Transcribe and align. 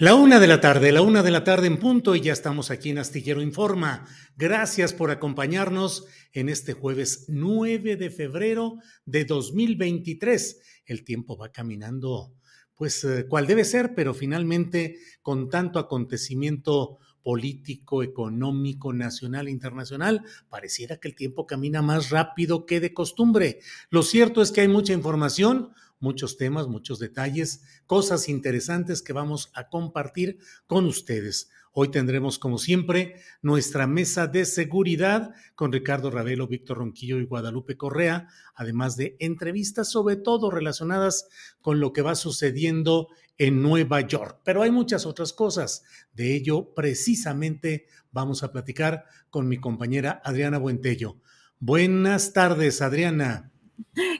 La 0.00 0.14
una 0.14 0.38
de 0.38 0.46
la 0.46 0.60
tarde, 0.60 0.92
la 0.92 1.02
una 1.02 1.24
de 1.24 1.32
la 1.32 1.42
tarde 1.42 1.66
en 1.66 1.76
punto 1.76 2.14
y 2.14 2.20
ya 2.20 2.32
estamos 2.32 2.70
aquí 2.70 2.90
en 2.90 2.98
Astillero 2.98 3.42
Informa. 3.42 4.06
Gracias 4.36 4.92
por 4.92 5.10
acompañarnos 5.10 6.06
en 6.32 6.48
este 6.48 6.72
jueves 6.72 7.24
9 7.26 7.96
de 7.96 8.08
febrero 8.08 8.76
de 9.06 9.24
2023. 9.24 10.60
El 10.86 11.02
tiempo 11.02 11.36
va 11.36 11.50
caminando, 11.50 12.32
pues, 12.76 13.02
eh, 13.02 13.26
cual 13.28 13.48
debe 13.48 13.64
ser, 13.64 13.96
pero 13.96 14.14
finalmente 14.14 14.98
con 15.20 15.48
tanto 15.48 15.80
acontecimiento 15.80 16.98
político, 17.20 18.04
económico, 18.04 18.92
nacional 18.92 19.48
e 19.48 19.50
internacional, 19.50 20.22
pareciera 20.48 20.98
que 20.98 21.08
el 21.08 21.16
tiempo 21.16 21.44
camina 21.44 21.82
más 21.82 22.10
rápido 22.10 22.66
que 22.66 22.78
de 22.78 22.94
costumbre. 22.94 23.58
Lo 23.90 24.04
cierto 24.04 24.42
es 24.42 24.52
que 24.52 24.60
hay 24.60 24.68
mucha 24.68 24.92
información, 24.92 25.72
muchos 26.00 26.36
temas, 26.36 26.68
muchos 26.68 26.98
detalles, 26.98 27.62
cosas 27.86 28.28
interesantes 28.28 29.02
que 29.02 29.12
vamos 29.12 29.50
a 29.54 29.68
compartir 29.68 30.38
con 30.66 30.86
ustedes. 30.86 31.50
Hoy 31.72 31.92
tendremos, 31.92 32.38
como 32.38 32.58
siempre, 32.58 33.20
nuestra 33.40 33.86
mesa 33.86 34.26
de 34.26 34.44
seguridad 34.46 35.32
con 35.54 35.72
Ricardo 35.72 36.10
Ravelo, 36.10 36.48
Víctor 36.48 36.78
Ronquillo 36.78 37.18
y 37.20 37.24
Guadalupe 37.24 37.76
Correa, 37.76 38.28
además 38.54 38.96
de 38.96 39.16
entrevistas 39.20 39.88
sobre 39.88 40.16
todo 40.16 40.50
relacionadas 40.50 41.28
con 41.60 41.78
lo 41.78 41.92
que 41.92 42.02
va 42.02 42.16
sucediendo 42.16 43.08
en 43.36 43.62
Nueva 43.62 44.00
York. 44.00 44.40
Pero 44.44 44.62
hay 44.62 44.72
muchas 44.72 45.06
otras 45.06 45.32
cosas. 45.32 45.84
De 46.12 46.34
ello, 46.34 46.74
precisamente, 46.74 47.86
vamos 48.10 48.42
a 48.42 48.50
platicar 48.50 49.04
con 49.30 49.46
mi 49.46 49.58
compañera 49.58 50.20
Adriana 50.24 50.58
Buentello. 50.58 51.20
Buenas 51.60 52.32
tardes, 52.32 52.82
Adriana. 52.82 53.52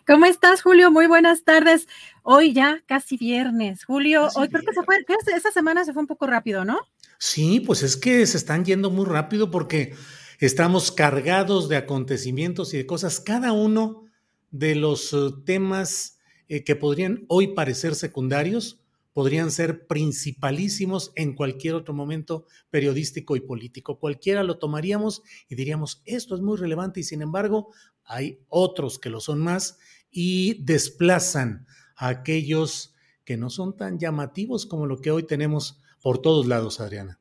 ¿Cómo 0.06 0.26
estás, 0.26 0.62
Julio? 0.62 0.90
Muy 0.90 1.06
buenas 1.06 1.44
tardes. 1.44 1.88
Hoy 2.22 2.52
ya 2.52 2.82
casi 2.86 3.16
viernes. 3.16 3.84
Julio, 3.84 4.28
hoy 4.34 4.48
creo 4.48 4.62
que 4.62 4.74
se 4.74 4.82
fue, 4.82 4.96
esa 5.34 5.50
semana 5.50 5.84
se 5.84 5.92
fue 5.92 6.02
un 6.02 6.06
poco 6.06 6.26
rápido, 6.26 6.64
¿no? 6.64 6.78
Sí, 7.18 7.60
pues 7.60 7.82
es 7.82 7.96
que 7.96 8.26
se 8.26 8.36
están 8.36 8.64
yendo 8.64 8.90
muy 8.90 9.06
rápido 9.06 9.50
porque 9.50 9.94
estamos 10.38 10.92
cargados 10.92 11.68
de 11.68 11.76
acontecimientos 11.76 12.72
y 12.74 12.78
de 12.78 12.86
cosas, 12.86 13.20
cada 13.20 13.52
uno 13.52 14.04
de 14.50 14.74
los 14.74 15.12
eh, 15.12 15.16
temas 15.44 16.18
eh, 16.48 16.64
que 16.64 16.76
podrían 16.76 17.24
hoy 17.28 17.48
parecer 17.48 17.94
secundarios, 17.94 18.80
podrían 19.12 19.50
ser 19.50 19.88
principalísimos 19.88 21.10
en 21.16 21.34
cualquier 21.34 21.74
otro 21.74 21.92
momento 21.92 22.46
periodístico 22.70 23.34
y 23.34 23.40
político. 23.40 23.98
Cualquiera 23.98 24.44
lo 24.44 24.58
tomaríamos 24.58 25.22
y 25.48 25.56
diríamos, 25.56 26.02
esto 26.04 26.36
es 26.36 26.40
muy 26.40 26.56
relevante 26.56 27.00
y 27.00 27.02
sin 27.02 27.22
embargo 27.22 27.72
hay 28.08 28.40
otros 28.48 28.98
que 28.98 29.10
lo 29.10 29.20
son 29.20 29.38
más 29.38 29.78
y 30.10 30.64
desplazan 30.64 31.66
a 31.96 32.08
aquellos 32.08 32.94
que 33.24 33.36
no 33.36 33.50
son 33.50 33.76
tan 33.76 33.98
llamativos 33.98 34.66
como 34.66 34.86
lo 34.86 35.00
que 35.00 35.10
hoy 35.10 35.22
tenemos 35.22 35.80
por 36.02 36.22
todos 36.22 36.46
lados, 36.46 36.80
Adriana. 36.80 37.20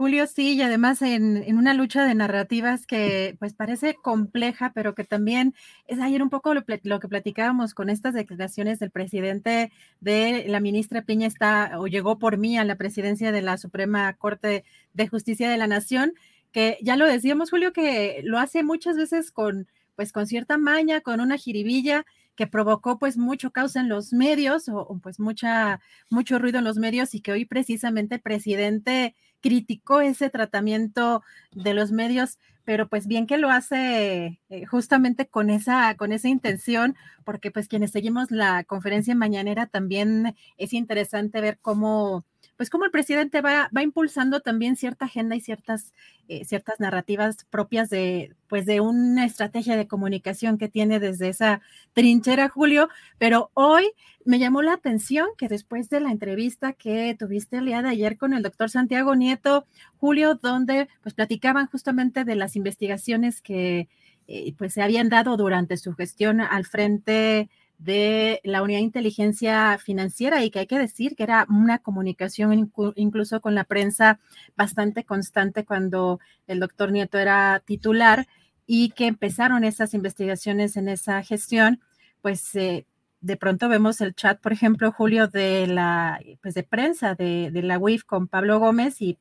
Julio, 0.00 0.26
sí, 0.26 0.54
y 0.54 0.62
además 0.62 1.02
en, 1.02 1.44
una 1.54 1.74
lucha 1.74 2.06
de 2.06 2.14
narrativas 2.14 2.86
que 2.86 3.36
pues 3.38 3.52
parece 3.52 3.96
compleja, 3.96 4.72
pero 4.74 4.94
que 4.94 5.04
también 5.04 5.54
es 5.86 6.00
ayer 6.00 6.22
un 6.22 6.30
poco 6.30 6.54
lo, 6.54 6.64
que 6.64 7.08
platicábamos 7.08 7.74
con 7.74 7.90
estas 7.90 8.14
declaraciones 8.14 8.78
del 8.78 8.90
presidente 8.90 9.70
de 10.00 10.46
la 10.48 10.58
ministra 10.60 11.02
Piña 11.02 11.26
está 11.26 11.72
o 11.78 11.86
llegó 11.86 12.18
por 12.18 12.38
mí 12.38 12.56
a 12.56 12.64
la 12.64 12.76
presidencia 12.76 13.30
de 13.30 13.42
la 13.42 13.58
Suprema 13.58 14.10
Corte 14.14 14.64
de 14.94 15.06
Justicia 15.06 15.50
de 15.50 15.58
la 15.58 15.66
Nación, 15.66 16.14
que 16.50 16.78
ya 16.80 16.96
lo 16.96 17.04
decíamos, 17.04 17.50
Julio, 17.50 17.74
que 17.74 18.22
lo 18.24 18.38
hace 18.38 18.62
muchas 18.62 18.96
veces 18.96 19.30
con 19.30 19.68
pues 20.00 20.12
con 20.12 20.26
cierta 20.26 20.56
maña, 20.56 21.02
con 21.02 21.20
una 21.20 21.36
jiribilla 21.36 22.06
que 22.34 22.46
provocó 22.46 22.98
pues 22.98 23.18
mucho 23.18 23.50
causa 23.50 23.80
en 23.80 23.90
los 23.90 24.14
medios 24.14 24.66
o, 24.70 24.98
pues 25.02 25.20
mucha, 25.20 25.78
mucho 26.08 26.38
ruido 26.38 26.56
en 26.56 26.64
los 26.64 26.78
medios 26.78 27.14
y 27.14 27.20
que 27.20 27.32
hoy 27.32 27.44
precisamente 27.44 28.14
el 28.14 28.22
presidente 28.22 29.14
criticó 29.42 30.00
ese 30.00 30.30
tratamiento 30.30 31.22
de 31.52 31.74
los 31.74 31.92
medios, 31.92 32.38
pero 32.64 32.88
pues 32.88 33.06
bien 33.06 33.26
que 33.26 33.36
lo 33.36 33.50
hace 33.50 34.40
eh, 34.48 34.64
justamente 34.64 35.26
con 35.26 35.50
esa, 35.50 35.94
con 35.96 36.12
esa 36.12 36.28
intención, 36.28 36.96
porque 37.22 37.50
pues 37.50 37.68
quienes 37.68 37.90
seguimos 37.90 38.30
la 38.30 38.64
conferencia 38.64 39.14
mañanera 39.14 39.66
también 39.66 40.34
es 40.56 40.72
interesante 40.72 41.42
ver 41.42 41.58
cómo 41.60 42.24
pues 42.60 42.68
como 42.68 42.84
el 42.84 42.90
presidente 42.90 43.40
va, 43.40 43.70
va 43.74 43.82
impulsando 43.82 44.40
también 44.40 44.76
cierta 44.76 45.06
agenda 45.06 45.34
y 45.34 45.40
ciertas, 45.40 45.94
eh, 46.28 46.44
ciertas 46.44 46.78
narrativas 46.78 47.46
propias 47.48 47.88
de, 47.88 48.34
pues 48.48 48.66
de 48.66 48.82
una 48.82 49.24
estrategia 49.24 49.78
de 49.78 49.88
comunicación 49.88 50.58
que 50.58 50.68
tiene 50.68 51.00
desde 51.00 51.30
esa 51.30 51.62
trinchera, 51.94 52.50
Julio. 52.50 52.90
Pero 53.16 53.50
hoy 53.54 53.92
me 54.26 54.38
llamó 54.38 54.60
la 54.60 54.74
atención 54.74 55.28
que 55.38 55.48
después 55.48 55.88
de 55.88 56.00
la 56.00 56.10
entrevista 56.10 56.74
que 56.74 57.16
tuviste 57.18 57.56
el 57.56 57.64
día 57.64 57.80
de 57.80 57.88
ayer 57.88 58.18
con 58.18 58.34
el 58.34 58.42
doctor 58.42 58.68
Santiago 58.68 59.14
Nieto, 59.14 59.64
Julio, 59.96 60.34
donde 60.34 60.90
pues 61.02 61.14
platicaban 61.14 61.66
justamente 61.66 62.24
de 62.24 62.34
las 62.34 62.56
investigaciones 62.56 63.40
que 63.40 63.88
eh, 64.28 64.52
pues 64.58 64.74
se 64.74 64.82
habían 64.82 65.08
dado 65.08 65.38
durante 65.38 65.78
su 65.78 65.94
gestión 65.94 66.42
al 66.42 66.66
frente 66.66 67.48
de 67.80 68.40
la 68.44 68.62
unidad 68.62 68.80
de 68.80 68.84
inteligencia 68.84 69.78
financiera 69.78 70.44
y 70.44 70.50
que 70.50 70.60
hay 70.60 70.66
que 70.66 70.78
decir 70.78 71.16
que 71.16 71.22
era 71.22 71.46
una 71.48 71.78
comunicación 71.78 72.70
incluso 72.94 73.40
con 73.40 73.54
la 73.54 73.64
prensa 73.64 74.20
bastante 74.54 75.04
constante 75.04 75.64
cuando 75.64 76.20
el 76.46 76.60
doctor 76.60 76.92
Nieto 76.92 77.18
era 77.18 77.62
titular 77.64 78.26
y 78.66 78.90
que 78.90 79.06
empezaron 79.06 79.64
esas 79.64 79.94
investigaciones 79.94 80.76
en 80.76 80.88
esa 80.88 81.22
gestión, 81.22 81.80
pues 82.20 82.54
eh, 82.54 82.86
de 83.22 83.36
pronto 83.38 83.68
vemos 83.70 84.02
el 84.02 84.14
chat, 84.14 84.38
por 84.40 84.52
ejemplo, 84.52 84.92
Julio, 84.92 85.28
de 85.28 85.66
la 85.66 86.20
pues 86.42 86.52
de 86.54 86.62
prensa 86.62 87.14
de, 87.14 87.50
de 87.50 87.62
la 87.62 87.78
UIF 87.78 88.04
con 88.04 88.28
Pablo 88.28 88.58
Gómez 88.58 89.00
y 89.00 89.18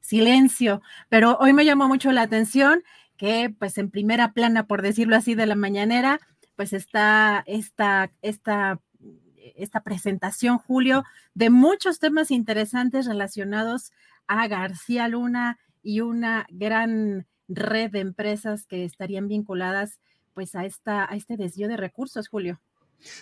silencio, 0.00 0.82
pero 1.08 1.36
hoy 1.40 1.52
me 1.52 1.64
llamó 1.64 1.88
mucho 1.88 2.12
la 2.12 2.22
atención 2.22 2.82
que 3.16 3.52
pues 3.58 3.76
en 3.76 3.90
primera 3.90 4.32
plana, 4.32 4.68
por 4.68 4.82
decirlo 4.82 5.16
así, 5.16 5.34
de 5.34 5.46
la 5.46 5.56
mañanera, 5.56 6.20
pues 6.58 6.72
está 6.72 7.44
esta, 7.46 8.10
esta, 8.20 8.80
esta 9.54 9.80
presentación, 9.84 10.58
Julio, 10.58 11.04
de 11.34 11.50
muchos 11.50 12.00
temas 12.00 12.32
interesantes 12.32 13.06
relacionados 13.06 13.92
a 14.26 14.48
García 14.48 15.06
Luna 15.06 15.60
y 15.84 16.00
una 16.00 16.48
gran 16.50 17.28
red 17.46 17.92
de 17.92 18.00
empresas 18.00 18.66
que 18.66 18.84
estarían 18.84 19.28
vinculadas 19.28 20.00
pues 20.34 20.56
a, 20.56 20.64
esta, 20.64 21.08
a 21.08 21.14
este 21.14 21.36
desvío 21.36 21.68
de 21.68 21.76
recursos, 21.76 22.26
Julio. 22.26 22.60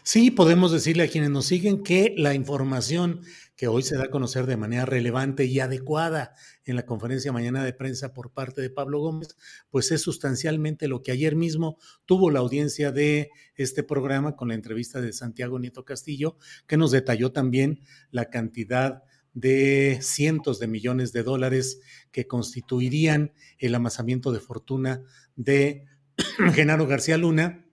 Sí, 0.02 0.30
podemos 0.30 0.72
decirle 0.72 1.04
a 1.04 1.08
quienes 1.08 1.30
nos 1.30 1.46
siguen 1.46 1.82
que 1.82 2.14
la 2.16 2.34
información 2.34 3.20
que 3.56 3.68
hoy 3.68 3.82
se 3.82 3.96
da 3.96 4.04
a 4.04 4.10
conocer 4.10 4.46
de 4.46 4.56
manera 4.56 4.84
relevante 4.84 5.44
y 5.44 5.60
adecuada 5.60 6.34
en 6.64 6.76
la 6.76 6.86
conferencia 6.86 7.32
mañana 7.32 7.64
de 7.64 7.72
prensa 7.72 8.12
por 8.12 8.30
parte 8.32 8.60
de 8.60 8.70
Pablo 8.70 9.00
Gómez, 9.00 9.36
pues 9.70 9.90
es 9.90 10.02
sustancialmente 10.02 10.88
lo 10.88 11.02
que 11.02 11.12
ayer 11.12 11.36
mismo 11.36 11.78
tuvo 12.04 12.30
la 12.30 12.40
audiencia 12.40 12.90
de 12.92 13.30
este 13.54 13.82
programa 13.82 14.36
con 14.36 14.48
la 14.48 14.54
entrevista 14.54 15.00
de 15.00 15.12
Santiago 15.12 15.58
Nieto 15.58 15.84
Castillo, 15.84 16.36
que 16.66 16.76
nos 16.76 16.90
detalló 16.90 17.32
también 17.32 17.80
la 18.10 18.30
cantidad 18.30 19.02
de 19.32 19.98
cientos 20.00 20.58
de 20.58 20.66
millones 20.66 21.12
de 21.12 21.22
dólares 21.22 21.80
que 22.10 22.26
constituirían 22.26 23.32
el 23.58 23.74
amasamiento 23.74 24.32
de 24.32 24.40
fortuna 24.40 25.02
de 25.34 25.84
Genaro 26.54 26.86
García 26.86 27.18
Luna 27.18 27.65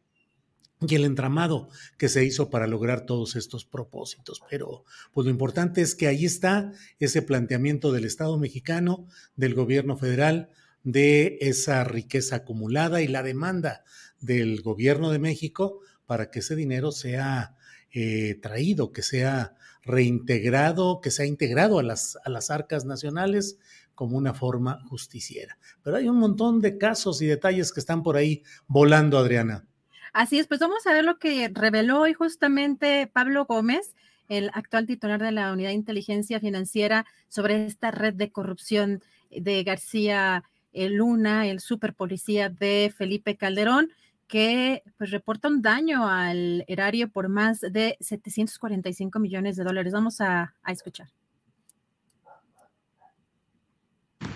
y 0.90 0.96
el 0.96 1.06
entramado 1.06 1.70
que 1.98 2.10
se 2.10 2.24
hizo 2.26 2.50
para 2.50 2.68
lograr 2.68 3.06
todos 3.06 3.36
estos 3.36 3.66
propósitos. 3.66 4.42
Pero 4.50 4.84
pues 5.14 5.26
lo 5.26 5.32
importante 5.32 5.82
es 5.82 5.96
que 5.96 6.08
ahí 6.08 6.26
está 6.26 6.72
ese 7.00 7.22
planteamiento 7.22 7.92
del 7.92 8.06
Estado 8.06 8.38
mexicano, 8.38 9.08
del 9.36 9.54
gobierno 9.54 9.98
federal, 9.98 10.50
de 10.84 11.38
esa 11.42 11.84
riqueza 11.84 12.38
acumulada 12.38 13.02
y 13.02 13.08
la 13.08 13.24
demanda 13.24 13.84
del 14.20 14.62
gobierno 14.62 15.12
de 15.12 15.20
México 15.20 15.80
para 16.06 16.30
que 16.30 16.40
ese 16.40 16.56
dinero 16.56 16.92
sea 16.92 17.56
eh, 17.92 18.40
traído, 18.42 18.92
que 18.92 19.02
sea 19.02 19.56
reintegrado, 19.84 21.02
que 21.02 21.12
sea 21.12 21.26
integrado 21.26 21.80
a 21.80 21.84
las, 21.84 22.18
a 22.24 22.30
las 22.30 22.50
arcas 22.50 22.86
nacionales 22.86 23.58
como 23.96 24.18
una 24.18 24.34
forma 24.34 24.80
justiciera. 24.90 25.58
Pero 25.84 25.98
hay 25.98 26.08
un 26.08 26.18
montón 26.18 26.60
de 26.62 26.78
casos 26.78 27.22
y 27.22 27.28
detalles 27.28 27.72
que 27.72 27.80
están 27.80 28.04
por 28.04 28.18
ahí 28.18 28.44
volando, 28.68 29.18
Adriana. 29.18 29.68
Así 30.14 30.38
es, 30.38 30.46
pues 30.46 30.60
vamos 30.60 30.86
a 30.86 30.94
ver 30.94 31.04
lo 31.04 31.18
que 31.18 31.50
reveló 31.52 32.02
hoy 32.02 32.14
justamente 32.14 33.10
Pablo 33.12 33.46
Gómez, 33.46 33.96
el 34.30 34.52
actual 34.54 34.86
titular 34.86 35.20
de 35.20 35.32
la 35.32 35.52
Unidad 35.52 35.70
de 35.70 35.76
Inteligencia 35.76 36.40
Financiera, 36.40 37.08
sobre 37.30 37.66
esta 37.66 37.90
red 37.90 38.14
de 38.14 38.32
corrupción 38.32 39.02
de 39.32 39.64
García 39.64 40.44
eh, 40.72 40.88
Luna, 40.90 41.48
el 41.48 41.60
superpolicía 41.60 42.50
de 42.50 42.94
Felipe 42.96 43.38
Calderón, 43.38 43.90
que 44.28 44.84
pues 45.00 45.10
reporta 45.10 45.48
un 45.48 45.64
daño 45.64 46.08
al 46.08 46.64
erario 46.68 47.10
por 47.10 47.28
más 47.28 47.62
de 47.62 47.98
745 48.00 49.18
millones 49.18 49.56
de 49.56 49.64
dólares. 49.64 49.94
Vamos 49.94 50.22
a, 50.22 50.54
a 50.62 50.72
escuchar. 50.72 51.08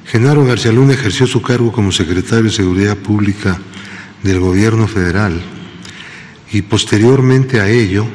Genaro 0.05 0.43
García 0.43 0.71
Luna 0.71 0.93
ejerció 0.93 1.27
su 1.27 1.43
cargo 1.43 1.71
como 1.71 1.91
secretario 1.91 2.45
de 2.45 2.49
Seguridad 2.49 2.97
Pública 2.97 3.59
del 4.23 4.39
Gobierno 4.39 4.87
Federal 4.87 5.39
y 6.51 6.61
posteriormente 6.61 7.59
a 7.59 7.69
ello 7.69 8.05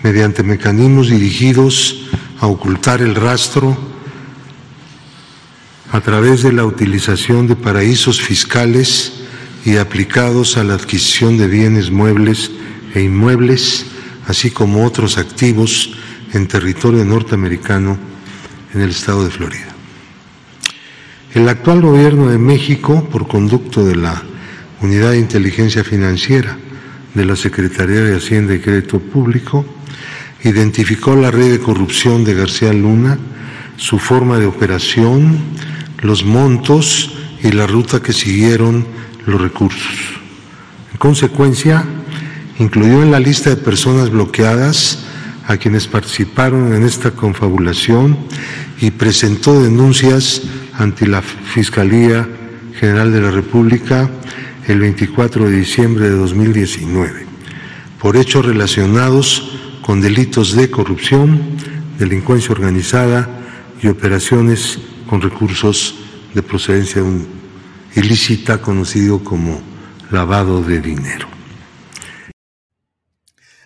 mediante 0.03 0.43
mecanismos 0.43 1.11
dirigidos 1.11 2.09
a 2.41 2.47
ocultar 2.47 3.03
el 3.03 3.15
rastro 3.15 3.77
a 5.93 6.01
través 6.01 6.43
de 6.43 6.55
la 6.55 6.65
utilización 6.65 7.47
de 7.47 7.57
paraísos 7.57 8.23
fiscales 8.23 9.16
y 9.67 9.79
aplicados 9.79 10.57
a 10.57 10.63
la 10.63 10.75
adquisición 10.75 11.37
de 11.37 11.49
bienes 11.49 11.91
muebles 11.91 12.53
e 12.95 13.03
inmuebles, 13.03 13.85
así 14.29 14.53
como 14.53 14.87
otros 14.87 15.19
activos 15.19 15.93
en 16.33 16.47
territorio 16.47 17.05
norteamericano 17.05 17.99
en 18.73 18.81
el 18.81 18.91
estado 18.91 19.25
de 19.25 19.31
Florida. 19.31 19.75
El 21.35 21.49
actual 21.49 21.81
gobierno 21.81 22.29
de 22.29 22.39
México, 22.39 23.09
por 23.11 23.27
conducto 23.27 23.85
de 23.85 23.97
la 23.97 24.23
Unidad 24.83 25.11
de 25.11 25.19
Inteligencia 25.19 25.83
Financiera 25.83 26.57
de 27.15 27.25
la 27.25 27.35
Secretaría 27.35 28.03
de 28.03 28.17
Hacienda 28.17 28.55
y 28.55 28.61
Crédito 28.61 29.01
Público, 29.01 29.67
identificó 30.45 31.17
la 31.17 31.33
red 31.33 31.51
de 31.51 31.59
corrupción 31.59 32.23
de 32.23 32.35
García 32.35 32.73
Luna, 32.73 33.19
su 33.77 33.99
forma 33.99 34.39
de 34.39 34.47
operación, 34.47 35.41
los 36.03 36.25
montos 36.25 37.17
y 37.43 37.51
la 37.51 37.67
ruta 37.67 38.01
que 38.01 38.13
siguieron 38.13 38.87
los 39.27 39.41
recursos. 39.41 39.83
En 40.93 40.99
consecuencia, 40.99 41.85
incluyó 42.59 43.03
en 43.03 43.11
la 43.11 43.21
lista 43.21 43.51
de 43.51 43.57
personas 43.57 44.11
bloqueadas 44.11 45.05
a 45.47 45.57
quienes 45.57 45.87
participaron 45.87 46.73
en 46.75 46.83
esta 46.83 47.11
confabulación 47.11 48.19
y 48.81 48.91
presentó 48.91 49.63
denuncias 49.63 50.43
ante 50.75 51.07
la 51.07 51.23
Fiscalía 51.23 52.29
General 52.79 53.13
de 53.13 53.21
la 53.21 53.31
República 53.31 54.11
el 54.67 54.81
24 54.81 55.49
de 55.49 55.57
diciembre 55.57 56.11
de 56.11 56.17
2019 56.17 57.27
por 58.01 58.17
hechos 58.17 58.45
relacionados 58.45 59.57
con 59.83 60.01
delitos 60.01 60.55
de 60.55 60.71
corrupción, 60.71 61.41
delincuencia 61.99 62.53
organizada 62.53 63.29
y 63.83 63.89
operaciones 63.89 64.79
con 65.09 65.21
recursos 65.21 65.95
de 66.35 66.43
procedencia 66.43 67.03
ilícita 67.97 68.61
conocido 68.61 69.25
como 69.25 69.59
lavado 70.11 70.63
de 70.63 70.81
dinero. 70.81 71.27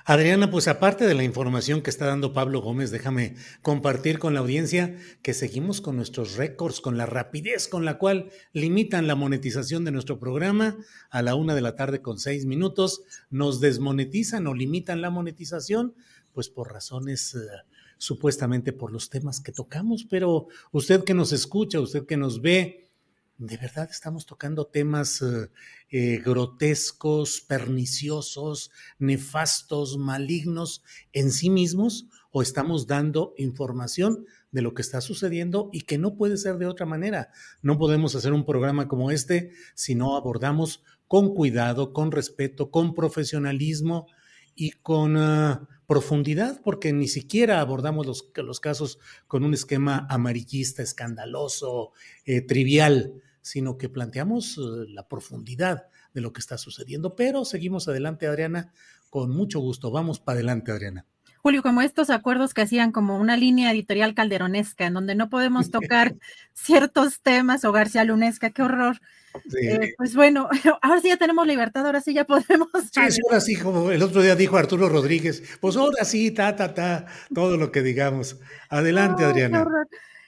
Adriana, 0.05 0.51
pues 0.51 0.67
aparte 0.67 1.07
de 1.07 1.15
la 1.15 1.25
información 1.25 1.83
que 1.83 1.91
está 1.91 2.07
dando 2.07 2.33
Pablo 2.33 2.61
Gómez, 2.61 2.91
déjame 2.91 3.35
compartir 3.61 4.19
con 4.19 4.35
la 4.35 4.41
audiencia 4.41 4.97
que 5.23 5.35
seguimos 5.35 5.81
con 5.81 5.97
nuestros 5.97 6.37
récords, 6.37 6.81
con 6.81 6.97
la 6.97 7.07
rapidez 7.07 7.69
con 7.69 7.85
la 7.85 7.99
cual 7.99 8.31
limitan 8.53 9.07
la 9.07 9.15
monetización 9.15 9.85
de 9.85 9.93
nuestro 9.93 10.19
programa 10.19 10.77
a 11.11 11.23
la 11.23 11.35
una 11.35 11.55
de 11.55 11.61
la 11.61 11.77
tarde 11.77 12.01
con 12.01 12.19
seis 12.19 12.47
minutos. 12.47 13.03
Nos 13.31 13.61
desmonetizan 13.61 14.47
o 14.47 14.55
limitan 14.55 15.01
la 15.01 15.11
monetización, 15.11 15.95
pues 16.33 16.49
por 16.49 16.73
razones... 16.73 17.35
Uh, 17.35 17.41
supuestamente 18.01 18.73
por 18.73 18.93
los 18.93 19.11
temas 19.11 19.41
que 19.41 19.53
tocamos, 19.53 20.07
pero 20.09 20.47
usted 20.73 21.05
que 21.05 21.13
nos 21.13 21.33
escucha, 21.33 21.81
usted 21.81 22.07
que 22.07 22.17
nos 22.17 22.41
ve, 22.41 22.90
de 23.41 23.57
verdad 23.57 23.89
estamos 23.91 24.27
tocando 24.27 24.67
temas 24.67 25.23
eh, 25.23 25.49
eh, 25.89 26.21
grotescos, 26.23 27.41
perniciosos, 27.41 28.71
nefastos, 28.99 29.97
malignos 29.97 30.85
en 31.15 31.33
sí 31.33 31.49
mismos, 31.49 32.07
o 32.33 32.43
estamos 32.43 32.87
dando 32.87 33.33
información 33.39 34.27
de 34.53 34.61
lo 34.61 34.75
que 34.75 34.83
está 34.83 35.01
sucediendo 35.01 35.71
y 35.73 35.81
que 35.83 35.97
no 35.97 36.17
puede 36.17 36.37
ser 36.37 36.59
de 36.59 36.67
otra 36.67 36.85
manera. 36.85 37.31
No 37.63 37.79
podemos 37.79 38.15
hacer 38.15 38.35
un 38.35 38.45
programa 38.45 38.89
como 38.89 39.11
este 39.11 39.53
si 39.75 39.95
no 39.95 40.17
abordamos 40.19 40.83
con 41.09 41.35
cuidado, 41.35 41.95
con 41.95 42.13
respeto, 42.13 42.71
con 42.71 42.95
profesionalismo 42.95 44.07
y 44.55 44.73
con 44.73 45.17
ah, 45.17 45.67
profundidad, 45.87 46.61
porque 46.63 46.93
ni 46.93 47.09
siquiera 47.09 47.61
abordamos 47.61 48.07
los, 48.07 48.61
casos 48.61 48.99
con 49.27 49.45
un 49.45 49.55
esquema 49.55 50.07
amarillista, 50.11 50.83
escandaloso, 50.83 51.93
eh, 52.27 52.43
trivial 52.43 53.23
sino 53.43 53.79
que 53.79 53.89
planteamos 53.89 54.59
eh, 54.59 54.87
la 54.89 55.09
profundidad 55.09 55.87
de 56.15 56.21
lo 56.21 56.33
que 56.33 56.41
está 56.41 56.59
sucediendo. 56.59 57.17
Pero 57.17 57.45
seguimos 57.45 57.89
adelante, 57.89 58.27
Adriana, 58.27 58.73
con 59.09 59.31
mucho 59.31 59.61
gusto. 59.61 59.91
Vamos 59.91 60.21
para 60.21 60.37
adelante, 60.37 60.73
Adriana. 60.73 61.07
Julio, 61.43 61.63
como 61.63 61.81
estos 61.81 62.11
acuerdos 62.11 62.53
que 62.53 62.63
hacían 62.63 62.93
como 62.93 63.17
una 63.17 63.37
línea 63.37 63.73
editorial 63.73 64.15
calderonesca, 64.15 64.87
en 64.87 64.95
donde 64.95 65.15
no 65.15 65.31
podemos 65.31 65.71
tocar 65.71 66.15
ciertos 66.53 67.21
temas 67.23 67.65
o 67.65 67.73
García 67.73 68.05
Lunesca, 68.05 68.51
qué 68.51 68.63
horror. 68.63 69.01
Eh, 69.63 69.95
pues 69.97 70.15
bueno, 70.15 70.49
ahora 70.83 71.01
sí 71.01 71.09
ya 71.09 71.17
tenemos 71.17 71.47
libertad, 71.47 71.87
ahora 71.87 72.01
sí 72.01 72.13
ya 72.13 72.25
podemos. 72.25 72.69
Sí, 72.93 73.21
ahora 73.27 73.41
sí, 73.41 73.57
como 73.57 73.91
el 73.91 74.03
otro 74.03 74.23
día 74.23 74.37
dijo 74.37 74.57
Arturo 74.57 74.89
Rodríguez, 74.89 75.43
pues 75.61 75.77
ahora 75.77 76.05
sí, 76.05 76.31
ta, 76.31 76.57
ta, 76.57 76.75
ta, 76.75 77.07
todo 77.35 77.57
lo 77.57 77.73
que 77.73 77.83
digamos. 77.83 78.39
Adelante, 78.69 79.25
Adriana. 79.25 79.65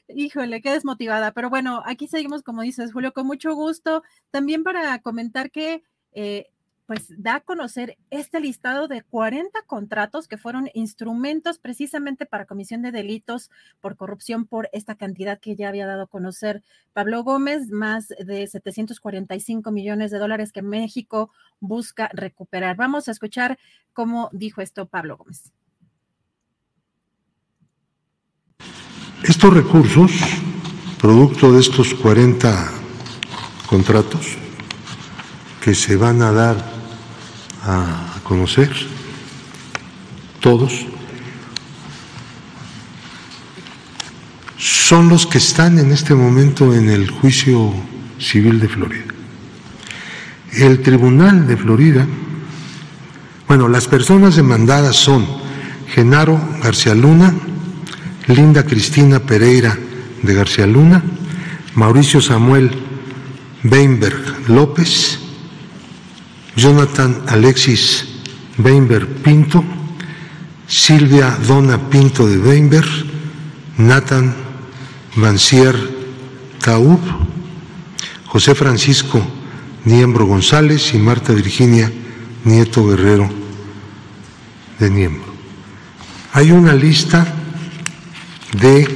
Híjole, 0.08 0.60
qué 0.60 0.72
desmotivada. 0.72 1.32
Pero 1.32 1.50
bueno, 1.50 1.82
aquí 1.86 2.06
seguimos, 2.08 2.42
como 2.42 2.62
dices, 2.62 2.92
Julio, 2.92 3.12
con 3.12 3.26
mucho 3.26 3.54
gusto. 3.54 4.02
También 4.30 4.62
para 4.64 4.98
comentar 5.00 5.50
que 5.50 5.82
eh, 6.12 6.52
pues 6.86 7.06
da 7.16 7.36
a 7.36 7.40
conocer 7.40 7.96
este 8.10 8.40
listado 8.40 8.88
de 8.88 9.02
40 9.02 9.62
contratos 9.66 10.28
que 10.28 10.36
fueron 10.36 10.68
instrumentos 10.74 11.58
precisamente 11.58 12.26
para 12.26 12.44
comisión 12.44 12.82
de 12.82 12.92
delitos 12.92 13.50
por 13.80 13.96
corrupción 13.96 14.46
por 14.46 14.68
esta 14.72 14.94
cantidad 14.96 15.38
que 15.38 15.56
ya 15.56 15.68
había 15.68 15.86
dado 15.86 16.02
a 16.02 16.06
conocer 16.06 16.62
Pablo 16.92 17.22
Gómez, 17.22 17.70
más 17.70 18.08
de 18.08 18.46
745 18.46 19.70
millones 19.70 20.10
de 20.10 20.18
dólares 20.18 20.52
que 20.52 20.62
México 20.62 21.30
busca 21.60 22.10
recuperar. 22.12 22.76
Vamos 22.76 23.08
a 23.08 23.12
escuchar 23.12 23.58
cómo 23.92 24.28
dijo 24.32 24.60
esto 24.60 24.86
Pablo 24.86 25.16
Gómez. 25.16 25.52
Estos 29.24 29.54
recursos, 29.54 30.10
producto 31.00 31.52
de 31.52 31.60
estos 31.60 31.94
40 31.94 32.72
contratos 33.66 34.26
que 35.62 35.76
se 35.76 35.94
van 35.94 36.22
a 36.22 36.32
dar 36.32 36.72
a 37.64 38.18
conocer 38.24 38.70
todos, 40.40 40.86
son 44.58 45.08
los 45.08 45.24
que 45.24 45.38
están 45.38 45.78
en 45.78 45.92
este 45.92 46.16
momento 46.16 46.74
en 46.74 46.90
el 46.90 47.08
juicio 47.08 47.72
civil 48.18 48.58
de 48.58 48.68
Florida. 48.68 49.04
El 50.52 50.82
Tribunal 50.82 51.46
de 51.46 51.56
Florida, 51.56 52.06
bueno, 53.46 53.68
las 53.68 53.86
personas 53.86 54.34
demandadas 54.34 54.96
son 54.96 55.24
Genaro 55.94 56.40
García 56.60 56.94
Luna, 56.96 57.32
Linda 58.28 58.64
Cristina 58.64 59.18
Pereira 59.20 59.76
de 60.22 60.34
García 60.34 60.66
Luna, 60.66 61.02
Mauricio 61.74 62.20
Samuel 62.20 62.70
Weinberg 63.64 64.48
López, 64.48 65.18
Jonathan 66.56 67.22
Alexis 67.28 68.06
Weinberg 68.58 69.06
Pinto, 69.22 69.64
Silvia 70.66 71.36
Dona 71.46 71.90
Pinto 71.90 72.26
de 72.26 72.38
Weinberg, 72.38 72.88
Nathan 73.78 74.34
Mancier 75.16 75.76
Taub, 76.60 77.00
José 78.26 78.54
Francisco 78.54 79.20
Niembro 79.84 80.26
González 80.26 80.94
y 80.94 80.98
Marta 80.98 81.32
Virginia 81.32 81.90
Nieto 82.44 82.86
Guerrero 82.86 83.28
de 84.78 84.90
Niembro. 84.90 85.32
Hay 86.32 86.52
una 86.52 86.74
lista 86.74 87.41
de 88.60 88.86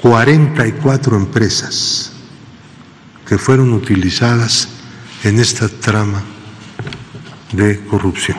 44 0.00 1.16
empresas 1.16 2.12
que 3.26 3.36
fueron 3.36 3.72
utilizadas 3.72 4.68
en 5.24 5.38
esta 5.38 5.68
trama 5.68 6.24
de 7.52 7.84
corrupción. 7.86 8.38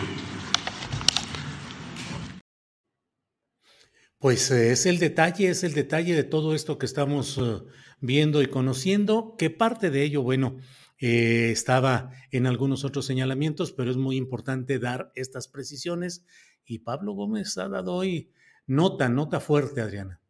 Pues 4.20 4.52
eh, 4.52 4.72
es 4.72 4.86
el 4.86 5.00
detalle, 5.00 5.50
es 5.50 5.64
el 5.64 5.74
detalle 5.74 6.16
de 6.16 6.24
todo 6.24 6.56
esto 6.56 6.78
que 6.78 6.86
estamos 6.86 7.38
eh, 7.38 7.62
viendo 8.02 8.42
y 8.42 8.48
conociendo, 8.48 9.36
que 9.38 9.50
parte 9.50 9.90
de 9.90 10.04
ello, 10.04 10.24
bueno, 10.24 10.58
eh, 10.98 11.50
estaba 11.52 12.12
en 12.32 12.46
algunos 12.46 12.84
otros 12.84 13.06
señalamientos, 13.06 13.72
pero 13.72 13.92
es 13.92 13.98
muy 13.98 14.18
importante 14.18 14.80
dar 14.80 15.12
estas 15.16 15.48
precisiones. 15.48 16.26
Y 16.66 16.80
Pablo 16.80 17.14
Gómez 17.14 17.58
ha 17.58 17.70
dado 17.70 17.94
hoy 17.94 18.32
nota, 18.70 19.10
nota 19.10 19.42
fuerte, 19.42 19.82
Adriana. 19.82 20.22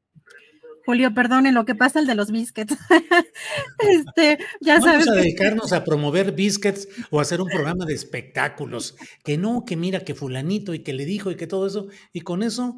Julio, 0.86 1.14
perdone, 1.14 1.52
lo 1.52 1.66
que 1.66 1.76
pasa 1.76 2.00
el 2.00 2.08
de 2.08 2.16
los 2.16 2.32
biscuits. 2.32 2.76
este, 3.80 4.40
ya 4.60 4.80
Vamos 4.80 5.08
a 5.08 5.12
dedicarnos 5.12 5.72
a 5.72 5.84
promover 5.84 6.32
biscuits 6.32 6.88
o 7.12 7.20
hacer 7.20 7.42
un 7.42 7.48
programa 7.48 7.86
de 7.86 7.94
espectáculos. 7.94 8.96
Que 9.24 9.38
no, 9.38 9.66
que 9.66 9.76
mira 9.76 10.00
que 10.00 10.16
fulanito 10.16 10.74
y 10.74 10.80
que 10.80 10.94
le 10.94 11.06
dijo 11.06 11.30
y 11.30 11.36
que 11.36 11.46
todo 11.46 11.68
eso. 11.68 11.90
Y 12.12 12.22
con 12.22 12.42
eso 12.42 12.78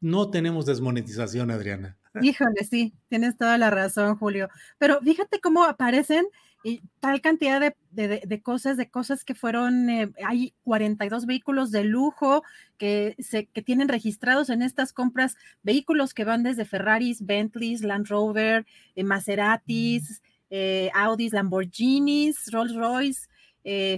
no 0.00 0.30
tenemos 0.30 0.66
desmonetización, 0.66 1.50
Adriana. 1.50 1.96
Híjole, 2.20 2.64
sí, 2.68 2.94
tienes 3.08 3.36
toda 3.38 3.56
la 3.56 3.70
razón, 3.70 4.16
Julio. 4.16 4.48
Pero 4.76 5.00
fíjate 5.00 5.40
cómo 5.40 5.64
aparecen 5.64 6.26
y 6.66 6.82
tal 6.98 7.20
cantidad 7.20 7.60
de, 7.92 8.42
cosas, 8.42 8.76
de 8.76 8.90
cosas 8.90 9.22
que 9.22 9.36
fueron, 9.36 9.88
eh, 9.88 10.10
hay 10.26 10.52
42 10.64 11.24
vehículos 11.24 11.70
de 11.70 11.84
lujo 11.84 12.42
que, 12.76 13.14
se, 13.20 13.46
que 13.46 13.62
tienen 13.62 13.86
registrados 13.86 14.50
en 14.50 14.62
estas 14.62 14.92
compras, 14.92 15.36
vehículos 15.62 16.12
que 16.12 16.24
van 16.24 16.42
desde 16.42 16.64
Ferraris, 16.64 17.24
Bentleys, 17.24 17.82
Land 17.82 18.08
Rover, 18.08 18.66
eh, 18.96 19.04
Maseratis, 19.04 20.22
eh, 20.50 20.90
Audis, 20.92 21.32
Lamborghinis, 21.32 22.50
Rolls 22.50 22.74
Royce, 22.74 23.28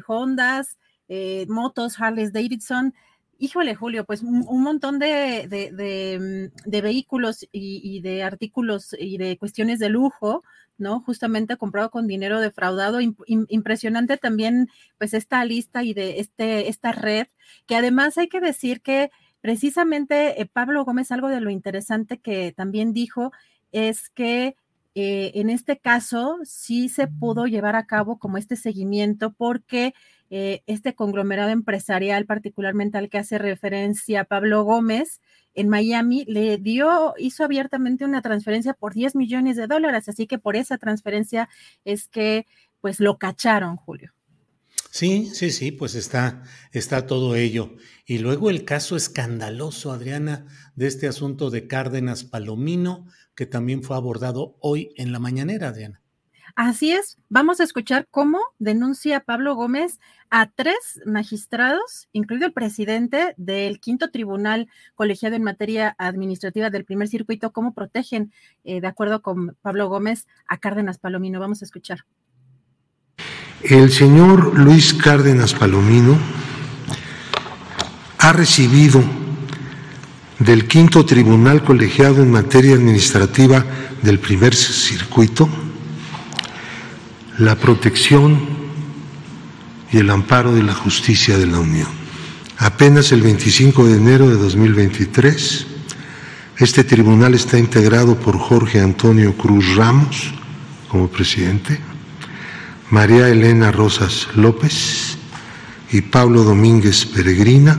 Hondas, 0.06 0.76
motos, 1.48 1.98
Harley 1.98 2.30
Davidson. 2.30 2.92
Híjole, 3.38 3.74
Julio, 3.74 4.04
pues 4.04 4.22
un, 4.22 4.62
montón 4.62 4.98
de, 4.98 6.50
mm, 6.66 6.70
vehículos 6.70 7.44
y, 7.52 7.80
y, 7.82 8.00
de 8.00 8.22
artículos 8.24 8.94
y 8.98 9.16
de 9.16 9.38
cuestiones 9.38 9.78
de 9.78 9.88
lujo 9.88 10.42
¿no? 10.78 11.00
Justamente 11.00 11.56
comprado 11.56 11.90
con 11.90 12.06
dinero 12.06 12.40
defraudado. 12.40 13.00
impresionante 13.26 14.16
también, 14.16 14.68
pues, 14.96 15.12
esta 15.12 15.44
lista 15.44 15.82
y 15.82 15.92
de 15.92 16.20
este, 16.20 16.68
esta 16.68 16.92
red, 16.92 17.26
que 17.66 17.76
además 17.76 18.16
hay 18.16 18.28
que 18.28 18.40
decir 18.40 18.80
que 18.80 19.10
precisamente 19.40 20.40
eh, 20.40 20.46
Pablo 20.46 20.84
Gómez, 20.84 21.12
algo 21.12 21.28
de 21.28 21.40
lo 21.40 21.50
interesante 21.50 22.18
que 22.18 22.52
también 22.56 22.92
dijo 22.92 23.32
es 23.72 24.08
que 24.10 24.56
eh, 24.94 25.32
en 25.34 25.50
este 25.50 25.78
caso 25.78 26.38
sí 26.44 26.88
se 26.88 27.06
pudo 27.06 27.46
llevar 27.46 27.76
a 27.76 27.86
cabo 27.86 28.18
como 28.18 28.38
este 28.38 28.56
seguimiento 28.56 29.32
porque 29.32 29.94
eh, 30.30 30.62
este 30.66 30.94
conglomerado 30.94 31.50
empresarial, 31.50 32.26
particularmente 32.26 32.98
al 32.98 33.08
que 33.08 33.18
hace 33.18 33.38
referencia 33.38 34.24
Pablo 34.24 34.64
Gómez, 34.64 35.20
en 35.54 35.68
Miami 35.68 36.24
le 36.26 36.58
dio, 36.58 37.14
hizo 37.18 37.44
abiertamente 37.44 38.04
una 38.04 38.22
transferencia 38.22 38.74
por 38.74 38.94
10 38.94 39.16
millones 39.16 39.56
de 39.56 39.66
dólares, 39.66 40.08
así 40.08 40.26
que 40.26 40.38
por 40.38 40.54
esa 40.54 40.78
transferencia 40.78 41.48
es 41.84 42.08
que 42.08 42.46
pues 42.80 43.00
lo 43.00 43.18
cacharon, 43.18 43.76
Julio. 43.76 44.12
Sí, 44.90 45.30
sí, 45.32 45.50
sí, 45.50 45.70
pues 45.72 45.94
está, 45.94 46.44
está 46.72 47.06
todo 47.06 47.36
ello. 47.36 47.76
Y 48.06 48.18
luego 48.18 48.50
el 48.50 48.64
caso 48.64 48.96
escandaloso, 48.96 49.92
Adriana, 49.92 50.46
de 50.76 50.86
este 50.86 51.08
asunto 51.08 51.50
de 51.50 51.66
Cárdenas 51.66 52.24
Palomino, 52.24 53.06
que 53.34 53.46
también 53.46 53.82
fue 53.82 53.96
abordado 53.96 54.56
hoy 54.60 54.92
en 54.96 55.12
la 55.12 55.18
mañanera, 55.18 55.68
Adriana. 55.68 56.02
Así 56.60 56.90
es, 56.90 57.18
vamos 57.28 57.60
a 57.60 57.62
escuchar 57.62 58.08
cómo 58.10 58.40
denuncia 58.58 59.20
Pablo 59.20 59.54
Gómez 59.54 60.00
a 60.28 60.50
tres 60.50 61.00
magistrados, 61.06 62.08
incluido 62.12 62.46
el 62.46 62.52
presidente 62.52 63.32
del 63.36 63.78
quinto 63.78 64.10
tribunal 64.10 64.66
colegiado 64.96 65.36
en 65.36 65.44
materia 65.44 65.94
administrativa 65.98 66.68
del 66.68 66.84
primer 66.84 67.06
circuito, 67.06 67.52
cómo 67.52 67.74
protegen, 67.74 68.32
eh, 68.64 68.80
de 68.80 68.86
acuerdo 68.88 69.22
con 69.22 69.56
Pablo 69.62 69.88
Gómez, 69.88 70.26
a 70.48 70.58
Cárdenas 70.58 70.98
Palomino. 70.98 71.38
Vamos 71.38 71.62
a 71.62 71.64
escuchar. 71.64 72.00
El 73.62 73.92
señor 73.92 74.58
Luis 74.58 74.94
Cárdenas 74.94 75.54
Palomino 75.54 76.18
ha 78.18 78.32
recibido 78.32 79.00
del 80.40 80.66
quinto 80.66 81.06
tribunal 81.06 81.62
colegiado 81.62 82.20
en 82.20 82.32
materia 82.32 82.74
administrativa 82.74 83.64
del 84.02 84.18
primer 84.18 84.56
circuito 84.56 85.48
la 87.38 87.54
protección 87.54 88.38
y 89.92 89.98
el 89.98 90.10
amparo 90.10 90.54
de 90.54 90.62
la 90.62 90.74
justicia 90.74 91.38
de 91.38 91.46
la 91.46 91.60
Unión. 91.60 91.88
Apenas 92.58 93.12
el 93.12 93.22
25 93.22 93.86
de 93.86 93.96
enero 93.96 94.28
de 94.28 94.34
2023, 94.34 95.66
este 96.58 96.82
tribunal 96.82 97.34
está 97.34 97.56
integrado 97.58 98.18
por 98.18 98.36
Jorge 98.36 98.80
Antonio 98.80 99.36
Cruz 99.36 99.76
Ramos 99.76 100.34
como 100.88 101.08
presidente, 101.08 101.78
María 102.90 103.28
Elena 103.28 103.70
Rosas 103.70 104.26
López 104.34 105.16
y 105.92 106.00
Pablo 106.00 106.42
Domínguez 106.42 107.06
Peregrina, 107.06 107.78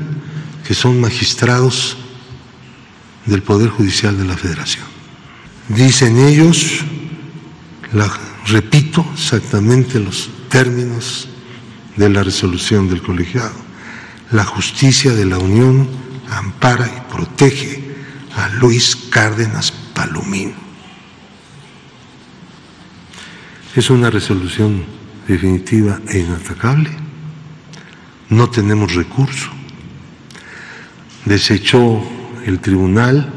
que 0.66 0.74
son 0.74 1.02
magistrados 1.02 1.98
del 3.26 3.44
Poder 3.44 3.70
Judicial 3.70 4.18
de 4.18 4.26
la 4.26 4.38
Federación. 4.38 4.86
Dicen 5.68 6.18
ellos, 6.18 6.80
la 7.92 8.10
repito 8.50 9.06
exactamente 9.14 10.00
los 10.00 10.30
términos 10.50 11.28
de 11.96 12.10
la 12.10 12.24
resolución 12.24 12.90
del 12.90 13.02
colegiado. 13.02 13.56
La 14.32 14.44
justicia 14.44 15.14
de 15.14 15.26
la 15.26 15.38
Unión 15.38 15.88
ampara 16.30 16.88
y 16.88 17.12
protege 17.12 17.96
a 18.36 18.50
Luis 18.50 18.96
Cárdenas 19.10 19.72
Palomino. 19.94 20.54
Es 23.76 23.90
una 23.90 24.10
resolución 24.10 24.84
definitiva 25.28 26.00
e 26.08 26.20
inatacable. 26.20 26.90
No 28.30 28.50
tenemos 28.50 28.96
recurso. 28.96 29.50
Desechó 31.26 32.02
el 32.46 32.60
tribunal 32.60 33.34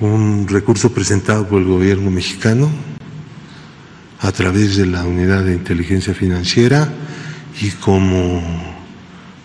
un 0.00 0.46
recurso 0.48 0.92
presentado 0.92 1.48
por 1.48 1.62
el 1.62 1.68
gobierno 1.68 2.10
mexicano 2.10 2.70
a 4.26 4.32
través 4.32 4.76
de 4.76 4.86
la 4.86 5.04
unidad 5.04 5.44
de 5.44 5.52
inteligencia 5.52 6.12
financiera 6.12 6.92
y 7.60 7.70
como 7.70 8.42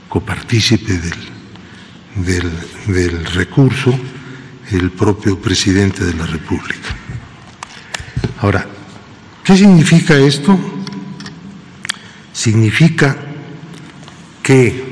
copartícipe 0.10 0.98
del, 0.98 2.50
del, 2.88 3.26
recurso 3.28 3.94
el 4.72 4.90
propio 4.90 5.40
presidente 5.40 6.04
de 6.04 6.16
la 6.16 6.26
República. 6.26 6.96
Ahora, 8.40 8.66
¿qué 9.44 9.56
significa 9.56 10.18
esto? 10.18 10.60
Significa 12.34 13.16
que 14.42 14.84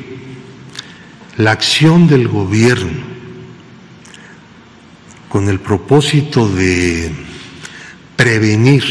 la 1.37 1.53
acción 1.53 2.07
del 2.07 2.27
gobierno 2.27 3.09
con 5.29 5.49
el 5.49 5.59
propósito 5.59 6.47
de 6.47 7.11
prevenir 8.15 8.83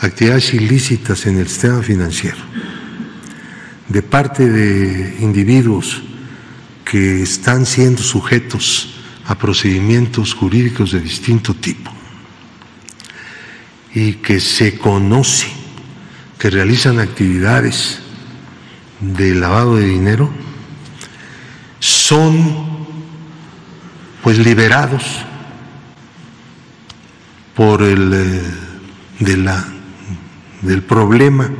actividades 0.00 0.54
ilícitas 0.54 1.26
en 1.26 1.38
el 1.38 1.48
sistema 1.48 1.82
financiero 1.82 2.38
de 3.88 4.02
parte 4.02 4.48
de 4.48 5.18
individuos 5.20 6.02
que 6.84 7.22
están 7.22 7.66
siendo 7.66 8.02
sujetos 8.02 8.94
a 9.26 9.36
procedimientos 9.36 10.34
jurídicos 10.34 10.92
de 10.92 11.00
distinto 11.00 11.54
tipo 11.54 11.90
y 13.94 14.14
que 14.14 14.40
se 14.40 14.78
conoce 14.78 15.48
que 16.38 16.50
realizan 16.50 16.98
actividades 16.98 17.98
de 19.00 19.34
lavado 19.34 19.76
de 19.76 19.86
dinero 19.86 20.30
son 21.78 22.86
pues 24.22 24.38
liberados 24.38 25.04
por 27.54 27.82
el 27.82 28.12
eh, 28.14 28.42
de 29.18 29.36
la 29.36 29.79
del 30.62 30.82
problema 30.82 31.50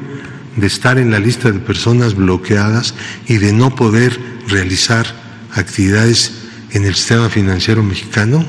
de 0.56 0.66
estar 0.66 0.98
en 0.98 1.10
la 1.10 1.18
lista 1.18 1.50
de 1.50 1.58
personas 1.58 2.14
bloqueadas 2.14 2.94
y 3.26 3.38
de 3.38 3.52
no 3.52 3.74
poder 3.74 4.18
realizar 4.48 5.06
actividades 5.52 6.32
en 6.72 6.84
el 6.84 6.94
sistema 6.94 7.28
financiero 7.28 7.82
mexicano 7.82 8.44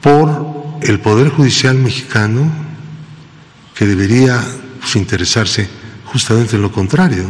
por 0.00 0.78
el 0.82 1.00
Poder 1.00 1.28
Judicial 1.30 1.76
mexicano 1.76 2.50
que 3.74 3.86
debería 3.86 4.42
pues, 4.80 4.96
interesarse 4.96 5.68
justamente 6.04 6.56
en 6.56 6.62
lo 6.62 6.72
contrario. 6.72 7.24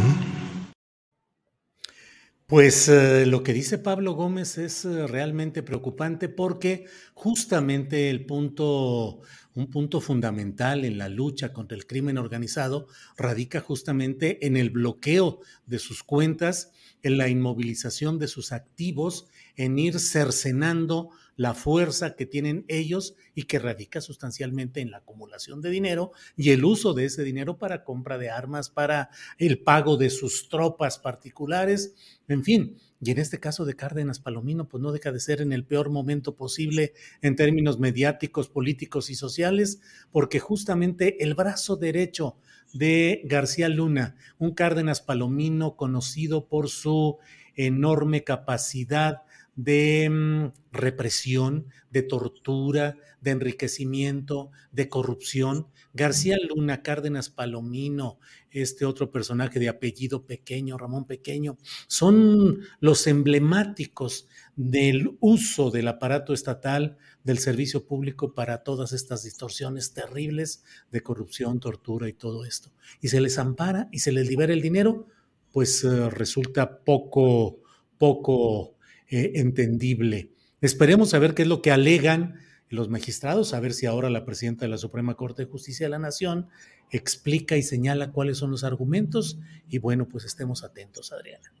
Pues 2.45 2.87
eh, 2.87 3.25
lo 3.25 3.43
que 3.43 3.51
dice 3.51 3.77
Pablo 3.77 4.13
Gómez 4.13 4.57
es 4.57 4.85
eh, 4.85 5.05
realmente 5.05 5.63
preocupante 5.63 6.29
porque 6.29 6.85
justamente 7.13 8.09
el 8.09 8.25
punto 8.25 9.19
un 9.57 9.71
punto 9.71 10.01
fundamental 10.01 10.85
en 10.85 10.99
la 10.99 11.09
lucha 11.09 11.51
contra 11.51 11.75
el 11.75 11.87
crimen 11.87 12.19
organizado 12.19 12.87
radica 13.17 13.59
justamente 13.59 14.45
en 14.45 14.55
el 14.55 14.69
bloqueo 14.69 15.39
de 15.65 15.79
sus 15.79 16.03
cuentas, 16.03 16.71
en 17.01 17.17
la 17.17 17.27
inmovilización 17.27 18.19
de 18.19 18.27
sus 18.27 18.51
activos, 18.51 19.25
en 19.55 19.79
ir 19.79 19.99
cercenando 19.99 21.09
la 21.35 21.55
fuerza 21.55 22.15
que 22.15 22.27
tienen 22.27 22.65
ellos 22.67 23.15
y 23.33 23.43
que 23.43 23.57
radica 23.57 23.99
sustancialmente 23.99 24.79
en 24.81 24.91
la 24.91 24.97
acumulación 24.97 25.61
de 25.61 25.71
dinero 25.71 26.11
y 26.35 26.51
el 26.51 26.63
uso 26.63 26.93
de 26.93 27.05
ese 27.05 27.23
dinero 27.23 27.57
para 27.57 27.83
compra 27.83 28.19
de 28.19 28.29
armas, 28.29 28.69
para 28.69 29.09
el 29.39 29.63
pago 29.63 29.97
de 29.97 30.11
sus 30.11 30.49
tropas 30.49 30.99
particulares, 30.99 31.95
en 32.27 32.43
fin, 32.43 32.77
y 32.99 33.11
en 33.11 33.19
este 33.19 33.39
caso 33.39 33.63
de 33.65 33.75
Cárdenas 33.75 34.19
Palomino, 34.19 34.67
pues 34.67 34.81
no 34.81 34.91
deja 34.91 35.11
de 35.11 35.19
ser 35.19 35.41
en 35.41 35.53
el 35.53 35.63
peor 35.63 35.89
momento 35.89 36.35
posible 36.35 36.93
en 37.21 37.35
términos 37.35 37.79
mediáticos, 37.79 38.49
políticos 38.49 39.09
y 39.09 39.15
sociales, 39.15 39.81
porque 40.11 40.39
justamente 40.39 41.23
el 41.23 41.35
brazo 41.35 41.75
derecho 41.75 42.37
de 42.73 43.21
García 43.25 43.69
Luna, 43.69 44.15
un 44.39 44.51
Cárdenas 44.53 45.01
Palomino 45.01 45.75
conocido 45.75 46.47
por 46.47 46.69
su 46.69 47.17
enorme 47.55 48.23
capacidad 48.23 49.23
de 49.57 50.07
mm, 50.09 50.53
represión, 50.71 51.65
de 51.89 52.03
tortura, 52.03 52.95
de 53.21 53.31
enriquecimiento, 53.31 54.51
de 54.71 54.87
corrupción. 54.87 55.67
García 55.93 56.37
Luna, 56.47 56.83
Cárdenas 56.83 57.29
Palomino, 57.29 58.19
este 58.51 58.85
otro 58.85 59.11
personaje 59.11 59.59
de 59.59 59.67
apellido 59.67 60.25
pequeño, 60.25 60.77
Ramón 60.77 61.05
Pequeño, 61.05 61.57
son 61.87 62.59
los 62.79 63.07
emblemáticos 63.07 64.27
del 64.55 65.17
uso 65.19 65.71
del 65.71 65.87
aparato 65.87 66.33
estatal, 66.33 66.97
del 67.23 67.39
servicio 67.39 67.85
público 67.85 68.35
para 68.35 68.63
todas 68.63 68.93
estas 68.93 69.23
distorsiones 69.23 69.91
terribles 69.91 70.63
de 70.91 71.01
corrupción, 71.01 71.59
tortura 71.59 72.07
y 72.07 72.13
todo 72.13 72.45
esto. 72.45 72.71
Y 73.01 73.07
se 73.07 73.21
les 73.21 73.39
ampara 73.39 73.89
y 73.91 73.99
se 73.99 74.11
les 74.11 74.27
libera 74.27 74.53
el 74.53 74.61
dinero, 74.61 75.07
pues 75.51 75.83
eh, 75.83 76.09
resulta 76.11 76.79
poco, 76.83 77.59
poco 77.97 78.76
eh, 79.09 79.33
entendible. 79.35 80.31
Esperemos 80.61 81.13
a 81.13 81.19
ver 81.19 81.33
qué 81.33 81.43
es 81.43 81.47
lo 81.47 81.61
que 81.61 81.71
alegan 81.71 82.35
los 82.69 82.89
magistrados, 82.89 83.53
a 83.53 83.59
ver 83.59 83.73
si 83.73 83.85
ahora 83.85 84.09
la 84.09 84.25
presidenta 84.25 84.65
de 84.65 84.69
la 84.69 84.77
Suprema 84.77 85.15
Corte 85.15 85.45
de 85.45 85.51
Justicia 85.51 85.85
de 85.85 85.91
la 85.91 85.99
Nación 85.99 86.47
explica 86.91 87.55
y 87.57 87.63
señala 87.63 88.11
cuáles 88.11 88.37
son 88.37 88.51
los 88.51 88.63
argumentos 88.63 89.39
y 89.69 89.77
bueno, 89.79 90.07
pues 90.07 90.25
estemos 90.25 90.63
atentos, 90.63 91.11
Adriana. 91.11 91.51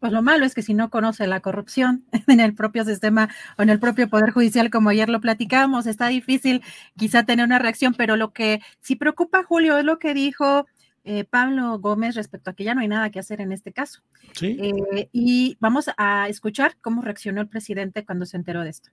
Pues 0.00 0.12
lo 0.12 0.20
malo 0.20 0.44
es 0.44 0.54
que 0.56 0.62
si 0.62 0.74
no 0.74 0.90
conoce 0.90 1.28
la 1.28 1.38
corrupción 1.38 2.04
en 2.26 2.40
el 2.40 2.54
propio 2.54 2.84
sistema 2.84 3.28
o 3.56 3.62
en 3.62 3.68
el 3.68 3.78
propio 3.78 4.08
Poder 4.08 4.32
Judicial, 4.32 4.68
como 4.68 4.88
ayer 4.88 5.08
lo 5.08 5.20
platicábamos, 5.20 5.86
está 5.86 6.08
difícil 6.08 6.62
quizá 6.96 7.22
tener 7.22 7.46
una 7.46 7.60
reacción, 7.60 7.94
pero 7.94 8.16
lo 8.16 8.32
que 8.32 8.60
sí 8.80 8.96
preocupa, 8.96 9.44
Julio, 9.44 9.78
es 9.78 9.84
lo 9.84 10.00
que 10.00 10.12
dijo 10.12 10.66
eh, 11.04 11.24
Pablo 11.24 11.78
Gómez 11.80 12.14
respecto 12.14 12.50
a 12.50 12.54
que 12.54 12.64
ya 12.64 12.74
no 12.74 12.80
hay 12.80 12.88
nada 12.88 13.10
que 13.10 13.18
hacer 13.18 13.40
en 13.40 13.52
este 13.52 13.72
caso. 13.72 14.02
Sí. 14.34 14.56
Eh, 14.60 15.08
y 15.12 15.56
vamos 15.60 15.90
a 15.96 16.28
escuchar 16.28 16.76
cómo 16.80 17.02
reaccionó 17.02 17.40
el 17.40 17.48
presidente 17.48 18.04
cuando 18.04 18.24
se 18.24 18.36
enteró 18.36 18.62
de 18.62 18.70
esto. 18.70 18.90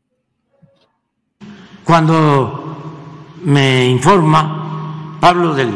Cuando 1.84 3.38
me 3.44 3.88
informa 3.88 5.18
Pablo 5.20 5.54
del 5.54 5.72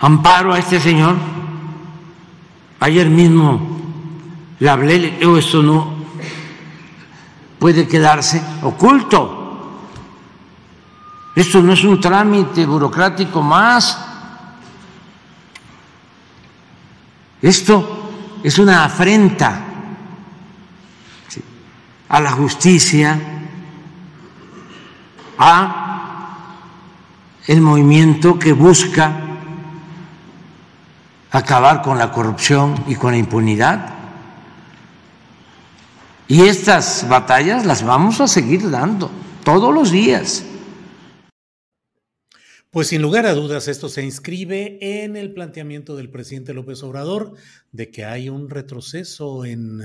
amparo 0.00 0.54
a 0.54 0.58
este 0.58 0.80
señor, 0.80 1.16
ayer 2.80 3.08
mismo 3.08 3.78
le 4.58 4.68
hablé, 4.68 4.98
le 4.98 5.10
digo, 5.12 5.36
esto 5.36 5.62
no 5.62 5.94
puede 7.58 7.86
quedarse 7.86 8.42
oculto. 8.62 9.36
Esto 11.36 11.62
no 11.62 11.74
es 11.74 11.84
un 11.84 12.00
trámite 12.00 12.66
burocrático 12.66 13.40
más 13.40 14.09
Esto 17.42 18.10
es 18.42 18.58
una 18.58 18.84
afrenta 18.84 19.64
a 22.08 22.20
la 22.20 22.32
justicia, 22.32 23.18
a 25.38 25.80
el 27.46 27.60
movimiento 27.60 28.38
que 28.38 28.52
busca 28.52 29.12
acabar 31.30 31.82
con 31.82 31.98
la 31.98 32.10
corrupción 32.10 32.74
y 32.86 32.96
con 32.96 33.12
la 33.12 33.18
impunidad. 33.18 33.94
Y 36.28 36.42
estas 36.42 37.08
batallas 37.08 37.64
las 37.64 37.84
vamos 37.84 38.20
a 38.20 38.28
seguir 38.28 38.70
dando 38.70 39.10
todos 39.42 39.74
los 39.74 39.90
días. 39.90 40.44
Pues 42.72 42.86
sin 42.86 43.02
lugar 43.02 43.26
a 43.26 43.34
dudas, 43.34 43.66
esto 43.66 43.88
se 43.88 44.04
inscribe 44.04 44.78
en 44.80 45.16
el 45.16 45.34
planteamiento 45.34 45.96
del 45.96 46.08
presidente 46.08 46.54
López 46.54 46.84
Obrador 46.84 47.34
de 47.72 47.90
que 47.90 48.04
hay 48.04 48.28
un 48.28 48.48
retroceso 48.48 49.44
en, 49.44 49.80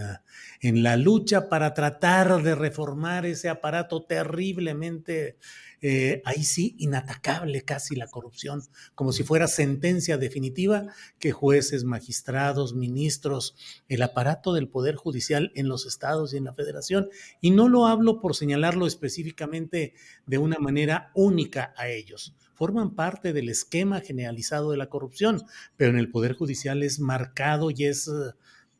en 0.61 0.83
la 0.83 0.95
lucha 0.95 1.49
para 1.49 1.73
tratar 1.73 2.43
de 2.43 2.53
reformar 2.53 3.25
ese 3.25 3.49
aparato 3.49 4.03
terriblemente, 4.03 5.39
eh, 5.81 6.21
ahí 6.25 6.43
sí, 6.43 6.75
inatacable 6.77 7.63
casi 7.63 7.95
la 7.95 8.05
corrupción, 8.05 8.61
como 8.93 9.13
si 9.13 9.23
fuera 9.23 9.47
sentencia 9.47 10.19
definitiva 10.19 10.85
que 11.17 11.31
jueces, 11.31 11.85
magistrados, 11.85 12.75
ministros, 12.75 13.55
el 13.87 14.03
aparato 14.03 14.53
del 14.53 14.69
Poder 14.69 14.93
Judicial 14.93 15.51
en 15.55 15.69
los 15.69 15.87
estados 15.87 16.35
y 16.35 16.37
en 16.37 16.43
la 16.43 16.53
federación, 16.53 17.09
y 17.41 17.49
no 17.49 17.67
lo 17.67 17.87
hablo 17.87 18.21
por 18.21 18.35
señalarlo 18.35 18.85
específicamente 18.85 19.95
de 20.27 20.37
una 20.37 20.59
manera 20.59 21.09
única 21.15 21.73
a 21.77 21.89
ellos 21.89 22.35
forman 22.55 22.95
parte 22.95 23.33
del 23.33 23.49
esquema 23.49 24.01
generalizado 24.01 24.71
de 24.71 24.77
la 24.77 24.89
corrupción, 24.89 25.43
pero 25.77 25.91
en 25.91 25.99
el 25.99 26.09
Poder 26.09 26.33
Judicial 26.33 26.81
es 26.83 26.99
marcado 26.99 27.69
y 27.69 27.85
es 27.85 28.09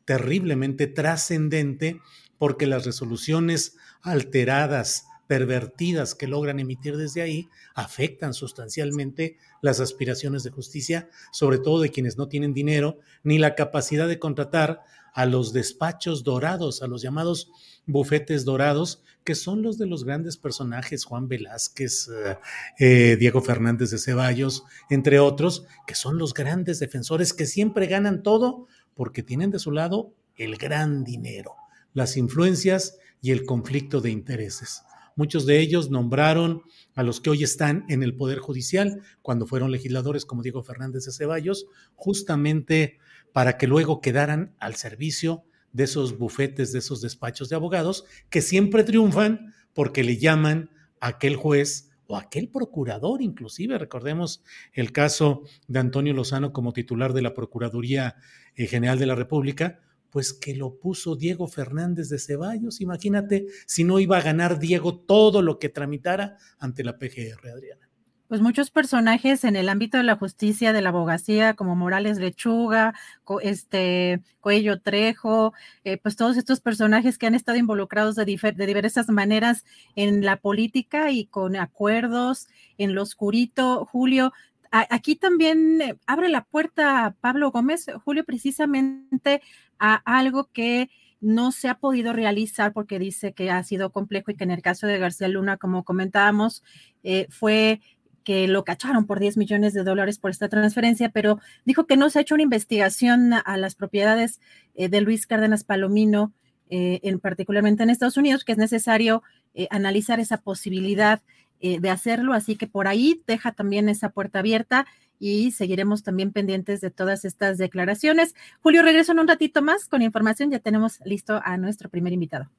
terriblemente 0.04 0.86
trascendente 0.86 2.00
porque 2.38 2.66
las 2.66 2.84
resoluciones 2.84 3.76
alteradas, 4.02 5.06
pervertidas 5.26 6.14
que 6.14 6.28
logran 6.28 6.60
emitir 6.60 6.96
desde 6.96 7.22
ahí 7.22 7.48
afectan 7.74 8.32
sustancialmente 8.32 9.38
las 9.60 9.80
aspiraciones 9.80 10.44
de 10.44 10.50
justicia, 10.50 11.08
sobre 11.32 11.58
todo 11.58 11.80
de 11.80 11.90
quienes 11.90 12.16
no 12.16 12.28
tienen 12.28 12.54
dinero 12.54 12.98
ni 13.24 13.38
la 13.38 13.54
capacidad 13.56 14.06
de 14.06 14.20
contratar 14.20 14.82
a 15.12 15.26
los 15.26 15.52
despachos 15.52 16.22
dorados, 16.22 16.82
a 16.82 16.86
los 16.86 17.02
llamados 17.02 17.50
bufetes 17.86 18.44
dorados, 18.44 19.02
que 19.26 19.34
son 19.34 19.60
los 19.60 19.76
de 19.76 19.86
los 19.86 20.04
grandes 20.04 20.36
personajes, 20.36 21.04
Juan 21.04 21.26
Velázquez, 21.26 22.08
eh, 22.08 22.38
eh, 22.78 23.16
Diego 23.18 23.42
Fernández 23.42 23.90
de 23.90 23.98
Ceballos, 23.98 24.62
entre 24.88 25.18
otros, 25.18 25.66
que 25.86 25.96
son 25.96 26.16
los 26.16 26.32
grandes 26.32 26.78
defensores 26.78 27.34
que 27.34 27.44
siempre 27.44 27.88
ganan 27.88 28.22
todo 28.22 28.68
porque 28.94 29.24
tienen 29.24 29.50
de 29.50 29.58
su 29.58 29.72
lado 29.72 30.14
el 30.36 30.56
gran 30.56 31.02
dinero, 31.02 31.56
las 31.92 32.16
influencias 32.16 32.98
y 33.20 33.32
el 33.32 33.44
conflicto 33.44 34.00
de 34.00 34.10
intereses. 34.10 34.82
Muchos 35.16 35.44
de 35.44 35.58
ellos 35.58 35.90
nombraron 35.90 36.62
a 36.94 37.02
los 37.02 37.20
que 37.20 37.30
hoy 37.30 37.42
están 37.42 37.84
en 37.88 38.04
el 38.04 38.14
Poder 38.14 38.38
Judicial, 38.38 39.02
cuando 39.22 39.46
fueron 39.46 39.72
legisladores 39.72 40.24
como 40.24 40.42
Diego 40.42 40.62
Fernández 40.62 41.04
de 41.04 41.12
Ceballos, 41.12 41.66
justamente 41.96 42.98
para 43.32 43.58
que 43.58 43.66
luego 43.66 44.00
quedaran 44.00 44.54
al 44.60 44.76
servicio 44.76 45.42
de 45.42 45.55
esos 45.84 46.18
bufetes, 46.18 46.72
de 46.72 46.78
esos 46.78 47.00
despachos 47.00 47.48
de 47.48 47.56
abogados, 47.56 48.04
que 48.30 48.42
siempre 48.42 48.84
triunfan 48.84 49.54
porque 49.74 50.04
le 50.04 50.16
llaman 50.16 50.70
a 51.00 51.08
aquel 51.08 51.36
juez 51.36 51.90
o 52.06 52.16
aquel 52.16 52.48
procurador, 52.48 53.20
inclusive 53.20 53.78
recordemos 53.78 54.42
el 54.72 54.92
caso 54.92 55.42
de 55.66 55.80
Antonio 55.80 56.14
Lozano 56.14 56.52
como 56.52 56.72
titular 56.72 57.12
de 57.12 57.22
la 57.22 57.34
Procuraduría 57.34 58.16
eh, 58.54 58.66
General 58.66 58.98
de 58.98 59.06
la 59.06 59.14
República, 59.14 59.80
pues 60.10 60.32
que 60.32 60.54
lo 60.54 60.78
puso 60.78 61.16
Diego 61.16 61.48
Fernández 61.48 62.08
de 62.08 62.18
Ceballos. 62.18 62.80
Imagínate 62.80 63.48
si 63.66 63.84
no 63.84 63.98
iba 63.98 64.18
a 64.18 64.22
ganar 64.22 64.58
Diego 64.58 64.98
todo 65.00 65.42
lo 65.42 65.58
que 65.58 65.68
tramitara 65.68 66.38
ante 66.58 66.84
la 66.84 66.98
PGR, 66.98 67.50
Adriana. 67.50 67.85
Pues 68.28 68.40
muchos 68.40 68.72
personajes 68.72 69.44
en 69.44 69.54
el 69.54 69.68
ámbito 69.68 69.98
de 69.98 70.02
la 70.02 70.16
justicia, 70.16 70.72
de 70.72 70.82
la 70.82 70.88
abogacía, 70.88 71.54
como 71.54 71.76
Morales 71.76 72.18
Lechuga, 72.18 72.92
este 73.40 74.20
Cuello 74.40 74.80
Trejo, 74.80 75.52
eh, 75.84 75.96
pues 75.98 76.16
todos 76.16 76.36
estos 76.36 76.60
personajes 76.60 77.18
que 77.18 77.28
han 77.28 77.36
estado 77.36 77.56
involucrados 77.56 78.16
de, 78.16 78.24
de 78.24 78.66
diversas 78.66 79.08
maneras 79.10 79.64
en 79.94 80.24
la 80.24 80.38
política 80.38 81.12
y 81.12 81.26
con 81.26 81.54
acuerdos 81.54 82.48
en 82.78 82.96
lo 82.96 83.02
oscurito. 83.02 83.84
Julio, 83.84 84.32
aquí 84.72 85.14
también 85.14 85.80
eh, 85.80 85.96
abre 86.06 86.28
la 86.28 86.42
puerta 86.42 87.14
Pablo 87.20 87.52
Gómez, 87.52 87.86
Julio, 88.04 88.24
precisamente 88.24 89.40
a 89.78 89.94
algo 90.04 90.50
que 90.52 90.90
no 91.20 91.50
se 91.50 91.68
ha 91.68 91.78
podido 91.78 92.12
realizar 92.12 92.72
porque 92.72 92.98
dice 92.98 93.32
que 93.32 93.50
ha 93.50 93.62
sido 93.64 93.90
complejo 93.90 94.30
y 94.30 94.36
que 94.36 94.44
en 94.44 94.50
el 94.50 94.62
caso 94.62 94.86
de 94.86 94.98
García 94.98 95.28
Luna, 95.28 95.56
como 95.56 95.82
comentábamos, 95.82 96.62
eh, 97.02 97.26
fue 97.30 97.80
que 98.26 98.46
lo 98.48 98.64
cacharon 98.64 99.06
por 99.06 99.20
10 99.20 99.38
millones 99.38 99.72
de 99.72 99.84
dólares 99.84 100.18
por 100.18 100.30
esta 100.30 100.48
transferencia, 100.50 101.08
pero 101.08 101.38
dijo 101.64 101.86
que 101.86 101.96
no 101.96 102.10
se 102.10 102.18
ha 102.18 102.22
hecho 102.22 102.34
una 102.34 102.42
investigación 102.42 103.32
a 103.32 103.56
las 103.56 103.76
propiedades 103.76 104.40
eh, 104.74 104.88
de 104.88 105.00
Luis 105.00 105.26
Cárdenas 105.26 105.64
Palomino, 105.64 106.34
en, 106.68 107.20
particularmente 107.20 107.84
en 107.84 107.90
Estados 107.90 108.16
Unidos, 108.16 108.42
que 108.42 108.50
es 108.50 108.58
necesario 108.58 109.22
analizar 109.70 110.18
esa 110.18 110.38
posibilidad 110.38 111.22
eh, 111.58 111.80
de 111.80 111.88
hacerlo, 111.88 112.34
así 112.34 112.56
que 112.56 112.66
por 112.66 112.86
ahí 112.86 113.22
deja 113.26 113.50
también 113.50 113.88
esa 113.88 114.10
puerta 114.10 114.40
abierta 114.40 114.86
y 115.18 115.52
seguiremos 115.52 116.02
también 116.02 116.30
pendientes 116.30 116.82
de 116.82 116.90
todas 116.90 117.24
estas 117.24 117.56
declaraciones. 117.56 118.34
Julio, 118.60 118.82
regreso 118.82 119.12
en 119.12 119.20
un 119.20 119.28
ratito 119.28 119.62
más 119.62 119.86
con 119.86 120.02
información, 120.02 120.50
ya 120.50 120.58
tenemos 120.58 121.00
listo 121.06 121.40
a 121.42 121.56
nuestro 121.56 121.88
primer 121.88 122.12
invitado. 122.12 122.50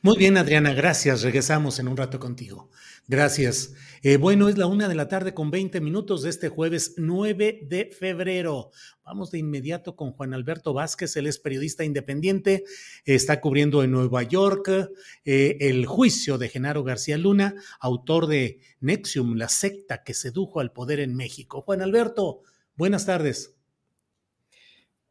Muy 0.00 0.16
bien, 0.16 0.38
Adriana, 0.38 0.72
gracias. 0.72 1.20
Regresamos 1.22 1.78
en 1.80 1.88
un 1.88 1.98
rato 1.98 2.18
contigo. 2.18 2.70
Gracias. 3.10 3.74
Eh, 4.02 4.18
bueno, 4.18 4.48
es 4.48 4.56
la 4.56 4.68
una 4.68 4.86
de 4.86 4.94
la 4.94 5.08
tarde 5.08 5.34
con 5.34 5.50
20 5.50 5.80
minutos 5.80 6.22
de 6.22 6.30
este 6.30 6.48
jueves 6.48 6.94
9 6.96 7.62
de 7.64 7.86
febrero. 7.86 8.70
Vamos 9.04 9.32
de 9.32 9.38
inmediato 9.38 9.96
con 9.96 10.12
Juan 10.12 10.32
Alberto 10.32 10.74
Vázquez, 10.74 11.16
él 11.16 11.26
es 11.26 11.40
periodista 11.40 11.82
independiente, 11.82 12.62
está 13.04 13.40
cubriendo 13.40 13.82
en 13.82 13.90
Nueva 13.90 14.22
York 14.22 14.92
eh, 15.24 15.56
el 15.58 15.86
juicio 15.86 16.38
de 16.38 16.50
Genaro 16.50 16.84
García 16.84 17.18
Luna, 17.18 17.56
autor 17.80 18.28
de 18.28 18.60
Nexium, 18.78 19.34
la 19.34 19.48
secta 19.48 20.04
que 20.04 20.14
sedujo 20.14 20.60
al 20.60 20.70
poder 20.70 21.00
en 21.00 21.16
México. 21.16 21.62
Juan 21.62 21.82
Alberto, 21.82 22.42
buenas 22.76 23.06
tardes. 23.06 23.59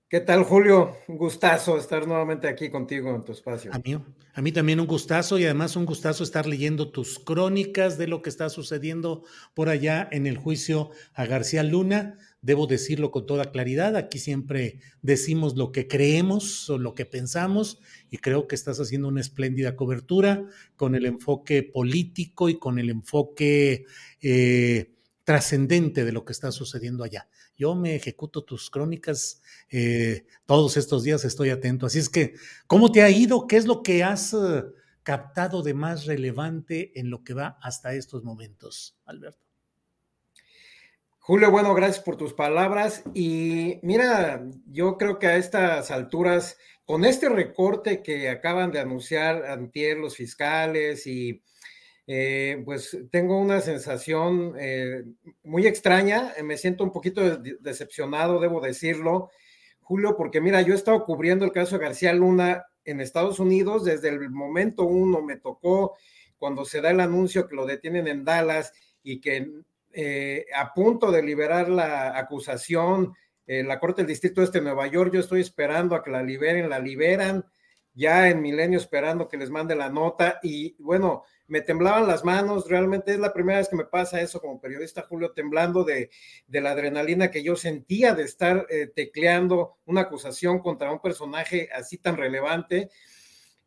¿Qué 0.10 0.22
tal, 0.22 0.44
Julio? 0.44 0.98
Un 1.08 1.18
gustazo 1.18 1.78
estar 1.78 2.08
nuevamente 2.08 2.48
aquí 2.48 2.72
contigo 2.72 3.14
en 3.16 3.24
tu 3.24 3.32
espacio. 3.32 3.72
A 3.72 3.78
mí, 3.78 3.96
a 4.34 4.42
mí 4.42 4.52
también 4.52 4.80
un 4.80 4.88
gustazo 4.88 5.38
y 5.38 5.46
además 5.46 5.76
un 5.76 5.86
gustazo 5.86 6.24
estar 6.24 6.48
leyendo 6.48 6.90
tus 6.90 7.20
crónicas 7.20 8.00
de 8.00 8.08
lo 8.08 8.24
que 8.24 8.32
está 8.32 8.50
sucediendo 8.50 9.24
por 9.54 9.70
allá 9.70 10.10
en 10.12 10.26
el 10.26 10.36
juicio 10.36 10.90
a 11.14 11.28
García 11.28 11.62
Luna. 11.62 12.18
Debo 12.42 12.66
decirlo 12.66 13.12
con 13.12 13.28
toda 13.28 13.52
claridad, 13.52 13.96
aquí 13.96 14.18
siempre 14.18 14.80
decimos 15.04 15.56
lo 15.56 15.72
que 15.72 15.88
creemos 15.88 16.68
o 16.72 16.80
lo 16.80 16.96
que 16.96 17.06
pensamos 17.06 17.80
y 18.10 18.18
creo 18.18 18.48
que 18.48 18.56
estás 18.56 18.80
haciendo 18.80 19.10
una 19.10 19.22
espléndida 19.22 19.76
cobertura 19.76 20.44
con 20.76 20.96
el 20.96 21.06
enfoque 21.06 21.62
político 21.62 22.50
y 22.50 22.58
con 22.58 22.80
el 22.80 22.90
enfoque 22.90 23.86
eh, 24.24 24.96
trascendente 25.24 26.04
de 26.04 26.12
lo 26.14 26.26
que 26.26 26.34
está 26.34 26.52
sucediendo 26.52 27.04
allá. 27.04 27.28
Yo 27.60 27.76
me 27.76 27.94
ejecuto 27.94 28.46
tus 28.46 28.70
crónicas 28.70 29.42
eh, 29.70 30.26
todos 30.46 30.78
estos 30.78 31.04
días, 31.04 31.26
estoy 31.26 31.50
atento. 31.50 31.86
Así 31.86 32.00
es 32.00 32.08
que, 32.08 32.36
¿cómo 32.68 32.90
te 32.90 33.04
ha 33.04 33.10
ido? 33.10 33.48
¿Qué 33.48 33.58
es 33.58 33.66
lo 33.66 33.84
que 33.84 34.02
has 34.02 34.34
eh, 34.34 34.64
captado 35.04 35.62
de 35.62 35.74
más 35.74 36.06
relevante 36.06 36.98
en 36.98 37.10
lo 37.10 37.22
que 37.22 37.34
va 37.34 37.60
hasta 37.62 37.94
estos 37.94 38.24
momentos, 38.24 38.98
Alberto? 39.04 39.46
Julio, 41.20 41.52
bueno, 41.52 41.76
gracias 41.76 42.02
por 42.02 42.16
tus 42.16 42.34
palabras. 42.34 43.04
Y 43.14 43.80
mira, 43.84 44.42
yo 44.66 44.98
creo 44.98 45.20
que 45.20 45.28
a 45.28 45.36
estas 45.36 45.92
alturas, 45.92 46.58
con 46.86 47.04
este 47.04 47.28
recorte 47.28 48.02
que 48.02 48.30
acaban 48.30 48.72
de 48.72 48.80
anunciar 48.80 49.46
ante 49.48 49.96
los 49.96 50.16
fiscales 50.16 51.06
y 51.08 51.44
eh, 52.12 52.64
pues 52.66 52.98
tengo 53.12 53.40
una 53.40 53.62
sensación 53.62 54.56
eh, 54.58 55.04
muy 55.44 55.68
extraña, 55.68 56.34
eh, 56.36 56.42
me 56.42 56.58
siento 56.58 56.84
un 56.84 56.92
poquito 56.92 57.38
decepcionado, 57.38 58.40
debo 58.40 58.62
decirlo, 58.62 59.30
Julio, 59.80 60.18
porque 60.18 60.42
mira, 60.42 60.64
yo 60.64 60.74
he 60.74 60.76
estado 60.76 61.06
cubriendo 61.06 61.46
el 61.46 61.52
caso 61.52 61.78
de 61.78 61.86
García 61.86 62.12
Luna 62.14 62.66
en 62.84 63.00
Estados 63.00 63.40
Unidos 63.40 63.86
desde 63.86 64.10
el 64.10 64.32
momento 64.32 64.86
uno, 64.86 65.22
me 65.22 65.38
tocó 65.38 65.98
cuando 66.40 66.66
se 66.66 66.82
da 66.82 66.90
el 66.90 67.00
anuncio 67.00 67.48
que 67.48 67.56
lo 67.56 67.68
detienen 67.68 68.08
en 68.08 68.26
Dallas 68.26 68.74
y 69.04 69.22
que 69.22 69.48
a 70.56 70.74
punto 70.74 71.12
de 71.12 71.22
liberar 71.22 71.70
la 71.70 72.18
acusación, 72.18 73.14
la 73.46 73.80
Corte 73.80 74.02
del 74.02 74.08
Distrito 74.08 74.42
Este 74.42 74.58
de 74.58 74.64
Nueva 74.64 74.88
York, 74.88 75.14
yo 75.14 75.20
estoy 75.20 75.42
esperando 75.42 75.94
a 75.94 76.04
que 76.04 76.10
la 76.10 76.24
liberen, 76.24 76.70
la 76.70 76.80
liberan, 76.80 77.46
ya 77.94 78.30
en 78.30 78.42
Milenio 78.42 78.80
esperando 78.80 79.28
que 79.28 79.38
les 79.38 79.52
mande 79.52 79.76
la 79.76 79.90
nota 79.90 80.40
y 80.42 80.76
bueno, 80.80 81.24
me 81.50 81.62
temblaban 81.62 82.08
las 82.08 82.24
manos, 82.24 82.70
realmente 82.70 83.12
es 83.12 83.20
la 83.20 83.34
primera 83.34 83.58
vez 83.58 83.68
que 83.68 83.76
me 83.76 83.86
pasa 83.86 84.22
eso 84.22 84.40
como 84.40 84.62
periodista, 84.62 85.06
Julio, 85.10 85.32
temblando 85.32 85.84
de, 85.84 86.12
la 86.48 86.72
adrenalina 86.72 87.32
que 87.32 87.44
yo 87.44 87.56
sentía 87.56 88.14
de 88.14 88.24
estar 88.24 88.68
eh, 88.70 88.88
tecleando 88.96 89.78
una 89.86 90.02
acusación 90.02 90.60
contra 90.60 90.92
un 90.92 91.00
personaje 91.00 91.70
así 91.74 91.98
tan 91.98 92.18
relevante. 92.18 92.90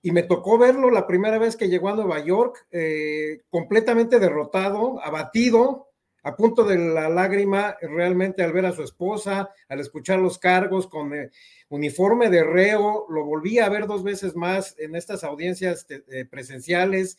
Y 0.00 0.12
me 0.12 0.22
tocó 0.22 0.58
verlo 0.58 0.90
la 0.90 1.06
primera 1.06 1.38
vez 1.38 1.56
que 1.56 1.68
llegó 1.68 1.88
a 1.88 1.94
Nueva 1.94 2.24
York, 2.24 2.66
eh, 2.70 3.42
completamente 3.50 4.18
derrotado, 4.18 5.00
abatido, 5.02 5.88
a 6.24 6.36
punto 6.36 6.62
de 6.62 6.78
la 6.78 7.08
lágrima, 7.08 7.76
realmente 7.82 8.44
al 8.44 8.52
ver 8.52 8.66
a 8.66 8.72
su 8.72 8.84
esposa, 8.84 9.50
al 9.68 9.80
escuchar 9.80 10.20
los 10.20 10.38
cargos 10.38 10.86
con 10.86 11.12
eh, 11.14 11.30
uniforme 11.68 12.30
de 12.30 12.44
reo, 12.44 13.06
lo 13.08 13.24
volví 13.24 13.58
a 13.58 13.68
ver 13.68 13.86
dos 13.86 14.04
veces 14.04 14.36
más 14.36 14.76
en 14.78 14.94
estas 14.94 15.24
audiencias 15.24 15.84
presenciales 16.30 17.18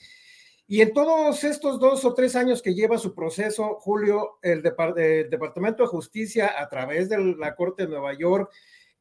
y 0.68 0.82
en 0.82 0.94
todos 0.94 1.44
estos 1.44 1.80
dos 1.80 2.06
o 2.06 2.14
tres 2.14 2.36
años 2.36 2.62
que 2.62 2.74
lleva 2.74 2.98
su 2.98 3.14
proceso, 3.14 3.78
Julio, 3.82 4.40
el, 4.42 4.62
Departamento 4.62 5.84
de 5.84 5.90
Justicia, 5.90 6.54
a 6.58 6.70
través 6.70 7.10
de 7.10 7.18
la 7.38 7.56
Corte 7.56 7.84
de 7.84 7.90
Nueva 7.90 8.14
York, 8.14 8.50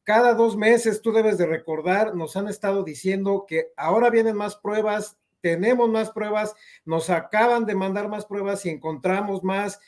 cada 0.03 0.33
dos 0.33 0.57
meses, 0.57 1.01
tú 1.01 1.13
debes 1.13 1.37
de 1.37 1.45
recordar, 1.45 2.15
nos 2.15 2.35
han 2.35 2.49
estado 2.49 2.83
diciendo 2.83 3.45
que 3.47 3.71
ahora 3.77 4.09
vienen 4.09 4.35
más 4.35 4.57
pruebas, 4.57 5.17
tenemos 5.39 5.89
más 5.89 6.11
pruebas, 6.11 6.53
nos 6.83 7.09
acaban 7.09 7.65
de 7.65 7.75
mandar 7.75 8.09
más 8.09 8.25
pruebas 8.25 8.65
y 8.65 8.69
encontramos 8.69 9.43
más. 9.43 9.79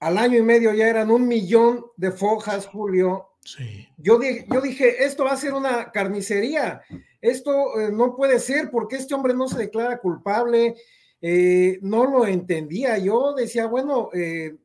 Al 0.00 0.18
año 0.18 0.38
y 0.38 0.42
medio 0.42 0.74
ya 0.74 0.88
eran 0.88 1.12
un 1.12 1.28
millón 1.28 1.86
de 1.96 2.10
fojas, 2.10 2.66
Julio. 2.66 3.28
Sí. 3.44 3.88
Yo, 3.96 4.18
dije, 4.18 4.46
yo 4.50 4.60
dije, 4.60 5.04
esto 5.04 5.24
va 5.24 5.32
a 5.32 5.36
ser 5.36 5.54
una 5.54 5.92
carnicería 5.92 6.82
esto 7.20 7.78
eh, 7.80 7.92
no 7.92 8.16
puede 8.16 8.38
ser 8.38 8.70
porque 8.70 8.96
este 8.96 9.14
hombre 9.14 9.34
no 9.34 9.48
se 9.48 9.58
declara 9.58 9.98
culpable, 9.98 10.76
eh, 11.20 11.78
no 11.82 12.06
lo 12.06 12.26
entendía. 12.26 12.98
Yo 12.98 13.34
decía, 13.34 13.66
bueno, 13.66 14.10
eh, 14.14 14.56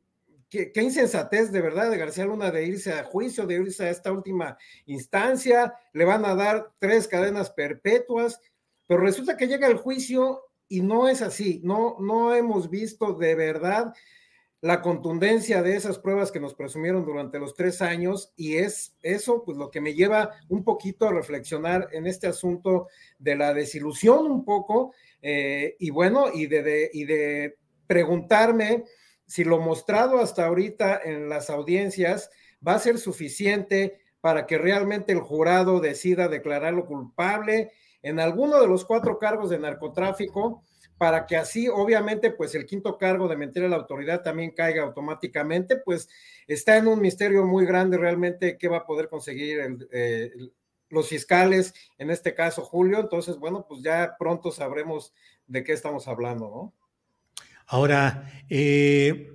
qué, 0.49 0.71
insensatez 0.81 1.51
de 1.51 1.61
verdad 1.61 1.91
de 1.91 1.97
García 1.97 2.25
Luna 2.25 2.51
de 2.51 2.65
irse 2.65 2.93
a 2.93 3.03
juicio, 3.03 3.45
de 3.45 3.55
irse 3.55 3.85
a 3.85 3.89
esta 3.89 4.11
última 4.11 4.57
instancia, 4.85 5.73
le 5.93 6.05
van 6.05 6.25
a 6.25 6.35
dar 6.35 6.71
tres 6.79 7.07
cadenas 7.07 7.49
perpetuas, 7.49 8.39
pero 8.87 9.01
resulta 9.01 9.35
que 9.35 9.47
llega 9.47 9.67
el 9.67 9.77
juicio 9.77 10.41
y 10.67 10.81
no 10.81 11.07
es 11.07 11.21
así, 11.21 11.61
no, 11.63 11.97
no 11.99 12.33
hemos 12.33 12.69
visto 12.69 13.13
de 13.13 13.35
verdad 13.35 13.93
la 14.61 14.81
contundencia 14.81 15.61
de 15.61 15.75
esas 15.75 15.99
pruebas 15.99 16.31
que 16.31 16.39
nos 16.39 16.55
presumieron 16.55 17.05
durante 17.05 17.39
los 17.39 17.53
tres 17.53 17.81
años 17.81 18.33
y 18.35 18.55
es 18.55 18.95
eso 19.01 19.43
pues 19.45 19.57
lo 19.57 19.69
que 19.69 19.81
me 19.81 19.93
lleva 19.93 20.31
un 20.49 20.63
poquito 20.63 21.07
a 21.07 21.13
reflexionar 21.13 21.89
en 21.91 22.07
este 22.07 22.27
asunto 22.27 22.87
de 23.19 23.35
la 23.35 23.53
desilusión 23.53 24.25
un 24.31 24.43
poco 24.43 24.93
eh, 25.21 25.75
y 25.79 25.89
bueno 25.89 26.27
y 26.33 26.47
de, 26.47 26.89
y 26.93 27.05
de 27.05 27.57
preguntarme 27.85 28.85
si 29.27 29.43
lo 29.43 29.59
mostrado 29.59 30.19
hasta 30.19 30.45
ahorita 30.45 30.99
en 31.03 31.29
las 31.29 31.49
audiencias 31.49 32.29
va 32.65 32.73
a 32.73 32.79
ser 32.79 32.97
suficiente 32.97 33.99
para 34.21 34.47
que 34.47 34.57
realmente 34.57 35.13
el 35.13 35.19
jurado 35.19 35.79
decida 35.79 36.27
declararlo 36.27 36.85
culpable 36.85 37.71
en 38.01 38.19
alguno 38.19 38.59
de 38.61 38.67
los 38.67 38.85
cuatro 38.85 39.19
cargos 39.19 39.49
de 39.49 39.59
narcotráfico 39.59 40.63
para 40.97 41.25
que 41.25 41.35
así, 41.35 41.67
obviamente, 41.67 42.31
pues 42.31 42.55
el 42.55 42.65
quinto 42.65 42.97
cargo 42.97 43.27
de 43.27 43.35
mentir 43.35 43.63
a 43.63 43.67
la 43.67 43.75
autoridad 43.75 44.21
también 44.21 44.51
caiga 44.51 44.83
automáticamente, 44.83 45.77
pues 45.77 46.07
está 46.47 46.77
en 46.77 46.87
un 46.87 47.01
misterio 47.01 47.45
muy 47.45 47.65
grande 47.65 47.97
realmente 47.97 48.57
qué 48.57 48.67
va 48.67 48.77
a 48.77 48.85
poder 48.85 49.09
conseguir 49.09 49.59
eh, 49.91 50.31
los 50.89 51.09
fiscales, 51.09 51.73
en 51.97 52.11
este 52.11 52.33
caso 52.33 52.61
Julio. 52.61 52.99
Entonces, 52.99 53.37
bueno, 53.37 53.65
pues 53.67 53.81
ya 53.81 54.15
pronto 54.17 54.51
sabremos 54.51 55.13
de 55.47 55.63
qué 55.63 55.73
estamos 55.73 56.07
hablando, 56.07 56.45
¿no? 56.45 56.73
Ahora, 57.67 58.31
eh, 58.49 59.31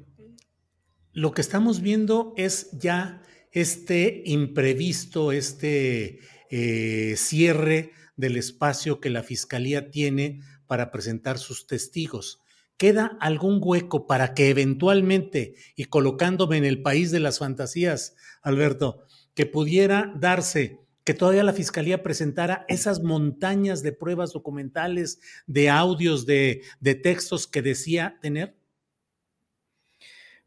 lo 1.12 1.33
que 1.33 1.40
estamos 1.40 1.83
viendo 1.83 2.33
es 2.37 2.70
ya 2.73 3.23
este 3.51 4.23
imprevisto, 4.25 5.33
este 5.33 6.20
eh, 6.51 7.14
cierre 7.16 7.92
del 8.16 8.37
espacio 8.37 9.01
que 9.01 9.11
la 9.11 9.23
Fiscalía 9.23 9.90
tiene 9.90 10.40
para 10.70 10.92
presentar 10.92 11.38
sus 11.38 11.66
testigos. 11.66 12.40
¿Queda 12.76 13.18
algún 13.18 13.59
hueco 13.61 14.06
para 14.06 14.35
que 14.35 14.50
eventualmente, 14.50 15.56
y 15.74 15.87
colocándome 15.87 16.59
en 16.59 16.64
el 16.64 16.80
país 16.80 17.11
de 17.11 17.18
las 17.18 17.40
fantasías, 17.40 18.14
Alberto, 18.40 19.02
que 19.35 19.46
pudiera 19.46 20.14
darse 20.16 20.78
que 21.02 21.12
todavía 21.12 21.42
la 21.42 21.54
Fiscalía 21.54 22.04
presentara 22.04 22.64
esas 22.68 23.02
montañas 23.02 23.83
de 23.83 23.90
pruebas 23.90 24.33
documentales, 24.33 25.18
de 25.48 25.70
audios, 25.70 26.24
de, 26.24 26.62
de 26.78 26.94
textos 26.94 27.48
que 27.48 27.62
decía 27.62 28.20
tener? 28.22 28.60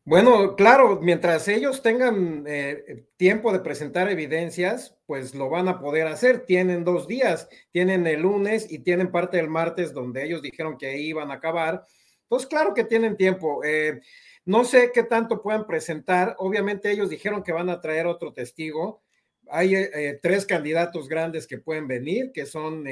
Bueno, 0.06 0.58
claro, 0.58 1.00
mientras 1.02 1.48
ellos 1.48 1.82
tengan 1.82 2.44
eh, 2.46 3.06
tiempo 3.16 3.54
de 3.54 3.62
presentar 3.62 4.10
evidencias, 4.10 4.98
pues 5.06 5.34
lo 5.34 5.50
van 5.50 5.70
a 5.70 5.80
poder 5.80 6.08
hacer. 6.08 6.46
Tienen 6.46 6.84
dos 6.84 7.08
días, 7.08 7.48
tienen 7.72 8.06
el 8.06 8.22
lunes 8.22 8.70
y 8.70 8.80
tienen 8.80 9.12
parte 9.12 9.38
del 9.38 9.50
martes 9.50 9.94
donde 9.94 10.26
ellos 10.26 10.42
dijeron 10.42 10.78
que 10.78 10.98
iban 10.98 11.32
a 11.32 11.36
acabar. 11.36 11.86
Pues 12.28 12.46
claro 12.46 12.74
que 12.74 12.84
tienen 12.84 13.16
tiempo. 13.16 13.64
Eh, 13.64 14.02
no 14.44 14.66
sé 14.66 14.92
qué 14.94 15.04
tanto 15.04 15.42
pueden 15.42 15.66
presentar. 15.66 16.36
Obviamente 16.38 16.92
ellos 16.92 17.10
dijeron 17.10 17.42
que 17.42 17.54
van 17.54 17.70
a 17.70 17.80
traer 17.80 18.06
otro 18.06 18.34
testigo. 18.34 19.04
Hay 19.50 19.74
eh, 19.76 20.20
tres 20.22 20.46
candidatos 20.46 21.08
grandes 21.08 21.48
que 21.48 21.60
pueden 21.60 21.88
venir, 21.88 22.34
que 22.34 22.46
son 22.46 22.84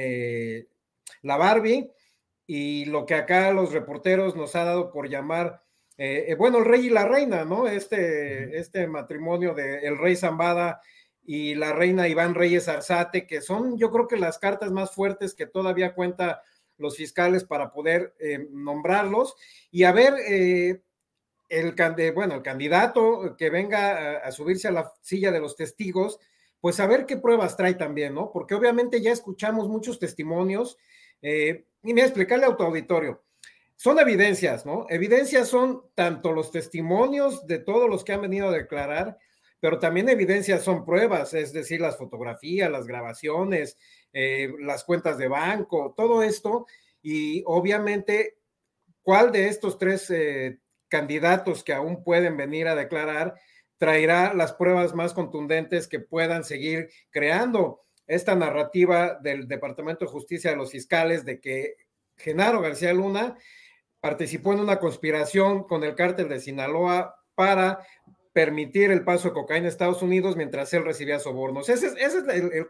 la 1.22 1.36
Barbie 1.36 1.90
y 2.46 2.86
lo 2.86 3.04
que 3.04 3.14
acá 3.14 3.52
los 3.52 3.72
reporteros 3.72 4.34
nos 4.34 4.56
ha 4.56 4.64
dado 4.64 4.90
por 4.90 5.10
llamar 5.10 5.62
eh, 5.98 6.26
eh, 6.28 6.34
bueno, 6.34 6.58
el 6.58 6.64
rey 6.64 6.86
y 6.86 6.90
la 6.90 7.06
reina, 7.06 7.44
¿no? 7.44 7.68
Este, 7.68 8.58
este 8.58 8.86
matrimonio 8.86 9.54
del 9.54 9.84
el 9.84 9.98
rey 9.98 10.16
Zambada 10.16 10.80
y 11.24 11.54
la 11.54 11.72
reina 11.72 12.08
Iván 12.08 12.34
Reyes 12.34 12.68
Arzate, 12.68 13.26
que 13.26 13.42
son 13.42 13.78
yo 13.78 13.90
creo 13.90 14.08
que 14.08 14.16
las 14.16 14.38
cartas 14.38 14.72
más 14.72 14.94
fuertes 14.94 15.34
que 15.34 15.46
todavía 15.46 15.94
cuenta 15.94 16.42
los 16.78 16.96
fiscales 16.96 17.44
para 17.44 17.70
poder 17.72 18.14
eh, 18.18 18.48
nombrarlos 18.50 19.36
y 19.70 19.84
a 19.84 19.92
ver 19.92 20.14
el, 20.26 20.82
bueno, 22.14 22.34
el 22.34 22.42
candidato 22.42 23.36
que 23.36 23.50
venga 23.50 24.16
a, 24.18 24.32
subirse 24.32 24.68
a 24.68 24.72
la 24.72 24.92
silla 25.02 25.30
de 25.30 25.40
los 25.40 25.54
testigos, 25.54 26.18
pues 26.60 26.80
a 26.80 26.86
ver 26.86 27.06
qué 27.06 27.18
pruebas 27.18 27.56
trae 27.56 27.74
también, 27.74 28.14
¿no? 28.14 28.32
Porque 28.32 28.54
obviamente 28.54 29.00
ya 29.00 29.12
escuchamos 29.12 29.68
muchos 29.68 29.98
testimonios 29.98 30.78
y 31.20 31.94
me 31.94 32.00
explicarle 32.00 32.46
a 32.46 32.56
tu 32.56 32.64
auditorio 32.64 33.22
son 33.82 33.98
evidencias, 33.98 34.64
¿no? 34.64 34.86
Evidencias 34.90 35.48
son 35.48 35.82
tanto 35.96 36.30
los 36.30 36.52
testimonios 36.52 37.48
de 37.48 37.58
todos 37.58 37.90
los 37.90 38.04
que 38.04 38.12
han 38.12 38.20
venido 38.20 38.46
a 38.46 38.52
declarar, 38.52 39.18
pero 39.58 39.80
también 39.80 40.08
evidencias 40.08 40.62
son 40.62 40.84
pruebas, 40.84 41.34
es 41.34 41.52
decir, 41.52 41.80
las 41.80 41.98
fotografías, 41.98 42.70
las 42.70 42.86
grabaciones, 42.86 43.76
eh, 44.12 44.52
las 44.60 44.84
cuentas 44.84 45.18
de 45.18 45.26
banco, 45.26 45.94
todo 45.96 46.22
esto. 46.22 46.66
Y 47.02 47.42
obviamente, 47.44 48.38
¿cuál 49.02 49.32
de 49.32 49.48
estos 49.48 49.78
tres 49.78 50.08
eh, 50.10 50.60
candidatos 50.86 51.64
que 51.64 51.72
aún 51.72 52.04
pueden 52.04 52.36
venir 52.36 52.68
a 52.68 52.76
declarar 52.76 53.34
traerá 53.78 54.32
las 54.32 54.52
pruebas 54.52 54.94
más 54.94 55.12
contundentes 55.12 55.88
que 55.88 55.98
puedan 55.98 56.44
seguir 56.44 56.88
creando 57.10 57.82
esta 58.06 58.36
narrativa 58.36 59.18
del 59.20 59.48
Departamento 59.48 60.04
de 60.04 60.12
Justicia 60.12 60.52
de 60.52 60.56
los 60.56 60.70
fiscales 60.70 61.24
de 61.24 61.40
que 61.40 61.74
Genaro 62.16 62.60
García 62.60 62.92
Luna 62.92 63.36
participó 64.02 64.52
en 64.52 64.58
una 64.58 64.80
conspiración 64.80 65.62
con 65.62 65.84
el 65.84 65.94
cártel 65.94 66.28
de 66.28 66.40
Sinaloa 66.40 67.14
para 67.36 67.86
permitir 68.32 68.90
el 68.90 69.04
paso 69.04 69.28
de 69.28 69.34
cocaína 69.34 69.66
a 69.66 69.68
Estados 69.68 70.02
Unidos 70.02 70.36
mientras 70.36 70.74
él 70.74 70.84
recibía 70.84 71.20
sobornos. 71.20 71.68
Ese 71.68 71.86
es, 71.86 72.14
el, 72.16 72.52
el. 72.52 72.66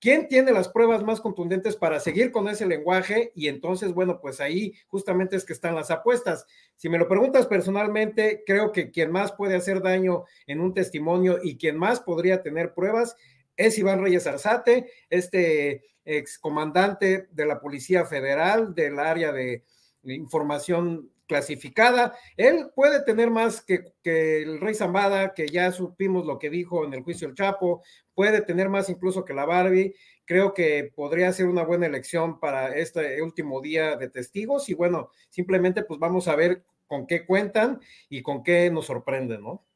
¿Quién 0.00 0.26
tiene 0.26 0.52
las 0.52 0.70
pruebas 0.70 1.04
más 1.04 1.20
contundentes 1.20 1.76
para 1.76 2.00
seguir 2.00 2.32
con 2.32 2.48
ese 2.48 2.64
lenguaje? 2.64 3.30
Y 3.34 3.48
entonces, 3.48 3.92
bueno, 3.92 4.20
pues 4.22 4.40
ahí 4.40 4.72
justamente 4.86 5.36
es 5.36 5.44
que 5.44 5.52
están 5.52 5.74
las 5.74 5.90
apuestas. 5.90 6.46
Si 6.76 6.88
me 6.88 6.98
lo 6.98 7.08
preguntas 7.08 7.46
personalmente, 7.46 8.42
creo 8.46 8.72
que 8.72 8.90
quien 8.90 9.10
más 9.12 9.32
puede 9.32 9.56
hacer 9.56 9.82
daño 9.82 10.24
en 10.46 10.60
un 10.60 10.72
testimonio 10.72 11.40
y 11.42 11.58
quien 11.58 11.76
más 11.76 12.00
podría 12.00 12.42
tener 12.42 12.72
pruebas 12.72 13.16
es 13.54 13.78
Iván 13.78 14.02
Reyes 14.02 14.26
Arzate, 14.26 14.90
este 15.10 15.82
excomandante 16.06 17.28
de 17.32 17.46
la 17.46 17.60
Policía 17.60 18.06
Federal 18.06 18.74
del 18.74 18.98
área 18.98 19.30
de, 19.30 19.62
información 20.06 21.10
clasificada. 21.26 22.14
Él 22.36 22.70
puede 22.74 23.02
tener 23.02 23.30
más 23.30 23.62
que, 23.62 23.84
el 24.04 24.60
rey 24.60 24.74
Zambada, 24.74 25.34
que 25.34 25.48
ya 25.48 25.72
supimos 25.72 26.26
lo 26.26 26.38
que 26.38 26.50
dijo 26.50 26.84
en 26.84 26.94
el 26.94 27.02
juicio 27.02 27.28
del 27.28 27.36
Chapo, 27.36 27.82
puede 28.14 28.42
tener 28.42 28.68
más 28.68 28.88
incluso 28.88 29.24
que 29.24 29.34
la 29.34 29.46
Barbie. 29.46 29.94
Creo 30.24 30.54
que 30.54 30.92
podría 30.94 31.32
ser 31.32 31.46
una 31.46 31.64
buena 31.64 31.86
elección 31.86 32.40
para 32.40 32.74
este 32.74 33.20
último 33.22 33.60
día 33.60 33.96
de 33.96 34.08
testigos 34.08 34.68
y 34.68 34.74
bueno, 34.74 35.10
simplemente 35.30 35.82
pues 35.82 36.00
vamos 36.00 36.28
a 36.28 36.36
ver 36.36 36.64
con 36.86 37.06
qué 37.06 37.26
cuentan 37.26 37.80
y 38.08 38.22
con 38.22 38.42
qué 38.42 38.70
nos 38.70 38.86
sorprenden, 38.86 39.42
¿no? 39.42 39.66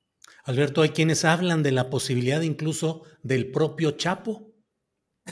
Alberto, 0.44 0.82
hay 0.82 0.90
quienes 0.90 1.24
hablan 1.24 1.62
de 1.62 1.72
la 1.72 1.90
posibilidad 1.90 2.42
incluso 2.42 3.02
del 3.22 3.50
propio 3.50 3.92
Chapo. 3.92 4.47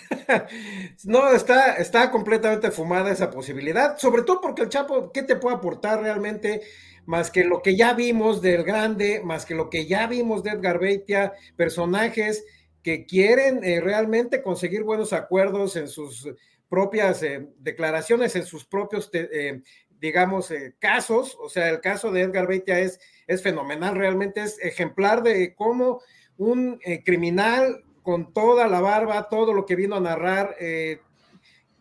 no, 1.05 1.33
está, 1.33 1.77
está 1.77 2.11
completamente 2.11 2.71
fumada 2.71 3.11
esa 3.11 3.31
posibilidad, 3.31 3.97
sobre 3.99 4.23
todo 4.23 4.41
porque 4.41 4.63
el 4.63 4.69
Chapo, 4.69 5.13
¿qué 5.13 5.23
te 5.23 5.37
puede 5.37 5.57
aportar 5.57 6.03
realmente? 6.03 6.63
Más 7.07 7.31
que 7.31 7.45
lo 7.45 7.63
que 7.63 7.77
ya 7.77 7.95
vimos 7.95 8.43
del 8.43 8.65
grande, 8.65 9.21
más 9.25 9.47
que 9.47 9.55
lo 9.55 9.71
que 9.71 9.87
ya 9.87 10.09
vimos 10.09 10.43
de 10.43 10.51
Edgar 10.51 10.81
Beitia, 10.81 11.35
personajes 11.57 12.45
que 12.87 13.05
quieren 13.05 13.65
eh, 13.65 13.81
realmente 13.81 14.43
conseguir 14.43 14.85
buenos 14.85 15.13
acuerdos 15.13 15.75
en 15.75 15.89
sus 15.89 16.29
propias 16.69 17.21
eh, 17.25 17.49
declaraciones, 17.59 18.37
en 18.37 18.45
sus 18.45 18.65
propios, 18.65 19.11
eh, 19.13 19.61
digamos, 20.01 20.53
casos. 20.79 21.37
O 21.41 21.49
sea, 21.49 21.69
el 21.69 21.81
caso 21.81 22.13
de 22.13 22.23
Edgar 22.23 22.47
Beitia 22.47 22.79
es, 22.79 23.01
es 23.27 23.43
fenomenal, 23.43 23.97
realmente 23.97 24.41
es 24.41 24.59
ejemplar 24.61 25.25
de 25.25 25.57
cómo 25.57 26.01
un 26.37 26.79
criminal 27.05 27.83
con 28.07 28.33
toda 28.33 28.69
la 28.69 28.81
barba, 28.81 29.29
todo 29.29 29.53
lo 29.53 29.67
que 29.67 29.75
vino 29.75 29.97
a 29.97 30.01
narrar, 30.01 30.55
eh, 30.61 31.01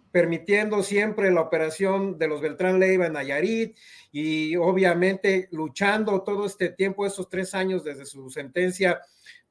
permitiendo 0.10 0.82
siempre 0.82 1.30
la 1.30 1.42
operación 1.42 2.18
de 2.18 2.28
los 2.28 2.42
Beltrán 2.42 2.80
Leiva 2.80 3.06
en 3.06 3.14
Nayarit 3.14 3.78
y 4.12 4.56
obviamente 4.56 5.48
luchando 5.52 6.24
todo 6.24 6.48
este 6.48 6.70
tiempo, 6.70 7.06
esos 7.06 7.30
tres 7.30 7.54
años 7.54 7.84
desde 7.84 8.08
su 8.08 8.32
sentencia 8.32 9.02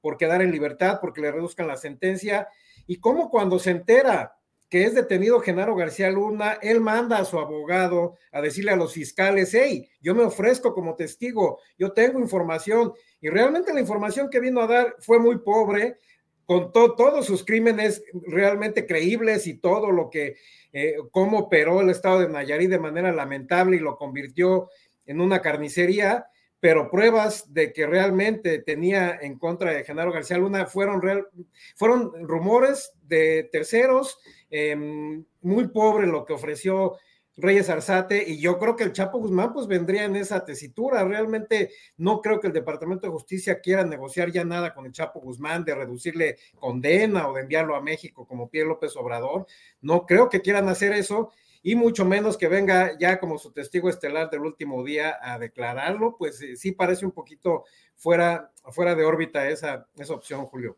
por 0.01 0.17
quedar 0.17 0.43
en 0.43 0.51
libertad, 0.51 0.99
porque 1.01 1.21
le 1.21 1.31
reduzcan 1.31 1.69
la 1.69 1.77
sentencia, 1.77 2.49
y 2.89 2.97
cómo 2.97 3.31
cuando 3.31 3.61
se 3.61 3.71
entera 3.71 4.35
que 4.69 4.83
es 4.83 4.97
detenido 4.97 5.39
Genaro 5.39 5.77
García 5.77 6.11
Luna, 6.11 6.59
él 6.61 6.81
manda 6.81 7.19
a 7.19 7.25
su 7.25 7.39
abogado 7.39 8.17
a 8.33 8.41
decirle 8.41 8.73
a 8.73 8.77
los 8.77 8.95
fiscales, 8.95 9.55
hey, 9.55 9.89
yo 10.01 10.13
me 10.13 10.25
ofrezco 10.25 10.75
como 10.75 10.97
testigo, 10.97 11.61
yo 11.79 11.93
tengo 11.93 12.19
información, 12.19 12.93
y 13.21 13.29
realmente 13.29 13.73
la 13.73 13.79
información 13.79 14.29
que 14.29 14.41
vino 14.41 14.61
a 14.61 14.67
dar 14.67 14.97
fue 14.99 15.21
muy 15.21 15.39
pobre, 15.39 15.99
contó 16.47 16.95
todos 16.95 17.27
sus 17.27 17.45
crímenes 17.45 18.03
realmente 18.27 18.87
creíbles 18.87 19.47
y 19.47 19.55
todo 19.55 19.91
lo 19.91 20.11
que, 20.11 20.37
eh, 20.73 20.97
cómo 21.11 21.39
operó 21.39 21.81
el 21.81 21.91
estado 21.91 22.21
de 22.21 22.29
Nayarit 22.29 22.71
de 22.71 22.79
manera 22.79 23.13
lamentable 23.13 23.77
y 23.77 23.81
lo 23.81 23.97
convirtió 23.97 24.69
en 25.07 25.21
una 25.21 25.41
carnicería, 25.41 26.27
pero 26.61 26.91
pruebas 26.91 27.53
de 27.53 27.73
que 27.73 27.87
realmente 27.87 28.59
tenía 28.61 29.19
en 29.21 29.39
contra 29.39 29.73
de 29.73 29.85
Genaro 29.85 30.13
García 30.13 30.39
Luna 30.39 30.67
fueron, 30.67 31.03
real, 31.03 31.29
fueron 31.77 32.27
rumores 32.27 32.93
de 33.03 33.49
terceros, 33.53 34.19
em, 34.51 35.25
muy 35.43 35.69
pobre 35.69 36.07
lo 36.07 36.25
que 36.25 36.33
ofreció 36.33 36.97
Reyes 37.37 37.69
Arzate, 37.69 38.29
y 38.29 38.41
yo 38.41 38.59
creo 38.59 38.77
que 38.77 38.85
el 38.85 38.93
Chapo 38.93 39.19
Guzmán 39.19 39.53
pues 39.53 39.67
vendría 39.67 40.05
en 40.05 40.17
esa 40.17 40.45
tesitura. 40.45 41.05
Realmente 41.05 41.71
no 41.97 42.21
creo 42.21 42.41
que 42.41 42.47
el 42.47 42.53
Departamento 42.53 43.07
de 43.07 43.13
Justicia 43.13 43.61
quiera 43.61 43.85
negociar 43.85 44.31
ya 44.31 44.45
nada 44.45 44.73
con 44.73 44.87
el 44.87 44.93
Chapo 44.93 45.21
Guzmán 45.21 45.65
de 45.65 45.75
reducirle 45.75 46.37
condena 46.59 47.29
o 47.29 47.35
de 47.35 47.43
enviarlo 47.43 47.75
a 47.75 47.83
México 47.83 48.27
como 48.27 48.49
Pierre 48.49 48.69
López 48.69 48.97
Obrador. 48.97 49.47
No 49.81 50.07
creo 50.07 50.29
que 50.29 50.43
quieran 50.43 50.69
hacer 50.69 50.93
eso 50.93 51.31
y 51.63 51.75
mucho 51.77 52.05
menos 52.05 52.37
que 52.37 52.47
venga 52.47 52.97
ya 52.99 53.19
como 53.19 53.39
su 53.39 53.51
testigo 53.51 53.89
estelar 53.89 54.29
del 54.29 54.43
último 54.43 54.85
día 54.85 55.19
a 55.21 55.39
declararlo, 55.39 56.15
pues 56.19 56.41
eh, 56.43 56.57
sí 56.57 56.73
parece 56.73 57.07
un 57.07 57.13
poquito 57.13 57.65
fuera, 57.97 58.53
fuera 58.71 58.95
de 58.95 59.05
órbita 59.05 59.49
esa, 59.49 59.89
esa 59.97 60.13
opción, 60.13 60.45
Julio. 60.45 60.77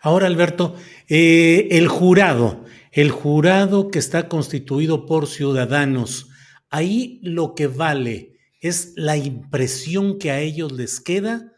Ahora, 0.00 0.26
Alberto, 0.26 0.76
eh, 1.08 1.68
el 1.72 1.88
jurado, 1.88 2.64
el 2.92 3.10
jurado 3.10 3.90
que 3.90 3.98
está 3.98 4.28
constituido 4.28 5.06
por 5.06 5.26
ciudadanos, 5.26 6.28
ahí 6.70 7.20
lo 7.22 7.54
que 7.54 7.66
vale 7.66 8.38
es 8.60 8.92
la 8.96 9.16
impresión 9.16 10.18
que 10.18 10.30
a 10.30 10.40
ellos 10.40 10.72
les 10.72 11.00
queda 11.00 11.52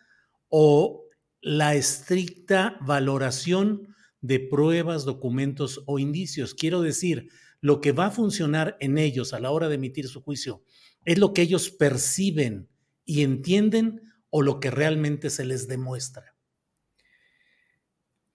o 0.48 1.04
la 1.40 1.74
estricta 1.74 2.76
valoración 2.82 3.94
de 4.20 4.40
pruebas, 4.40 5.04
documentos 5.04 5.82
o 5.86 5.98
indicios. 5.98 6.54
Quiero 6.54 6.82
decir, 6.82 7.28
lo 7.60 7.80
que 7.80 7.92
va 7.92 8.06
a 8.06 8.10
funcionar 8.10 8.76
en 8.80 8.98
ellos 8.98 9.32
a 9.32 9.40
la 9.40 9.50
hora 9.50 9.68
de 9.68 9.76
emitir 9.76 10.08
su 10.08 10.22
juicio 10.22 10.62
es 11.04 11.18
lo 11.18 11.32
que 11.32 11.42
ellos 11.42 11.70
perciben 11.70 12.68
y 13.04 13.22
entienden 13.22 14.02
o 14.28 14.42
lo 14.42 14.60
que 14.60 14.70
realmente 14.70 15.30
se 15.30 15.44
les 15.44 15.66
demuestra. 15.68 16.29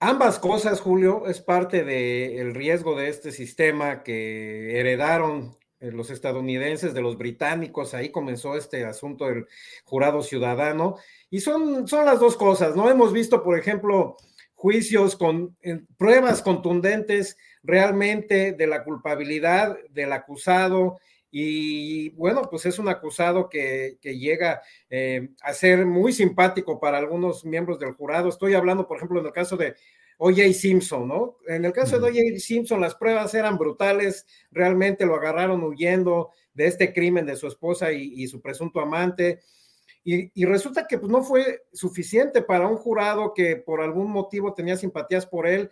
Ambas 0.07 0.37
cosas, 0.37 0.81
Julio, 0.81 1.25
es 1.25 1.41
parte 1.41 1.83
del 1.83 2.53
riesgo 2.53 2.95
de 2.95 3.09
este 3.09 3.31
sistema 3.31 4.03
que 4.03 4.79
heredaron 4.79 5.57
eh, 5.79 5.89
los 5.91 6.11
estadounidenses 6.11 6.93
de 6.93 7.01
los 7.01 7.17
británicos. 7.17 7.95
Ahí 7.95 8.11
comenzó 8.11 8.55
este 8.55 8.85
asunto 8.85 9.25
del 9.25 9.47
jurado 9.83 10.21
ciudadano. 10.21 10.97
Y 11.31 11.39
son, 11.39 11.87
son 11.87 12.05
las 12.05 12.19
dos 12.19 12.37
cosas, 12.37 12.75
¿no? 12.75 12.91
Hemos 12.91 13.13
visto, 13.13 13.41
por 13.41 13.57
ejemplo, 13.57 14.15
juicios 14.53 15.15
con 15.15 15.57
pruebas 15.97 16.43
contundentes 16.43 17.35
realmente 17.63 18.51
de 18.51 18.67
la 18.67 18.83
culpabilidad 18.83 19.75
del 19.89 20.13
acusado. 20.13 20.99
Y 21.37 22.11
bueno, 22.11 22.43
pues 22.49 22.65
es 22.65 22.79
un 22.79 22.87
acusado 22.87 23.49
que, 23.49 23.97
llega 24.01 24.61
eh, 24.89 25.31
a 25.41 25.53
ser 25.53 25.85
muy 25.85 26.13
simpático 26.13 26.79
para 26.79 26.97
algunos 26.97 27.43
miembros 27.43 27.77
del 27.77 27.91
jurado. 27.91 28.29
Estoy 28.29 28.53
hablando, 28.53 28.87
por 28.87 28.95
ejemplo, 28.95 29.19
en 29.19 29.25
el 29.25 29.33
caso 29.33 29.57
de 29.57 29.75
O.J. 30.17 30.53
Simpson, 30.53 31.09
¿no? 31.09 31.35
En 31.45 31.65
el 31.65 31.73
caso 31.73 31.99
de 31.99 32.09
O.J. 32.09 32.39
Simpson, 32.39 32.79
las 32.79 32.95
pruebas 32.95 33.33
eran 33.33 33.57
brutales, 33.57 34.25
realmente 34.49 35.05
lo 35.05 35.15
agarraron 35.15 35.61
huyendo 35.61 36.29
de 36.53 36.67
este 36.67 36.93
crimen 36.93 37.25
de 37.25 37.35
su 37.35 37.47
esposa 37.47 37.91
y, 37.91 38.25
su 38.27 38.39
presunto 38.39 38.79
amante. 38.79 39.41
Y, 40.05 40.45
resulta 40.45 40.87
que 40.87 40.99
pues, 40.99 41.11
no 41.11 41.21
fue 41.21 41.63
suficiente 41.73 42.43
para 42.43 42.65
un 42.65 42.77
jurado 42.77 43.33
que 43.33 43.57
por 43.57 43.81
algún 43.81 44.09
motivo 44.09 44.53
tenía 44.53 44.77
simpatías 44.77 45.25
por 45.25 45.47
él. 45.47 45.69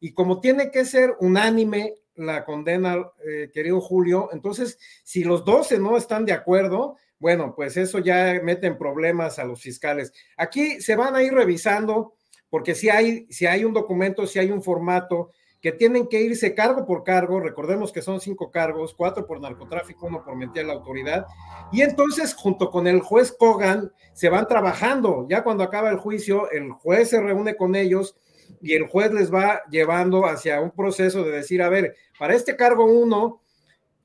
Y 0.00 0.12
como 0.12 0.40
tiene 0.40 0.72
que 0.72 0.84
ser 0.84 1.14
unánime 1.20 1.94
la 2.16 2.44
condena, 2.44 3.10
eh, 3.26 3.50
querido 3.52 3.80
Julio, 3.80 4.28
entonces, 4.32 4.78
si 5.02 5.24
los 5.24 5.44
12 5.44 5.78
no 5.78 5.96
están 5.96 6.24
de 6.24 6.32
acuerdo, 6.32 6.96
bueno, 7.18 7.54
pues 7.54 7.76
eso 7.76 7.98
ya 7.98 8.40
mete 8.42 8.66
en 8.66 8.76
problemas 8.76 9.38
a 9.38 9.44
los 9.44 9.60
fiscales. 9.60 10.12
Aquí 10.36 10.80
se 10.80 10.96
van 10.96 11.14
a 11.14 11.22
ir 11.22 11.32
revisando 11.32 12.14
porque 12.50 12.74
si 12.74 12.88
hay, 12.88 13.26
si 13.30 13.46
hay 13.46 13.64
un 13.64 13.72
documento, 13.72 14.26
si 14.26 14.38
hay 14.38 14.50
un 14.50 14.62
formato 14.62 15.30
que 15.64 15.72
tienen 15.72 16.08
que 16.08 16.20
irse 16.20 16.54
cargo 16.54 16.84
por 16.84 17.02
cargo, 17.02 17.40
recordemos 17.40 17.90
que 17.90 18.02
son 18.02 18.20
cinco 18.20 18.50
cargos, 18.50 18.92
cuatro 18.94 19.26
por 19.26 19.40
narcotráfico, 19.40 20.06
uno 20.06 20.22
por 20.22 20.36
mentir 20.36 20.62
a 20.62 20.66
la 20.66 20.74
autoridad, 20.74 21.24
y 21.72 21.80
entonces 21.80 22.34
junto 22.34 22.70
con 22.70 22.86
el 22.86 23.00
juez 23.00 23.32
Kogan 23.32 23.90
se 24.12 24.28
van 24.28 24.46
trabajando, 24.46 25.26
ya 25.26 25.42
cuando 25.42 25.64
acaba 25.64 25.88
el 25.88 25.96
juicio, 25.96 26.50
el 26.50 26.70
juez 26.70 27.08
se 27.08 27.20
reúne 27.22 27.56
con 27.56 27.74
ellos 27.74 28.14
y 28.60 28.74
el 28.74 28.86
juez 28.86 29.12
les 29.12 29.32
va 29.32 29.62
llevando 29.70 30.26
hacia 30.26 30.60
un 30.60 30.70
proceso 30.70 31.24
de 31.24 31.32
decir, 31.32 31.62
a 31.62 31.68
ver, 31.68 31.94
para 32.18 32.34
este 32.34 32.56
cargo 32.56 32.84
uno, 32.84 33.42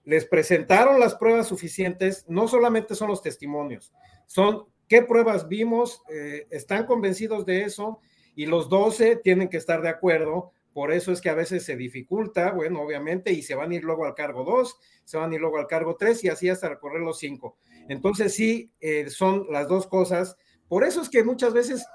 les 0.06 0.26
presentaron 0.26 1.00
las 1.00 1.16
pruebas 1.16 1.48
suficientes, 1.48 2.26
no 2.28 2.48
solamente 2.48 2.96
son 2.96 3.10
los 3.10 3.22
testimonios, 3.22 3.94
son 4.26 4.66
qué 4.88 5.04
pruebas 5.04 5.48
vimos, 5.48 6.02
eh, 6.10 6.48
están 6.50 6.86
convencidos 6.86 7.46
de 7.46 7.64
eso, 7.64 8.00
y 8.36 8.46
los 8.46 8.70
12 8.70 9.18
tienen 9.18 9.50
que 9.50 9.58
estar 9.58 9.82
de 9.82 9.90
acuerdo. 9.90 10.52
Por 10.74 10.94
eso 10.94 11.12
es 11.12 11.20
que 11.20 11.30
a 11.30 11.36
veces 11.36 11.66
se 11.66 11.76
dificulta, 11.76 12.52
bueno, 12.52 12.82
obviamente, 12.82 13.34
y 13.34 13.42
se 13.42 13.54
van 13.54 13.72
a 13.72 13.76
ir 13.76 13.84
luego 13.84 14.06
al 14.06 14.16
cargo 14.16 14.46
2, 14.46 14.78
se 15.04 15.18
van 15.18 15.32
a 15.32 15.36
ir 15.36 15.42
luego 15.42 15.58
al 15.58 15.68
cargo 15.68 15.98
3 15.98 16.24
y 16.24 16.30
así 16.30 16.48
hasta 16.48 16.70
recorrer 16.70 17.02
los 17.02 17.20
5. 17.20 17.58
Entonces 17.90 18.34
sí, 18.34 18.72
eh, 18.80 19.10
son 19.10 19.48
las 19.52 19.68
dos 19.68 19.88
cosas. 19.88 20.38
Por 20.70 20.86
eso 20.86 21.02
es 21.02 21.10
que 21.10 21.24
muchas 21.24 21.54
veces 21.54 21.86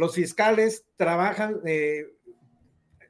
los 0.00 0.14
fiscales 0.14 0.86
trabajan 0.96 1.60
eh, 1.66 2.06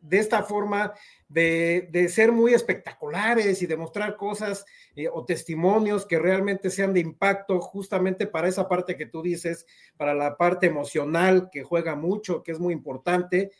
de 0.00 0.18
esta 0.18 0.42
forma 0.42 0.92
de, 1.28 2.08
ser 2.12 2.32
muy 2.32 2.52
espectaculares 2.52 3.62
y 3.62 3.66
demostrar 3.66 4.16
cosas 4.16 4.64
eh, 4.96 5.08
o 5.08 5.24
testimonios 5.24 6.04
que 6.04 6.18
realmente 6.18 6.68
sean 6.68 6.92
de 6.92 6.98
impacto 6.98 7.60
justamente 7.60 8.26
para 8.26 8.48
esa 8.48 8.68
parte 8.68 8.96
que 8.96 9.06
tú 9.06 9.22
dices, 9.22 9.66
para 9.96 10.14
la 10.14 10.36
parte 10.36 10.66
emocional 10.66 11.48
que 11.52 11.62
juega 11.62 11.94
mucho, 11.94 12.42
que 12.42 12.50
es 12.50 12.58
muy 12.58 12.74
importante, 12.74 13.52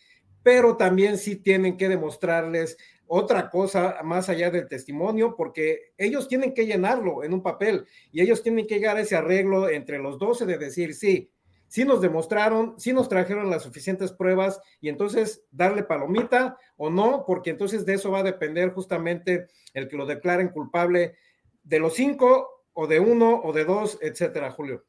pero 0.42 0.76
también 0.76 1.16
sí 1.16 1.36
tienen 1.36 1.76
que 1.76 1.88
demostrarles 1.88 2.78
otra 3.06 3.48
cosa 3.48 3.98
más 4.02 4.28
allá 4.28 4.50
del 4.50 4.66
testimonio, 4.66 5.36
porque 5.36 5.92
ellos 5.98 6.26
tienen 6.26 6.52
que 6.52 6.66
llenarlo 6.66 7.22
en 7.22 7.32
un 7.32 7.42
papel 7.42 7.86
y 8.10 8.22
ellos 8.22 8.42
tienen 8.42 8.66
que 8.66 8.76
llegar 8.76 8.96
a 8.96 9.02
ese 9.02 9.14
arreglo 9.14 9.68
entre 9.68 9.98
los 9.98 10.18
12 10.18 10.46
de 10.46 10.58
decir, 10.58 10.94
sí, 10.94 11.30
sí 11.70 11.84
nos 11.84 12.00
demostraron, 12.00 12.74
sí 12.78 12.92
nos 12.92 13.08
trajeron 13.08 13.48
las 13.48 13.62
suficientes 13.62 14.10
pruebas 14.10 14.60
y 14.80 14.88
entonces 14.88 15.44
darle 15.52 15.84
palomita 15.84 16.58
o 16.76 16.90
no, 16.90 17.24
porque 17.24 17.50
entonces 17.50 17.86
de 17.86 17.94
eso 17.94 18.10
va 18.10 18.18
a 18.18 18.24
depender 18.24 18.70
justamente 18.70 19.46
el 19.72 19.88
que 19.88 19.96
lo 19.96 20.04
declaren 20.04 20.48
culpable 20.48 21.14
de 21.62 21.78
los 21.78 21.94
cinco 21.94 22.66
o 22.72 22.88
de 22.88 22.98
uno 22.98 23.40
o 23.44 23.52
de 23.52 23.64
dos, 23.64 23.98
etcétera, 24.02 24.50
Julio. 24.50 24.84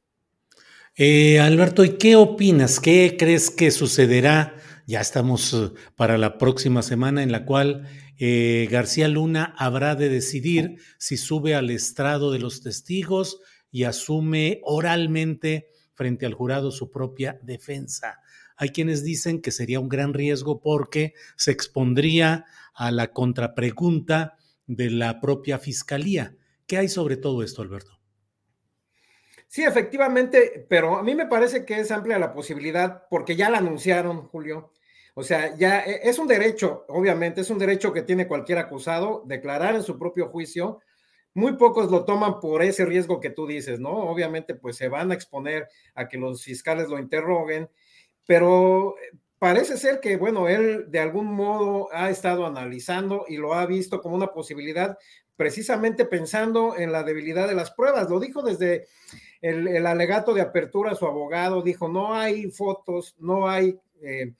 Eh, 0.95 1.39
Alberto, 1.39 1.85
¿y 1.85 1.97
qué 1.97 2.15
opinas? 2.15 2.79
¿Qué 2.79 3.15
crees 3.17 3.51
que 3.51 3.69
sucederá? 3.69 4.55
Ya 4.87 5.01
estamos 5.01 5.53
eh, 5.53 5.71
para 5.95 6.17
la 6.17 6.39
próxima 6.39 6.81
semana 6.81 7.21
en 7.21 7.31
la 7.31 7.45
cual 7.45 7.87
eh, 8.17 8.67
García 8.71 9.07
Luna 9.07 9.53
habrá 9.57 9.95
de 9.95 10.09
decidir 10.09 10.77
si 10.97 11.15
sube 11.15 11.53
al 11.53 11.69
estrado 11.69 12.31
de 12.31 12.39
los 12.39 12.63
testigos 12.63 13.39
y 13.71 13.83
asume 13.83 14.61
oralmente 14.63 15.67
frente 16.01 16.25
al 16.25 16.33
jurado 16.33 16.71
su 16.71 16.89
propia 16.89 17.39
defensa. 17.43 18.21
Hay 18.57 18.69
quienes 18.69 19.03
dicen 19.03 19.39
que 19.39 19.51
sería 19.51 19.79
un 19.79 19.87
gran 19.87 20.15
riesgo 20.15 20.59
porque 20.59 21.13
se 21.35 21.51
expondría 21.51 22.45
a 22.73 22.89
la 22.89 23.13
contrapregunta 23.13 24.35
de 24.65 24.89
la 24.89 25.21
propia 25.21 25.59
fiscalía. 25.59 26.35
¿Qué 26.65 26.79
hay 26.79 26.89
sobre 26.89 27.17
todo 27.17 27.43
esto, 27.43 27.61
Alberto? 27.61 27.99
Sí, 29.47 29.63
efectivamente, 29.63 30.65
pero 30.67 30.97
a 30.97 31.03
mí 31.03 31.13
me 31.13 31.27
parece 31.27 31.65
que 31.65 31.79
es 31.79 31.91
amplia 31.91 32.17
la 32.17 32.33
posibilidad 32.33 33.03
porque 33.07 33.35
ya 33.35 33.51
la 33.51 33.59
anunciaron, 33.59 34.23
Julio. 34.23 34.73
O 35.13 35.21
sea, 35.21 35.55
ya 35.55 35.81
e, 35.81 36.09
es 36.09 36.17
un 36.17 36.27
derecho, 36.27 36.85
obviamente, 36.87 37.41
es 37.41 37.51
un 37.51 37.59
derecho 37.59 37.93
que 37.93 38.01
tiene 38.01 38.27
cualquier 38.27 38.57
acusado 38.57 39.23
declarar 39.27 39.75
en 39.75 39.83
su 39.83 39.99
propio 39.99 40.29
juicio 40.29 40.79
muy 41.33 41.53
pocos 41.53 41.89
lo 41.89 42.03
toman 42.05 42.39
por 42.39 42.61
ese 42.61 42.85
riesgo 42.85 43.19
que 43.19 43.29
tú 43.29 43.47
dices, 43.47 43.79
¿no? 43.79 43.91
Obviamente, 43.91 44.55
pues 44.55 44.75
se 44.75 44.89
van 44.89 45.11
a 45.11 45.13
exponer 45.13 45.67
a 45.95 46.07
que 46.07 46.17
los 46.17 46.43
fiscales 46.43 46.89
lo 46.89 46.99
interroguen, 46.99 47.69
pero 48.25 48.95
eh, 48.97 49.17
parece 49.39 49.77
ser 49.77 49.99
que, 49.99 50.17
bueno, 50.17 50.47
él 50.47 50.91
de 50.91 50.99
algún 50.99 51.27
modo 51.27 51.89
ha 51.93 52.09
estado 52.09 52.45
analizando 52.45 53.25
y 53.27 53.37
lo 53.37 53.53
ha 53.53 53.65
visto 53.65 54.01
como 54.01 54.15
una 54.15 54.33
posibilidad, 54.33 54.97
precisamente 55.37 56.05
pensando 56.05 56.77
en 56.77 56.91
la 56.91 57.03
debilidad 57.03 57.47
de 57.47 57.55
las 57.55 57.71
pruebas. 57.71 58.09
Lo 58.09 58.19
dijo 58.19 58.43
desde 58.43 58.87
el, 59.41 59.85
alegato 59.87 60.33
de 60.33 60.41
apertura, 60.41 60.95
su 60.95 61.05
abogado 61.05 61.61
dijo, 61.61 61.87
no 61.87 62.13
hay 62.13 62.51
fotos, 62.51 63.15
no 63.19 63.49
hay... 63.49 63.79
Eh, 64.01 64.33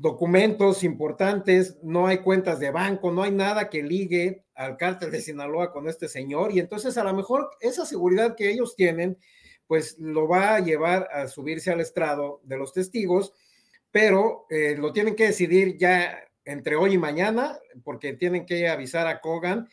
documentos 0.00 0.82
importantes, 0.82 1.76
no 1.82 2.06
hay 2.06 2.18
cuentas 2.18 2.58
de 2.58 2.70
banco, 2.70 3.12
no 3.12 3.22
hay 3.22 3.32
nada 3.32 3.68
que 3.68 3.82
ligue 3.82 4.46
al 4.54 4.78
cártel 4.78 5.10
de 5.10 5.20
Sinaloa 5.20 5.72
con 5.72 5.88
este 5.88 6.08
señor. 6.08 6.52
Y 6.52 6.58
entonces 6.58 6.96
a 6.96 7.04
lo 7.04 7.12
mejor 7.12 7.50
esa 7.60 7.84
seguridad 7.84 8.34
que 8.34 8.50
ellos 8.50 8.74
tienen, 8.76 9.18
pues 9.66 9.98
lo 9.98 10.26
va 10.26 10.54
a 10.54 10.60
llevar 10.60 11.06
a 11.12 11.28
subirse 11.28 11.70
al 11.70 11.80
estrado 11.80 12.40
de 12.44 12.56
los 12.56 12.72
testigos, 12.72 13.34
pero 13.90 14.46
eh, 14.48 14.74
lo 14.78 14.90
tienen 14.90 15.14
que 15.14 15.26
decidir 15.26 15.76
ya 15.76 16.18
entre 16.46 16.76
hoy 16.76 16.94
y 16.94 16.98
mañana, 16.98 17.58
porque 17.84 18.14
tienen 18.14 18.46
que 18.46 18.70
avisar 18.70 19.06
a 19.06 19.20
Kogan, 19.20 19.68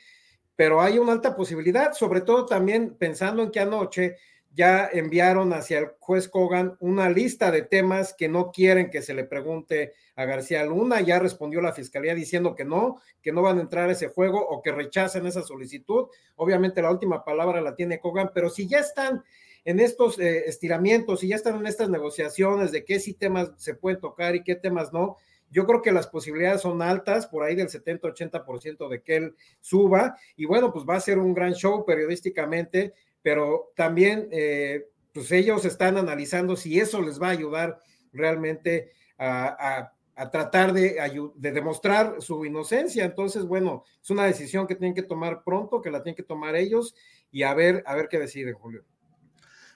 pero 0.57 0.81
hay 0.81 0.99
una 0.99 1.13
alta 1.13 1.37
posibilidad, 1.37 1.93
sobre 1.93 2.19
todo 2.19 2.45
también 2.45 2.97
pensando 2.97 3.43
en 3.43 3.51
que 3.51 3.61
anoche 3.61 4.17
ya 4.57 4.89
enviaron 4.91 5.53
hacia 5.53 5.77
el 5.77 5.87
juez 5.99 6.27
Kogan 6.27 6.77
una 6.79 7.11
lista 7.11 7.51
de 7.51 7.61
temas 7.61 8.15
que 8.17 8.27
no 8.27 8.51
quieren 8.51 8.89
que 8.89 9.03
se 9.03 9.13
le 9.13 9.23
pregunte 9.23 9.93
a 10.15 10.25
García 10.25 10.65
Luna. 10.65 10.99
Ya 11.01 11.19
respondió 11.19 11.61
la 11.61 11.73
fiscalía 11.73 12.15
diciendo 12.15 12.55
que 12.55 12.65
no, 12.65 12.99
que 13.21 13.31
no 13.31 13.43
van 13.43 13.59
a 13.59 13.61
entrar 13.61 13.87
a 13.87 13.91
ese 13.91 14.07
juego 14.07 14.43
o 14.43 14.63
que 14.63 14.71
rechacen 14.71 15.27
esa 15.27 15.43
solicitud. 15.43 16.07
Obviamente 16.37 16.81
la 16.81 16.89
última 16.89 17.23
palabra 17.23 17.61
la 17.61 17.75
tiene 17.75 17.99
Kogan, 17.99 18.31
pero 18.33 18.49
si 18.49 18.67
ya 18.67 18.79
están 18.79 19.23
en 19.63 19.79
estos 19.79 20.17
eh, 20.17 20.45
estiramientos, 20.47 21.19
si 21.19 21.27
ya 21.27 21.35
están 21.35 21.57
en 21.57 21.67
estas 21.67 21.89
negociaciones 21.89 22.71
de 22.71 22.83
qué 22.83 22.99
sí 22.99 23.13
temas 23.13 23.51
se 23.57 23.75
pueden 23.75 23.99
tocar 23.99 24.35
y 24.35 24.43
qué 24.43 24.55
temas 24.55 24.91
no, 24.91 25.17
yo 25.49 25.65
creo 25.65 25.81
que 25.81 25.91
las 25.91 26.07
posibilidades 26.07 26.61
son 26.61 26.81
altas, 26.81 27.27
por 27.27 27.43
ahí 27.43 27.55
del 27.55 27.69
70-80% 27.69 28.89
de 28.89 29.01
que 29.01 29.15
él 29.15 29.35
suba. 29.61 30.17
Y 30.35 30.45
bueno, 30.45 30.73
pues 30.73 30.85
va 30.85 30.95
a 30.95 30.99
ser 30.99 31.19
un 31.19 31.33
gran 31.33 31.53
show 31.53 31.85
periodísticamente, 31.85 32.93
pero 33.27 33.73
también 33.75 34.29
eh, 34.31 34.85
pues 35.11 35.33
ellos 35.33 35.65
están 35.65 35.97
analizando 35.97 36.55
si 36.55 36.79
eso 36.79 37.01
les 37.01 37.21
va 37.21 37.27
a 37.27 37.31
ayudar 37.31 37.77
realmente 38.13 38.93
a, 39.17 39.91
tratar 40.31 40.71
de, 40.71 40.95
de, 41.35 41.51
demostrar 41.51 42.21
su 42.21 42.45
inocencia. 42.45 43.03
Entonces, 43.03 43.43
bueno, 43.43 43.83
es 44.01 44.09
una 44.11 44.23
decisión 44.23 44.65
que 44.65 44.75
tienen 44.75 44.95
que 44.95 45.03
tomar 45.03 45.43
pronto, 45.43 45.81
que 45.81 45.91
la 45.91 46.01
tienen 46.03 46.15
que 46.15 46.23
tomar 46.23 46.55
ellos 46.55 46.95
y 47.29 47.43
a 47.43 47.53
ver, 47.53 47.83
a 47.85 47.95
ver 47.95 48.07
qué 48.09 48.17
deciden, 48.17 48.53
Julio. 48.53 48.85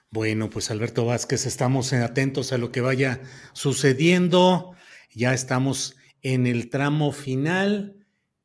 Bueno, 0.08 0.48
pues 0.48 0.70
Alberto 0.70 1.04
Vázquez, 1.04 1.44
estamos 1.44 1.92
atentos 1.92 2.54
a 2.54 2.58
lo 2.58 2.72
que 2.72 2.80
vaya 2.80 3.20
sucediendo. 3.52 4.74
Ya 5.10 5.34
estamos 5.34 5.98
en 6.22 6.46
el 6.46 6.70
tramo 6.70 7.12
final. 7.12 8.01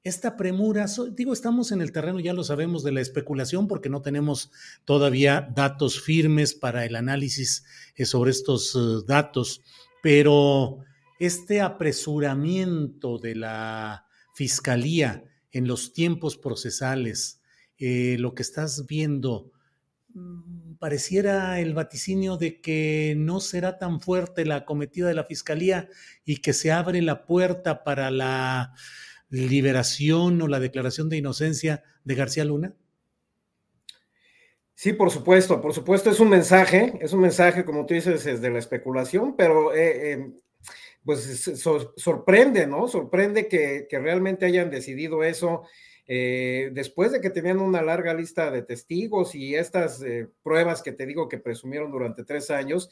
Esta 0.07 0.37
premura, 0.37 0.85
digo, 1.11 1.33
estamos 1.33 1.73
en 1.73 1.81
el 1.81 1.91
terreno, 1.91 2.21
ya 2.21 2.31
lo 2.31 2.45
sabemos, 2.45 2.81
de 2.81 2.93
la 2.93 3.01
especulación 3.01 3.67
porque 3.67 3.89
no 3.89 4.01
tenemos 4.01 4.51
todavía 4.85 5.51
datos 5.53 5.99
firmes 5.99 6.53
para 6.53 6.85
el 6.85 6.95
análisis 6.95 7.65
eh, 7.97 8.05
sobre 8.05 8.31
estos 8.31 8.73
eh, 8.73 9.03
datos, 9.05 9.61
pero 10.01 10.77
este 11.19 11.59
apresuramiento 11.59 13.17
de 13.17 13.35
la 13.35 14.05
fiscalía 14.33 15.25
en 15.51 15.67
los 15.67 15.91
tiempos 15.91 16.37
procesales, 16.37 17.41
eh, 17.77 18.15
lo 18.17 18.33
que 18.33 18.43
estás 18.43 18.85
viendo, 18.87 19.51
Mm, 20.17 20.77
pareciera 20.79 21.59
el 21.59 21.75
vaticinio 21.75 22.37
de 22.37 22.59
que 22.59 23.13
no 23.15 23.39
será 23.39 23.77
tan 23.77 24.01
fuerte 24.01 24.45
la 24.45 24.65
cometida 24.65 25.07
de 25.07 25.13
la 25.13 25.25
Fiscalía 25.25 25.89
y 26.25 26.37
que 26.37 26.53
se 26.53 26.71
abre 26.71 27.03
la 27.03 27.25
puerta 27.27 27.83
para 27.83 28.09
la 28.09 28.73
liberación 29.29 30.41
o 30.41 30.47
la 30.47 30.59
declaración 30.59 31.09
de 31.09 31.17
inocencia 31.17 31.83
de 32.03 32.15
García 32.15 32.45
Luna? 32.45 32.75
Sí, 34.73 34.93
por 34.93 35.09
supuesto, 35.09 35.59
por 35.59 35.73
supuesto, 35.73 36.11
es 36.11 36.19
un 36.19 36.29
mensaje, 36.29 36.97
es 37.01 37.11
un 37.11 37.21
mensaje, 37.21 37.65
como 37.65 37.85
tú 37.85 37.95
dices, 37.95 38.25
es 38.25 38.41
de 38.41 38.51
la 38.51 38.59
especulación, 38.59 39.35
pero 39.35 39.73
eh, 39.73 40.13
eh, 40.13 40.31
pues 41.03 41.51
sorprende, 41.95 42.67
¿no? 42.67 42.87
Sorprende 42.87 43.47
que, 43.47 43.87
que 43.89 43.99
realmente 43.99 44.45
hayan 44.45 44.69
decidido 44.69 45.23
eso 45.23 45.63
eh, 46.09 46.69
después 46.71 47.11
de 47.11 47.19
que 47.19 47.29
tenían 47.29 47.59
una 47.59 47.81
larga 47.81 48.13
lista 48.13 48.49
de 48.49 48.61
testigos 48.61 49.35
y 49.35 49.55
estas 49.55 50.01
eh, 50.01 50.29
pruebas 50.41 50.81
que 50.81 50.93
te 50.93 51.05
digo 51.05 51.27
que 51.27 51.37
presumieron 51.37 51.91
durante 51.91 52.23
tres 52.23 52.49
años, 52.49 52.89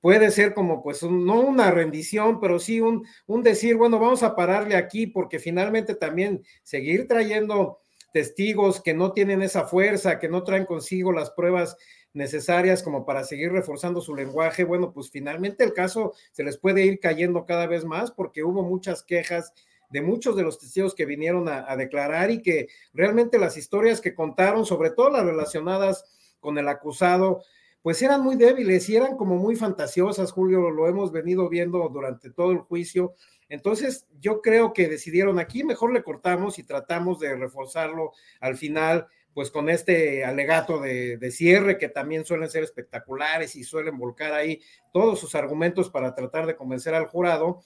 puede 0.00 0.30
ser 0.30 0.54
como 0.54 0.82
pues 0.82 1.02
no 1.02 1.40
una 1.40 1.70
rendición, 1.70 2.40
pero 2.40 2.58
sí 2.58 2.80
un, 2.80 3.06
un 3.26 3.42
decir, 3.42 3.76
bueno, 3.76 3.98
vamos 3.98 4.22
a 4.22 4.36
pararle 4.36 4.76
aquí 4.76 5.06
porque 5.06 5.38
finalmente 5.38 5.94
también 5.94 6.42
seguir 6.62 7.06
trayendo 7.08 7.80
testigos 8.12 8.80
que 8.80 8.94
no 8.94 9.12
tienen 9.12 9.42
esa 9.42 9.66
fuerza, 9.66 10.18
que 10.18 10.28
no 10.28 10.42
traen 10.44 10.64
consigo 10.64 11.12
las 11.12 11.30
pruebas 11.30 11.76
necesarias 12.14 12.82
como 12.82 13.04
para 13.04 13.24
seguir 13.24 13.52
reforzando 13.52 14.00
su 14.00 14.14
lenguaje, 14.14 14.64
bueno, 14.64 14.92
pues 14.92 15.10
finalmente 15.10 15.64
el 15.64 15.72
caso 15.72 16.14
se 16.32 16.42
les 16.42 16.58
puede 16.58 16.84
ir 16.84 17.00
cayendo 17.00 17.44
cada 17.44 17.66
vez 17.66 17.84
más 17.84 18.10
porque 18.10 18.42
hubo 18.42 18.62
muchas 18.62 19.02
quejas 19.02 19.52
de 19.90 20.02
muchos 20.02 20.36
de 20.36 20.42
los 20.42 20.58
testigos 20.58 20.94
que 20.94 21.06
vinieron 21.06 21.48
a, 21.48 21.74
declarar 21.76 22.30
y 22.30 22.42
que 22.42 22.68
realmente 22.92 23.38
las 23.38 23.56
historias 23.56 24.00
que 24.00 24.14
contaron, 24.14 24.66
sobre 24.66 24.90
todo 24.90 25.10
las 25.10 25.24
relacionadas 25.24 26.04
con 26.40 26.58
el 26.58 26.68
acusado, 26.68 27.42
pues 27.82 28.02
eran 28.02 28.22
muy 28.22 28.36
débiles 28.36 28.88
y 28.88 28.96
eran 28.96 29.16
como 29.16 29.36
muy 29.36 29.56
fantasiosas, 29.56 30.32
Julio, 30.32 30.70
lo 30.70 30.88
hemos 30.88 31.12
venido 31.12 31.48
viendo 31.48 31.88
durante 31.88 32.30
todo 32.30 32.52
el 32.52 32.58
juicio. 32.58 33.14
Entonces, 33.48 34.06
yo 34.20 34.42
creo 34.42 34.72
que 34.72 34.88
decidieron 34.88 35.38
aquí, 35.38 35.64
mejor 35.64 35.92
le 35.92 36.02
cortamos 36.02 36.58
y 36.58 36.64
tratamos 36.64 37.18
de 37.20 37.34
reforzarlo 37.34 38.12
al 38.40 38.56
final, 38.56 39.06
pues 39.32 39.50
con 39.50 39.70
este 39.70 40.24
alegato 40.24 40.80
de, 40.80 41.16
de, 41.16 41.30
cierre, 41.30 41.78
que 41.78 41.88
también 41.88 42.24
suelen 42.24 42.50
ser 42.50 42.64
espectaculares 42.64 43.54
y 43.56 43.62
suelen 43.62 43.96
volcar 43.96 44.32
ahí 44.32 44.60
todos 44.92 45.20
sus 45.20 45.34
argumentos 45.34 45.90
para 45.90 46.14
tratar 46.14 46.46
de 46.46 46.56
convencer 46.56 46.94
al 46.94 47.06
jurado 47.06 47.60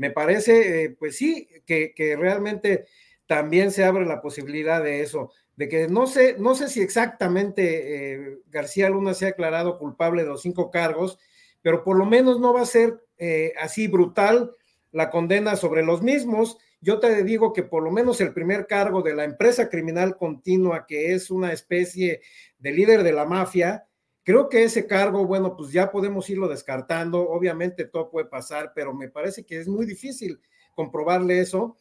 me 0.00 0.10
parece, 0.10 0.84
eh, 0.84 0.96
pues 0.98 1.18
sí, 1.18 1.46
que, 1.66 2.16
realmente 2.18 2.86
también 3.26 3.70
se 3.70 3.84
abre 3.84 4.06
la 4.06 4.22
posibilidad 4.22 4.82
de 4.82 5.02
eso, 5.02 5.30
de 5.60 5.68
que 5.68 5.88
no 5.88 6.06
sé, 6.06 6.36
no 6.38 6.54
sé 6.54 6.70
si 6.70 6.80
exactamente 6.80 8.14
eh, 8.14 8.38
García 8.46 8.88
Luna 8.88 9.12
se 9.12 9.26
ha 9.26 9.28
declarado 9.28 9.76
culpable 9.78 10.22
de 10.22 10.30
los 10.30 10.40
cinco 10.40 10.70
cargos, 10.70 11.18
pero 11.60 11.84
por 11.84 11.98
lo 11.98 12.06
menos 12.06 12.40
no 12.40 12.54
va 12.54 12.62
a 12.62 12.64
ser 12.66 13.04
eh, 13.18 13.52
así 13.60 13.86
brutal 13.86 14.52
la 14.90 15.10
condena 15.10 15.56
sobre 15.56 15.82
los 15.82 16.00
mismos. 16.00 16.56
Yo 16.80 16.98
te 16.98 17.24
digo 17.24 17.52
que 17.52 17.62
por 17.62 17.82
lo 17.82 17.90
menos 17.90 18.22
el 18.22 18.32
primer 18.32 18.66
cargo 18.66 19.02
de 19.02 19.14
la 19.14 19.24
empresa 19.24 19.68
criminal 19.68 20.16
continua, 20.16 20.86
que 20.88 21.12
es 21.12 21.30
una 21.30 21.52
especie 21.52 22.22
de 22.58 22.72
líder 22.72 23.02
de 23.02 23.12
la 23.12 23.26
mafia, 23.26 23.84
Creo 24.22 24.50
que 24.50 24.62
ese 24.62 24.86
cargo, 24.86 25.26
bueno, 25.26 25.56
pues 25.56 25.72
ya 25.72 25.90
podemos 25.90 26.28
irlo 26.28 26.46
descartando. 26.46 27.26
Obviamente 27.30 27.86
todo 27.86 28.10
puede 28.10 28.26
pasar, 28.26 28.72
pero 28.74 28.94
me 28.94 29.08
parece 29.08 29.44
que 29.44 29.58
es 29.58 29.66
muy 29.66 29.86
difícil 29.86 30.38
comprobarle 30.74 31.40
eso. 31.40 31.78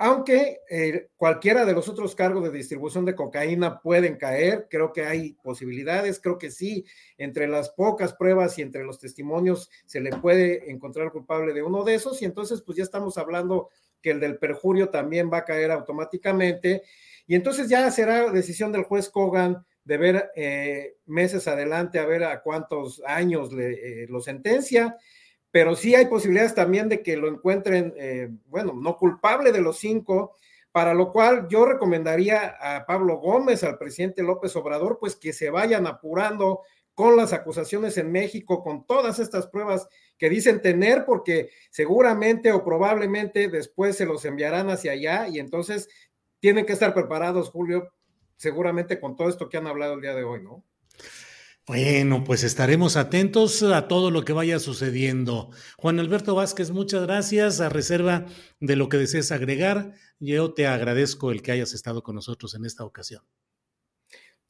Aunque 0.00 0.60
eh, 0.70 1.08
cualquiera 1.16 1.64
de 1.64 1.72
los 1.72 1.88
otros 1.88 2.14
cargos 2.14 2.44
de 2.44 2.56
distribución 2.56 3.04
de 3.04 3.16
cocaína 3.16 3.80
pueden 3.80 4.14
caer, 4.16 4.68
creo 4.70 4.92
que 4.92 5.04
hay 5.04 5.32
posibilidades, 5.42 6.20
creo 6.20 6.38
que 6.38 6.52
sí, 6.52 6.84
entre 7.16 7.48
las 7.48 7.70
pocas 7.70 8.14
pruebas 8.14 8.56
y 8.58 8.62
entre 8.62 8.84
los 8.84 9.00
testimonios 9.00 9.68
se 9.86 10.00
le 10.00 10.10
puede 10.10 10.70
encontrar 10.70 11.10
culpable 11.10 11.52
de 11.52 11.64
uno 11.64 11.82
de 11.82 11.96
esos 11.96 12.22
y 12.22 12.26
entonces 12.26 12.62
pues 12.62 12.78
ya 12.78 12.84
estamos 12.84 13.18
hablando 13.18 13.70
que 14.00 14.12
el 14.12 14.20
del 14.20 14.38
perjurio 14.38 14.88
también 14.88 15.30
va 15.32 15.38
a 15.38 15.44
caer 15.44 15.72
automáticamente. 15.72 16.84
Y 17.26 17.34
entonces 17.34 17.68
ya 17.68 17.90
será 17.90 18.30
decisión 18.30 18.70
del 18.70 18.84
juez 18.84 19.08
Kogan 19.08 19.66
de 19.82 19.96
ver 19.96 20.30
eh, 20.36 20.96
meses 21.06 21.48
adelante 21.48 21.98
a 21.98 22.06
ver 22.06 22.22
a 22.22 22.40
cuántos 22.42 23.02
años 23.04 23.52
le, 23.52 24.04
eh, 24.04 24.06
lo 24.08 24.20
sentencia, 24.20 24.96
pero 25.50 25.74
sí 25.76 25.94
hay 25.94 26.06
posibilidades 26.06 26.54
también 26.54 26.88
de 26.88 27.02
que 27.02 27.16
lo 27.16 27.28
encuentren, 27.28 27.94
eh, 27.96 28.30
bueno, 28.46 28.74
no 28.74 28.96
culpable 28.96 29.52
de 29.52 29.60
los 29.60 29.78
cinco, 29.78 30.36
para 30.72 30.94
lo 30.94 31.12
cual 31.12 31.48
yo 31.48 31.64
recomendaría 31.64 32.56
a 32.60 32.84
Pablo 32.86 33.16
Gómez, 33.16 33.64
al 33.64 33.78
presidente 33.78 34.22
López 34.22 34.54
Obrador, 34.56 34.98
pues 35.00 35.16
que 35.16 35.32
se 35.32 35.50
vayan 35.50 35.86
apurando 35.86 36.62
con 36.94 37.16
las 37.16 37.32
acusaciones 37.32 37.96
en 37.96 38.10
México, 38.10 38.62
con 38.62 38.84
todas 38.84 39.18
estas 39.18 39.46
pruebas 39.46 39.88
que 40.18 40.28
dicen 40.28 40.60
tener, 40.60 41.04
porque 41.04 41.50
seguramente 41.70 42.52
o 42.52 42.64
probablemente 42.64 43.48
después 43.48 43.96
se 43.96 44.04
los 44.04 44.24
enviarán 44.24 44.68
hacia 44.68 44.92
allá 44.92 45.28
y 45.28 45.38
entonces 45.38 45.88
tienen 46.40 46.66
que 46.66 46.72
estar 46.72 46.94
preparados, 46.94 47.50
Julio, 47.50 47.92
seguramente 48.36 49.00
con 49.00 49.16
todo 49.16 49.28
esto 49.28 49.48
que 49.48 49.56
han 49.56 49.66
hablado 49.66 49.94
el 49.94 50.00
día 50.00 50.14
de 50.14 50.24
hoy, 50.24 50.42
¿no? 50.42 50.64
Bueno, 51.68 52.24
pues 52.24 52.44
estaremos 52.44 52.96
atentos 52.96 53.62
a 53.62 53.88
todo 53.88 54.10
lo 54.10 54.24
que 54.24 54.32
vaya 54.32 54.58
sucediendo. 54.58 55.50
Juan 55.76 56.00
Alberto 56.00 56.34
Vázquez, 56.34 56.70
muchas 56.70 57.02
gracias. 57.02 57.60
A 57.60 57.68
reserva 57.68 58.24
de 58.58 58.74
lo 58.74 58.88
que 58.88 58.96
desees 58.96 59.32
agregar, 59.32 59.92
yo 60.18 60.54
te 60.54 60.66
agradezco 60.66 61.30
el 61.30 61.42
que 61.42 61.52
hayas 61.52 61.74
estado 61.74 62.02
con 62.02 62.14
nosotros 62.14 62.54
en 62.54 62.64
esta 62.64 62.84
ocasión. 62.84 63.22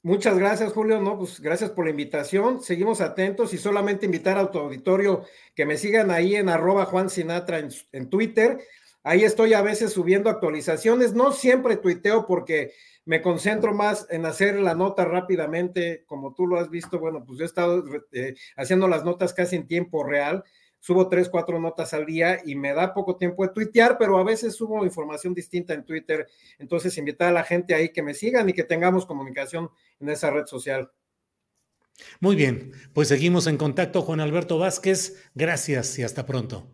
Muchas 0.00 0.38
gracias, 0.38 0.72
Julio. 0.72 1.00
No, 1.00 1.18
pues 1.18 1.40
gracias 1.40 1.72
por 1.72 1.86
la 1.86 1.90
invitación. 1.90 2.62
Seguimos 2.62 3.00
atentos 3.00 3.52
y 3.52 3.58
solamente 3.58 4.06
invitar 4.06 4.38
a 4.38 4.48
tu 4.48 4.60
auditorio 4.60 5.24
que 5.56 5.66
me 5.66 5.76
sigan 5.76 6.12
ahí 6.12 6.36
en 6.36 6.48
arroba 6.48 6.84
Juan 6.84 7.10
Sinatra 7.10 7.58
en, 7.58 7.70
en 7.90 8.08
Twitter. 8.08 8.60
Ahí 9.02 9.24
estoy 9.24 9.54
a 9.54 9.62
veces 9.62 9.92
subiendo 9.92 10.30
actualizaciones. 10.30 11.14
No 11.14 11.32
siempre 11.32 11.78
tuiteo 11.78 12.28
porque 12.28 12.74
me 13.08 13.22
concentro 13.22 13.72
más 13.72 14.06
en 14.10 14.26
hacer 14.26 14.60
la 14.60 14.74
nota 14.74 15.06
rápidamente, 15.06 16.04
como 16.04 16.34
tú 16.34 16.46
lo 16.46 16.60
has 16.60 16.68
visto, 16.68 16.98
bueno, 16.98 17.24
pues 17.24 17.38
yo 17.38 17.44
he 17.44 17.46
estado 17.46 17.82
eh, 18.12 18.34
haciendo 18.54 18.86
las 18.86 19.02
notas 19.02 19.32
casi 19.32 19.56
en 19.56 19.66
tiempo 19.66 20.04
real, 20.04 20.44
subo 20.78 21.08
tres, 21.08 21.30
cuatro 21.30 21.58
notas 21.58 21.94
al 21.94 22.04
día 22.04 22.42
y 22.44 22.54
me 22.54 22.74
da 22.74 22.92
poco 22.92 23.16
tiempo 23.16 23.46
de 23.46 23.54
tuitear, 23.54 23.96
pero 23.96 24.18
a 24.18 24.24
veces 24.24 24.54
subo 24.54 24.84
información 24.84 25.32
distinta 25.32 25.72
en 25.72 25.86
Twitter, 25.86 26.28
entonces 26.58 26.98
invitar 26.98 27.30
a 27.30 27.32
la 27.32 27.44
gente 27.44 27.74
ahí 27.74 27.94
que 27.94 28.02
me 28.02 28.12
sigan 28.12 28.46
y 28.50 28.52
que 28.52 28.64
tengamos 28.64 29.06
comunicación 29.06 29.70
en 30.00 30.10
esa 30.10 30.30
red 30.30 30.44
social. 30.44 30.92
Muy 32.20 32.36
bien, 32.36 32.72
pues 32.92 33.08
seguimos 33.08 33.46
en 33.46 33.56
contacto, 33.56 34.02
Juan 34.02 34.20
Alberto 34.20 34.58
Vázquez, 34.58 35.30
gracias 35.34 35.98
y 35.98 36.02
hasta 36.02 36.26
pronto. 36.26 36.66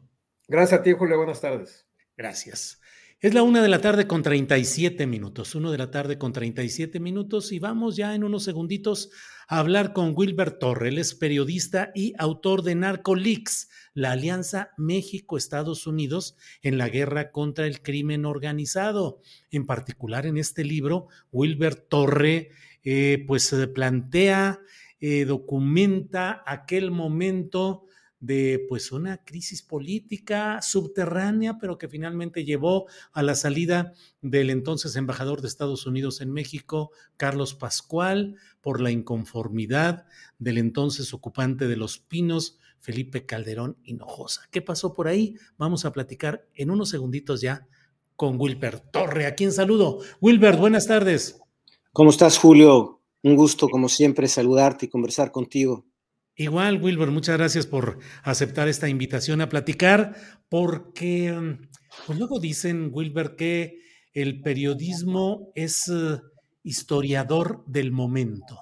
Gracias 0.49 0.81
a 0.81 0.83
ti, 0.83 0.95
Julio, 0.95 1.17
buenas 1.17 1.41
tardes. 1.41 1.87
Gracias. 2.17 2.81
Es 3.25 3.33
la 3.33 3.43
una 3.43 3.63
de 3.63 3.71
la 3.71 3.81
tarde 3.81 4.07
con 4.07 4.23
37 4.23 5.07
minutos, 5.07 5.55
uno 5.55 5.71
de 5.71 5.79
la 5.79 5.91
tarde 5.91 6.19
con 6.19 6.35
37 6.35 7.01
minutos 7.01 7.53
y 7.53 7.59
vamos 7.59 7.97
ya 7.97 8.15
en 8.15 8.23
unos 8.23 8.45
segunditos 8.45 9.09
a 9.49 9.61
hablar 9.61 9.95
con 9.95 10.13
Wilber 10.15 10.51
Torre. 10.51 10.91
Él 10.91 10.99
es 10.99 11.15
periodista 11.15 11.91
y 11.95 12.13
autor 12.19 12.63
de 12.63 12.75
Narcoleaks, 12.75 13.71
la 13.95 14.13
alianza 14.13 14.73
México-Estados 14.77 15.87
Unidos 15.87 16.37
en 16.61 16.77
la 16.77 16.91
guerra 16.91 17.31
contra 17.31 17.67
el 17.67 17.81
crimen 17.81 18.27
organizado. 18.27 19.23
En 19.51 19.65
particular 19.65 20.27
en 20.27 20.37
este 20.37 20.63
libro, 20.63 21.07
Wilber 21.33 21.77
Torre 21.77 22.51
eh, 22.83 23.25
pues 23.27 23.57
plantea, 23.73 24.61
eh, 25.01 25.25
documenta 25.25 26.43
aquel 26.45 26.91
momento 26.91 27.87
de 28.25 28.65
pues 28.71 28.91
una 28.91 29.19
crisis 29.19 29.63
política 29.63 30.63
subterránea, 30.63 31.59
pero 31.59 31.77
que 31.77 31.89
finalmente 31.89 32.45
llevó 32.45 32.87
a 33.13 33.23
la 33.23 33.35
salida 33.35 33.93
del 34.23 34.49
entonces 34.49 34.97
embajador 34.97 35.43
de 35.43 35.49
Estados 35.49 35.87
Unidos 35.87 36.23
en 36.23 36.33
México, 36.33 36.91
Carlos 37.19 37.55
Pascual, 37.55 38.37
por 38.63 38.81
la 38.81 38.91
inconformidad 38.91 40.07
del 40.39 40.57
entonces 40.57 41.13
ocupante 41.13 41.69
de 41.69 41.77
Los 41.77 41.99
Pinos, 41.99 42.59
Felipe 42.81 43.27
Calderón 43.27 43.77
Hinojosa. 43.85 44.49
¿Qué 44.51 44.63
pasó 44.63 44.95
por 44.95 45.07
ahí? 45.07 45.37
Vamos 45.59 45.85
a 45.85 45.93
platicar 45.93 46.49
en 46.55 46.71
unos 46.71 46.89
segunditos 46.89 47.43
ya 47.43 47.67
con 48.17 48.41
Wilber 48.41 48.81
Torre, 48.81 49.27
a 49.27 49.35
quien 49.35 49.53
saludo. 49.53 49.99
Wilber, 50.23 50.57
buenas 50.57 50.87
tardes. 50.87 51.41
¿Cómo 51.93 52.09
estás, 52.09 52.39
Julio? 52.39 53.03
Un 53.23 53.37
gusto, 53.37 53.69
como 53.69 53.91
siempre, 53.91 54.29
saludarte 54.29 54.87
y 54.87 54.89
conversar 54.89 55.31
contigo. 55.31 55.85
Igual, 56.37 56.83
Wilber, 56.83 57.13
muchas 57.13 57.37
gracias 57.39 57.67
por 57.67 58.01
aceptar 58.25 58.67
esta 58.67 58.89
invitación 58.89 59.41
a 59.41 59.49
platicar, 59.49 60.17
porque 60.49 61.59
pues 62.07 62.19
luego 62.19 62.41
dicen, 62.41 62.91
Wilber, 62.93 63.37
que 63.37 63.79
el 64.13 64.43
periodismo 64.43 65.53
es 65.55 65.87
eh, 65.89 66.21
historiador 66.65 67.65
del 67.67 67.93
momento. 67.93 68.59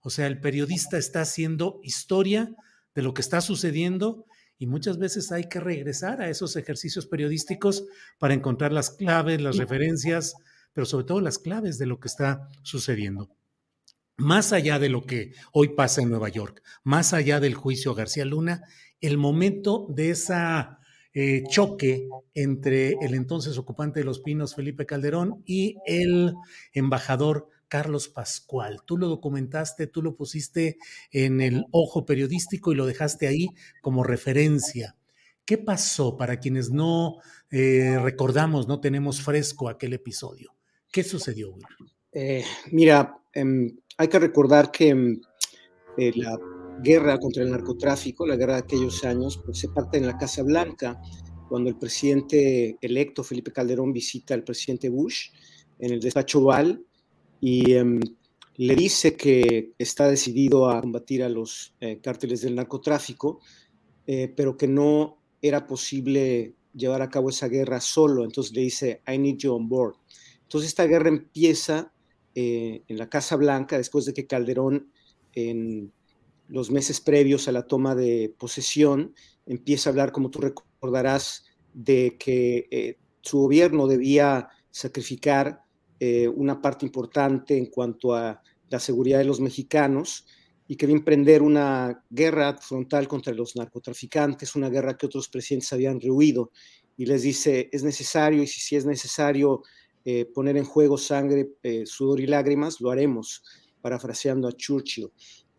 O 0.00 0.10
sea, 0.10 0.26
el 0.26 0.38
periodista 0.38 0.98
está 0.98 1.22
haciendo 1.22 1.80
historia 1.82 2.54
de 2.94 3.02
lo 3.02 3.14
que 3.14 3.22
está 3.22 3.40
sucediendo 3.40 4.26
y 4.58 4.66
muchas 4.66 4.98
veces 4.98 5.32
hay 5.32 5.48
que 5.48 5.60
regresar 5.60 6.20
a 6.20 6.28
esos 6.28 6.56
ejercicios 6.56 7.06
periodísticos 7.06 7.84
para 8.18 8.34
encontrar 8.34 8.70
las 8.70 8.90
claves, 8.90 9.40
las 9.40 9.56
referencias, 9.56 10.34
pero 10.74 10.84
sobre 10.84 11.06
todo 11.06 11.22
las 11.22 11.38
claves 11.38 11.78
de 11.78 11.86
lo 11.86 11.98
que 12.00 12.08
está 12.08 12.50
sucediendo 12.62 13.34
más 14.16 14.52
allá 14.52 14.78
de 14.78 14.88
lo 14.88 15.04
que 15.04 15.32
hoy 15.52 15.68
pasa 15.70 16.02
en 16.02 16.10
Nueva 16.10 16.28
York, 16.28 16.62
más 16.82 17.12
allá 17.12 17.40
del 17.40 17.54
juicio 17.54 17.94
García 17.94 18.24
Luna, 18.24 18.62
el 19.00 19.18
momento 19.18 19.86
de 19.90 20.10
esa 20.10 20.78
eh, 21.12 21.44
choque 21.48 22.08
entre 22.34 22.96
el 23.00 23.14
entonces 23.14 23.58
ocupante 23.58 24.00
de 24.00 24.06
Los 24.06 24.20
Pinos, 24.20 24.54
Felipe 24.54 24.86
Calderón, 24.86 25.42
y 25.44 25.76
el 25.86 26.34
embajador 26.72 27.48
Carlos 27.68 28.08
Pascual. 28.08 28.80
Tú 28.84 28.96
lo 28.98 29.08
documentaste, 29.08 29.86
tú 29.86 30.02
lo 30.02 30.16
pusiste 30.16 30.78
en 31.10 31.40
el 31.40 31.64
ojo 31.70 32.04
periodístico 32.04 32.72
y 32.72 32.76
lo 32.76 32.86
dejaste 32.86 33.26
ahí 33.26 33.48
como 33.80 34.04
referencia. 34.04 34.96
¿Qué 35.44 35.58
pasó 35.58 36.16
para 36.16 36.38
quienes 36.40 36.70
no 36.70 37.16
eh, 37.50 37.98
recordamos, 38.00 38.66
no 38.66 38.80
tenemos 38.80 39.20
fresco 39.20 39.68
aquel 39.68 39.92
episodio? 39.92 40.54
¿Qué 40.90 41.04
sucedió, 41.04 41.52
Will? 41.52 41.64
Eh, 42.12 42.44
mira, 42.70 43.18
em, 43.32 43.76
hay 43.96 44.08
que 44.08 44.18
recordar 44.18 44.70
que 44.70 44.94
mm, 44.94 45.20
eh, 45.98 46.12
la 46.16 46.38
guerra 46.82 47.18
contra 47.18 47.42
el 47.42 47.50
narcotráfico, 47.50 48.26
la 48.26 48.36
guerra 48.36 48.54
de 48.54 48.60
aquellos 48.60 49.04
años, 49.04 49.40
pues 49.44 49.58
se 49.58 49.68
parte 49.68 49.98
en 49.98 50.06
la 50.06 50.16
Casa 50.16 50.42
Blanca, 50.42 51.00
cuando 51.48 51.70
el 51.70 51.76
presidente 51.76 52.76
electo 52.80 53.22
Felipe 53.22 53.52
Calderón 53.52 53.92
visita 53.92 54.34
al 54.34 54.42
presidente 54.42 54.88
Bush 54.88 55.28
en 55.78 55.92
el 55.92 56.00
despacho 56.00 56.40
Oval 56.40 56.84
y 57.40 57.72
em, 57.74 58.00
le 58.56 58.74
dice 58.74 59.16
que 59.16 59.72
está 59.78 60.08
decidido 60.08 60.68
a 60.68 60.80
combatir 60.80 61.22
a 61.22 61.28
los 61.28 61.74
eh, 61.80 62.00
cárteles 62.02 62.40
del 62.42 62.54
narcotráfico, 62.54 63.40
eh, 64.06 64.32
pero 64.34 64.56
que 64.56 64.66
no 64.66 65.18
era 65.42 65.66
posible 65.66 66.54
llevar 66.72 67.02
a 67.02 67.08
cabo 67.08 67.30
esa 67.30 67.48
guerra 67.48 67.80
solo. 67.80 68.24
Entonces 68.24 68.52
le 68.54 68.62
dice, 68.62 69.02
I 69.06 69.18
need 69.18 69.36
you 69.38 69.54
on 69.54 69.68
board. 69.68 69.94
Entonces 70.42 70.68
esta 70.68 70.86
guerra 70.86 71.08
empieza 71.08 71.93
eh, 72.34 72.82
en 72.88 72.98
la 72.98 73.08
Casa 73.08 73.36
Blanca 73.36 73.76
después 73.76 74.04
de 74.04 74.14
que 74.14 74.26
Calderón 74.26 74.90
en 75.34 75.92
los 76.48 76.70
meses 76.70 77.00
previos 77.00 77.48
a 77.48 77.52
la 77.52 77.66
toma 77.66 77.94
de 77.94 78.34
posesión 78.38 79.14
empieza 79.46 79.88
a 79.88 79.92
hablar, 79.92 80.12
como 80.12 80.30
tú 80.30 80.40
recordarás, 80.40 81.44
de 81.72 82.16
que 82.18 82.68
eh, 82.70 82.98
su 83.20 83.38
gobierno 83.38 83.86
debía 83.86 84.48
sacrificar 84.70 85.62
eh, 86.00 86.28
una 86.28 86.60
parte 86.60 86.84
importante 86.84 87.56
en 87.56 87.66
cuanto 87.66 88.14
a 88.14 88.42
la 88.68 88.80
seguridad 88.80 89.18
de 89.18 89.24
los 89.24 89.40
mexicanos 89.40 90.26
y 90.66 90.76
quería 90.76 90.96
emprender 90.96 91.42
una 91.42 92.04
guerra 92.10 92.56
frontal 92.58 93.06
contra 93.06 93.34
los 93.34 93.54
narcotraficantes, 93.54 94.56
una 94.56 94.70
guerra 94.70 94.96
que 94.96 95.06
otros 95.06 95.28
presidentes 95.28 95.72
habían 95.72 96.00
rehuido. 96.00 96.50
Y 96.96 97.06
les 97.06 97.22
dice, 97.22 97.68
es 97.72 97.82
necesario, 97.82 98.42
y 98.42 98.46
si, 98.46 98.60
si 98.60 98.76
es 98.76 98.86
necesario 98.86 99.62
eh, 100.04 100.26
poner 100.26 100.56
en 100.56 100.64
juego 100.64 100.98
sangre, 100.98 101.52
eh, 101.62 101.84
sudor 101.86 102.20
y 102.20 102.26
lágrimas, 102.26 102.80
lo 102.80 102.90
haremos, 102.90 103.42
parafraseando 103.80 104.48
a 104.48 104.52
Churchill. 104.52 105.10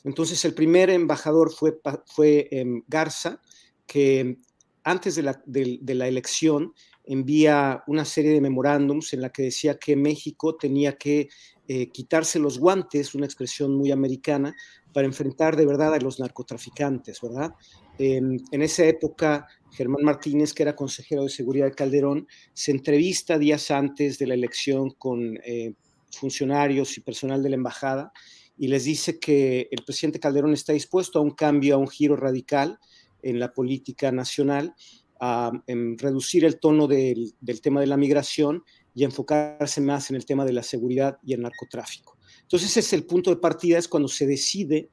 Entonces, 0.04 0.44
el 0.46 0.54
primer 0.54 0.90
embajador 0.90 1.52
fue, 1.52 1.80
fue 2.06 2.48
em, 2.52 2.84
Garza, 2.88 3.42
que 3.88 4.38
antes 4.84 5.16
de 5.16 5.24
la, 5.24 5.42
de 5.46 5.96
la, 5.96 6.08
elección 6.08 6.74
envía 7.04 7.84
una 7.88 8.06
serie 8.06 8.32
de 8.32 8.42
memorándums 8.42 9.14
en 9.14 9.22
la 9.22 9.32
que 9.32 9.44
decía 9.44 9.80
que 9.80 9.96
México 9.96 10.56
tenía 10.56 10.96
que 10.96 11.28
eh, 11.68 11.90
quitarse 11.90 12.38
los 12.38 12.60
guantes, 12.60 13.16
una 13.16 13.26
expresión 13.26 13.76
muy 13.76 13.92
americana, 13.92 14.56
para 14.96 15.08
enfrentar 15.08 15.58
de 15.58 15.66
verdad 15.66 15.94
a 15.94 16.00
los 16.00 16.22
narcotraficantes, 16.22 17.20
¿verdad? 17.20 17.54
en 17.98 18.62
esa 18.62 18.86
época, 18.86 19.46
Germán 19.72 20.04
Martínez, 20.04 20.54
que 20.54 20.64
era 20.64 20.74
consejero 20.74 21.24
de 21.24 21.30
seguridad 21.30 21.66
de 21.66 21.74
Calderón, 21.74 22.28
se 22.54 22.72
entrevista 22.72 23.38
días 23.38 23.72
antes 23.72 24.18
de 24.18 24.28
la 24.28 24.36
elección 24.36 24.92
con 24.92 25.38
eh, 25.44 25.74
funcionarios 26.12 26.98
y 26.98 27.02
personal 27.02 27.44
de 27.44 27.50
la 27.50 27.56
embajada 27.58 28.14
y 28.58 28.70
les 28.70 28.86
dice 28.86 29.20
que 29.20 29.68
el 29.70 29.84
presidente 29.84 30.22
Calderón 30.22 30.54
está 30.54 30.72
dispuesto 30.72 31.20
a 31.20 31.24
un 31.24 31.32
cambio, 31.32 31.76
a 31.76 31.78
un 31.78 31.90
giro 31.90 32.16
radical 32.16 32.80
en 33.22 33.38
la 33.38 33.52
política 33.52 34.14
nacional, 34.14 34.76
a 35.20 35.52
reducir 35.98 36.46
el 36.46 36.58
tono 36.58 36.88
del, 36.88 37.34
tema 37.62 37.82
de 37.82 37.88
la 37.88 37.98
migración 37.98 38.64
y 38.94 39.04
enfocarse 39.04 39.82
más 39.82 40.10
en 40.10 40.16
el 40.16 40.26
tema 40.26 40.46
de 40.46 40.54
la 40.54 40.64
seguridad 40.64 41.18
y 41.22 41.34
el 41.34 41.42
narcotráfico. 41.42 42.15
Entonces, 42.46 42.70
ese 42.70 42.80
es 42.82 42.94
el 42.94 43.06
punto 43.06 43.32
de 43.32 43.38
partida, 43.38 43.78
es 43.78 43.88
cuando 43.88 44.08
se 44.08 44.28
decide 44.28 44.90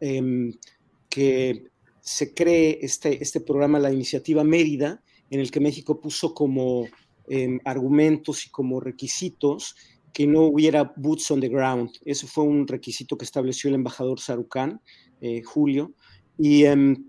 em, 0.00 0.52
que 1.08 1.64
se 2.00 2.32
cree 2.32 2.78
este, 2.80 3.22
este 3.22 3.40
programa, 3.40 3.78
la 3.78 3.92
iniciativa 3.92 4.44
Mérida, 4.44 5.02
en 5.30 5.40
el 5.40 5.50
que 5.50 5.60
México 5.60 6.00
puso 6.00 6.32
como 6.32 6.86
em, 7.28 7.58
argumentos 7.64 8.46
y 8.46 8.50
como 8.50 8.80
requisitos 8.80 9.74
que 10.12 10.26
no 10.26 10.42
hubiera 10.42 10.92
boots 10.96 11.30
on 11.30 11.40
the 11.40 11.48
ground. 11.48 11.90
Ese 12.04 12.26
fue 12.26 12.44
un 12.44 12.66
requisito 12.68 13.16
que 13.16 13.24
estableció 13.24 13.68
el 13.68 13.74
embajador 13.74 14.20
Sarucán, 14.20 14.80
eh, 15.20 15.42
Julio. 15.42 15.92
Y 16.38 16.64
em, 16.64 17.08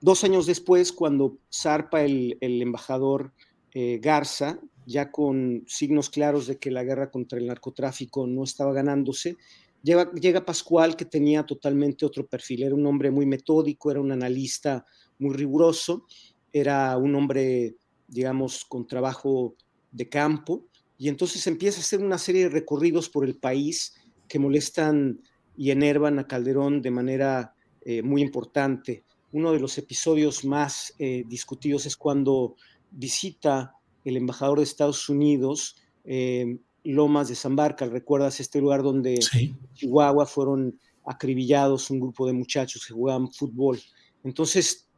dos 0.00 0.24
años 0.24 0.46
después, 0.46 0.92
cuando 0.92 1.38
zarpa 1.52 2.02
el, 2.02 2.36
embajador 2.40 3.32
eh, 3.74 3.98
Garza, 4.02 4.60
ya 4.86 5.10
con 5.10 5.64
signos 5.66 6.10
claros 6.10 6.46
de 6.46 6.58
que 6.58 6.70
la 6.70 6.84
guerra 6.84 7.10
contra 7.10 7.38
el 7.38 7.46
narcotráfico 7.46 8.26
no 8.26 8.44
estaba 8.44 8.72
ganándose, 8.72 9.36
Llega, 9.82 10.44
Pascual, 10.44 10.94
que 10.94 11.04
tenía 11.04 11.44
totalmente 11.44 12.06
otro 12.06 12.24
perfil, 12.26 12.62
era 12.62 12.74
un 12.74 12.86
hombre 12.86 13.10
muy 13.10 13.26
metódico, 13.26 13.90
era 13.90 14.00
un 14.00 14.12
analista 14.12 14.86
muy 15.18 15.34
riguroso, 15.34 16.06
era 16.52 16.96
un 16.96 17.16
hombre, 17.16 17.74
digamos, 18.06 18.64
con 18.64 18.86
trabajo 18.86 19.56
de 19.90 20.08
campo, 20.08 20.66
y 20.98 21.08
entonces 21.08 21.44
empieza 21.48 21.78
a 21.78 21.80
hacer 21.80 22.00
una 22.00 22.18
serie 22.18 22.44
de 22.44 22.50
recorridos 22.50 23.08
por 23.08 23.24
el 23.24 23.36
país 23.36 23.94
que 24.28 24.38
molestan 24.38 25.20
y 25.56 25.72
enervan 25.72 26.20
a 26.20 26.28
Calderón 26.28 26.80
de 26.80 26.90
manera 26.92 27.54
eh, 27.84 28.02
muy 28.02 28.22
importante. 28.22 29.02
Uno 29.32 29.50
de 29.50 29.58
los 29.58 29.76
episodios 29.78 30.44
más 30.44 30.94
eh, 31.00 31.24
discutidos 31.26 31.86
es 31.86 31.96
cuando 31.96 32.54
visita 32.92 33.74
el 34.04 34.16
embajador 34.16 34.58
de 34.58 34.64
Estados 34.64 35.08
Unidos 35.08 35.76
eh, 36.04 36.58
Lomas 36.84 37.28
de 37.28 37.36
Zambarca, 37.36 37.86
¿recuerdas 37.86 38.40
este 38.40 38.60
lugar 38.60 38.82
donde 38.82 39.14
en 39.14 39.58
Chihuahua 39.74 40.26
fueron 40.26 40.78
acribillados 41.04 41.90
un 41.90 42.00
grupo 42.00 42.26
de 42.26 42.32
muchachos 42.32 42.84
que 42.86 42.94
jugaban 42.94 43.32
fútbol? 43.32 43.80
Entonces, 44.24 44.88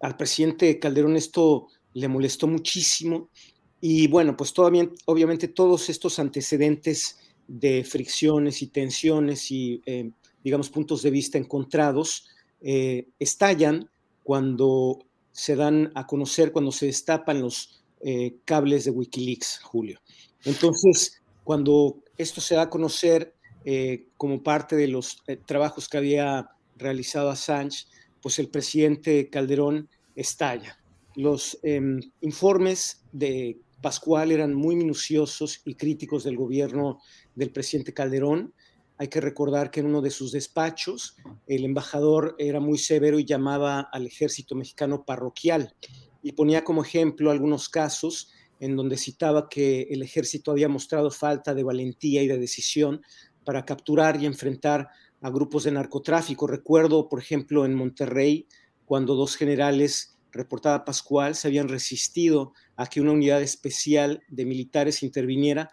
al 0.00 0.16
presidente 0.16 0.78
Calderón 0.78 1.16
esto 1.16 1.68
le 1.92 2.08
molestó 2.08 2.48
muchísimo 2.48 3.30
y 3.80 4.08
bueno, 4.08 4.36
pues 4.36 4.52
todavía, 4.52 4.88
obviamente 5.04 5.46
todos 5.48 5.88
estos 5.88 6.18
antecedentes 6.18 7.18
de 7.46 7.84
fricciones 7.84 8.62
y 8.62 8.68
tensiones 8.68 9.50
y, 9.50 9.82
eh, 9.86 10.10
digamos, 10.42 10.70
puntos 10.70 11.02
de 11.02 11.10
vista 11.10 11.38
encontrados 11.38 12.26
eh, 12.60 13.08
estallan 13.18 13.90
cuando 14.22 15.04
se 15.32 15.54
dan 15.54 15.92
a 15.94 16.06
conocer, 16.06 16.50
cuando 16.50 16.72
se 16.72 16.86
destapan 16.86 17.42
los 17.42 17.83
eh, 18.06 18.36
cables 18.44 18.84
de 18.84 18.90
Wikileaks, 18.90 19.60
Julio. 19.62 19.98
Entonces, 20.44 21.22
cuando 21.42 22.02
esto 22.18 22.42
se 22.42 22.54
da 22.54 22.62
a 22.62 22.68
conocer 22.68 23.34
eh, 23.64 24.08
como 24.18 24.42
parte 24.42 24.76
de 24.76 24.88
los 24.88 25.22
eh, 25.26 25.38
trabajos 25.38 25.88
que 25.88 25.96
había 25.96 26.50
realizado 26.76 27.30
Assange, 27.30 27.86
pues 28.20 28.38
el 28.38 28.50
presidente 28.50 29.30
Calderón 29.30 29.88
estalla. 30.16 30.78
Los 31.14 31.58
em, 31.62 31.98
informes 32.20 33.02
de 33.10 33.58
Pascual 33.80 34.32
eran 34.32 34.52
muy 34.52 34.76
minuciosos 34.76 35.62
y 35.64 35.74
críticos 35.74 36.24
del 36.24 36.36
gobierno 36.36 36.98
del 37.34 37.52
presidente 37.52 37.94
Calderón. 37.94 38.52
Hay 38.98 39.08
que 39.08 39.22
recordar 39.22 39.70
que 39.70 39.80
en 39.80 39.86
uno 39.86 40.02
de 40.02 40.10
sus 40.10 40.30
despachos 40.30 41.16
el 41.46 41.64
embajador 41.64 42.36
era 42.38 42.60
muy 42.60 42.76
severo 42.76 43.18
y 43.18 43.24
llamaba 43.24 43.80
al 43.80 44.06
ejército 44.06 44.54
mexicano 44.54 45.06
parroquial 45.06 45.74
y 46.24 46.32
ponía 46.32 46.64
como 46.64 46.82
ejemplo 46.82 47.30
algunos 47.30 47.68
casos 47.68 48.32
en 48.58 48.76
donde 48.76 48.96
citaba 48.96 49.48
que 49.48 49.82
el 49.90 50.02
ejército 50.02 50.50
había 50.50 50.68
mostrado 50.68 51.10
falta 51.10 51.54
de 51.54 51.62
valentía 51.62 52.22
y 52.22 52.28
de 52.28 52.38
decisión 52.38 53.02
para 53.44 53.66
capturar 53.66 54.20
y 54.20 54.24
enfrentar 54.24 54.88
a 55.20 55.30
grupos 55.30 55.64
de 55.64 55.72
narcotráfico. 55.72 56.46
Recuerdo, 56.46 57.10
por 57.10 57.20
ejemplo, 57.20 57.66
en 57.66 57.74
Monterrey, 57.74 58.48
cuando 58.86 59.14
dos 59.14 59.36
generales, 59.36 60.16
reportada 60.32 60.86
Pascual, 60.86 61.34
se 61.34 61.48
habían 61.48 61.68
resistido 61.68 62.54
a 62.76 62.86
que 62.86 63.02
una 63.02 63.12
unidad 63.12 63.42
especial 63.42 64.22
de 64.28 64.46
militares 64.46 65.02
interviniera 65.02 65.70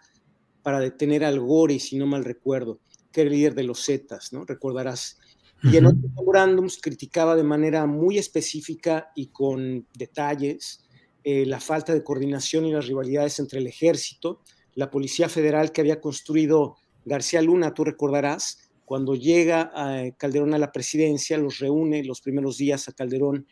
para 0.62 0.80
detener 0.80 1.24
al 1.24 1.40
Gori, 1.40 1.80
si 1.80 1.96
no 1.96 2.06
mal 2.06 2.24
recuerdo, 2.26 2.78
que 3.10 3.22
era 3.22 3.30
el 3.30 3.36
líder 3.36 3.54
de 3.54 3.64
los 3.64 3.84
Zetas, 3.86 4.34
¿no? 4.34 4.44
Recordarás. 4.44 5.18
Y 5.62 5.76
en 5.76 5.86
otros 5.86 6.10
memorándums 6.16 6.80
criticaba 6.80 7.36
de 7.36 7.44
manera 7.44 7.86
muy 7.86 8.18
específica 8.18 9.12
y 9.14 9.28
con 9.28 9.86
detalles 9.96 10.84
eh, 11.24 11.46
la 11.46 11.60
falta 11.60 11.94
de 11.94 12.02
coordinación 12.02 12.66
y 12.66 12.72
las 12.72 12.86
rivalidades 12.86 13.38
entre 13.38 13.60
el 13.60 13.68
ejército, 13.68 14.40
la 14.74 14.90
Policía 14.90 15.28
Federal 15.28 15.70
que 15.70 15.80
había 15.80 16.00
construido 16.00 16.76
García 17.04 17.42
Luna, 17.42 17.74
tú 17.74 17.84
recordarás, 17.84 18.70
cuando 18.84 19.14
llega 19.14 19.70
a 19.74 20.10
Calderón 20.16 20.54
a 20.54 20.58
la 20.58 20.72
presidencia, 20.72 21.38
los 21.38 21.58
reúne 21.58 22.04
los 22.04 22.20
primeros 22.20 22.58
días 22.58 22.88
a 22.88 22.92
Calderón, 22.92 23.46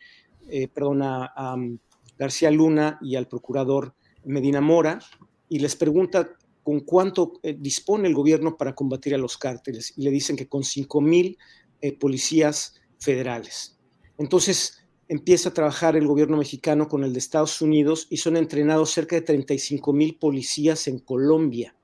eh, 0.49 0.67
perdón, 0.67 1.01
a, 1.03 1.53
um, 1.55 1.77
García 2.17 2.51
Luna 2.51 2.99
y 3.01 3.15
al 3.15 3.27
procurador 3.27 3.95
Medina 4.23 4.61
Mora, 4.61 4.99
y 5.49 5.59
les 5.59 5.75
pregunta 5.75 6.29
con 6.63 6.81
cuánto 6.81 7.39
eh, 7.41 7.55
dispone 7.57 8.07
el 8.07 8.13
gobierno 8.13 8.55
para 8.55 8.75
combatir 8.75 9.15
a 9.15 9.17
los 9.17 9.37
cárteles, 9.37 9.93
y 9.97 10.03
le 10.03 10.11
dicen 10.11 10.35
que 10.35 10.47
con 10.47 10.63
5 10.63 11.01
mil 11.01 11.37
eh, 11.81 11.97
policías 11.97 12.81
federales. 12.99 13.77
Entonces 14.17 14.77
empieza 15.07 15.49
a 15.49 15.53
trabajar 15.53 15.95
el 15.95 16.07
gobierno 16.07 16.37
mexicano 16.37 16.87
con 16.87 17.03
el 17.03 17.11
de 17.13 17.19
Estados 17.19 17.61
Unidos 17.61 18.07
y 18.09 18.17
son 18.17 18.37
entrenados 18.37 18.91
cerca 18.91 19.15
de 19.15 19.23
35 19.23 19.91
mil 19.91 20.17
policías 20.17 20.87
en 20.87 20.99
Colombia. 20.99 21.75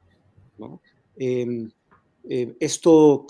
Em, 1.17 1.69
esto 2.59 3.27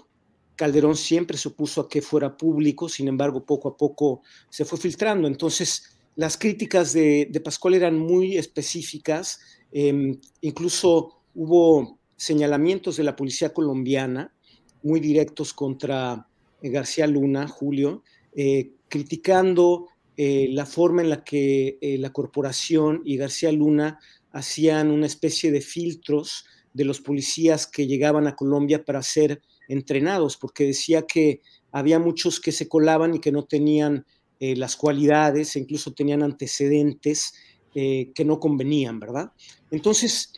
Calderón 0.58 0.96
siempre 0.96 1.38
a 1.38 1.88
que 1.88 2.02
fuera 2.02 2.36
público, 2.36 2.90
sin 2.90 3.08
embargo, 3.08 3.46
poco 3.46 3.70
a 3.70 3.78
poco 3.78 4.24
se 4.50 4.66
fue 4.66 4.78
filtrando. 4.78 5.28
Entonces, 5.28 5.98
las 6.16 6.36
críticas 6.36 6.94
de, 6.94 7.42
Pascual 7.44 7.76
eran 7.76 7.98
muy 7.98 8.38
específicas, 8.38 9.40
em, 9.72 10.20
incluso 10.42 11.22
hubo 11.36 12.00
señalamientos 12.16 12.98
de 12.98 13.04
la 13.04 13.16
policía 13.16 13.54
colombiana 13.54 14.34
muy 14.82 15.00
directos 15.00 15.54
contra 15.54 16.28
García 16.62 17.08
Luna, 17.08 17.48
Julio, 17.48 18.04
eh, 18.36 18.72
criticando 18.88 19.88
eh, 20.16 20.48
la 20.52 20.66
forma 20.66 21.02
en 21.02 21.10
la 21.10 21.24
que 21.24 21.78
la 22.00 22.12
corporación 22.12 23.02
y 23.06 23.18
García 23.18 23.52
Luna 23.52 24.00
hacían 24.32 24.92
una 24.92 25.06
especie 25.06 25.52
de 25.52 25.62
filtros 25.62 26.46
de 26.74 26.86
los 26.86 27.02
policías 27.02 27.66
que 27.68 27.88
llegaban 27.88 28.28
a 28.28 28.36
Colombia 28.36 28.86
para 28.86 29.02
ser 29.02 29.42
entrenados, 29.68 30.38
porque 30.38 30.66
decía 30.66 31.04
que 31.04 31.42
había 31.72 32.00
muchos 32.00 32.40
que 32.40 32.52
se 32.52 32.68
colaban 32.68 33.16
y 33.16 33.20
que 33.20 33.32
no 33.32 33.46
tenían 33.46 34.06
eh, 34.40 34.56
las 34.56 34.76
cualidades, 34.76 35.56
e 35.56 35.60
incluso 35.60 35.94
tenían 35.94 36.22
antecedentes 36.22 37.34
eh, 37.74 38.12
que 38.14 38.24
no 38.24 38.40
convenían, 38.40 39.00
¿verdad? 39.00 39.32
Entonces, 39.72 40.32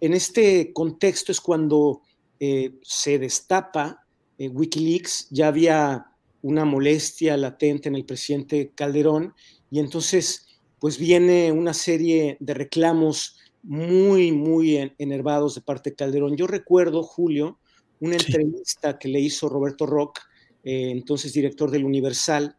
en 0.00 0.14
este 0.14 0.72
contexto 0.72 1.30
es 1.30 1.40
cuando 1.40 2.02
eh, 2.40 2.74
se 2.82 3.18
destapa 3.18 4.03
Wikileaks, 4.38 5.28
ya 5.30 5.48
había 5.48 6.06
una 6.42 6.64
molestia 6.64 7.36
latente 7.36 7.88
en 7.88 7.94
el 7.94 8.04
presidente 8.04 8.72
Calderón 8.74 9.34
y 9.70 9.80
entonces 9.80 10.46
pues 10.78 10.98
viene 10.98 11.50
una 11.50 11.72
serie 11.72 12.36
de 12.40 12.52
reclamos 12.52 13.38
muy, 13.62 14.32
muy 14.32 14.92
enervados 14.98 15.54
de 15.54 15.62
parte 15.62 15.90
de 15.90 15.96
Calderón. 15.96 16.36
Yo 16.36 16.46
recuerdo, 16.46 17.02
Julio, 17.02 17.58
una 18.00 18.16
entrevista 18.16 18.98
que 18.98 19.08
le 19.08 19.20
hizo 19.20 19.48
Roberto 19.48 19.86
Rock, 19.86 20.20
eh, 20.62 20.90
entonces 20.90 21.32
director 21.32 21.70
del 21.70 21.84
Universal, 21.84 22.56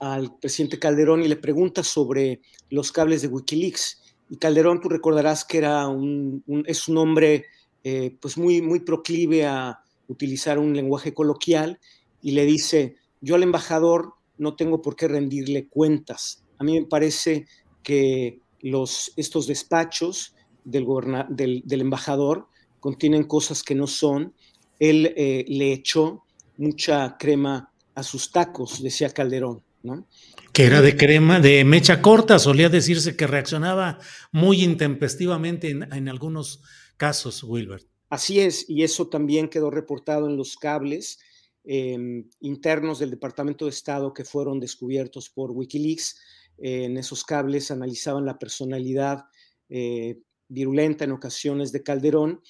al 0.00 0.36
presidente 0.36 0.80
Calderón 0.80 1.22
y 1.22 1.28
le 1.28 1.36
pregunta 1.36 1.84
sobre 1.84 2.40
los 2.70 2.90
cables 2.90 3.22
de 3.22 3.28
Wikileaks. 3.28 4.16
Y 4.30 4.36
Calderón, 4.36 4.80
tú 4.80 4.88
recordarás 4.88 5.44
que 5.44 5.58
era 5.58 5.86
un, 5.86 6.42
es 6.66 6.88
un 6.88 6.98
hombre 6.98 7.44
eh, 7.84 8.16
pues 8.20 8.36
muy, 8.36 8.60
muy 8.60 8.80
proclive 8.80 9.46
a 9.46 9.81
utilizar 10.08 10.58
un 10.58 10.74
lenguaje 10.74 11.14
coloquial 11.14 11.80
y 12.20 12.32
le 12.32 12.44
dice, 12.44 12.96
yo 13.20 13.34
al 13.34 13.42
embajador 13.42 14.14
no 14.38 14.54
tengo 14.54 14.82
por 14.82 14.96
qué 14.96 15.08
rendirle 15.08 15.68
cuentas. 15.68 16.44
A 16.58 16.64
mí 16.64 16.80
me 16.80 16.86
parece 16.86 17.46
que 17.82 18.40
los, 18.60 19.12
estos 19.16 19.46
despachos 19.46 20.34
del, 20.64 20.86
del, 21.30 21.62
del 21.64 21.80
embajador 21.80 22.48
contienen 22.80 23.24
cosas 23.24 23.62
que 23.62 23.74
no 23.74 23.86
son. 23.86 24.34
Él 24.78 25.14
eh, 25.16 25.44
le 25.48 25.72
echó 25.72 26.24
mucha 26.56 27.16
crema 27.18 27.72
a 27.94 28.02
sus 28.02 28.32
tacos, 28.32 28.82
decía 28.82 29.10
Calderón, 29.10 29.62
¿no? 29.82 30.08
Que 30.52 30.64
era 30.64 30.80
de 30.80 30.96
crema, 30.96 31.40
de 31.40 31.64
mecha 31.64 32.02
corta, 32.02 32.38
solía 32.38 32.68
decirse 32.68 33.16
que 33.16 33.26
reaccionaba 33.26 33.98
muy 34.32 34.62
intempestivamente 34.62 35.70
en, 35.70 36.08
algunos 36.08 36.62
casos, 36.96 37.42
Wilbert. 37.42 37.86
Así 38.12 38.40
es, 38.40 38.68
y 38.68 38.82
eso 38.82 39.08
también 39.08 39.48
quedó 39.48 39.70
reportado 39.70 40.28
en 40.28 40.36
los 40.36 40.58
cables 40.58 41.18
em, 41.64 42.28
internos 42.40 42.98
del 42.98 43.08
Departamento 43.08 43.64
de 43.64 43.70
Estado 43.70 44.12
que 44.12 44.26
fueron 44.26 44.60
descubiertos 44.60 45.30
por 45.30 45.50
Wikileaks. 45.50 46.20
en 46.58 46.98
esos 46.98 47.24
cables 47.24 47.70
analizaban 47.70 48.26
la 48.26 48.38
personalidad 48.38 49.24
eh, 49.70 50.20
virulenta 50.46 51.04
en 51.04 51.12
ocasiones 51.12 51.72
de 51.72 51.82
Calderón 51.82 52.42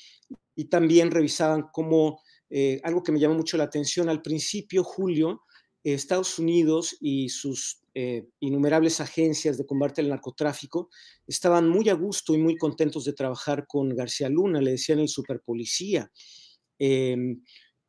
y 0.56 0.64
también 0.64 1.12
revisaban 1.12 1.68
cómo, 1.72 2.20
eh, 2.50 2.80
algo 2.82 3.04
que 3.04 3.12
me 3.12 3.20
llamó 3.20 3.36
mucho 3.36 3.56
la 3.56 3.62
atención 3.62 4.08
al 4.08 4.20
principio, 4.20 4.82
Julio, 4.82 5.42
Estados 5.82 6.38
Unidos 6.38 6.96
y 7.00 7.28
sus 7.28 7.82
eh, 7.94 8.28
innumerables 8.40 9.00
agencias 9.00 9.58
de 9.58 9.66
combate 9.66 10.00
al 10.00 10.08
narcotráfico 10.08 10.88
estaban 11.26 11.68
muy 11.68 11.88
a 11.88 11.94
gusto 11.94 12.34
y 12.34 12.38
muy 12.38 12.56
contentos 12.56 13.04
de 13.04 13.12
trabajar 13.12 13.66
con 13.66 13.88
García 13.94 14.28
Luna, 14.28 14.60
le 14.60 14.72
decían 14.72 15.00
el 15.00 15.08
superpolicía. 15.08 16.10
Em, 16.78 17.42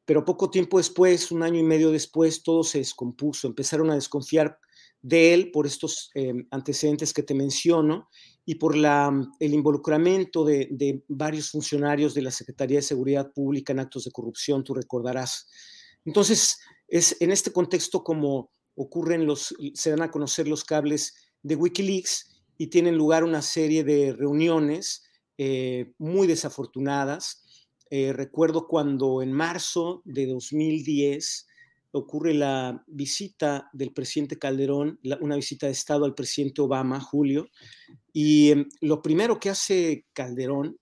pero 0.06 0.26
poco 0.26 0.50
tiempo 0.50 0.78
después, 0.78 1.32
un 1.32 1.44
año 1.44 1.60
y 1.60 1.64
medio 1.64 1.92
después, 1.92 2.44
todo 2.44 2.64
se 2.64 2.80
descompuso, 2.80 3.48
empezaron 3.48 3.90
a 3.92 3.96
desconfiar 3.96 4.58
de 5.02 5.34
él 5.34 5.52
por 5.52 5.68
estos 5.68 6.10
em, 6.16 6.48
antecedentes 6.52 7.14
que 7.14 7.24
te 7.24 7.34
menciono 7.34 8.10
y 8.46 8.56
por 8.56 8.76
la, 8.76 9.12
mm, 9.12 9.34
el 9.40 9.54
involucramiento 9.54 10.44
de, 10.46 11.04
varios 11.08 11.52
funcionarios 11.52 12.14
de 12.14 12.22
la 12.24 12.32
Secretaría 12.32 12.78
de 12.78 12.84
Seguridad 12.84 13.32
Pública 13.34 13.74
en 13.74 13.80
actos 13.80 14.06
de 14.06 14.12
corrupción, 14.12 14.64
tú 14.64 14.74
recordarás. 14.74 15.50
Entonces, 16.06 16.58
es 16.94 17.18
en 17.22 17.32
este 17.32 17.52
contexto 17.52 18.04
como 18.04 18.52
ocurren 18.76 19.26
los, 19.26 19.56
se 19.74 19.90
dan 19.90 20.04
a 20.04 20.12
conocer 20.12 20.48
los 20.48 20.64
cables 20.64 21.16
de 21.42 21.56
Wikileaks 21.56 22.44
y 22.56 22.68
tienen 22.68 22.96
lugar 22.96 23.24
una 23.24 23.42
serie 23.42 23.84
de 23.84 24.14
reuniones 24.14 25.04
eh, 25.40 25.92
muy 25.98 26.28
desafortunadas. 26.28 27.68
Eh, 27.90 28.14
recuerdo 28.14 28.68
cuando 28.68 29.24
en 29.24 29.34
marzo 29.34 30.04
de 30.06 30.28
2010 30.28 31.48
ocurre 31.94 32.36
la 32.36 32.84
visita 32.86 33.72
del 33.74 33.92
presidente 33.92 34.38
Calderón, 34.38 35.00
una 35.20 35.36
visita 35.36 35.66
de 35.66 35.72
Estado 35.72 36.06
al 36.06 36.14
presidente 36.14 36.62
Obama, 36.62 37.00
Julio, 37.00 37.48
y 38.12 38.52
em, 38.52 38.70
lo 38.82 39.02
primero 39.02 39.40
que 39.40 39.50
hace 39.50 40.06
Calderón 40.14 40.78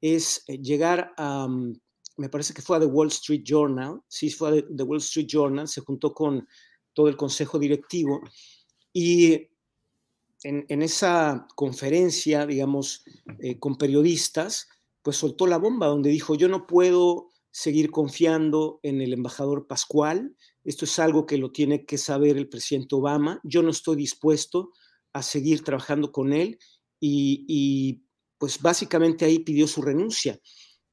es 0.00 0.44
eh, 0.46 0.58
llegar 0.58 1.12
a, 1.16 1.48
mm, 1.48 1.72
me 2.16 2.28
parece 2.28 2.54
que 2.54 2.62
fue 2.62 2.76
a 2.76 2.80
The 2.80 2.86
Wall 2.86 3.08
Street 3.08 3.42
Journal, 3.44 4.00
sí, 4.08 4.30
fue 4.30 4.48
a 4.48 4.52
The 4.62 4.82
Wall 4.82 4.98
Street 4.98 5.26
Journal, 5.28 5.68
se 5.68 5.80
juntó 5.80 6.12
con 6.12 6.46
todo 6.92 7.08
el 7.08 7.16
consejo 7.16 7.58
directivo 7.58 8.20
y 8.92 9.48
en, 10.42 10.82
esa 10.82 11.46
conferencia, 11.56 12.46
digamos, 12.46 13.04
eh, 13.40 13.58
con 13.58 13.76
periodistas, 13.76 14.68
pues 15.02 15.16
soltó 15.16 15.46
la 15.46 15.58
bomba 15.58 15.88
donde 15.88 16.10
dijo, 16.10 16.34
yo 16.34 16.48
no 16.48 16.66
puedo 16.66 17.28
seguir 17.50 17.90
confiando 17.90 18.80
en 18.82 19.00
el 19.00 19.12
embajador 19.12 19.66
Pascual, 19.66 20.36
esto 20.62 20.84
es 20.84 20.98
algo 20.98 21.26
que 21.26 21.38
lo 21.38 21.52
tiene 21.52 21.84
que 21.84 21.98
saber 21.98 22.36
el 22.36 22.48
presidente 22.48 22.94
Obama, 22.94 23.40
yo 23.44 23.62
no 23.62 23.70
estoy 23.70 23.96
dispuesto 23.96 24.72
a 25.12 25.22
seguir 25.22 25.64
trabajando 25.64 26.12
con 26.12 26.32
él 26.32 26.58
y, 27.00 28.02
pues 28.38 28.60
básicamente 28.60 29.24
ahí 29.24 29.38
pidió 29.38 29.66
su 29.66 29.80
renuncia. 29.80 30.38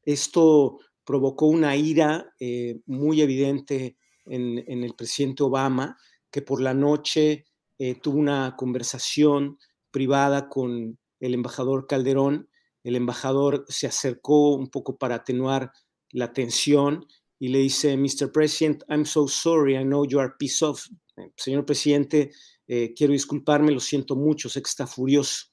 Esto 0.03 0.79
provocó 1.05 1.47
una 1.47 1.75
ira 1.75 2.33
eh, 2.39 2.81
muy 2.85 3.21
evidente 3.21 3.97
en, 4.25 4.83
el 4.83 4.93
presidente 4.95 5.43
Obama, 5.43 5.97
que 6.31 6.41
por 6.41 6.61
la 6.61 6.73
noche 6.73 7.45
eh, 7.77 7.95
tuvo 7.95 8.17
una 8.19 8.55
conversación 8.57 9.57
privada 9.91 10.47
con 10.47 10.97
el 11.19 11.33
embajador 11.33 11.87
Calderón. 11.87 12.49
El 12.83 12.95
embajador 12.95 13.65
se 13.67 13.87
acercó 13.87 14.55
un 14.55 14.69
poco 14.69 14.97
para 14.97 15.15
atenuar 15.15 15.71
la 16.11 16.31
tensión 16.31 17.05
y 17.39 17.49
le 17.49 17.59
dice, 17.59 17.97
Mr. 17.97 18.31
President, 18.31 18.83
I'm 18.87 19.05
so 19.05 19.27
sorry, 19.27 19.75
I 19.75 19.83
know 19.83 20.05
you 20.05 20.19
are 20.19 20.33
pissed 20.39 20.67
off. 20.67 20.87
Eh, 21.17 21.31
señor 21.35 21.65
presidente, 21.65 22.31
quiero 22.65 23.13
disculparme, 23.13 23.71
lo 23.71 23.79
siento 23.79 24.15
mucho, 24.15 24.49
sé 24.49 24.61
que 24.61 24.69
está 24.69 24.87
furioso. 24.87 25.47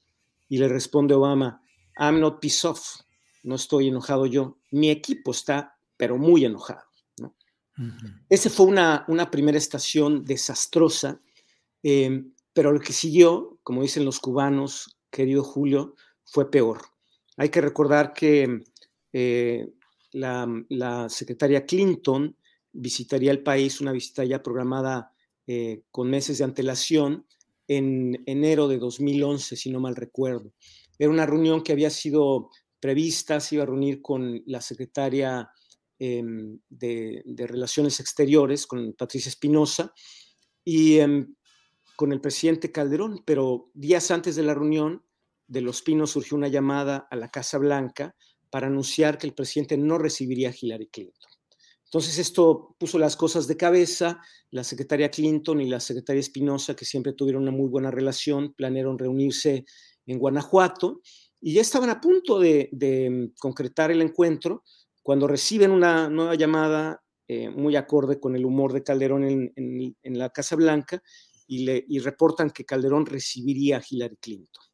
Y 0.48 0.58
le 0.58 0.68
responde 0.68 1.14
Obama, 1.14 1.60
I'm 1.98 2.20
not 2.20 2.40
pissed 2.40 2.70
off, 2.70 3.00
no 3.42 3.54
estoy 3.54 3.88
enojado 3.88 4.26
yo, 4.26 4.58
mi 4.70 4.90
equipo 4.90 5.30
está, 5.30 5.76
pero 5.96 6.16
muy 6.16 6.44
enojado. 6.44 6.82
¿no? 7.18 7.34
Esa 8.28 8.50
fue 8.50 8.66
una, 8.66 9.04
una, 9.08 9.30
primera 9.30 9.58
estación 9.58 10.24
desastrosa, 10.24 11.20
em, 11.82 12.32
pero 12.52 12.72
lo 12.72 12.80
que 12.80 12.92
siguió, 12.92 13.58
como 13.62 13.82
dicen 13.82 14.04
los 14.04 14.20
cubanos, 14.20 14.98
querido 15.10 15.42
Julio, 15.42 15.94
fue 16.24 16.50
peor. 16.50 16.80
Hay 17.36 17.48
que 17.48 17.60
recordar 17.60 18.12
que 18.12 18.62
eh, 19.12 19.68
la, 20.12 20.46
la, 20.68 21.08
secretaria 21.08 21.64
Clinton 21.64 22.36
visitaría 22.72 23.30
el 23.30 23.42
país, 23.42 23.80
una 23.80 23.92
visita 23.92 24.24
ya 24.24 24.42
programada 24.42 25.12
eh, 25.46 25.82
con 25.90 26.10
meses 26.10 26.38
de 26.38 26.44
antelación, 26.44 27.26
en 27.66 28.22
enero 28.26 28.66
de 28.66 28.78
2011, 28.78 29.54
si 29.54 29.70
no 29.70 29.78
mal 29.78 29.94
recuerdo. 29.94 30.52
Era 30.98 31.10
una 31.10 31.24
reunión 31.24 31.62
que 31.62 31.70
había 31.70 31.90
sido 31.90 32.50
prevista, 32.80 33.40
se 33.40 33.56
iba 33.56 33.64
a 33.64 33.66
reunir 33.66 34.00
con 34.02 34.42
la 34.46 34.60
secretaria 34.60 35.50
em, 35.98 36.58
de, 36.68 37.22
Relaciones 37.46 38.00
Exteriores, 38.00 38.66
con 38.66 38.94
Patricia 38.94 39.28
Espinosa, 39.28 39.92
y 40.64 40.98
em, 40.98 41.34
con 41.96 42.12
el 42.12 42.20
presidente 42.20 42.72
Calderón, 42.72 43.22
pero 43.24 43.70
días 43.74 44.10
antes 44.10 44.34
de 44.36 44.42
la 44.42 44.54
reunión 44.54 45.04
de 45.46 45.60
Los 45.60 45.82
Pinos 45.82 46.12
surgió 46.12 46.36
una 46.36 46.48
llamada 46.48 47.06
a 47.10 47.16
la 47.16 47.30
Casa 47.30 47.58
Blanca 47.58 48.14
para 48.50 48.68
anunciar 48.68 49.18
que 49.18 49.26
el 49.26 49.34
presidente 49.34 49.76
no 49.76 49.98
recibiría 49.98 50.50
a 50.50 50.54
Hillary 50.58 50.88
Clinton. 50.88 51.30
Entonces 51.84 52.18
esto 52.18 52.76
puso 52.78 53.00
las 53.00 53.16
cosas 53.16 53.48
de 53.48 53.56
cabeza. 53.56 54.20
La 54.52 54.62
secretaria 54.62 55.10
Clinton 55.10 55.60
y 55.60 55.68
la 55.68 55.80
secretaria 55.80 56.20
Espinosa, 56.20 56.76
que 56.76 56.84
siempre 56.84 57.14
tuvieron 57.14 57.42
una 57.42 57.50
muy 57.50 57.68
buena 57.68 57.90
relación, 57.90 58.54
planearon 58.54 58.96
reunirse 58.96 59.64
en 60.06 60.18
Guanajuato 60.18 61.00
y 61.40 61.54
ya 61.54 61.60
estaban 61.60 61.90
a 61.90 62.00
punto 62.00 62.38
de, 62.38 63.32
concretar 63.38 63.90
el 63.90 64.02
encuentro 64.02 64.64
cuando 65.02 65.26
reciben 65.26 65.70
una 65.70 66.08
nueva 66.08 66.34
llamada 66.34 67.02
eh, 67.26 67.48
muy 67.48 67.76
acorde 67.76 68.20
con 68.20 68.36
el 68.36 68.44
humor 68.44 68.72
de 68.72 68.82
Calderón 68.82 69.24
en, 69.24 70.18
la 70.18 70.30
Casa 70.30 70.56
Blanca 70.56 71.02
y, 71.46 71.64
le, 71.64 71.84
reportan 72.02 72.50
que 72.50 72.64
Calderón 72.64 73.06
recibiría 73.06 73.78
a 73.78 73.82
Hillary 73.88 74.16
Clinton. 74.16 74.64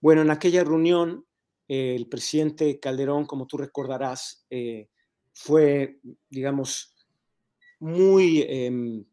Bueno, 0.00 0.22
en 0.22 0.30
aquella 0.30 0.62
reunión, 0.64 1.24
eh, 1.66 1.94
el 1.96 2.08
presidente 2.08 2.78
Calderón, 2.78 3.24
como 3.26 3.46
tú 3.46 3.56
recordarás, 3.56 4.46
eh, 4.50 4.88
fue, 5.32 6.00
digamos, 6.28 6.94
muy 7.80 8.42
em, 8.48 9.04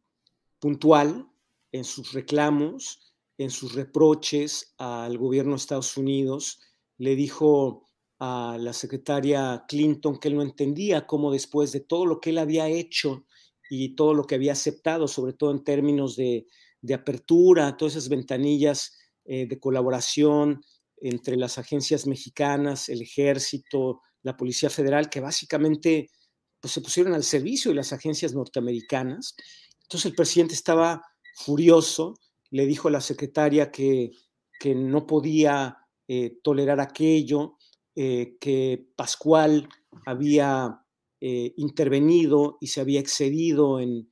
puntual 0.60 1.28
en 1.72 1.84
sus 1.84 2.14
reclamos, 2.14 3.14
en 3.38 3.50
sus 3.50 3.74
reproches 3.74 4.76
al 4.78 5.18
gobierno 5.18 5.52
de 5.52 5.58
Estados 5.58 5.98
Unidos. 5.98 6.60
Le 7.02 7.16
dijo 7.16 7.88
a 8.20 8.56
la 8.60 8.74
secretaria 8.74 9.66
Clinton 9.68 10.20
que 10.20 10.28
él 10.28 10.36
no 10.36 10.44
entendía 10.44 11.08
cómo 11.08 11.32
después 11.32 11.72
de 11.72 11.80
todo 11.80 12.06
lo 12.06 12.20
que 12.20 12.30
él 12.30 12.38
había 12.38 12.68
hecho 12.68 13.26
y 13.68 13.96
todo 13.96 14.14
lo 14.14 14.26
que 14.28 14.36
había 14.36 14.52
aceptado, 14.52 15.08
sobre 15.08 15.34
todo 15.34 15.50
en 15.50 15.64
términos 15.64 16.16
de, 16.16 16.46
apertura, 16.94 17.76
todas 17.76 17.96
esas 17.96 18.10
ventanillas 18.10 18.96
eh, 19.26 19.48
de 19.48 19.60
colaboración 19.60 20.62
entre 20.98 21.36
las 21.36 21.58
agencias 21.58 22.06
mexicanas, 22.06 22.90
el 22.90 23.02
ejército, 23.02 24.02
la 24.22 24.38
Policía 24.38 24.70
Federal, 24.70 25.10
que 25.10 25.22
básicamente 25.22 26.12
pues, 26.60 26.74
se 26.74 26.82
pusieron 26.82 27.16
al 27.16 27.24
servicio 27.24 27.72
de 27.72 27.76
las 27.76 27.92
agencias 27.92 28.36
norteamericanas. 28.36 29.34
Entonces 29.82 30.06
el 30.06 30.16
presidente 30.16 30.54
estaba 30.54 31.02
furioso, 31.34 32.14
le 32.52 32.68
dijo 32.68 32.90
a 32.90 32.92
la 32.92 33.02
secretaria 33.02 33.72
que, 33.72 34.12
que 34.60 34.76
no 34.76 35.08
podía 35.08 35.81
eh, 36.14 36.40
tolerar 36.44 36.82
aquello, 36.82 37.56
eh, 37.96 38.36
que 38.38 38.86
Pascual 38.98 39.70
había 40.06 40.84
eh, 41.22 41.54
intervenido 41.56 42.58
y 42.60 42.68
se 42.68 42.82
había 42.82 43.00
excedido 43.00 43.80
en, 43.80 44.10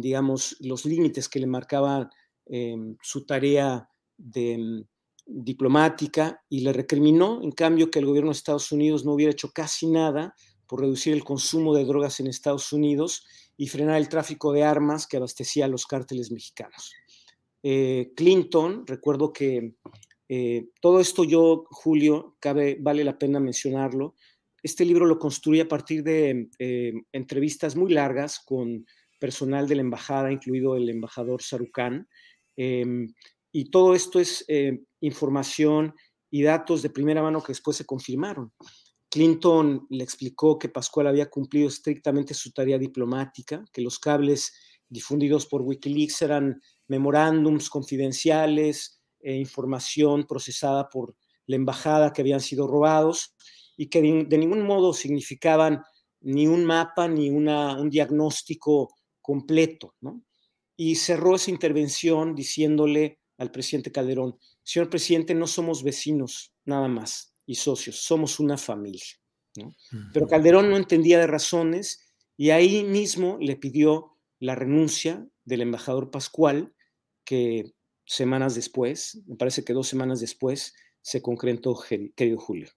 digamos, 0.00 0.56
los 0.60 0.84
límites 0.84 1.28
que 1.28 1.40
le 1.40 1.48
marcaban 1.48 2.08
em, 2.46 2.96
su 3.02 3.26
tarea 3.26 3.88
em, 4.32 4.84
diplomática 5.26 6.40
y 6.48 6.60
le 6.60 6.72
recriminó, 6.72 7.42
en 7.42 7.50
cambio, 7.50 7.90
que 7.90 7.98
el 7.98 8.06
gobierno 8.06 8.30
de 8.30 8.36
Estados 8.36 8.70
Unidos 8.70 9.04
no 9.04 9.14
hubiera 9.14 9.32
hecho 9.32 9.50
casi 9.52 9.88
nada 9.88 10.36
por 10.68 10.82
reducir 10.82 11.14
el 11.14 11.24
consumo 11.24 11.74
de 11.74 11.84
drogas 11.84 12.20
en 12.20 12.28
Estados 12.28 12.72
Unidos 12.72 13.24
y 13.56 13.66
frenar 13.66 13.96
el 13.96 14.08
tráfico 14.08 14.52
de 14.52 14.62
armas 14.62 15.08
que 15.08 15.16
abastecía 15.16 15.64
a 15.64 15.68
los 15.68 15.84
cárteles 15.84 16.30
mexicanos. 16.30 16.92
Clinton, 17.60 18.86
recuerdo 18.86 19.32
que 19.32 19.74
eh, 20.32 20.68
todo 20.80 21.00
esto 21.00 21.24
yo, 21.24 21.64
Julio, 21.70 22.36
vale 22.78 23.02
la 23.02 23.18
pena 23.18 23.40
mencionarlo. 23.40 24.14
Este 24.62 24.84
libro 24.84 25.04
lo 25.04 25.18
construí 25.18 25.58
a 25.58 25.66
partir 25.66 26.04
de 26.04 26.48
eh, 26.60 26.92
entrevistas 27.10 27.74
muy 27.74 27.92
largas 27.92 28.38
con 28.38 28.86
personal 29.18 29.66
de 29.66 29.74
la 29.74 29.80
embajada, 29.80 30.30
incluido 30.30 30.76
el 30.76 30.88
embajador 30.88 31.42
Sarucán. 31.42 32.08
Em, 32.56 33.12
y 33.50 33.70
todo 33.72 33.96
esto 33.96 34.20
es 34.20 34.46
información 35.00 35.94
y 36.30 36.42
datos 36.42 36.82
de 36.82 36.90
primera 36.90 37.22
mano 37.22 37.42
que 37.42 37.50
después 37.50 37.76
se 37.76 37.84
confirmaron. 37.84 38.52
Clinton 39.08 39.88
le 39.90 40.04
explicó 40.04 40.60
que 40.60 40.68
Pascual 40.68 41.08
había 41.08 41.28
cumplido 41.28 41.66
estrictamente 41.66 42.34
su 42.34 42.52
tarea 42.52 42.78
diplomática, 42.78 43.64
que 43.72 43.82
los 43.82 43.98
cables 43.98 44.52
difundidos 44.88 45.46
por 45.46 45.62
Wikileaks 45.62 46.22
eran 46.22 46.62
memorándums 46.86 47.68
confidenciales 47.68 48.99
e 49.22 49.34
información 49.34 50.26
procesada 50.26 50.88
por 50.88 51.16
la 51.46 51.56
embajada 51.56 52.12
que 52.12 52.22
habían 52.22 52.40
sido 52.40 52.66
robados 52.66 53.34
y 53.76 53.86
que 53.86 54.00
de, 54.02 54.38
ningún 54.38 54.62
modo 54.62 54.92
significaban 54.92 55.82
ni 56.20 56.46
un 56.46 56.64
mapa 56.64 57.08
ni 57.08 57.30
un 57.30 57.90
diagnóstico 57.90 58.94
completo. 59.20 59.94
Y 60.76 60.96
cerró 60.96 61.36
esa 61.36 61.50
intervención 61.50 62.34
diciéndole 62.34 63.20
al 63.38 63.50
presidente 63.50 63.90
Calderón, 63.90 64.38
señor 64.62 64.90
presidente, 64.90 65.34
no 65.34 65.46
somos 65.46 65.82
vecinos 65.82 66.52
nada 66.64 66.88
más 66.88 67.34
y 67.46 67.54
socios, 67.54 67.96
somos 67.96 68.38
una 68.38 68.56
familia. 68.56 69.16
Pero 70.12 70.28
Calderón 70.28 70.70
no 70.70 70.76
entendía 70.76 71.18
de 71.18 71.26
razones 71.26 72.06
y 72.36 72.50
ahí 72.50 72.84
mismo 72.84 73.38
le 73.40 73.56
pidió 73.56 74.18
la 74.38 74.54
renuncia 74.54 75.26
del 75.44 75.62
embajador 75.62 76.10
Pascual, 76.10 76.74
que 77.24 77.72
semanas 78.10 78.56
después, 78.56 79.22
me 79.28 79.36
parece 79.36 79.64
que 79.64 79.72
dos 79.72 79.86
semanas 79.86 80.18
después, 80.18 80.74
se 81.00 81.22
concretó, 81.22 81.78
querido 82.16 82.38
Julio. 82.38 82.68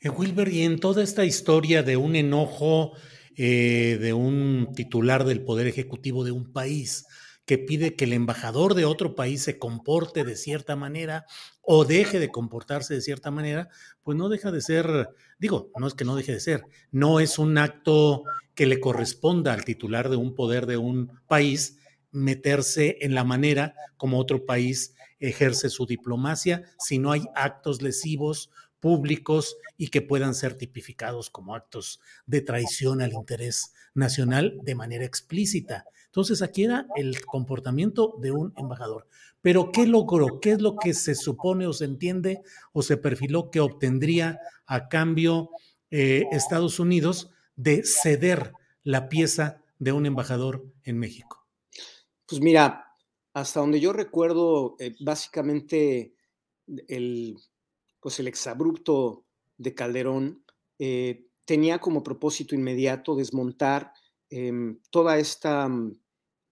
Eh, 0.00 0.10
Wilber, 0.10 0.48
y 0.48 0.62
en 0.62 0.78
toda 0.78 1.02
esta 1.02 1.24
historia 1.24 1.82
de 1.82 1.96
un 1.96 2.14
enojo 2.14 2.92
eh, 3.36 3.98
de 3.98 4.12
un 4.12 4.68
titular 4.76 5.24
del 5.24 5.42
Poder 5.42 5.66
Ejecutivo 5.66 6.24
de 6.24 6.32
un 6.32 6.52
país 6.52 7.06
que 7.46 7.56
pide 7.56 7.96
que 7.96 8.04
el 8.04 8.12
embajador 8.12 8.74
de 8.74 8.84
otro 8.84 9.14
país 9.14 9.42
se 9.42 9.58
comporte 9.58 10.24
de 10.24 10.36
cierta 10.36 10.76
manera 10.76 11.24
o 11.62 11.86
deje 11.86 12.18
de 12.18 12.30
comportarse 12.30 12.92
de 12.92 13.00
cierta 13.00 13.30
manera, 13.30 13.70
pues 14.02 14.18
no 14.18 14.28
deja 14.28 14.52
de 14.52 14.60
ser, 14.60 15.08
digo, 15.38 15.70
no 15.78 15.86
es 15.86 15.94
que 15.94 16.04
no 16.04 16.16
deje 16.16 16.32
de 16.32 16.40
ser, 16.40 16.64
no 16.90 17.18
es 17.18 17.38
un 17.38 17.56
acto 17.56 18.24
que 18.54 18.66
le 18.66 18.78
corresponda 18.78 19.54
al 19.54 19.64
titular 19.64 20.10
de 20.10 20.16
un 20.16 20.34
poder 20.34 20.66
de 20.66 20.76
un 20.76 21.18
país 21.26 21.78
meterse 22.14 22.98
en 23.00 23.14
la 23.14 23.24
manera 23.24 23.74
como 23.96 24.18
otro 24.18 24.46
país 24.46 24.94
ejerce 25.18 25.68
su 25.68 25.84
diplomacia 25.84 26.64
si 26.78 26.98
no 26.98 27.12
hay 27.12 27.24
actos 27.34 27.82
lesivos 27.82 28.50
públicos 28.80 29.56
y 29.76 29.88
que 29.88 30.02
puedan 30.02 30.34
ser 30.34 30.54
tipificados 30.56 31.30
como 31.30 31.54
actos 31.54 32.00
de 32.26 32.42
traición 32.42 33.00
al 33.00 33.14
interés 33.14 33.72
nacional 33.94 34.58
de 34.62 34.74
manera 34.74 35.04
explícita. 35.04 35.86
Entonces 36.06 36.42
aquí 36.42 36.64
era 36.64 36.86
el 36.94 37.24
comportamiento 37.24 38.14
de 38.20 38.30
un 38.30 38.52
embajador. 38.56 39.08
Pero 39.40 39.72
¿qué 39.72 39.86
logró? 39.86 40.38
¿Qué 40.40 40.52
es 40.52 40.60
lo 40.60 40.76
que 40.76 40.94
se 40.94 41.14
supone 41.14 41.66
o 41.66 41.72
se 41.72 41.86
entiende 41.86 42.42
o 42.72 42.82
se 42.82 42.96
perfiló 42.96 43.50
que 43.50 43.60
obtendría 43.60 44.38
a 44.66 44.88
cambio 44.88 45.50
eh, 45.90 46.24
Estados 46.30 46.78
Unidos 46.78 47.30
de 47.56 47.82
ceder 47.84 48.52
la 48.82 49.08
pieza 49.08 49.62
de 49.78 49.92
un 49.92 50.06
embajador 50.06 50.64
en 50.84 50.98
México? 50.98 51.43
Pues 52.28 52.40
mira, 52.40 52.86
hasta 53.34 53.60
donde 53.60 53.80
yo 53.80 53.92
recuerdo, 53.92 54.76
eh, 54.78 54.94
básicamente 55.00 56.14
el 56.88 57.36
pues 58.00 58.20
el 58.20 58.28
exabrupto 58.28 59.24
de 59.58 59.74
Calderón 59.74 60.44
eh, 60.78 61.26
tenía 61.46 61.78
como 61.80 62.02
propósito 62.02 62.54
inmediato 62.54 63.16
desmontar 63.16 63.92
em, 64.30 64.78
toda 64.90 65.18
esta, 65.18 65.68
mm, 65.68 65.98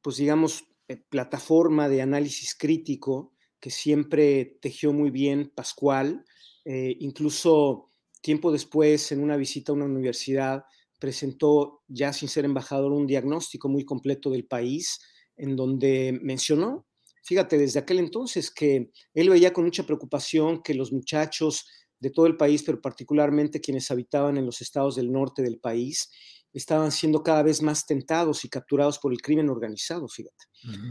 pues 0.02 0.16
digamos, 0.18 0.64
eh, 0.88 0.96
plataforma 1.10 1.88
de 1.88 2.02
análisis 2.02 2.54
crítico 2.54 3.32
que 3.60 3.70
siempre 3.70 4.58
tejió 4.62 4.92
muy 4.92 5.10
bien 5.10 5.52
Pascual, 5.54 6.24
incluso 6.64 7.88
tiempo 8.20 8.52
después, 8.52 9.12
en 9.12 9.22
una 9.22 9.36
visita 9.36 9.72
a 9.72 9.74
una 9.76 9.84
universidad, 9.86 10.64
presentó, 10.98 11.82
ya 11.88 12.12
sin 12.12 12.28
ser 12.28 12.44
embajador, 12.44 12.92
un 12.92 13.06
diagnóstico 13.06 13.68
muy 13.68 13.84
completo 13.84 14.30
del 14.30 14.46
país, 14.46 15.00
en 15.36 15.56
donde 15.56 16.18
mencionó, 16.22 16.86
fíjate, 17.24 17.58
desde 17.58 17.80
aquel 17.80 17.98
entonces 17.98 18.50
que 18.50 18.90
él 19.14 19.30
veía 19.30 19.52
con 19.52 19.64
mucha 19.64 19.84
preocupación 19.84 20.62
que 20.62 20.74
los 20.74 20.92
muchachos 20.92 21.66
de 21.98 22.10
todo 22.10 22.26
el 22.26 22.36
país, 22.36 22.62
pero 22.64 22.80
particularmente 22.80 23.60
quienes 23.60 23.90
habitaban 23.90 24.36
en 24.36 24.44
los 24.44 24.60
estados 24.60 24.96
del 24.96 25.12
norte 25.12 25.42
del 25.42 25.58
país, 25.58 26.10
estaban 26.52 26.90
siendo 26.92 27.22
cada 27.22 27.42
vez 27.42 27.62
más 27.62 27.86
tentados 27.86 28.44
y 28.44 28.48
capturados 28.48 28.98
por 28.98 29.12
el 29.12 29.22
crimen 29.22 29.48
organizado, 29.48 30.08
fíjate. 30.08 30.44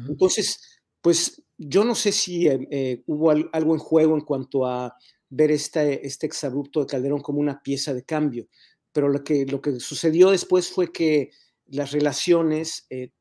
Entonces, 0.07 0.81
pues 1.01 1.43
yo 1.57 1.83
no 1.83 1.95
sé 1.95 2.11
si 2.11 2.47
eh, 2.47 2.67
eh, 2.71 3.03
hubo 3.07 3.31
algo 3.31 3.73
en 3.73 3.79
juego 3.79 4.15
en 4.15 4.21
cuanto 4.21 4.65
a 4.65 4.95
ver 5.29 5.51
este, 5.51 6.05
este 6.05 6.25
exabrupto 6.25 6.79
de 6.79 6.87
Calderón 6.87 7.21
como 7.21 7.39
una 7.39 7.61
pieza 7.61 7.93
de 7.93 8.03
cambio, 8.03 8.47
pero 8.91 9.09
lo 9.09 9.23
que, 9.23 9.45
lo 9.45 9.61
que 9.61 9.79
sucedió 9.79 10.31
después 10.31 10.69
fue 10.69 10.91
que 10.91 11.31
las 11.67 11.91
relaciones 11.91 12.85
eh, 12.89 13.11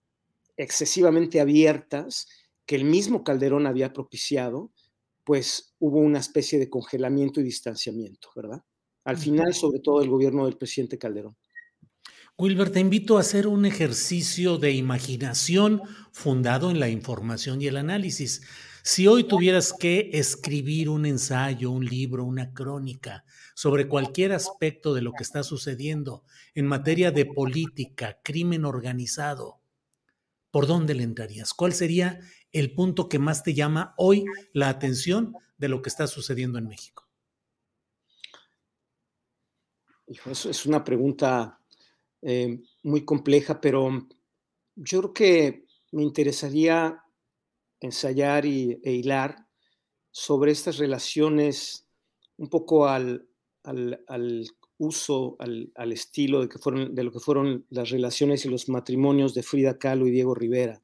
excesivamente 0.62 1.40
abiertas 1.40 2.28
que 2.66 2.76
el 2.76 2.84
mismo 2.84 3.24
Calderón 3.24 3.66
había 3.66 3.92
propiciado, 3.92 4.70
pues 5.24 5.74
hubo 5.78 5.98
una 5.98 6.18
especie 6.18 6.58
de 6.58 6.68
congelamiento 6.68 7.40
y 7.40 7.44
distanciamiento, 7.44 8.28
¿verdad? 8.36 8.62
Al 9.04 9.16
final, 9.16 9.54
sobre 9.54 9.80
todo, 9.80 10.02
el 10.02 10.10
gobierno 10.10 10.44
del 10.44 10.56
presidente 10.56 10.98
Calderón. 10.98 11.36
Wilber, 12.36 12.70
te 12.70 12.80
invito 12.80 13.16
a 13.16 13.20
hacer 13.20 13.46
un 13.46 13.64
ejercicio 13.64 14.58
de 14.58 14.72
imaginación 14.72 15.82
fundado 16.12 16.70
en 16.70 16.78
la 16.78 16.88
información 16.88 17.60
y 17.60 17.66
el 17.66 17.76
análisis. 17.76 18.42
Si 18.82 19.06
hoy 19.06 19.24
tuvieras 19.24 19.72
que 19.72 20.10
escribir 20.12 20.88
un 20.88 21.06
ensayo, 21.06 21.70
un 21.70 21.84
libro, 21.84 22.24
una 22.24 22.52
crónica 22.52 23.24
sobre 23.54 23.88
cualquier 23.88 24.32
aspecto 24.32 24.94
de 24.94 25.02
lo 25.02 25.12
que 25.12 25.22
está 25.22 25.42
sucediendo 25.42 26.24
en 26.54 26.66
materia 26.66 27.10
de 27.10 27.26
política, 27.26 28.18
crimen 28.22 28.64
organizado, 28.64 29.59
¿por 30.50 30.66
dónde 30.66 30.94
le 30.94 31.02
entrarías? 31.02 31.54
¿Cuál 31.54 31.72
sería 31.72 32.20
el 32.52 32.74
punto 32.74 33.08
que 33.08 33.18
más 33.18 33.42
te 33.42 33.54
llama 33.54 33.94
hoy 33.96 34.24
la 34.52 34.68
atención 34.68 35.34
de 35.58 35.68
lo 35.68 35.82
que 35.82 35.88
está 35.88 36.06
sucediendo 36.06 36.58
en 36.58 36.68
México? 36.68 37.06
Eso 40.06 40.50
es 40.50 40.66
una 40.66 40.82
pregunta 40.82 41.60
eh, 42.22 42.60
muy 42.82 43.04
compleja, 43.04 43.60
pero 43.60 44.08
yo 44.74 44.98
creo 45.00 45.14
que 45.14 45.66
me 45.92 46.02
interesaría 46.02 47.04
ensayar 47.80 48.44
y, 48.44 48.80
e 48.82 48.92
hilar 48.92 49.46
sobre 50.10 50.52
estas 50.52 50.78
relaciones 50.78 51.86
un 52.36 52.48
poco 52.48 52.88
al, 52.88 53.28
uso, 54.80 55.36
al, 55.38 55.92
estilo 55.92 56.40
de, 56.40 56.48
que 56.48 56.58
fueron, 56.58 56.94
de 56.94 57.04
lo 57.04 57.12
que 57.12 57.20
fueron 57.20 57.64
las 57.70 57.90
relaciones 57.90 58.44
y 58.44 58.48
los 58.48 58.68
matrimonios 58.68 59.34
de 59.34 59.42
Frida 59.42 59.78
Kahlo 59.78 60.08
y 60.08 60.10
Diego 60.10 60.34
Rivera. 60.34 60.82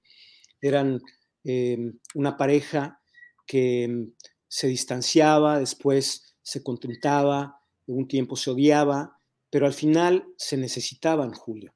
Eran 0.61 1.01
Em, 1.49 1.97
una 2.15 2.37
pareja 2.37 3.01
que 3.47 4.09
se 4.49 4.67
distanciaba, 4.67 5.61
después 5.61 6.35
se 6.43 6.65
contentaba, 6.65 7.61
un 7.87 8.09
tiempo 8.09 8.35
se 8.35 8.51
odiaba, 8.51 9.21
pero 9.49 9.67
al 9.67 9.73
final 9.73 10.27
se 10.37 10.57
necesitaban, 10.57 11.33
Julio. 11.33 11.73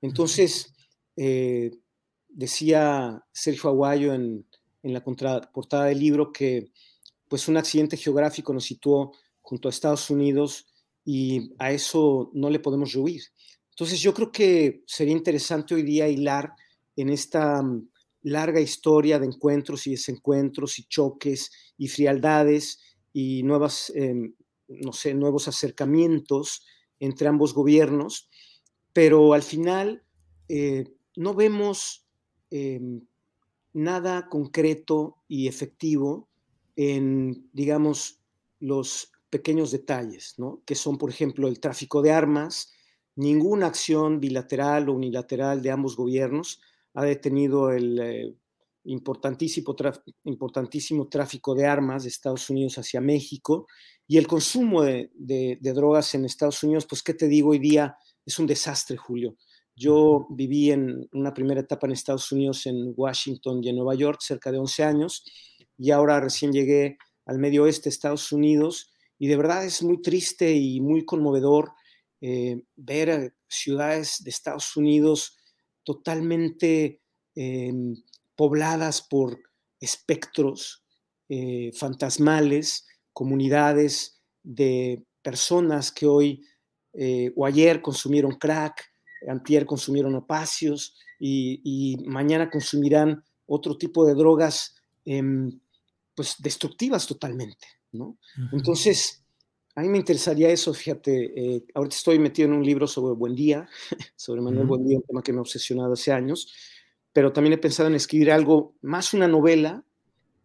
Entonces, 0.00 0.74
eh, 1.16 1.70
decía 2.28 3.24
Sergio 3.32 3.70
Aguayo 3.70 4.12
en, 4.12 4.44
la 4.82 5.04
portada 5.04 5.84
del 5.84 6.00
libro 6.00 6.32
que 6.32 6.72
pues 7.28 7.46
un 7.46 7.56
accidente 7.56 7.96
geográfico 7.96 8.52
nos 8.52 8.64
situó 8.64 9.12
junto 9.40 9.68
a 9.68 9.70
Estados 9.70 10.10
Unidos 10.10 10.66
y 11.04 11.52
a 11.58 11.72
eso 11.72 12.30
no 12.34 12.50
le 12.50 12.60
podemos 12.60 12.92
rehuir. 12.92 13.22
Entonces 13.70 14.00
yo 14.00 14.12
creo 14.12 14.30
que 14.30 14.82
sería 14.86 15.14
interesante 15.14 15.74
hoy 15.74 15.82
día 15.82 16.08
hilar 16.08 16.52
en 16.96 17.08
esta 17.08 17.62
larga 18.22 18.60
historia 18.60 19.18
de 19.18 19.26
encuentros 19.26 19.86
y 19.86 19.92
desencuentros 19.92 20.78
y 20.78 20.84
choques 20.84 21.50
y 21.76 21.88
frialdades 21.88 22.80
y 23.12 23.42
nuevas, 23.42 23.90
em, 23.94 24.34
no 24.68 24.92
sé, 24.92 25.14
nuevos 25.14 25.48
acercamientos 25.48 26.64
entre 27.00 27.28
ambos 27.28 27.52
gobiernos, 27.52 28.28
pero 28.92 29.32
al 29.32 29.42
final 29.42 30.04
eh, 30.48 30.84
no 31.16 31.34
vemos 31.34 32.06
em, 32.50 33.06
nada 33.72 34.28
concreto 34.28 35.16
y 35.26 35.48
efectivo 35.48 36.28
en, 36.76 37.48
digamos, 37.52 38.20
los 38.60 39.10
pequeños 39.32 39.70
detalles, 39.70 40.34
¿no? 40.36 40.62
que 40.66 40.74
son, 40.74 40.98
por 40.98 41.08
ejemplo, 41.08 41.48
el 41.48 41.58
tráfico 41.58 42.02
de 42.02 42.12
armas, 42.12 42.70
ninguna 43.16 43.66
acción 43.66 44.20
bilateral 44.20 44.90
o 44.90 44.92
unilateral 44.92 45.62
de 45.62 45.70
ambos 45.70 45.96
gobiernos 45.96 46.60
ha 46.92 47.02
detenido 47.02 47.70
el 47.70 47.98
eh, 47.98 48.36
importantísimo, 48.84 49.74
importantísimo 50.24 51.08
tráfico 51.08 51.54
de 51.54 51.64
armas 51.64 52.02
de 52.02 52.10
Estados 52.10 52.50
Unidos 52.50 52.76
hacia 52.76 53.00
México 53.00 53.66
y 54.06 54.18
el 54.18 54.26
consumo 54.26 54.82
de, 54.82 55.10
drogas 55.62 56.14
en 56.14 56.26
Estados 56.26 56.62
Unidos, 56.62 56.86
pues 56.86 57.02
qué 57.02 57.14
te 57.14 57.26
digo, 57.26 57.52
hoy 57.52 57.58
día 57.58 57.96
es 58.26 58.38
un 58.38 58.46
desastre, 58.46 58.98
Julio. 58.98 59.36
Yo 59.74 60.26
viví 60.28 60.70
en 60.70 61.08
una 61.12 61.32
primera 61.32 61.62
etapa 61.62 61.86
en 61.86 61.94
Estados 61.94 62.30
Unidos, 62.32 62.66
en 62.66 62.92
Washington 62.94 63.64
y 63.64 63.70
en 63.70 63.76
Nueva 63.76 63.94
York, 63.94 64.20
cerca 64.20 64.52
de 64.52 64.58
11 64.58 64.84
años, 64.84 65.24
y 65.78 65.90
ahora 65.90 66.20
recién 66.20 66.52
llegué 66.52 66.98
al 67.24 67.38
medio 67.38 67.62
oeste 67.62 67.84
de 67.84 67.94
Estados 67.94 68.30
Unidos, 68.30 68.91
y 69.18 69.28
de 69.28 69.36
verdad 69.36 69.64
es 69.64 69.82
muy 69.82 70.00
triste 70.02 70.52
y 70.52 70.80
muy 70.80 71.04
conmovedor 71.04 71.72
eh, 72.20 72.62
ver 72.76 73.34
ciudades 73.48 74.22
de 74.22 74.30
Estados 74.30 74.76
Unidos 74.76 75.36
totalmente 75.84 77.00
em, 77.34 77.94
pobladas 78.36 79.02
por 79.02 79.38
espectros 79.80 80.84
eh, 81.28 81.72
fantasmales, 81.74 82.86
comunidades 83.12 84.22
de 84.42 85.04
personas 85.22 85.90
que 85.90 86.06
hoy 86.06 86.44
eh, 86.94 87.32
o 87.36 87.46
ayer 87.46 87.80
consumieron 87.80 88.32
crack, 88.32 88.84
antier 89.28 89.66
consumieron 89.66 90.14
opacios 90.14 90.96
y, 91.18 91.96
mañana 92.04 92.50
consumirán 92.50 93.24
otro 93.46 93.78
tipo 93.78 94.04
de 94.04 94.14
drogas 94.14 94.74
em, 95.04 95.60
pues 96.14 96.36
destructivas 96.38 97.06
totalmente, 97.06 97.66
¿no? 97.92 98.18
Entonces, 98.52 99.22
a 99.74 99.80
mí 99.82 99.88
me 99.88 99.98
interesaría 99.98 100.50
eso, 100.50 100.74
fíjate, 100.74 101.32
eh, 101.36 101.64
ahorita 101.74 101.96
estoy 101.96 102.18
metido 102.18 102.48
en 102.48 102.54
un 102.54 102.64
libro 102.64 102.86
sobre 102.86 103.14
Buen 103.14 103.34
Día, 103.34 103.68
sobre 104.16 104.42
Manuel 104.42 104.66
Buen 104.66 104.84
Día, 104.84 104.98
un 104.98 105.04
tema 105.04 105.22
que 105.22 105.32
me 105.32 105.38
ha 105.38 105.42
obsesionado 105.42 105.92
hace 105.94 106.12
años, 106.12 106.52
pero 107.12 107.32
también 107.32 107.54
he 107.54 107.58
pensado 107.58 107.88
en 107.88 107.94
escribir 107.94 108.30
algo, 108.30 108.74
más 108.82 109.14
una 109.14 109.28
novela, 109.28 109.84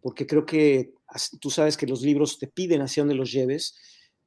porque 0.02 0.28
creo 0.28 0.46
que 0.46 0.94
tú 1.40 1.50
sabes 1.50 1.78
que 1.78 1.88
los 1.88 2.02
libros 2.02 2.40
te 2.40 2.48
piden 2.48 2.82
hacia 2.82 3.02
dónde 3.02 3.16
los 3.16 3.32
lleves, 3.32 3.76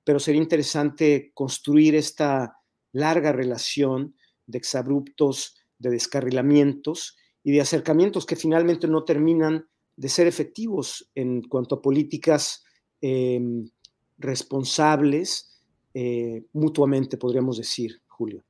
pero 0.04 0.18
sería 0.18 0.40
interesante 0.40 1.30
construir 1.34 1.94
esta 1.94 2.58
larga 2.92 3.32
relación 3.32 4.16
de 4.46 4.58
exabruptos, 4.58 5.56
de 5.78 5.90
descarrilamientos 5.90 7.16
y 7.42 7.52
de 7.52 7.60
acercamientos 7.60 8.26
que 8.26 8.36
finalmente 8.36 8.88
no 8.88 9.04
terminan 9.04 9.68
de 9.96 10.08
ser 10.08 10.26
efectivos 10.26 11.10
en 11.14 11.42
cuanto 11.42 11.76
a 11.76 11.82
políticas 11.82 12.64
eh, 13.00 13.40
responsables 14.18 15.60
eh, 15.94 16.44
mutuamente, 16.52 17.16
podríamos 17.16 17.58
decir, 17.58 18.00
Julio. 18.06 18.44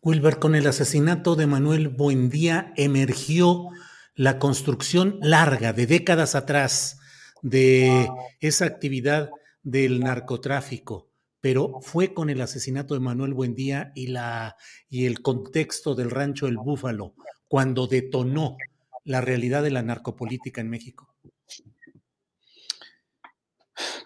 Wilber, 0.00 0.38
con 0.38 0.54
el 0.54 0.66
asesinato 0.66 1.34
de 1.34 1.46
Manuel 1.46 1.88
Buendía 1.88 2.72
emergió 2.76 3.68
la 4.14 4.38
construcción 4.38 5.18
larga 5.20 5.72
de 5.72 5.86
décadas 5.86 6.34
atrás 6.34 7.00
de 7.42 8.08
esa 8.40 8.64
actividad 8.64 9.30
del 9.62 10.00
narcotráfico, 10.00 11.10
pero 11.40 11.80
fue 11.82 12.14
con 12.14 12.30
el 12.30 12.40
asesinato 12.40 12.94
de 12.94 13.00
Manuel 13.00 13.34
Buendía 13.34 13.92
y, 13.94 14.08
la, 14.08 14.56
y 14.88 15.06
el 15.06 15.20
contexto 15.20 15.94
del 15.94 16.10
rancho 16.10 16.46
El 16.46 16.56
Búfalo 16.56 17.14
cuando 17.48 17.86
detonó 17.86 18.56
la 19.04 19.20
realidad 19.20 19.62
de 19.62 19.70
la 19.70 19.82
narcopolítica 19.82 20.60
en 20.60 20.70
México. 20.70 21.07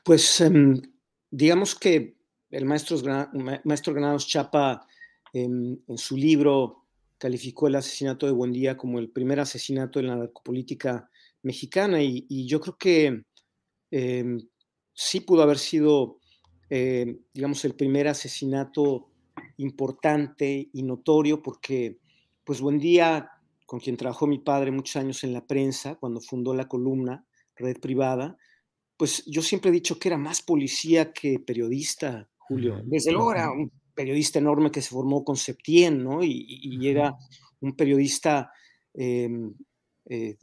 Pues 0.04 0.40
em, 0.40 0.80
digamos 1.30 1.74
que 1.74 2.16
el 2.50 2.64
maestro, 2.64 2.98
maestro 3.64 3.94
Granados 3.94 4.26
Chapa 4.26 4.86
en, 5.32 5.82
su 5.96 6.16
libro 6.16 6.84
calificó 7.18 7.68
el 7.68 7.76
asesinato 7.76 8.26
de 8.26 8.32
Buendía 8.32 8.76
como 8.76 8.98
el 8.98 9.10
primer 9.10 9.40
asesinato 9.40 10.00
en 10.00 10.08
la 10.08 10.16
narcopolítica 10.16 11.08
mexicana 11.42 12.02
y, 12.02 12.46
yo 12.46 12.60
creo 12.60 12.76
que 12.76 13.22
em, 13.90 14.40
sí 14.92 15.20
pudo 15.20 15.42
haber 15.42 15.58
sido 15.58 16.18
eh, 16.74 17.18
digamos, 17.34 17.62
el 17.66 17.74
primer 17.74 18.08
asesinato 18.08 19.10
importante 19.58 20.70
y 20.72 20.82
notorio 20.82 21.42
porque, 21.42 21.98
pues, 22.44 22.62
buen 22.62 22.78
día, 22.78 23.30
con 23.66 23.78
quien 23.78 23.98
trabajó 23.98 24.26
mi 24.26 24.38
padre 24.38 24.70
muchos 24.70 24.96
años 24.96 25.22
en 25.22 25.34
la 25.34 25.46
prensa, 25.46 25.96
cuando 25.96 26.22
fundó 26.22 26.54
la 26.54 26.68
columna 26.68 27.26
Red 27.56 27.78
Privada, 27.78 28.38
pues 28.96 29.24
yo 29.26 29.42
siempre 29.42 29.70
he 29.70 29.74
dicho 29.74 29.98
que 29.98 30.08
era 30.08 30.18
más 30.18 30.42
policía 30.42 31.12
que 31.12 31.38
periodista, 31.38 32.28
Julio. 32.38 32.80
Desde 32.84 33.12
luego 33.12 33.32
era 33.32 33.50
un 33.50 33.70
periodista 33.94 34.38
enorme 34.38 34.70
que 34.70 34.82
se 34.82 34.90
formó 34.90 35.24
con 35.24 35.36
Septién, 35.36 36.02
¿no? 36.02 36.22
Y, 36.22 36.88
era 36.88 37.14
un 37.60 37.76
periodista 37.76 38.50
em, 38.94 39.54
eh, 40.06 40.36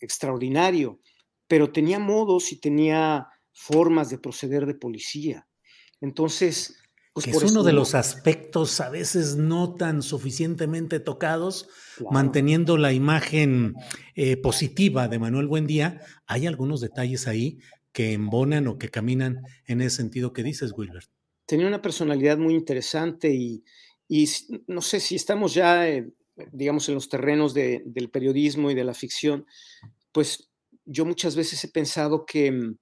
extraordinario, 0.00 1.00
pero 1.46 1.72
tenía 1.72 1.98
modos 1.98 2.52
y 2.52 2.60
tenía 2.60 3.28
formas 3.52 4.10
de 4.10 4.18
proceder 4.18 4.66
de 4.66 4.74
policía. 4.74 5.46
Entonces, 6.00 6.76
pues 7.14 7.28
es 7.28 7.42
uno 7.44 7.62
de 7.62 7.72
los 7.72 7.94
aspectos 7.94 8.80
a 8.80 8.90
veces 8.90 9.36
no 9.36 9.74
tan 9.74 10.02
suficientemente 10.02 10.98
tocados, 10.98 11.68
manteniendo 12.10 12.76
la 12.76 12.92
imagen 12.92 13.74
eh, 14.16 14.36
positiva 14.36 15.06
de 15.06 15.20
Manuel 15.20 15.46
Buendía. 15.46 16.00
Hay 16.26 16.48
algunos 16.48 16.80
detalles 16.80 17.28
ahí 17.28 17.60
que 17.94 18.12
embonan 18.12 18.66
o 18.66 18.76
que 18.76 18.90
caminan 18.90 19.40
en 19.66 19.80
ese 19.80 19.96
sentido 19.96 20.32
que 20.32 20.42
dices, 20.42 20.72
Wilbert. 20.76 21.08
Tenía 21.46 21.68
una 21.68 21.80
personalidad 21.80 22.36
muy 22.36 22.54
interesante 22.54 23.32
y, 23.32 23.64
no 24.66 24.82
sé 24.82 24.98
si 24.98 25.14
estamos 25.14 25.54
ya, 25.54 25.86
digamos, 26.52 26.88
en 26.88 26.96
los 26.96 27.08
terrenos 27.08 27.54
del 27.54 28.10
periodismo 28.10 28.70
y 28.70 28.74
de 28.74 28.84
la 28.84 28.94
ficción, 28.94 29.46
pues 30.10 30.50
yo 30.84 31.06
muchas 31.06 31.36
veces 31.36 31.62
he 31.62 31.68
pensado 31.68 32.26
que 32.26 32.50
mm, 32.50 32.78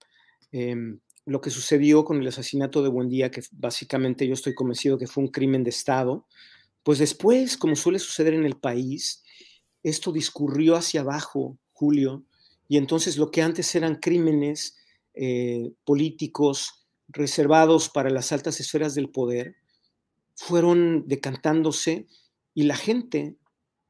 em, 0.52 1.00
lo 1.26 1.40
que 1.42 1.50
sucedió 1.50 2.04
con 2.04 2.20
el 2.20 2.28
asesinato 2.28 2.82
de 2.82 2.88
Buendía, 2.88 3.30
que 3.30 3.42
básicamente 3.52 4.26
yo 4.26 4.32
estoy 4.32 4.54
convencido 4.54 4.98
que 4.98 5.06
fue 5.06 5.22
un 5.22 5.30
crimen 5.30 5.62
de 5.62 5.70
Estado, 5.70 6.26
pues 6.82 6.98
después, 6.98 7.58
como 7.58 7.76
suele 7.76 7.98
suceder 7.98 8.32
en 8.32 8.46
el 8.46 8.56
país, 8.56 9.22
esto 9.82 10.10
discurrió 10.10 10.74
hacia 10.74 11.02
abajo, 11.02 11.58
Julio, 11.72 12.24
y 12.66 12.78
entonces 12.78 13.18
lo 13.18 13.30
que 13.30 13.42
antes 13.42 13.74
eran 13.74 13.96
crímenes 13.96 14.78
eh, 15.14 15.72
políticos 15.84 16.86
reservados 17.08 17.88
para 17.88 18.10
las 18.10 18.32
altas 18.32 18.60
esferas 18.60 18.94
del 18.94 19.10
poder, 19.10 19.56
fueron 20.34 21.04
decantándose 21.06 22.06
y 22.54 22.64
la 22.64 22.76
gente, 22.76 23.36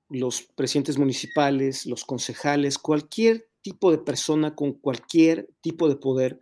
los 0.09 0.43
presidentes 0.43 0.99
municipales, 0.99 1.87
los 1.87 2.05
concejales, 2.05 2.79
cualquier 2.79 3.49
tipo 3.62 3.91
de 3.91 3.99
persona 3.99 4.55
con 4.55 4.73
cualquier 4.73 5.49
tipo 5.61 5.89
de 5.89 5.97
poder, 5.97 6.41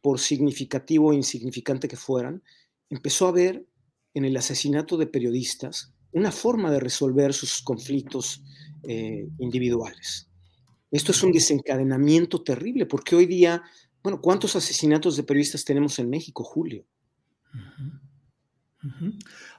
por 0.00 0.20
significativo 0.20 1.08
o 1.08 1.12
insignificante 1.12 1.88
que 1.88 1.96
fueran, 1.96 2.42
empezó 2.88 3.26
a 3.26 3.32
ver 3.32 3.66
en 4.14 4.24
el 4.24 4.36
asesinato 4.36 4.96
de 4.96 5.06
periodistas 5.06 5.92
una 6.12 6.32
forma 6.32 6.70
de 6.70 6.80
resolver 6.80 7.34
sus 7.34 7.62
conflictos 7.62 8.42
eh, 8.82 9.28
individuales. 9.38 10.28
Esto 10.90 11.12
es 11.12 11.22
un 11.22 11.32
desencadenamiento 11.32 12.42
terrible, 12.42 12.86
porque 12.86 13.14
hoy 13.14 13.26
día, 13.26 13.62
bueno, 14.02 14.20
¿cuántos 14.20 14.56
asesinatos 14.56 15.16
de 15.16 15.22
periodistas 15.22 15.64
tenemos 15.64 15.98
en 15.98 16.10
México, 16.10 16.44
Julio? 16.44 16.84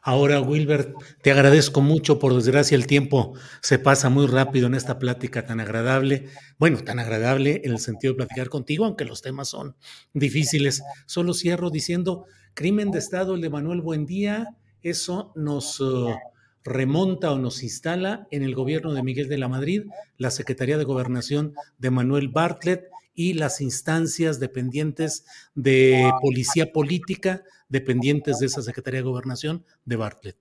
Ahora, 0.01 0.39
Wilbert, 0.39 0.95
te 1.21 1.31
agradezco 1.31 1.81
mucho. 1.81 2.19
Por 2.19 2.33
desgracia, 2.33 2.75
el 2.75 2.87
tiempo 2.87 3.33
se 3.61 3.77
pasa 3.77 4.09
muy 4.09 4.27
rápido 4.27 4.67
en 4.67 4.75
esta 4.75 4.97
plática 4.97 5.45
tan 5.45 5.59
agradable. 5.59 6.29
Bueno, 6.57 6.79
tan 6.83 6.99
agradable 6.99 7.61
en 7.65 7.71
el 7.71 7.79
sentido 7.79 8.13
de 8.13 8.17
platicar 8.17 8.49
contigo, 8.49 8.85
aunque 8.85 9.05
los 9.05 9.21
temas 9.21 9.49
son 9.49 9.75
difíciles. 10.13 10.83
Solo 11.05 11.33
cierro 11.33 11.69
diciendo, 11.69 12.25
crimen 12.53 12.91
de 12.91 12.99
Estado, 12.99 13.35
el 13.35 13.41
de 13.41 13.49
Manuel 13.49 13.81
Buendía, 13.81 14.55
eso 14.81 15.33
nos 15.35 15.81
uh, 15.81 16.15
remonta 16.63 17.31
o 17.31 17.37
nos 17.37 17.61
instala 17.63 18.25
en 18.31 18.43
el 18.43 18.55
gobierno 18.55 18.93
de 18.93 19.03
Miguel 19.03 19.27
de 19.27 19.37
la 19.37 19.49
Madrid, 19.49 19.83
la 20.17 20.31
Secretaría 20.31 20.77
de 20.77 20.85
Gobernación 20.85 21.53
de 21.77 21.91
Manuel 21.91 22.29
Bartlett 22.29 22.85
y 23.13 23.33
las 23.33 23.61
instancias 23.61 24.39
dependientes 24.39 25.25
de 25.55 26.11
policía 26.21 26.71
política, 26.71 27.43
dependientes 27.67 28.39
de 28.39 28.45
esa 28.45 28.61
Secretaría 28.61 28.99
de 28.99 29.05
Gobernación 29.05 29.65
de 29.85 29.95
Bartlett. 29.95 30.37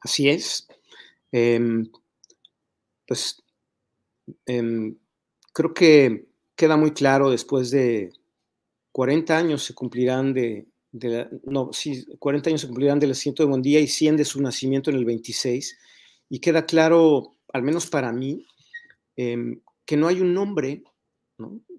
Así 0.00 0.28
es. 0.28 0.68
Em, 1.32 1.90
pues 3.06 3.42
em, 4.46 4.96
creo 5.52 5.74
que 5.74 6.26
queda 6.54 6.76
muy 6.76 6.92
claro 6.92 7.30
después 7.30 7.70
de 7.70 8.12
40 8.92 9.36
años 9.36 9.62
se 9.62 9.74
cumplirán 9.74 10.32
de, 10.32 10.66
no, 11.44 11.70
sí, 11.72 12.06
40 12.18 12.48
años 12.48 12.62
se 12.62 12.66
cumplirán 12.66 12.98
del 12.98 13.10
asiento 13.10 13.42
de 13.42 13.50
Bondía 13.50 13.78
y 13.80 13.86
100 13.86 14.16
de 14.16 14.24
su 14.24 14.40
nacimiento 14.40 14.90
en 14.90 14.96
el 14.96 15.04
26. 15.04 15.78
Y 16.30 16.38
queda 16.38 16.64
claro, 16.64 17.36
al 17.52 17.62
menos 17.62 17.86
para 17.88 18.10
mí, 18.12 18.46
em, 19.16 19.60
que 19.84 19.98
no 19.98 20.08
hay 20.08 20.20
un 20.22 20.32
nombre 20.32 20.82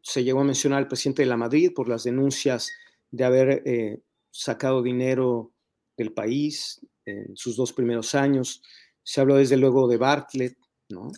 se 0.02 0.24
llegó 0.24 0.42
a 0.42 0.46
mencionar 0.46 0.80
al 0.80 0.88
presidente 0.88 1.24
de 1.24 1.28
la 1.28 1.38
Madrid 1.38 1.72
por 1.76 1.90
las 1.90 2.04
denuncias 2.04 2.72
de 3.12 3.24
haber 3.24 3.64
eh, 3.66 4.02
sacado 4.30 4.82
dinero 4.82 5.54
del 5.96 6.14
país 6.14 6.80
en 7.06 7.36
sus 7.36 7.56
dos 7.56 7.74
primeros 7.74 8.16
años. 8.16 8.62
Se 9.04 9.22
habló 9.22 9.36
desde 9.36 9.58
luego 9.58 9.88
de 9.88 9.98
Bartlett, 9.98 10.58
¿no? 10.90 11.12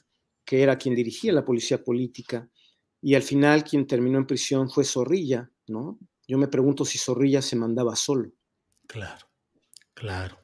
que 0.45 0.63
era 0.63 0.77
quien 0.77 0.95
dirigía 0.95 1.33
la 1.33 1.45
policía 1.45 1.83
política. 1.83 2.49
Y 3.01 3.15
al 3.15 3.23
final 3.23 3.63
quien 3.63 3.87
terminó 3.87 4.17
en 4.17 4.27
prisión 4.27 4.69
fue 4.69 4.83
Zorrilla. 4.83 5.49
¿no? 5.67 5.99
Yo 6.27 6.37
me 6.37 6.47
pregunto 6.47 6.85
si 6.85 6.97
Zorrilla 6.97 7.41
se 7.41 7.55
mandaba 7.55 7.95
solo. 7.95 8.31
Claro, 8.87 9.27
claro. 9.93 10.37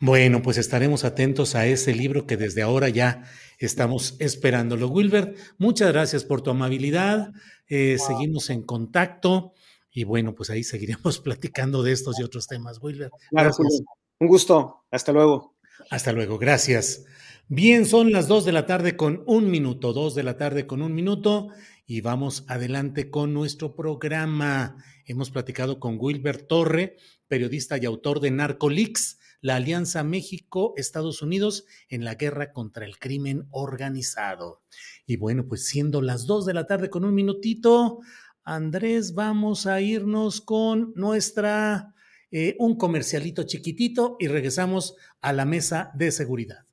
Bueno, 0.00 0.42
pues 0.42 0.58
estaremos 0.58 1.04
atentos 1.04 1.56
a 1.56 1.66
ese 1.66 1.92
libro 1.92 2.24
que 2.24 2.36
desde 2.36 2.62
ahora 2.62 2.88
ya 2.88 3.24
estamos 3.58 4.14
esperándolo. 4.20 4.88
Wilbert, 4.88 5.36
muchas 5.58 5.90
gracias 5.92 6.24
por 6.24 6.40
tu 6.40 6.50
amabilidad. 6.50 7.32
Eh, 7.66 7.98
seguimos 7.98 8.48
en 8.50 8.62
contacto 8.62 9.54
y 9.90 10.04
bueno, 10.04 10.36
pues 10.36 10.50
ahí 10.50 10.62
seguiremos 10.62 11.18
platicando 11.24 11.82
de 11.82 11.92
estos 11.92 12.20
y 12.20 12.22
otros 12.22 12.46
temas. 12.46 12.78
Wilbert, 12.80 13.12
gracias. 13.32 13.82
Un 14.20 14.28
gusto. 14.28 14.84
Hasta 14.90 15.12
luego. 15.12 15.56
Hasta 15.90 16.12
luego. 16.12 16.38
Gracias. 16.38 17.04
Bien, 17.48 17.84
son 17.84 18.12
las 18.12 18.28
dos 18.28 18.44
de 18.44 18.52
la 18.52 18.66
tarde 18.66 18.96
con 18.96 19.24
un 19.26 19.50
minuto, 19.50 19.92
dos 19.92 20.14
de 20.14 20.22
la 20.22 20.36
tarde 20.36 20.66
con 20.66 20.80
un 20.80 20.94
minuto 20.94 21.48
y 21.86 22.02
vamos 22.02 22.44
adelante 22.46 23.10
con 23.10 23.34
nuestro 23.34 23.74
programa. 23.74 24.76
Hemos 25.06 25.30
platicado 25.30 25.80
con 25.80 25.96
Wilbert 25.98 26.46
Torre, 26.46 26.98
periodista 27.26 27.78
y 27.78 27.86
autor 27.86 28.20
de 28.20 28.30
Narcolix 28.30 29.18
la 29.40 29.56
Alianza 29.56 30.04
México-Estados 30.04 31.22
Unidos 31.22 31.64
en 31.88 32.04
la 32.04 32.14
guerra 32.14 32.52
contra 32.52 32.84
el 32.84 32.98
crimen 32.98 33.46
organizado. 33.50 34.62
Y 35.06 35.16
bueno, 35.16 35.46
pues 35.46 35.66
siendo 35.66 36.02
las 36.02 36.26
dos 36.26 36.46
de 36.46 36.54
la 36.54 36.66
tarde 36.66 36.90
con 36.90 37.04
un 37.04 37.14
minutito, 37.14 38.00
Andrés, 38.44 39.14
vamos 39.14 39.66
a 39.66 39.80
irnos 39.80 40.40
con 40.40 40.92
nuestra, 40.94 41.94
eh, 42.30 42.56
un 42.58 42.76
comercialito 42.76 43.42
chiquitito 43.42 44.16
y 44.18 44.28
regresamos 44.28 44.96
a 45.20 45.32
la 45.32 45.44
mesa 45.44 45.90
de 45.94 46.10
seguridad. 46.10 46.67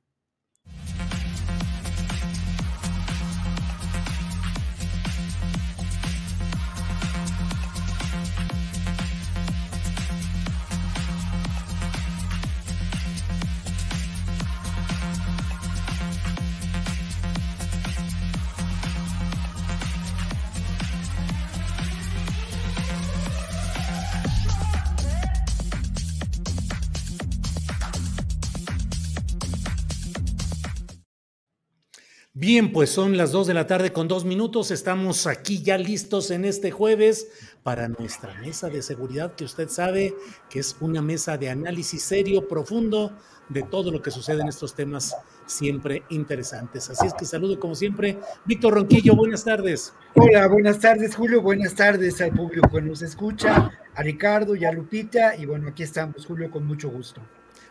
Bien, 32.38 32.70
pues 32.70 32.90
son 32.90 33.16
las 33.16 33.32
dos 33.32 33.46
de 33.46 33.54
la 33.54 33.66
tarde 33.66 33.94
con 33.94 34.08
dos 34.08 34.26
minutos. 34.26 34.70
Estamos 34.70 35.26
aquí 35.26 35.62
ya 35.62 35.78
listos 35.78 36.30
en 36.30 36.44
este 36.44 36.70
jueves 36.70 37.28
para 37.62 37.88
nuestra 37.88 38.34
mesa 38.42 38.68
de 38.68 38.82
seguridad, 38.82 39.34
que 39.34 39.44
usted 39.44 39.70
sabe 39.70 40.14
que 40.50 40.58
es 40.58 40.76
una 40.80 41.00
mesa 41.00 41.38
de 41.38 41.48
análisis 41.48 42.02
serio, 42.02 42.46
profundo 42.46 43.10
de 43.48 43.62
todo 43.62 43.90
lo 43.90 44.02
que 44.02 44.10
sucede 44.10 44.42
en 44.42 44.48
estos 44.48 44.74
temas 44.74 45.16
siempre 45.46 46.02
interesantes. 46.10 46.90
Así 46.90 47.06
es 47.06 47.14
que 47.14 47.24
saludo 47.24 47.58
como 47.58 47.74
siempre. 47.74 48.18
Víctor 48.44 48.74
Ronquillo, 48.74 49.16
buenas 49.16 49.42
tardes. 49.42 49.94
Hola, 50.14 50.46
buenas 50.46 50.78
tardes, 50.78 51.16
Julio. 51.16 51.40
Buenas 51.40 51.74
tardes 51.74 52.20
al 52.20 52.32
público 52.32 52.68
que 52.68 52.82
nos 52.82 53.00
escucha, 53.00 53.70
a 53.94 54.02
Ricardo 54.02 54.54
y 54.54 54.66
a 54.66 54.72
Lupita. 54.72 55.34
Y 55.36 55.46
bueno, 55.46 55.68
aquí 55.68 55.84
estamos, 55.84 56.26
Julio, 56.26 56.50
con 56.50 56.66
mucho 56.66 56.90
gusto. 56.90 57.22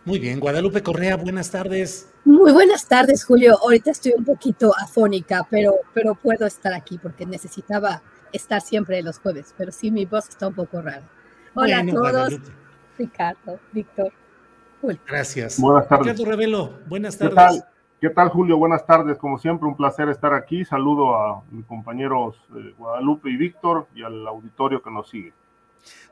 Muy 0.06 0.20
bien, 0.20 0.40
Guadalupe 0.40 0.84
Correa, 0.84 1.18
buenas 1.18 1.50
tardes. 1.50 2.14
Muy 2.26 2.52
buenas 2.52 2.88
tardes, 2.88 3.26
Julio. 3.26 3.58
Ahorita 3.60 3.90
estoy 3.90 4.14
un 4.16 4.24
poquito 4.24 4.72
afónica, 4.78 5.48
pero, 5.50 5.74
pero 5.96 6.14
puedo 6.14 6.46
estar 6.46 6.74
aquí 6.74 7.00
porque 7.00 7.26
necesitaba 7.26 8.04
estar 8.32 8.62
siempre 8.62 9.02
los 9.02 9.18
jueves. 9.18 9.56
Pero 9.58 9.72
sí, 9.72 9.90
mi 9.90 10.06
voz 10.06 10.30
está 10.30 10.48
un 10.48 10.54
poco 10.54 10.80
rara. 10.80 11.02
Hola 11.56 11.80
a 11.80 11.86
todos. 11.88 12.40
Ricardo, 13.00 13.60
Víctor. 13.72 14.14
Gracias. 15.08 15.60
Buenas 15.60 15.88
tardes. 15.88 16.14
Ricardo 16.14 16.32
Ravelo, 16.32 16.74
buenas 16.86 17.18
¿Qué 17.18 17.30
tardes. 17.30 17.36
tal? 17.36 17.70
¿Qué 18.00 18.10
tal, 18.12 18.30
Julio? 18.30 18.58
Buenas 18.58 18.86
tardes. 18.86 19.18
Como 19.18 19.40
siempre, 19.40 19.68
un 19.68 19.76
placer 19.76 20.10
estar 20.10 20.36
aquí. 20.36 20.66
Saludo 20.66 21.16
a 21.16 21.42
mis 21.50 21.66
compañeros 21.66 22.36
eh, 22.56 22.76
Guadalupe 22.78 23.32
y 23.32 23.38
Víctor 23.38 23.88
y 23.96 24.04
al 24.04 24.28
auditorio 24.28 24.84
que 24.84 24.92
nos 24.92 25.10
sigue. 25.10 25.34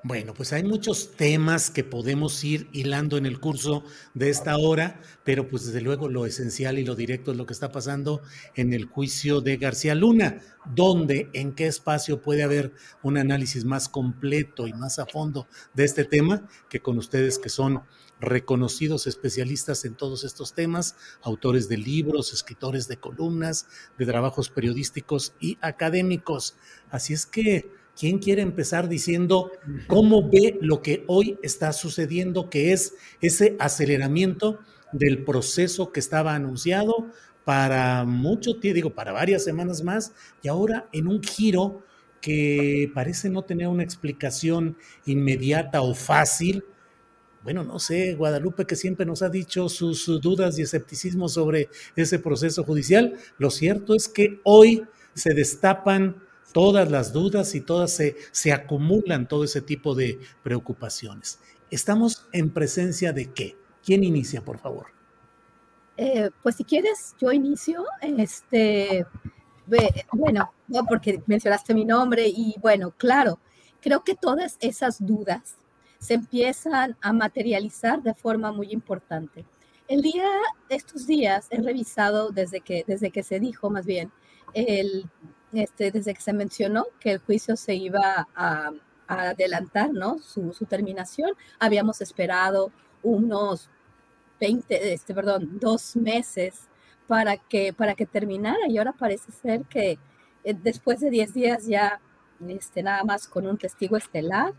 Bueno, 0.06 0.34
pues 0.34 0.52
hay 0.52 0.64
muchos 0.64 1.12
temas 1.16 1.70
que 1.70 1.86
podemos 1.86 2.44
ir 2.44 2.68
hilando 2.74 3.18
en 3.18 3.26
el 3.26 3.40
curso 3.40 3.86
de 4.14 4.30
esta 4.30 4.58
hora, 4.58 5.00
pero 5.24 5.48
pues 5.48 5.66
desde 5.66 5.80
luego 5.80 6.10
lo 6.10 6.26
esencial 6.26 6.78
y 6.78 6.84
lo 6.84 6.96
directo 6.96 7.32
es 7.32 7.38
lo 7.38 7.46
que 7.46 7.54
está 7.54 7.72
pasando 7.72 8.22
en 8.56 8.74
el 8.74 8.86
juicio 8.86 9.40
de 9.40 9.56
García 9.56 9.96
Luna, 9.96 10.42
donde, 10.66 11.30
en 11.32 11.54
qué 11.54 11.68
espacio 11.68 12.22
puede 12.22 12.44
haber 12.44 12.74
un 13.02 13.18
análisis 13.18 13.64
más 13.64 13.88
completo 13.88 14.68
y 14.68 14.74
más 14.74 15.00
a 15.00 15.06
fondo 15.06 15.48
de 15.74 15.86
este 15.86 16.04
tema 16.04 16.50
que 16.70 16.82
con 16.82 16.98
ustedes 16.98 17.40
que 17.40 17.50
son 17.50 17.84
reconocidos 18.20 19.08
especialistas 19.08 19.86
en 19.86 19.96
todos 19.96 20.24
estos 20.24 20.54
temas, 20.54 20.96
autores 21.22 21.68
de 21.68 21.78
libros, 21.78 22.34
escritores 22.34 22.88
de 22.88 22.98
columnas, 22.98 23.68
de 23.98 24.06
trabajos 24.06 24.50
periodísticos 24.50 25.34
y 25.40 25.58
académicos. 25.62 26.56
Así 26.90 27.14
es 27.14 27.26
que 27.26 27.72
¿Quién 27.98 28.18
quiere 28.18 28.42
empezar 28.42 28.90
diciendo 28.90 29.52
cómo 29.88 30.30
ve 30.30 30.58
lo 30.62 30.82
que 30.82 31.04
hoy 31.08 31.38
está 31.44 31.74
sucediendo, 31.74 32.50
que 32.50 32.74
es 32.74 32.96
ese 33.22 33.56
aceleramiento 33.60 34.60
del 34.92 35.24
proceso 35.24 35.92
que 35.92 36.00
estaba 36.00 36.34
anunciado 36.34 37.08
para 37.46 38.04
mucho 38.06 38.60
tiempo, 38.60 38.76
digo, 38.76 38.90
para 38.96 39.12
varias 39.12 39.44
semanas 39.44 39.84
más, 39.84 40.14
y 40.42 40.48
ahora 40.48 40.88
en 40.92 41.08
un 41.08 41.22
giro 41.22 41.84
que 42.22 42.90
parece 42.96 43.30
no 43.30 43.44
tener 43.44 43.68
una 43.68 43.84
explicación 43.84 44.78
inmediata 45.06 45.82
o 45.82 45.94
fácil? 45.94 46.64
Bueno, 47.44 47.64
no 47.64 47.78
sé, 47.78 48.16
Guadalupe, 48.16 48.66
que 48.66 48.78
siempre 48.78 49.06
nos 49.06 49.22
ha 49.22 49.30
dicho 49.30 49.68
sus 49.68 50.06
dudas 50.22 50.58
y 50.58 50.62
escepticismo 50.62 51.28
sobre 51.28 51.70
ese 51.96 52.18
proceso 52.20 52.64
judicial, 52.64 53.18
lo 53.38 53.52
cierto 53.52 53.94
es 53.94 54.08
que 54.08 54.40
hoy 54.44 54.84
se 55.14 55.34
destapan 55.34 56.24
todas 56.54 56.90
las 56.90 57.12
dudas 57.12 57.56
y 57.56 57.62
todas 57.62 57.92
se, 57.92 58.16
se 58.32 58.54
acumulan 58.54 59.28
todo 59.28 59.44
ese 59.44 59.62
tipo 59.62 59.96
de 59.96 60.20
preocupaciones. 60.44 61.40
¿Estamos 61.70 62.28
en 62.32 62.52
presencia 62.52 63.12
de 63.12 63.34
qué? 63.34 63.58
¿Quién 63.84 64.04
inicia, 64.04 64.42
por 64.42 64.60
favor? 64.60 64.88
Eh, 65.98 66.30
pues 66.42 66.56
si 66.56 66.64
quieres, 66.64 67.16
yo 67.20 67.32
inicio. 67.32 67.86
Este, 68.02 69.06
bueno, 70.12 70.52
no 70.68 70.86
porque 70.86 71.22
mencionaste 71.26 71.74
mi 71.74 71.86
nombre 71.86 72.28
y 72.28 72.56
bueno, 72.62 72.94
claro, 72.98 73.40
creo 73.82 74.04
que 74.04 74.16
todas 74.16 74.58
esas 74.60 75.06
dudas 75.06 75.58
se 76.00 76.16
empiezan 76.16 76.98
a 77.02 77.14
materializar 77.14 78.02
de 78.02 78.14
forma 78.14 78.52
muy 78.52 78.72
importante. 78.72 79.46
El 79.88 80.02
día, 80.02 80.28
estos 80.70 81.08
días, 81.08 81.48
he 81.50 81.62
revisado 81.62 82.30
desde 82.30 82.62
que, 82.62 82.84
desde 82.88 83.12
que 83.12 83.24
se 83.24 83.40
dijo 83.40 83.70
más 83.70 83.86
bien 83.86 84.12
el 84.54 85.10
este, 85.54 85.92
desde 85.92 86.14
que 86.14 86.22
se 86.22 86.34
mencionó 86.34 86.86
que 87.00 87.12
el 87.12 87.20
juicio 87.20 87.56
se 87.56 87.76
iba 87.76 88.28
a, 88.36 88.72
adelantar, 89.06 89.92
¿no? 89.92 90.18
Su, 90.20 90.52
terminación, 90.68 91.32
habíamos 91.60 92.02
esperado 92.02 92.72
unos 93.04 93.70
20, 94.40 94.94
este, 94.94 95.14
perdón, 95.14 95.60
dos 95.60 95.96
meses 95.96 96.68
para 97.08 97.38
que, 97.38 97.74
para 97.74 97.94
que 97.96 98.06
terminara 98.06 98.68
y 98.68 98.78
ahora 98.78 98.94
parece 98.94 99.32
ser 99.32 99.66
que 99.66 100.00
eh, 100.44 100.56
después 100.64 101.00
de 101.00 101.12
10 101.12 101.34
días 101.34 101.66
ya 101.68 102.00
este, 102.48 102.82
nada 102.82 103.04
más 103.04 103.28
con 103.28 103.46
un 103.46 103.58
testigo 103.58 103.98
estelar, 103.98 104.54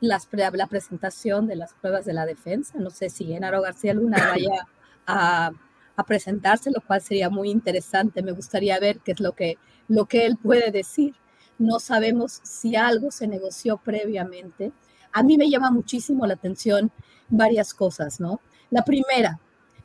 las, 0.00 0.28
la 0.32 0.66
presentación 0.66 1.46
de 1.46 1.56
las 1.56 1.74
pruebas 1.74 2.04
de 2.04 2.14
la 2.14 2.26
defensa, 2.26 2.78
no 2.78 2.90
sé 2.90 3.10
si 3.10 3.26
Genaro 3.26 3.62
García 3.62 3.94
Luna 3.94 4.28
vaya 4.30 4.66
a 5.06 5.52
a 5.96 6.04
presentarse, 6.04 6.70
lo 6.70 6.80
cual 6.80 7.00
sería 7.00 7.30
muy 7.30 7.50
interesante. 7.50 8.22
Me 8.22 8.32
gustaría 8.32 8.78
ver 8.78 9.00
qué 9.00 9.12
es 9.12 9.20
lo 9.20 9.32
que, 9.32 9.58
lo 9.88 10.06
que 10.06 10.26
él 10.26 10.36
puede 10.36 10.70
decir. 10.70 11.14
No 11.58 11.78
sabemos 11.78 12.40
si 12.42 12.76
algo 12.76 13.10
se 13.10 13.26
negoció 13.26 13.76
previamente. 13.78 14.72
A 15.12 15.22
mí 15.22 15.36
me 15.36 15.48
llama 15.48 15.70
muchísimo 15.70 16.26
la 16.26 16.34
atención 16.34 16.90
varias 17.28 17.72
cosas, 17.74 18.20
¿no? 18.20 18.40
La 18.70 18.84
primera, 18.84 19.38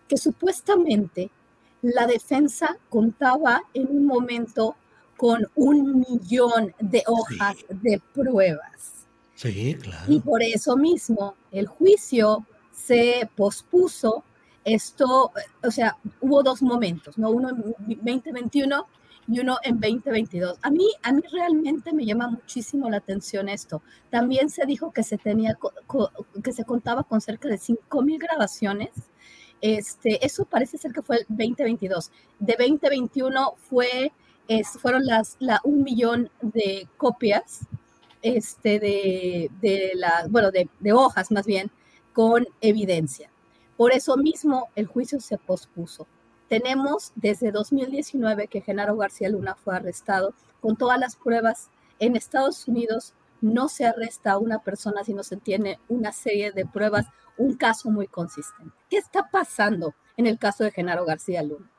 que 0.08 0.18
supuestamente 0.18 1.30
la 1.82 2.08
defensa 2.08 2.78
contaba 2.90 3.62
en 3.74 3.88
un 3.88 4.06
momento 4.06 4.76
con 5.16 5.48
un 5.56 6.00
millón 6.00 6.74
de 6.80 7.04
hojas 7.06 7.58
de 7.70 8.02
pruebas. 8.14 9.06
Sí, 9.36 9.76
claro. 9.76 10.12
Y 10.12 10.20
por 10.20 10.42
eso 10.42 10.76
mismo 10.76 11.36
el 11.52 11.68
juicio 11.68 12.46
se 12.72 13.30
pospuso 13.36 14.24
esto, 14.74 15.32
o 15.64 15.72
sea, 15.72 15.98
hubo 16.22 16.44
dos 16.44 16.62
momentos, 16.62 17.18
¿no? 17.18 17.32
Uno 17.32 17.50
en 17.50 17.76
2021 17.88 18.86
y 19.28 19.40
uno 19.40 19.58
en 19.64 19.80
2022. 19.80 20.58
A 20.62 20.70
mí, 20.70 20.88
a 21.04 21.12
mí 21.12 21.22
realmente 21.32 21.94
me 21.94 22.06
llama 22.06 22.30
muchísimo 22.30 22.90
la 22.90 22.98
atención 22.98 23.50
esto. 23.50 23.82
También 24.10 24.50
se 24.50 24.66
dijo 24.66 24.92
que 24.92 25.04
se 25.04 25.18
tenía, 25.18 25.58
que 26.44 26.52
se 26.52 26.66
contaba 26.66 27.04
con 27.04 27.22
cerca 27.22 27.48
de 27.48 27.58
5.000 27.58 28.20
grabaciones. 28.20 28.90
Este, 29.62 30.26
eso 30.26 30.46
parece 30.46 30.78
ser 30.78 30.94
que 30.94 31.02
fue 31.02 31.18
el 31.18 31.26
2022. 31.30 32.12
De 32.40 32.56
2021 32.58 33.54
fue, 33.58 34.12
fueron 34.80 35.06
las, 35.06 35.36
la, 35.40 35.62
un 35.64 35.84
millón 35.84 36.30
de 36.42 36.88
copias 36.98 37.68
este, 38.22 38.80
de, 38.80 39.92
la, 39.96 40.26
bueno, 40.30 40.50
de 40.52 40.94
hojas 40.94 41.32
más 41.32 41.46
bien, 41.46 41.72
con 42.14 42.48
evidencia. 42.62 43.30
Por 43.80 43.94
eso 43.94 44.18
mismo 44.18 44.68
el 44.76 44.88
juicio 44.88 45.22
se 45.22 45.38
pospuso. 45.38 46.06
Tenemos 46.50 47.14
desde 47.16 47.50
2019 47.54 48.50
que 48.50 48.60
Genaro 48.60 48.98
García 48.98 49.30
Luna 49.30 49.56
fue 49.56 49.74
arrestado 49.74 50.34
con 50.60 50.76
todas 50.76 51.00
las 51.00 51.16
pruebas. 51.16 51.70
En 51.98 52.18
Estados 52.18 52.68
Unidos 52.68 53.14
no 53.40 53.70
se 53.70 53.86
arresta 53.86 54.34
a 54.34 54.38
una 54.38 54.60
persona 54.60 55.06
si 55.06 55.14
no 55.14 55.24
se 55.24 55.38
tiene 55.38 55.80
una 55.88 56.12
serie 56.12 56.52
de 56.52 56.66
pruebas, 56.66 57.06
un 57.38 57.56
caso 57.56 57.90
muy 57.90 58.08
consistente. 58.08 58.76
¿Qué 58.90 58.98
está 58.98 59.30
pasando 59.32 59.96
en 60.18 60.28
el 60.28 60.38
caso 60.38 60.66
de 60.66 60.72
Genaro 60.72 61.06
García 61.06 61.42
Luna? 61.42 61.72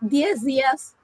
Diez 0.00 0.44
días, 0.44 0.96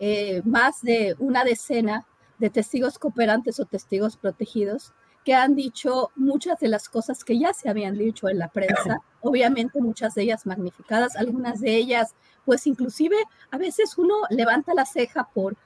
eh, 0.00 0.42
más 0.44 0.82
de 0.82 1.14
una 1.20 1.44
decena 1.44 2.04
de 2.38 2.50
testigos 2.50 2.98
cooperantes 2.98 3.60
o 3.60 3.64
testigos 3.64 4.16
protegidos 4.16 4.92
que 5.24 5.34
han 5.34 5.54
dicho 5.54 6.10
muchas 6.16 6.58
de 6.58 6.68
las 6.68 6.88
cosas 6.88 7.24
que 7.24 7.38
ya 7.38 7.52
se 7.52 7.68
habían 7.68 7.98
dicho 7.98 8.28
en 8.28 8.38
la 8.38 8.48
prensa, 8.48 9.00
obviamente 9.20 9.80
muchas 9.80 10.14
de 10.14 10.22
ellas 10.22 10.46
magnificadas, 10.46 11.16
algunas 11.16 11.60
de 11.60 11.76
ellas, 11.76 12.14
pues 12.44 12.66
inclusive 12.66 13.16
a 13.50 13.58
veces 13.58 13.98
uno 13.98 14.14
levanta 14.30 14.74
la 14.74 14.86
ceja 14.86 15.28
por, 15.34 15.56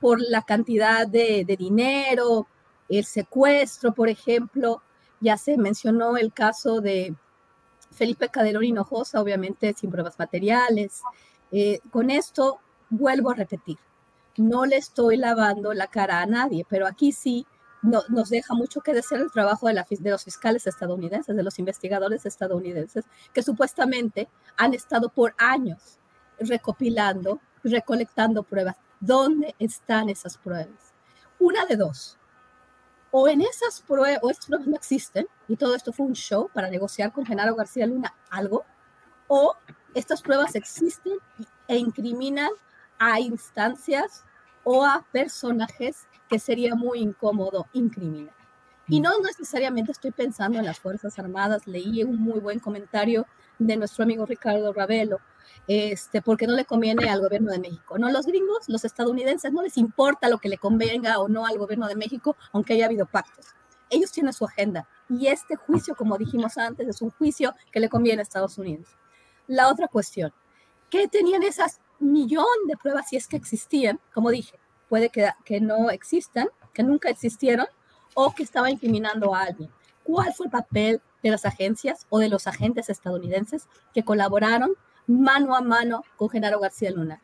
por 0.00 0.20
la 0.20 0.42
cantidad 0.42 1.06
de, 1.06 1.44
de 1.44 1.56
dinero, 1.56 2.48
el 2.88 3.04
secuestro, 3.04 3.94
por 3.94 4.08
ejemplo, 4.08 4.82
ya 5.20 5.36
se 5.36 5.56
mencionó 5.56 6.16
el 6.16 6.32
caso 6.32 6.80
de 6.80 7.14
Felipe 7.92 8.28
Calderón 8.28 8.64
Hinojosa, 8.64 9.20
obviamente 9.20 9.74
sin 9.74 9.90
pruebas 9.90 10.18
materiales. 10.18 11.02
Eh, 11.52 11.80
con 11.90 12.10
esto 12.10 12.58
vuelvo 12.90 13.30
a 13.30 13.34
repetir, 13.34 13.78
no 14.36 14.66
le 14.66 14.76
estoy 14.76 15.16
lavando 15.16 15.72
la 15.72 15.86
cara 15.86 16.20
a 16.20 16.26
nadie, 16.26 16.66
pero 16.68 16.86
aquí 16.86 17.12
sí 17.12 17.46
nos 17.84 18.30
deja 18.30 18.54
mucho 18.54 18.80
que 18.80 18.94
desear 18.94 19.20
el 19.20 19.30
trabajo 19.30 19.68
de, 19.68 19.74
los 20.10 20.24
fiscales 20.24 20.66
estadounidenses, 20.66 21.36
de 21.36 21.42
los 21.42 21.58
investigadores 21.58 22.24
estadounidenses, 22.24 23.04
que 23.32 23.42
supuestamente 23.42 24.28
han 24.56 24.72
estado 24.72 25.10
por 25.10 25.34
años 25.36 25.98
recopilando, 26.38 27.40
recolectando 27.62 28.42
pruebas. 28.42 28.76
¿Dónde 29.00 29.54
están 29.58 30.08
esas 30.08 30.38
pruebas? 30.38 30.94
Una 31.38 31.66
de 31.66 31.76
dos. 31.76 32.18
O 33.10 33.28
en 33.28 33.42
esas 33.42 33.82
pruebas, 33.82 34.20
o 34.22 34.30
estas 34.30 34.46
pruebas 34.46 34.66
no 34.66 34.76
existen, 34.76 35.26
y 35.46 35.56
todo 35.56 35.74
esto 35.74 35.92
fue 35.92 36.06
un 36.06 36.14
show 36.14 36.48
para 36.52 36.70
negociar 36.70 37.12
con 37.12 37.26
Genaro 37.26 37.54
García 37.54 37.86
Luna 37.86 38.14
algo, 38.30 38.64
o 39.28 39.54
estas 39.94 40.22
pruebas 40.22 40.54
existen 40.54 41.18
e 41.68 41.76
incriminan 41.76 42.50
a 42.98 43.20
instancias 43.20 44.24
o 44.64 44.84
a 44.84 45.06
personajes 45.12 46.06
que 46.28 46.38
sería 46.38 46.74
muy 46.74 47.00
incómodo 47.00 47.66
incriminar. 47.72 48.34
Y 48.86 49.00
no 49.00 49.18
necesariamente 49.20 49.92
estoy 49.92 50.10
pensando 50.10 50.58
en 50.58 50.66
las 50.66 50.78
Fuerzas 50.78 51.18
Armadas, 51.18 51.66
leí 51.66 52.04
un 52.04 52.20
muy 52.20 52.40
buen 52.40 52.58
comentario 52.58 53.26
de 53.58 53.76
nuestro 53.76 54.04
amigo 54.04 54.26
Ricardo 54.26 54.72
Ravelo, 54.72 55.20
este, 55.66 56.20
porque 56.20 56.46
no 56.46 56.54
le 56.54 56.66
conviene 56.66 57.08
al 57.08 57.20
gobierno 57.20 57.50
de 57.50 57.58
México. 57.58 57.98
No, 57.98 58.10
los 58.10 58.26
gringos, 58.26 58.68
los 58.68 58.84
estadounidenses, 58.84 59.52
no 59.52 59.62
les 59.62 59.78
importa 59.78 60.28
lo 60.28 60.38
que 60.38 60.50
le 60.50 60.58
convenga 60.58 61.18
o 61.18 61.28
no 61.28 61.46
al 61.46 61.56
gobierno 61.56 61.88
de 61.88 61.96
México, 61.96 62.36
aunque 62.52 62.74
haya 62.74 62.84
habido 62.84 63.06
pactos. 63.06 63.46
Ellos 63.88 64.12
tienen 64.12 64.32
su 64.32 64.44
agenda 64.44 64.86
y 65.08 65.28
este 65.28 65.56
juicio, 65.56 65.94
como 65.94 66.18
dijimos 66.18 66.58
antes, 66.58 66.86
es 66.88 67.00
un 67.00 67.10
juicio 67.10 67.54
que 67.70 67.80
le 67.80 67.88
conviene 67.88 68.20
a 68.20 68.22
Estados 68.22 68.58
Unidos. 68.58 68.88
La 69.46 69.68
otra 69.68 69.88
cuestión, 69.88 70.32
¿qué 70.90 71.08
tenían 71.08 71.42
esas 71.42 71.80
millón 72.00 72.44
de 72.66 72.76
pruebas 72.76 73.08
si 73.08 73.16
es 73.16 73.28
que 73.28 73.36
existían? 73.36 74.00
Como 74.12 74.30
dije, 74.30 74.58
puede 74.88 75.10
que, 75.10 75.30
que 75.44 75.60
no 75.60 75.90
existan, 75.90 76.48
que 76.72 76.82
nunca 76.82 77.08
existieron, 77.08 77.66
o 78.14 78.32
que 78.32 78.42
estaba 78.42 78.70
incriminando 78.70 79.34
a 79.34 79.42
alguien. 79.42 79.70
cuál 80.04 80.34
fue 80.34 80.46
el 80.46 80.52
papel 80.52 81.00
de 81.22 81.30
las 81.30 81.46
agencias 81.46 82.06
o 82.10 82.18
de 82.18 82.28
los 82.28 82.46
agentes 82.46 82.90
estadounidenses 82.90 83.68
que 83.94 84.04
colaboraron 84.04 84.74
mano 85.06 85.56
a 85.56 85.62
mano 85.62 86.04
con 86.16 86.28
Genaro 86.28 86.60
García 86.60 86.90
Luna. 86.90 87.22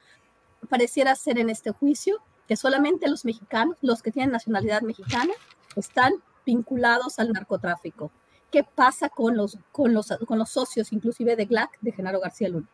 Pareciera 0.68 1.14
ser 1.14 1.38
en 1.38 1.50
este 1.50 1.72
juicio 1.72 2.22
que 2.48 2.56
solamente 2.56 3.08
los 3.08 3.24
mexicanos, 3.26 3.76
los 3.82 4.02
que 4.02 4.10
tienen 4.10 4.32
nacionalidad 4.32 4.80
mexicana, 4.80 5.32
están 5.76 6.14
vinculados 6.46 7.18
al 7.18 7.32
narcotráfico. 7.32 8.10
¿Qué 8.50 8.64
pasa 8.64 9.10
con 9.10 9.36
los, 9.36 9.58
con 9.70 9.92
los, 9.92 10.08
con 10.26 10.38
los 10.38 10.50
socios, 10.50 10.92
inclusive 10.92 11.36
de 11.36 11.44
GLAC, 11.44 11.78
de 11.80 11.92
Genaro 11.92 12.20
García 12.20 12.48
Luna? 12.48 12.68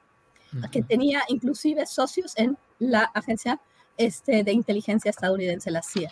Que 0.71 0.83
tenía 0.83 1.23
inclusive 1.29 1.85
socios 1.87 2.33
en 2.37 2.57
la 2.79 3.03
agencia 3.03 3.61
este, 3.97 4.45
de 4.45 4.53
inteligencia 4.53 5.11
estadounidense, 5.11 5.71
la 5.71 5.83
CIA. 5.83 6.11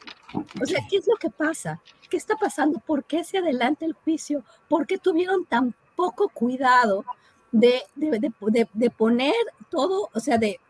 O 0.60 0.66
sea, 0.66 0.80
¿qué 0.88 0.96
es 0.96 1.06
lo 1.06 1.16
que 1.16 1.30
pasa? 1.30 1.80
¿Qué 2.08 2.16
está 2.16 2.36
pasando? 2.36 2.80
¿Por 2.80 3.04
qué 3.04 3.24
se 3.24 3.38
adelanta 3.38 3.84
el 3.84 3.92
juicio? 3.92 4.44
¿Por 4.68 4.86
qué 4.86 4.98
tuvieron 4.98 5.44
tan 5.44 5.74
poco 5.96 6.28
cuidado 6.28 7.04
de, 7.52 7.82
de, 7.94 8.18
de, 8.18 8.68
de 8.72 8.90
poner 8.90 9.34
todo, 9.70 10.10
o 10.12 10.20
sea, 10.20 10.38
de, 10.38 10.60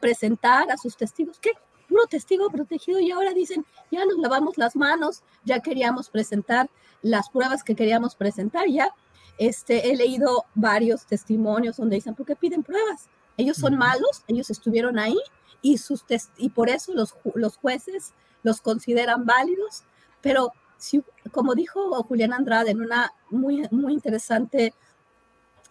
presentar 0.00 0.70
a 0.70 0.76
sus 0.76 0.96
testigos? 0.96 1.38
¿Qué? 1.38 1.52
Puro 1.88 2.04
testigo 2.06 2.50
protegido 2.50 3.00
y 3.00 3.10
ahora 3.10 3.32
dicen, 3.32 3.64
ya 3.90 4.04
nos 4.04 4.18
lavamos 4.18 4.58
las 4.58 4.76
manos, 4.76 5.22
ya 5.44 5.60
queríamos 5.60 6.10
presentar 6.10 6.68
las 7.00 7.30
pruebas 7.30 7.64
que 7.64 7.74
queríamos 7.74 8.14
presentar, 8.14 8.68
ya 8.68 8.94
este, 9.38 9.90
he 9.90 9.96
leído 9.96 10.44
varios 10.54 11.06
testimonios 11.06 11.78
donde 11.78 11.96
dicen, 11.96 12.14
¿por 12.14 12.26
qué 12.26 12.36
piden 12.36 12.62
pruebas? 12.62 13.08
Ellos 13.38 13.56
son 13.56 13.78
malos, 13.78 14.22
ellos 14.26 14.50
estuvieron 14.50 14.98
ahí 14.98 15.16
y, 15.62 15.78
sus 15.78 16.04
y 16.36 16.50
por 16.50 16.68
eso 16.68 16.92
los, 16.94 17.14
los 17.34 17.56
jueces 17.56 18.12
los 18.42 18.60
consideran 18.60 19.26
válidos, 19.26 19.82
pero 20.20 20.52
si, 20.76 21.02
como 21.32 21.54
dijo 21.54 22.02
Julián 22.04 22.32
Andrade 22.32 22.70
en 22.70 22.80
una 22.80 23.12
muy, 23.30 23.66
muy 23.70 23.92
interesante 23.92 24.74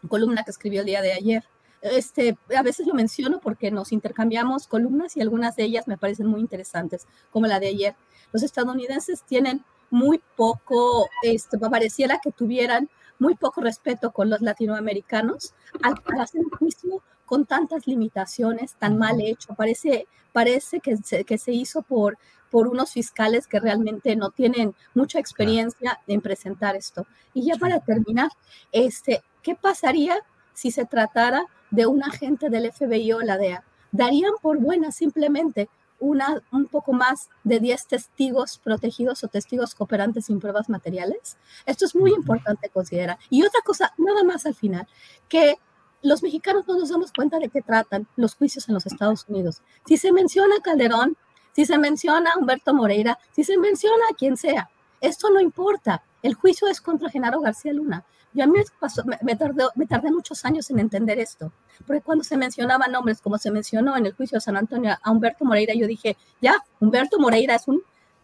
columna 0.08 0.44
que 0.44 0.52
escribió 0.52 0.82
el 0.82 0.88
día 0.88 1.02
de 1.02 1.14
ayer, 1.14 1.44
este, 1.82 2.38
a 2.56 2.64
veces 2.64 2.88
lo 2.88 2.94
menciono 2.94 3.40
porque 3.40 3.72
nos 3.72 3.92
intercambiamos 3.92 4.68
columnas 4.68 5.16
y 5.16 5.22
algunas 5.22 5.56
de 5.56 5.64
ellas 5.64 5.88
me 5.88 5.98
parecen 5.98 6.28
muy 6.28 6.42
interesantes, 6.42 7.08
como 7.32 7.48
la 7.48 7.60
de 7.60 7.68
ayer. 7.68 7.96
Los 8.32 8.44
estadounidenses 8.44 9.24
tienen 9.24 9.64
muy 9.90 10.22
poco, 10.36 11.10
este, 11.24 11.58
pareciera 11.58 12.20
que 12.22 12.32
tuvieran 12.32 12.90
muy 13.20 13.36
poco 13.36 13.62
respeto 13.62 14.12
con 14.12 14.30
los 14.30 14.42
latinoamericanos 14.42 15.54
al, 15.82 15.96
hacer 16.20 16.42
un 16.42 16.50
juicio 16.50 17.02
con 17.28 17.46
tantas 17.46 17.86
limitaciones, 17.86 18.74
tan 18.76 18.98
mal 18.98 19.22
hecho. 19.22 19.54
Parece, 19.54 20.08
parece 20.32 20.80
que, 20.80 20.98
se, 20.98 21.24
que 21.26 21.38
se 21.38 21.52
hizo 21.52 21.84
por, 21.84 22.18
por 22.50 22.68
unos 22.68 22.92
fiscales 22.94 23.46
que 23.46 23.60
realmente 23.60 24.16
no 24.16 24.32
tienen 24.32 24.74
mucha 24.96 25.20
experiencia 25.20 26.00
en 26.08 26.22
presentar 26.22 26.76
esto. 26.76 27.06
Y 27.34 27.46
ya 27.46 27.56
para 27.58 27.82
terminar, 27.82 28.30
este, 28.72 29.22
¿qué 29.44 29.54
pasaría 29.54 30.18
si 30.54 30.72
se 30.72 30.86
tratara 30.86 31.46
de 31.70 31.86
un 31.86 32.02
agente 32.02 32.50
del 32.50 32.72
FBI 32.72 33.14
o 33.14 33.22
la 33.22 33.38
DEA? 33.38 33.64
Darían 33.92 34.34
por 34.42 34.58
buena 34.58 34.92
simplemente 34.92 35.70
una, 36.00 36.42
un 36.52 36.68
poco 36.68 36.94
más 36.94 37.30
de 37.44 37.60
10 37.60 37.88
testigos 37.88 38.60
protegidos 38.60 39.24
o 39.24 39.28
testigos 39.28 39.76
cooperantes 39.76 40.26
sin 40.26 40.40
pruebas 40.40 40.70
materiales. 40.70 41.38
Esto 41.66 41.86
es 41.86 41.96
muy 41.96 42.12
importante 42.14 42.70
considerar. 42.70 43.18
Y 43.30 43.44
otra 43.44 43.62
cosa, 43.66 43.94
nada 43.98 44.24
más 44.24 44.46
al 44.46 44.56
final, 44.56 44.88
que 45.28 45.58
los 46.08 46.24
mexicanos 46.24 46.66
no 46.68 46.78
nos 46.80 46.90
damos 46.90 47.12
cuenta 47.12 47.38
de 47.38 47.50
qué 47.50 47.62
tratan 47.62 48.08
los 48.16 48.36
juicios 48.36 48.68
en 48.70 48.76
los 48.76 48.86
Estados 48.86 49.26
Unidos. 49.28 49.62
Si 49.86 49.98
se 49.98 50.14
menciona 50.14 50.56
a 50.56 50.62
Calderón, 50.62 51.18
si 51.54 51.66
se 51.66 51.78
menciona 51.78 52.32
a 52.32 52.40
Humberto 52.40 52.74
Moreira, 52.74 53.20
si 53.36 53.44
se 53.44 53.58
menciona 53.58 54.04
a 54.10 54.16
quien 54.16 54.38
sea, 54.38 54.70
esto 55.02 55.30
no 55.30 55.42
importa. 55.42 56.02
El 56.24 56.34
juicio 56.34 56.68
es 56.70 56.80
contra 56.80 57.10
Genaro 57.10 57.42
García 57.42 57.74
Luna. 57.74 58.06
Yo 58.34 58.46
a 58.46 58.48
mí 58.48 58.54
me, 58.58 59.18
me, 59.22 59.36
tardé, 59.36 60.12
muchos 60.12 60.46
años 60.46 60.70
en 60.70 60.80
entender 60.80 61.20
esto, 61.20 61.52
porque 61.86 62.02
cuando 62.02 62.24
se 62.24 62.38
mencionaban 62.38 62.92
nombres, 62.92 63.20
como 63.20 63.38
se 63.38 63.52
mencionó 63.52 63.98
en 63.98 64.06
el 64.06 64.14
juicio 64.14 64.38
de 64.38 64.42
San 64.42 64.56
Antonio 64.56 64.96
a 65.02 65.12
Humberto 65.12 65.44
Moreira, 65.44 65.74
yo 65.74 65.88
dije, 65.88 66.16
ya, 66.42 66.64
Humberto 66.80 67.20
Moreira 67.20 67.56
es 67.56 67.68
un, 67.68 67.82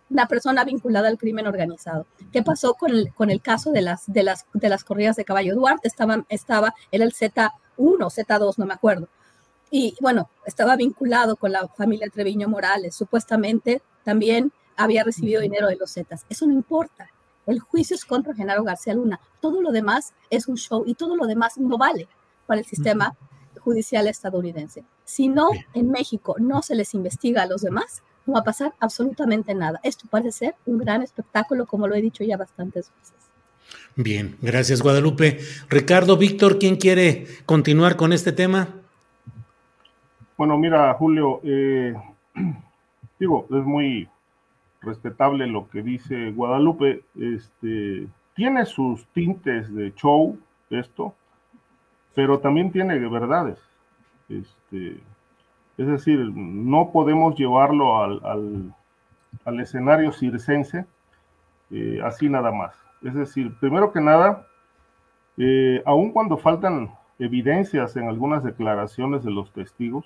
una 0.09 0.27
persona 0.27 0.63
vinculada 0.63 1.07
al 1.07 1.17
crimen 1.17 1.47
organizado. 1.47 2.05
¿Qué 2.31 2.43
pasó 2.43 2.75
con 2.75 2.91
el, 3.29 3.41
caso 3.41 3.71
de 3.71 3.81
las, 3.81 4.03
de, 4.05 4.23
las, 4.23 4.45
de 4.53 4.69
las 4.69 4.83
corridas 4.83 5.15
de 5.15 5.25
caballo? 5.25 5.55
Duarte 5.55 5.87
estaba, 5.87 6.23
estaba, 6.29 6.75
el 6.91 7.01
Z1, 7.77 7.97
Z2, 8.09 8.57
no 8.57 8.65
me 8.65 8.73
acuerdo. 8.73 9.07
Y 9.71 9.95
bueno, 9.99 10.29
estaba 10.45 10.75
vinculado 10.75 11.35
con 11.35 11.51
la 11.51 11.67
familia 11.67 12.09
Treviño 12.09 12.47
Morales. 12.47 12.95
Supuestamente 12.95 13.81
también 14.03 14.51
había 14.75 15.03
recibido 15.03 15.41
dinero 15.41 15.67
de 15.67 15.75
los 15.75 15.93
Zetas. 15.93 16.25
Eso 16.29 16.45
no 16.45 16.53
importa. 16.53 17.09
El 17.45 17.59
juicio 17.59 17.95
es 17.95 18.05
contra 18.05 18.33
Genaro 18.33 18.63
García 18.63 18.93
Luna. 18.93 19.19
Todo 19.41 19.61
lo 19.61 19.71
demás 19.71 20.13
es 20.29 20.47
un 20.47 20.57
show 20.57 20.83
y 20.85 20.93
todo 20.93 21.15
lo 21.15 21.25
demás 21.25 21.57
no 21.57 21.77
vale 21.77 22.07
para 22.45 22.59
el 22.59 22.65
sistema 22.65 23.15
judicial 23.59 24.07
estadounidense. 24.07 24.83
Si 25.05 25.27
no, 25.27 25.49
en 25.73 25.89
México 25.89 26.35
no 26.39 26.61
se 26.61 26.75
les 26.75 26.93
investiga 26.93 27.43
a 27.43 27.47
los 27.47 27.61
demás, 27.61 28.03
no 28.25 28.33
va 28.33 28.39
a 28.39 28.43
pasar 28.43 28.73
absolutamente 28.79 29.53
nada. 29.53 29.79
Esto 29.83 30.07
parece 30.09 30.31
ser 30.31 30.55
un 30.65 30.77
gran 30.77 31.01
espectáculo, 31.01 31.65
como 31.65 31.87
lo 31.87 31.95
he 31.95 32.01
dicho 32.01 32.23
ya 32.23 32.37
bastantes 32.37 32.91
veces. 32.99 33.32
Bien, 33.95 34.35
gracias 34.41 34.81
Guadalupe. 34.81 35.39
Ricardo, 35.69 36.17
Víctor, 36.17 36.57
¿quién 36.57 36.77
quiere 36.77 37.27
continuar 37.45 37.95
con 37.95 38.11
este 38.11 38.31
tema? 38.31 38.69
Bueno, 40.35 40.57
mira, 40.57 40.93
Julio, 40.95 41.41
eh, 41.43 41.93
digo, 43.19 43.45
es 43.51 43.63
muy 43.63 44.09
respetable 44.81 45.45
lo 45.45 45.69
que 45.69 45.83
dice 45.83 46.31
Guadalupe. 46.31 47.03
Este, 47.19 48.07
tiene 48.35 48.65
sus 48.65 49.05
tintes 49.13 49.73
de 49.73 49.93
show 49.93 50.39
esto, 50.71 51.13
pero 52.15 52.39
también 52.39 52.71
tiene 52.71 52.97
verdades. 53.07 53.59
Este, 54.27 54.99
es 55.77 55.87
decir, 55.87 56.19
no 56.19 56.91
podemos 56.91 57.35
llevarlo 57.35 58.01
al, 58.01 58.73
al, 59.45 59.59
escenario 59.59 60.11
circense 60.11 60.85
eh, 61.71 61.99
así 62.03 62.27
nada 62.27 62.51
más. 62.51 62.82
Es 63.03 63.13
decir, 63.13 63.53
primero 63.59 63.91
que 63.91 63.99
nada, 63.99 64.47
eh, 65.37 65.81
aun 65.85 66.11
cuando 66.11 66.37
faltan 66.37 66.89
evidencias 67.19 67.95
en 67.97 68.07
algunas 68.07 68.43
declaraciones 68.43 69.23
de 69.23 69.31
los 69.31 69.51
testigos, 69.51 70.05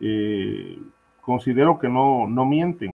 eh, 0.00 0.78
considero 1.20 1.78
que 1.78 1.88
no, 1.88 2.26
no 2.26 2.44
mienten. 2.44 2.90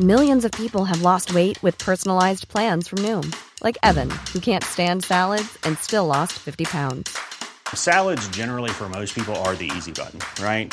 Millions 0.00 0.44
of 0.44 0.52
people 0.52 0.84
have 0.84 1.02
lost 1.02 1.34
weight 1.34 1.60
with 1.62 1.76
personalized 1.78 2.48
plans 2.48 2.88
from 2.88 3.00
Noom, 3.00 3.34
like 3.64 3.76
Evan, 3.82 4.08
who 4.32 4.38
can't 4.40 4.64
stand 4.64 5.04
salads 5.04 5.58
and 5.64 5.76
still 5.76 6.06
lost 6.06 6.38
50 6.38 6.64
pounds. 6.66 7.18
Salads, 7.74 8.26
generally, 8.28 8.70
for 8.70 8.88
most 8.88 9.14
people, 9.14 9.34
are 9.44 9.56
the 9.56 9.70
easy 9.76 9.92
button, 9.92 10.20
right? 10.40 10.72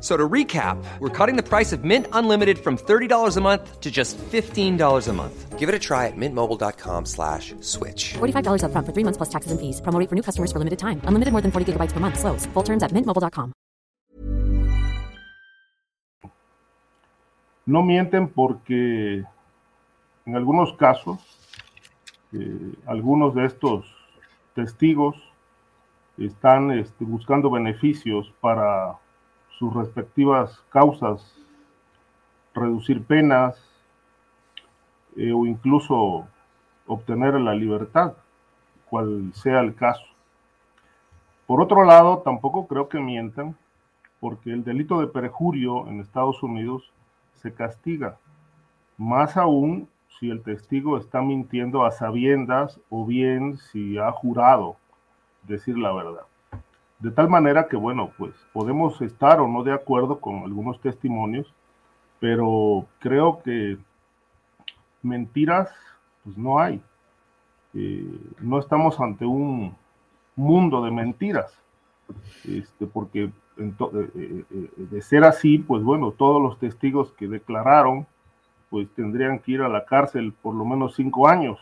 So 0.00 0.16
to 0.16 0.28
recap, 0.28 0.82
we're 0.98 1.10
cutting 1.10 1.36
the 1.36 1.42
price 1.42 1.72
of 1.72 1.84
Mint 1.84 2.06
Unlimited 2.12 2.58
from 2.58 2.78
$30 2.78 3.36
a 3.36 3.40
month 3.40 3.80
to 3.80 3.90
just 3.90 4.16
$15 4.16 5.08
a 5.08 5.12
month. 5.12 5.58
Give 5.58 5.68
it 5.68 5.74
a 5.74 5.78
try 5.78 6.06
at 6.06 6.16
mintmobile.com 6.16 7.04
slash 7.04 7.54
switch. 7.60 8.14
$45 8.14 8.64
up 8.64 8.72
front 8.72 8.86
for 8.86 8.94
three 8.94 9.04
months 9.04 9.18
plus 9.18 9.28
taxes 9.28 9.52
and 9.52 9.60
fees. 9.60 9.82
Promo 9.82 10.08
for 10.08 10.14
new 10.14 10.22
customers 10.22 10.50
for 10.50 10.58
limited 10.58 10.78
time. 10.78 11.02
Unlimited 11.04 11.32
more 11.32 11.42
than 11.42 11.50
40 11.52 11.72
gigabytes 11.72 11.92
per 11.92 12.00
month. 12.00 12.18
Slows. 12.18 12.46
Full 12.54 12.62
terms 12.62 12.82
at 12.82 12.92
mintmobile.com. 12.92 13.52
No 17.66 17.82
mienten 17.82 18.28
porque 18.28 19.22
en 20.24 20.36
algunos 20.36 20.72
casos, 20.74 21.18
eh, 22.32 22.74
algunos 22.86 23.34
de 23.34 23.44
estos 23.44 23.84
testigos 24.54 25.14
están 26.16 26.70
este, 26.70 27.04
buscando 27.04 27.50
beneficios 27.50 28.32
para 28.40 28.98
sus 29.60 29.74
respectivas 29.74 30.58
causas, 30.70 31.36
reducir 32.54 33.04
penas 33.04 33.62
eh, 35.16 35.32
o 35.32 35.44
incluso 35.44 36.26
obtener 36.86 37.34
la 37.34 37.54
libertad, 37.54 38.14
cual 38.88 39.30
sea 39.34 39.60
el 39.60 39.74
caso. 39.74 40.06
Por 41.46 41.60
otro 41.60 41.84
lado, 41.84 42.22
tampoco 42.24 42.66
creo 42.66 42.88
que 42.88 43.00
mientan 43.00 43.54
porque 44.18 44.50
el 44.50 44.64
delito 44.64 44.98
de 44.98 45.08
perjurio 45.08 45.86
en 45.88 46.00
Estados 46.00 46.42
Unidos 46.42 46.90
se 47.34 47.52
castiga, 47.52 48.16
más 48.96 49.36
aún 49.36 49.90
si 50.18 50.30
el 50.30 50.42
testigo 50.42 50.96
está 50.96 51.20
mintiendo 51.20 51.84
a 51.84 51.90
sabiendas 51.90 52.80
o 52.88 53.04
bien 53.04 53.58
si 53.58 53.98
ha 53.98 54.10
jurado 54.10 54.76
decir 55.42 55.76
la 55.76 55.92
verdad. 55.92 56.29
De 57.00 57.10
tal 57.10 57.28
manera 57.30 57.66
que, 57.66 57.76
bueno, 57.76 58.10
pues 58.18 58.34
podemos 58.52 59.00
estar 59.00 59.40
o 59.40 59.48
no 59.48 59.62
de 59.62 59.72
acuerdo 59.72 60.20
con 60.20 60.44
algunos 60.44 60.80
testimonios, 60.80 61.52
pero 62.18 62.86
creo 62.98 63.42
que 63.42 63.78
mentiras, 65.02 65.70
pues 66.22 66.36
no 66.36 66.58
hay. 66.60 66.82
Eh, 67.72 68.20
no 68.40 68.58
estamos 68.58 69.00
ante 69.00 69.24
un 69.24 69.74
mundo 70.36 70.84
de 70.84 70.90
mentiras, 70.90 71.56
este, 72.44 72.86
porque 72.86 73.30
eh, 73.56 74.44
eh, 74.50 74.70
de 74.76 75.02
ser 75.02 75.24
así, 75.24 75.58
pues 75.58 75.82
bueno, 75.82 76.12
todos 76.12 76.42
los 76.42 76.58
testigos 76.58 77.12
que 77.12 77.28
declararon, 77.28 78.06
pues 78.68 78.88
tendrían 78.94 79.38
que 79.38 79.52
ir 79.52 79.62
a 79.62 79.68
la 79.68 79.84
cárcel 79.84 80.32
por 80.32 80.54
lo 80.54 80.64
menos 80.64 80.96
cinco 80.96 81.28
años, 81.28 81.58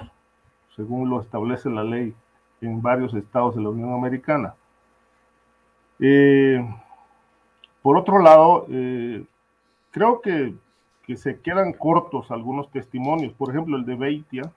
según 0.74 1.08
lo 1.10 1.20
establece 1.20 1.70
la 1.70 1.84
ley 1.84 2.14
en 2.60 2.82
varios 2.82 3.14
estados 3.14 3.54
de 3.54 3.62
la 3.62 3.70
Unión 3.70 3.92
Americana. 3.92 4.54
Por 7.82 7.96
otro 7.96 8.20
lado, 8.20 8.66
creo 9.90 10.20
que 10.20 10.54
que 11.08 11.16
se 11.16 11.40
quedan 11.40 11.72
cortos 11.72 12.30
algunos 12.30 12.70
testimonios, 12.70 13.32
por 13.32 13.48
ejemplo 13.48 13.78
el 13.78 13.86
de 13.86 13.94
Beitia, 13.94 14.52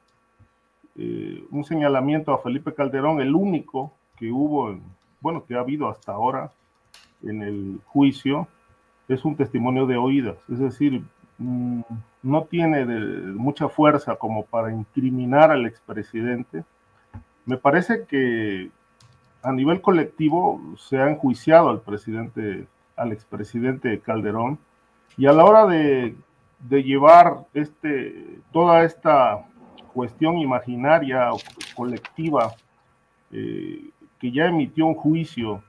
eh, 0.97 1.45
un 1.49 1.63
señalamiento 1.63 2.33
a 2.33 2.39
Felipe 2.39 2.73
Calderón, 2.73 3.21
el 3.21 3.33
único 3.33 3.93
que 4.17 4.29
hubo, 4.29 4.77
bueno, 5.21 5.45
que 5.45 5.55
ha 5.55 5.61
habido 5.61 5.87
hasta 5.87 6.11
ahora 6.11 6.51
en 7.23 7.41
el 7.41 7.79
juicio, 7.85 8.49
es 9.07 9.23
un 9.23 9.37
testimonio 9.37 9.85
de 9.85 9.95
oídas, 9.95 10.35
es 10.49 10.59
decir, 10.59 11.01
mm, 11.37 11.83
no 12.21 12.43
tiene 12.43 12.85
mucha 12.85 13.69
fuerza 13.69 14.17
como 14.17 14.43
para 14.43 14.73
incriminar 14.73 15.51
al 15.51 15.65
expresidente. 15.65 16.65
Me 17.45 17.55
parece 17.55 18.05
que 18.07 18.71
a 19.43 19.51
nivel 19.51 19.81
colectivo 19.81 20.61
se 20.77 20.97
ha 20.97 21.09
enjuiciado 21.09 21.69
al 21.69 21.81
presidente, 21.81 22.67
al 22.95 23.11
expresidente 23.11 23.99
Calderón, 23.99 24.59
y 25.17 25.25
a 25.25 25.33
la 25.33 25.45
hora 25.45 25.65
de 25.65 26.15
llevar 26.83 27.45
este, 27.53 28.39
toda 28.51 28.83
esta 28.83 29.45
cuestión 29.93 30.37
imaginaria 30.37 31.33
o 31.33 31.39
colectiva 31.75 32.53
eh, 33.31 33.89
que 34.19 34.31
ya 34.31 34.45
emitió 34.45 34.85
un 34.85 34.95
juicio 34.95 35.63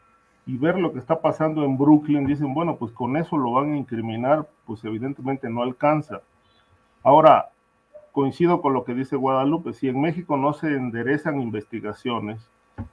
y 0.46 0.56
ver 0.56 0.78
lo 0.78 0.92
que 0.92 0.98
está 0.98 1.20
pasando 1.20 1.64
en 1.64 1.78
Brooklyn, 1.78 2.26
dicen, 2.26 2.52
bueno, 2.52 2.76
pues 2.76 2.92
con 2.92 3.16
eso 3.16 3.36
lo 3.36 3.52
van 3.52 3.72
a 3.72 3.76
incriminar, 3.76 4.48
pues 4.66 4.84
evidentemente 4.84 5.48
no 5.48 5.62
alcanza. 5.62 6.20
Ahora, 7.02 7.50
coincido 8.10 8.60
con 8.60 8.72
lo 8.74 8.84
que 8.84 8.94
dice 8.94 9.16
Guadalupe, 9.16 9.72
si 9.72 9.88
en 9.88 10.00
México 10.00 10.36
no 10.36 10.52
se 10.52 10.66
enderezan 10.68 11.40
investigaciones, 11.40 12.50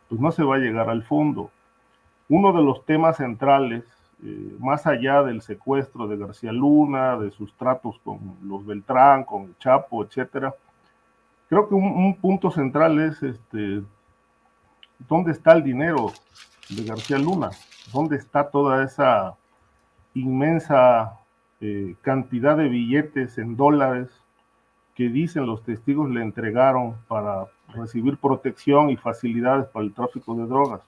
pues 0.08 0.20
no 0.22 0.32
se 0.32 0.44
va 0.44 0.56
a 0.56 0.60
llegar 0.60 0.90
al 0.90 1.04
fondo. 1.04 1.52
Uno 2.28 2.54
de 2.54 2.64
los 2.64 2.86
temas 2.86 3.18
centrales 3.18 3.84
eh, 4.22 4.56
más 4.60 4.86
allá 4.86 5.24
del 5.24 5.42
secuestro 5.42 6.06
de 6.08 6.18
García 6.18 6.52
Luna, 6.52 7.18
de 7.18 7.32
sus 7.32 7.56
tratos 7.56 8.00
con 8.04 8.38
los 8.44 8.66
Beltrán, 8.66 9.24
con 9.24 9.44
el 9.44 9.58
Chapo, 9.60 10.04
etcétera, 10.04 10.54
creo 11.48 11.70
que 11.70 11.76
un, 11.76 12.16
punto 12.16 12.52
central 12.52 13.00
es 13.00 13.24
este, 13.24 13.82
dónde 15.08 15.32
está 15.32 15.54
el 15.54 15.64
dinero 15.64 16.12
de 16.70 16.84
García 16.84 17.18
Luna, 17.18 17.52
dónde 17.94 18.18
está 18.18 18.50
toda 18.50 18.84
esa 18.84 19.36
inmensa 20.14 21.18
eh, 21.62 21.96
cantidad 22.02 22.58
de 22.58 22.68
billetes 22.68 23.38
en 23.38 23.56
dólares 23.56 24.10
que 25.00 25.08
dicen 25.08 25.46
los 25.46 25.64
testigos 25.64 26.10
le 26.10 26.22
entregaron 26.22 26.98
para 27.08 27.46
recibir 27.74 28.18
protección 28.18 28.90
y 28.90 28.98
facilidades 28.98 29.66
para 29.68 29.86
el 29.86 29.94
tráfico 29.94 30.36
de 30.36 30.46
drogas. 30.46 30.82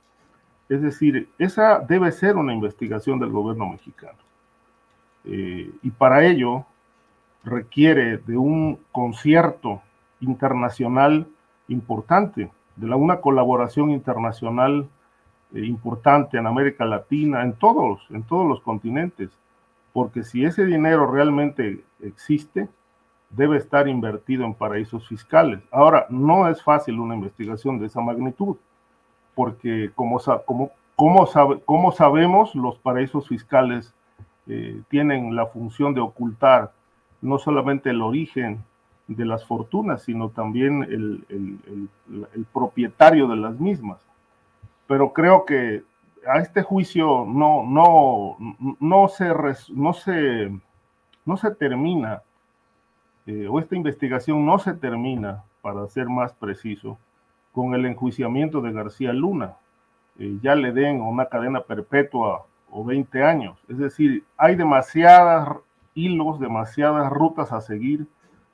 Es 0.68 0.82
decir, 0.82 1.30
esa 1.40 1.80
debe 1.80 2.12
ser 2.12 2.36
una 2.36 2.54
investigación 2.54 3.20
del 3.20 3.30
gobierno 3.30 3.70
mexicano. 3.70 4.18
Eh, 5.24 5.72
y 5.82 5.90
para 5.92 6.26
ello 6.26 6.66
requiere 7.46 8.18
de 8.18 8.36
un 8.36 8.80
concierto 8.92 9.82
internacional 10.20 11.26
importante, 11.70 12.52
de 12.76 12.94
una 12.94 13.22
colaboración 13.22 13.92
internacional 13.92 14.90
eh, 15.56 15.62
importante 15.64 16.38
en 16.38 16.48
América 16.48 16.84
Latina, 16.84 17.44
en 17.44 17.54
todos, 17.54 18.02
en 18.10 18.24
todos 18.24 18.46
los 18.46 18.60
continentes, 18.60 19.30
porque 19.94 20.26
si 20.26 20.44
ese 20.44 20.66
dinero 20.66 21.10
realmente 21.10 21.82
existe, 22.02 22.68
debe 23.32 23.58
estar 23.58 23.88
invertido 23.88 24.46
en 24.46 24.54
paraísos 24.54 25.08
fiscales. 25.08 25.60
Ahora, 25.72 26.06
no 26.10 26.48
es 26.50 26.62
fácil 26.62 27.00
una 27.00 27.16
investigación 27.16 27.80
de 27.80 27.88
esa 27.88 28.02
magnitud 28.02 28.58
porque 29.36 29.92
como, 29.96 30.20
como, 30.46 30.72
como, 30.96 31.26
sabe, 31.26 31.62
como 31.62 31.92
sabemos, 31.92 32.54
los 32.56 32.78
paraísos 32.78 33.28
fiscales 33.28 33.94
eh, 34.48 34.82
tienen 34.90 35.36
la 35.36 35.46
función 35.48 35.94
de 35.94 36.02
ocultar 36.02 36.74
no 37.22 37.38
solamente 37.38 37.92
el 37.92 38.02
origen 38.02 38.64
de 39.08 39.26
las 39.26 39.46
fortunas, 39.46 40.04
sino 40.04 40.30
también 40.30 40.84
el, 40.84 41.26
el, 41.30 42.46
propietario 42.54 43.28
de 43.28 43.36
las 43.36 43.60
mismas. 43.60 44.00
Pero 44.88 45.14
creo 45.14 45.46
que 45.46 45.84
a 46.28 46.40
este 46.40 46.64
juicio 46.64 47.26
no, 47.26 47.64
no, 47.64 48.38
no, 48.80 49.08
se, 49.10 49.26
no, 49.74 49.94
se, 49.94 50.52
no 51.26 51.38
se 51.38 51.52
termina, 51.56 52.22
eh, 53.26 53.48
o 53.50 53.60
esta 53.60 53.76
investigación 53.76 54.46
no 54.46 54.60
se 54.60 54.74
termina, 54.74 55.44
para 55.62 55.88
ser 55.88 56.08
más 56.08 56.34
preciso, 56.34 56.98
con 57.52 57.76
el 57.76 57.86
enjuiciamiento 57.86 58.62
de 58.62 58.72
García 58.72 59.14
Luna. 59.14 59.56
Eh, 60.18 60.38
ya 60.42 60.56
le 60.56 60.72
den 60.72 61.02
una 61.02 61.26
cadena 61.26 61.62
perpetua 61.62 62.46
o 62.70 62.84
20 62.84 63.24
años. 63.24 63.60
Es 63.68 63.78
decir, 63.78 64.24
hay 64.38 64.56
demasiadas 64.56 65.58
hilos, 65.94 66.40
demasiadas 66.40 67.12
rutas 67.12 67.52
a 67.52 67.62
seguir 67.62 68.08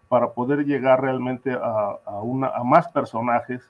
para 0.10 0.32
poder 0.32 0.66
llegar 0.66 1.02
realmente 1.02 1.54
a, 1.54 1.98
más 2.64 2.88
personajes 2.90 3.68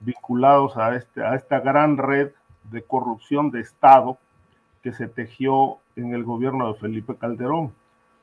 vinculados 0.00 0.74
este, 0.94 1.22
a 1.22 1.34
esta 1.34 1.60
gran 1.60 1.96
red 1.96 2.30
de 2.64 2.82
corrupción 2.82 3.50
de 3.50 3.60
Estado 3.60 4.18
que 4.82 4.92
se 4.92 5.08
tejió 5.08 5.78
en 5.96 6.14
el 6.14 6.24
gobierno 6.24 6.72
de 6.72 6.78
Felipe 6.78 7.16
Calderón. 7.16 7.72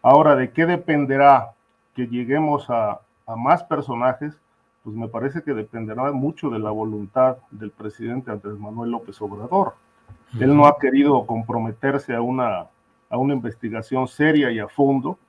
Ahora, 0.01 0.35
¿de 0.35 0.51
qué 0.51 0.65
dependerá 0.65 1.53
que 1.95 2.07
lleguemos 2.07 2.69
a, 2.69 3.01
a 3.25 3.35
más 3.35 3.63
personajes? 3.63 4.39
pues 4.83 4.95
me 4.95 5.07
parece 5.07 5.43
que 5.43 5.53
dependerá 5.53 6.11
mucho 6.11 6.49
de 6.49 6.59
la 6.59 6.71
voluntad 6.71 7.37
del 7.51 7.71
presidente 7.71 8.31
Andrés 8.31 8.57
Manuel 8.57 8.91
López 8.91 9.21
Obrador. 9.21 9.75
Él 10.39 10.55
no 10.55 10.65
ha 10.65 10.79
querido 10.79 11.25
comprometerse 11.25 12.15
a 12.15 12.21
una, 12.21 12.67
a 13.09 13.17
una 13.17 13.33
investigación 13.33 14.07
seria 14.07 14.49
y 14.51 14.59
a 14.59 14.67
fondo, 14.67 15.19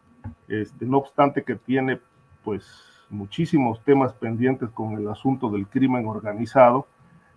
este, 0.49 0.87
no 0.87 0.99
obstante 0.99 1.43
que 1.43 1.57
tiene 1.57 2.01
pues 2.45 2.83
muchísimos 3.11 3.83
temas 3.85 4.13
pendientes 4.15 4.71
con 4.71 4.95
el 4.95 5.09
asunto 5.09 5.51
del 5.51 5.67
crimen 5.67 6.07
organizado. 6.07 6.87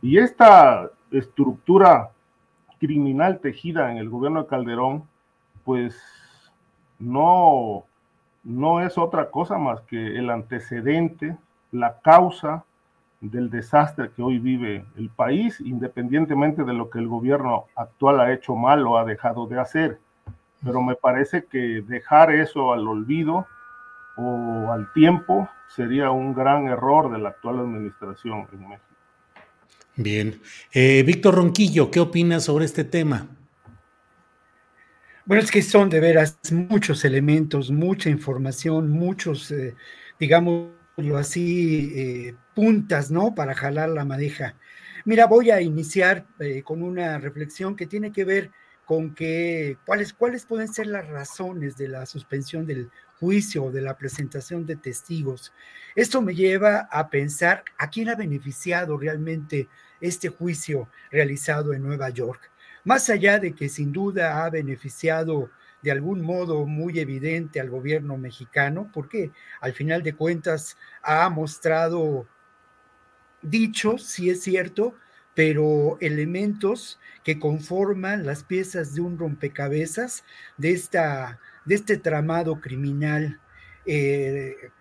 Y 0.02 0.18
esta 0.20 0.90
estructura 1.12 2.12
criminal 2.80 3.40
tejida 3.40 3.92
en 3.92 3.98
el 3.98 4.10
gobierno 4.10 4.44
de 4.44 4.48
Calderón, 4.48 5.04
pues 5.66 5.96
no, 7.00 7.84
no 8.46 8.80
es 8.80 8.98
otra 8.98 9.32
cosa 9.32 9.58
más 9.58 9.82
que 9.82 10.18
el 10.18 10.30
antecedente 10.30 11.36
la 11.72 12.00
causa 12.00 12.64
del 13.20 13.50
desastre 13.50 14.12
que 14.16 14.22
hoy 14.22 14.40
vive 14.40 14.86
el 14.98 15.10
país, 15.10 15.60
independientemente 15.60 16.64
de 16.64 16.74
lo 16.74 16.90
que 16.90 17.00
el 17.00 17.08
gobierno 17.08 17.66
actual 17.76 18.22
ha 18.22 18.32
hecho 18.32 18.56
mal 18.56 18.86
o 18.86 18.98
ha 18.98 19.04
dejado 19.04 19.48
de 19.48 19.60
hacer. 19.60 20.00
Pero 20.64 20.82
me 20.82 20.96
parece 20.96 21.46
que 21.46 21.84
dejar 21.88 22.32
eso 22.32 22.72
al 22.72 22.88
olvido 22.88 23.48
o 24.16 24.72
al 24.72 24.92
tiempo 24.94 25.50
sería 25.68 26.12
un 26.12 26.34
gran 26.34 26.68
error 26.68 27.12
de 27.12 27.18
la 27.18 27.30
actual 27.30 27.60
administración 27.60 28.48
en 28.54 28.70
México. 28.70 28.86
Bien. 29.96 30.42
Eh, 30.74 31.04
Víctor 31.04 31.36
Ronquillo, 31.36 31.90
¿qué 31.90 32.00
opinas 32.00 32.44
sobre 32.44 32.66
este 32.66 32.84
tema? 32.84 33.28
Bueno, 35.26 35.42
es 35.42 35.50
que 35.50 35.64
son 35.64 35.90
de 35.90 36.00
veras 36.00 36.38
muchos 36.52 37.04
elementos, 37.04 37.72
mucha 37.72 38.12
información, 38.12 38.92
muchos, 38.92 39.50
eh, 39.50 39.74
digamos, 40.20 40.70
así, 41.18 41.92
eh, 41.96 42.36
puntas, 42.54 43.10
¿no? 43.10 43.34
Para 43.34 43.56
jalar 43.56 43.90
la 43.90 44.06
madeja. 44.06 44.56
Mira, 45.04 45.26
voy 45.26 45.50
a 45.50 45.62
iniciar 45.62 46.28
eh, 46.40 46.62
con 46.64 46.84
una 46.84 47.18
reflexión 47.18 47.76
que 47.76 47.88
tiene 47.88 48.12
que 48.12 48.24
ver 48.24 48.52
con 48.86 49.16
que 49.16 49.78
cuáles, 49.86 50.14
cuáles 50.14 50.46
pueden 50.46 50.72
ser 50.72 50.86
las 50.88 51.08
razones 51.08 51.76
de 51.76 51.88
la 51.88 52.06
suspensión 52.06 52.68
del 52.68 52.92
juicio 53.20 53.64
o 53.66 53.72
de 53.72 53.82
la 53.82 53.98
presentación 53.98 54.68
de 54.68 54.76
testigos. 54.76 55.54
Esto 55.96 56.22
me 56.22 56.36
lleva 56.36 56.88
a 56.92 57.10
pensar 57.10 57.64
a 57.80 57.90
quién 57.90 58.10
ha 58.10 58.16
beneficiado 58.16 58.96
realmente 58.96 59.70
este 60.02 60.30
juicio 60.30 60.88
realizado 61.10 61.74
en 61.74 61.82
Nueva 61.82 62.10
York. 62.10 62.52
Más 62.86 63.10
allá 63.10 63.40
de 63.40 63.54
que 63.54 63.68
sin 63.68 63.92
duda 63.92 64.46
ha 64.46 64.50
beneficiado 64.50 65.52
de 65.82 65.92
algún 65.92 66.22
modo 66.22 66.66
muy 66.66 67.00
evidente 67.00 67.60
al 67.60 67.70
gobierno 67.70 68.18
mexicano, 68.18 68.90
porque 68.94 69.32
al 69.62 69.74
final 69.74 70.02
de 70.02 70.16
cuentas 70.16 70.78
ha 71.04 71.30
mostrado 71.30 72.28
dichos, 73.42 74.04
sí 74.04 74.30
es 74.30 74.42
cierto, 74.42 74.96
pero 75.36 75.98
elementos 76.00 77.00
que 77.24 77.40
conforman 77.40 78.26
las 78.26 78.44
piezas 78.44 78.96
de 78.96 79.02
un 79.02 79.20
rompecabezas 79.20 80.24
de, 80.58 80.72
esta, 80.72 81.40
de 81.66 81.76
este 81.76 81.98
tramado 81.98 82.62
criminal 82.62 83.40
eh, 83.86 84.72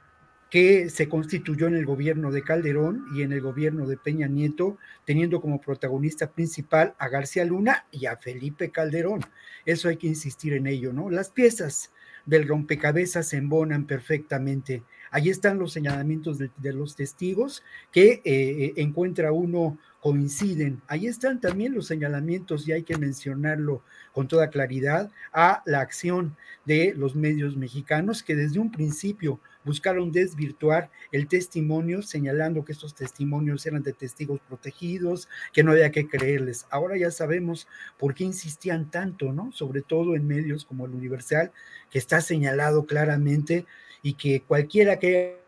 que 0.54 0.88
se 0.88 1.08
constituyó 1.08 1.66
en 1.66 1.74
el 1.74 1.84
gobierno 1.84 2.30
de 2.30 2.44
Calderón 2.44 3.06
y 3.12 3.22
en 3.22 3.32
el 3.32 3.40
gobierno 3.40 3.88
de 3.88 3.96
Peña 3.96 4.28
Nieto, 4.28 4.78
teniendo 5.04 5.40
como 5.40 5.60
protagonista 5.60 6.30
principal 6.30 6.94
a 6.96 7.08
García 7.08 7.44
Luna 7.44 7.86
y 7.90 8.06
a 8.06 8.16
Felipe 8.16 8.70
Calderón. 8.70 9.22
Eso 9.66 9.88
hay 9.88 9.96
que 9.96 10.06
insistir 10.06 10.52
en 10.52 10.68
ello, 10.68 10.92
¿no? 10.92 11.10
Las 11.10 11.30
piezas 11.30 11.90
del 12.24 12.46
rompecabezas 12.46 13.26
se 13.26 13.38
embonan 13.38 13.88
perfectamente. 13.88 14.84
Allí 15.10 15.28
están 15.28 15.58
los 15.58 15.72
señalamientos 15.72 16.38
de, 16.38 16.72
los 16.72 16.94
testigos 16.94 17.64
que 17.90 18.22
eh, 18.24 18.74
encuentra 18.76 19.32
uno 19.32 19.76
coinciden. 19.98 20.82
Ahí 20.86 21.08
están 21.08 21.40
también 21.40 21.74
los 21.74 21.88
señalamientos, 21.88 22.68
y 22.68 22.72
hay 22.72 22.84
que 22.84 22.96
mencionarlo 22.96 23.82
con 24.12 24.28
toda 24.28 24.50
claridad, 24.50 25.10
a 25.32 25.62
la 25.66 25.80
acción 25.80 26.36
de 26.64 26.94
los 26.96 27.16
medios 27.16 27.56
mexicanos 27.56 28.22
que 28.22 28.36
desde 28.36 28.60
un 28.60 28.70
principio 28.70 29.40
buscaron 29.64 30.12
desvirtuar 30.12 30.90
el 31.12 31.26
testimonio, 31.28 32.02
señalando 32.02 32.64
que 32.64 32.72
estos 32.72 32.94
testimonios 32.94 33.64
eran 33.66 33.82
de 33.82 33.92
testigos 33.92 34.40
protegidos, 34.48 35.28
que 35.52 35.62
no 35.62 35.72
había 35.72 35.90
que 35.90 36.08
creerles. 36.08 36.66
Ahora 36.70 36.96
ya 36.96 37.10
sabemos 37.10 37.66
por 37.98 38.14
qué 38.14 38.24
insistían 38.24 38.90
tanto, 38.90 39.32
¿no? 39.32 39.52
Sobre 39.52 39.82
todo 39.82 40.14
en 40.16 40.26
medios 40.26 40.64
como 40.64 40.86
el 40.86 40.92
Universal, 40.92 41.52
que 41.90 41.98
está 41.98 42.20
señalado 42.20 42.86
claramente 42.86 43.66
y 44.02 44.14
que 44.14 44.42
cualquiera 44.42 44.98
que 44.98 45.38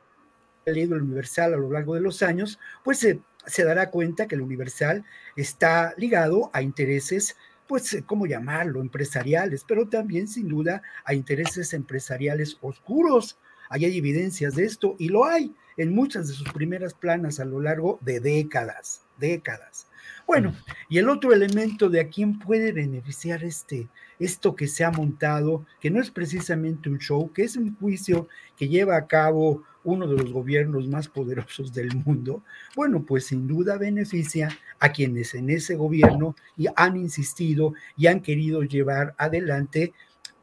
haya 0.67 0.75
leído 0.75 0.97
el 0.97 1.03
Universal 1.03 1.55
a 1.55 1.57
lo 1.59 1.71
largo 1.71 1.95
de 1.95 2.01
los 2.01 2.23
años, 2.23 2.59
pues 2.83 2.99
se 2.99 3.21
se 3.47 3.65
dará 3.65 3.91
cuenta 3.91 4.27
que 4.27 4.35
el 4.35 4.43
Universal 4.43 5.05
está 5.37 5.95
ligado 5.97 6.51
a 6.53 6.63
intereses, 6.63 7.37
pues, 7.67 7.97
¿cómo 8.07 8.27
llamarlo?, 8.27 8.81
empresariales, 8.81 9.65
pero 9.67 9.89
también 9.89 10.29
sin 10.29 10.49
duda 10.49 10.83
a 11.05 11.15
intereses 11.15 11.73
empresariales 11.73 12.59
oscuros. 12.61 13.39
Ahí 13.69 13.85
hay 13.85 13.99
evidencias 13.99 14.55
de 14.55 14.65
esto 14.65 14.97
y 14.99 15.09
lo 15.09 15.25
hay 15.25 15.55
en 15.77 15.95
muchas 15.95 16.29
de 16.29 16.35
sus 16.35 16.51
primeras 16.53 16.95
planas 16.95 17.41
a 17.41 17.45
lo 17.45 17.61
largo 17.61 17.99
de 18.03 18.21
décadas, 18.21 19.03
décadas. 19.19 19.87
Bueno, 20.27 20.55
y 20.89 20.99
el 20.99 21.09
otro 21.09 21.33
elemento 21.33 21.89
de 21.89 22.01
a 22.01 22.09
quién 22.09 22.39
puede 22.39 22.73
beneficiar 22.73 23.45
este, 23.45 23.89
esto 24.19 24.57
que 24.57 24.67
se 24.67 24.85
ha 24.85 24.91
montado, 24.91 25.65
que 25.81 25.91
no 25.91 26.01
es 26.01 26.11
precisamente 26.11 26.89
un 26.89 26.99
show, 26.99 27.33
que 27.33 27.45
es 27.45 27.57
un 27.57 27.77
juicio 27.77 28.29
que 28.57 28.69
lleva 28.69 28.97
a 28.97 29.07
cabo 29.07 29.63
uno 29.85 30.09
de 30.09 30.17
los 30.17 30.33
gobiernos 30.33 30.89
más 30.89 31.07
poderosos 31.07 31.73
del 31.73 31.95
mundo, 31.95 32.43
bueno, 32.75 33.05
pues 33.05 33.27
sin 33.27 33.47
duda 33.47 33.79
beneficia 33.79 34.49
a 34.81 34.91
quienes 34.91 35.35
en 35.35 35.49
ese 35.49 35.77
gobierno 35.77 36.35
y 36.57 36.67
han 36.75 36.97
insistido 36.97 37.73
y 37.97 38.09
han 38.09 38.21
querido 38.21 38.63
llevar 38.63 39.15
adelante 39.17 39.93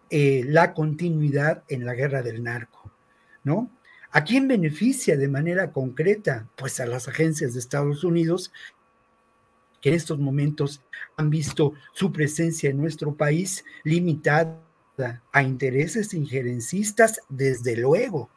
eh, 0.09 0.43
la 0.47 0.73
continuidad 0.73 1.63
en 1.67 1.85
la 1.85 1.93
guerra 1.93 2.21
del 2.21 2.41
narco, 2.41 2.82
¿no? 3.43 3.71
¿A 4.11 4.23
quién 4.23 4.47
beneficia 4.47 5.17
de 5.17 5.27
manera 5.27 5.71
concreta? 5.71 6.47
Pues 6.55 6.79
a 6.79 6.85
las 6.85 7.07
agencias 7.07 7.53
de 7.53 7.59
Estados 7.59 8.03
Unidos 8.03 8.51
que 9.81 9.89
en 9.89 9.95
estos 9.95 10.17
momentos 10.17 10.81
han 11.17 11.29
visto 11.29 11.73
su 11.91 12.11
presencia 12.11 12.69
en 12.69 12.77
nuestro 12.77 13.15
país 13.15 13.65
limitada 13.83 14.61
a 15.33 15.43
intereses 15.43 16.13
injerencistas, 16.13 17.19
desde 17.27 17.75
luego, 17.75 18.29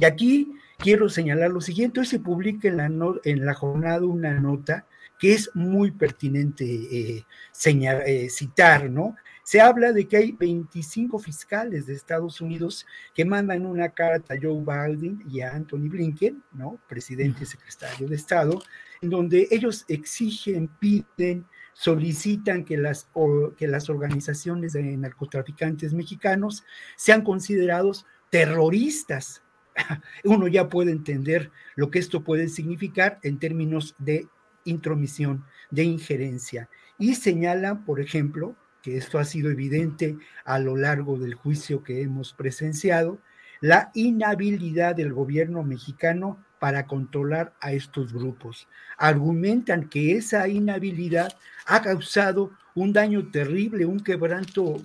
y 0.00 0.06
aquí 0.06 0.52
quiero 0.78 1.10
señalar 1.10 1.50
lo 1.50 1.60
siguiente, 1.60 2.00
hoy 2.00 2.06
se 2.06 2.18
publica 2.18 2.68
en 2.68 2.78
la, 2.78 2.90
en 3.24 3.44
la 3.44 3.54
jornada 3.54 4.00
una 4.06 4.32
nota 4.40 4.86
que 5.18 5.34
es 5.34 5.50
muy 5.54 5.90
pertinente 5.90 6.64
eh, 6.64 7.24
eh, 7.66 8.28
citar, 8.30 8.88
¿no? 8.88 9.14
Se 9.50 9.60
habla 9.60 9.92
de 9.92 10.06
que 10.06 10.16
hay 10.16 10.30
25 10.30 11.18
fiscales 11.18 11.86
de 11.86 11.94
Estados 11.94 12.40
Unidos 12.40 12.86
que 13.12 13.24
mandan 13.24 13.66
una 13.66 13.88
carta 13.88 14.34
a 14.34 14.36
Joe 14.40 14.60
Biden 14.60 15.24
y 15.28 15.40
a 15.40 15.50
Anthony 15.50 15.88
Blinken, 15.88 16.40
¿no? 16.52 16.78
Presidente 16.88 17.42
y 17.42 17.46
secretario 17.46 18.06
de 18.06 18.14
Estado, 18.14 18.62
en 19.02 19.10
donde 19.10 19.48
ellos 19.50 19.84
exigen, 19.88 20.68
piden, 20.78 21.46
solicitan 21.72 22.64
que 22.64 22.76
las, 22.76 23.08
que 23.56 23.66
las 23.66 23.90
organizaciones 23.90 24.74
de 24.74 24.84
narcotraficantes 24.96 25.94
mexicanos 25.94 26.62
sean 26.94 27.24
considerados 27.24 28.06
terroristas 28.30 29.42
uno 30.22 30.46
ya 30.46 30.68
puede 30.68 30.92
entender 30.92 31.50
lo 31.74 31.90
que 31.90 31.98
esto 31.98 32.22
puede 32.22 32.48
significar 32.48 33.18
en 33.24 33.40
términos 33.40 33.96
de 33.98 34.28
intromisión, 34.62 35.44
de 35.72 35.82
injerencia. 35.82 36.70
Y 36.98 37.16
señala, 37.16 37.84
por 37.84 38.00
ejemplo, 38.00 38.54
que 38.82 38.96
esto 38.96 39.18
ha 39.18 39.24
sido 39.24 39.50
evidente 39.50 40.16
a 40.44 40.58
lo 40.58 40.76
largo 40.76 41.18
del 41.18 41.34
juicio 41.34 41.82
que 41.82 42.02
hemos 42.02 42.32
presenciado, 42.32 43.18
la 43.60 43.90
inhabilidad 43.94 44.96
del 44.96 45.12
gobierno 45.12 45.62
mexicano 45.62 46.38
para 46.58 46.86
controlar 46.86 47.54
a 47.60 47.72
estos 47.72 48.12
grupos. 48.12 48.68
Argumentan 48.96 49.88
que 49.88 50.16
esa 50.16 50.48
inhabilidad 50.48 51.32
ha 51.66 51.82
causado 51.82 52.52
un 52.74 52.92
daño 52.92 53.30
terrible, 53.30 53.86
un 53.86 54.00
quebranto 54.00 54.80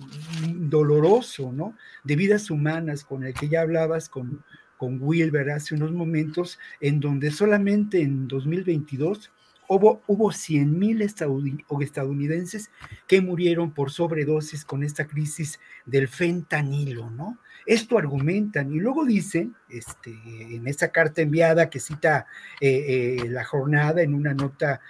doloroso, 0.54 1.52
¿no? 1.52 1.74
De 2.04 2.16
vidas 2.16 2.50
humanas, 2.50 3.04
con 3.04 3.24
el 3.24 3.34
que 3.34 3.48
ya 3.48 3.60
hablabas 3.60 4.08
con, 4.08 4.42
con 4.76 4.98
Wilber 5.00 5.50
hace 5.50 5.74
unos 5.74 5.92
momentos, 5.92 6.58
en 6.80 7.00
donde 7.00 7.30
solamente 7.30 8.00
en 8.00 8.26
2022 8.26 9.30
hubo, 9.68 10.02
hubo 10.06 10.32
100 10.32 10.78
mil 10.78 11.02
estadounidenses 11.02 12.70
que 13.06 13.20
murieron 13.20 13.72
por 13.72 13.90
sobredosis 13.90 14.64
con 14.64 14.82
esta 14.82 15.06
crisis 15.06 15.60
del 15.84 16.08
fentanilo, 16.08 17.10
¿no? 17.10 17.38
Esto 17.66 17.98
argumentan 17.98 18.72
y 18.72 18.78
luego 18.78 19.04
dicen, 19.04 19.56
este, 19.68 20.12
en 20.54 20.68
esa 20.68 20.88
carta 20.88 21.22
enviada 21.22 21.68
que 21.68 21.80
cita 21.80 22.26
eh, 22.60 23.18
eh, 23.20 23.28
la 23.28 23.44
jornada 23.44 24.02
en 24.02 24.14
una 24.14 24.34
nota 24.34 24.80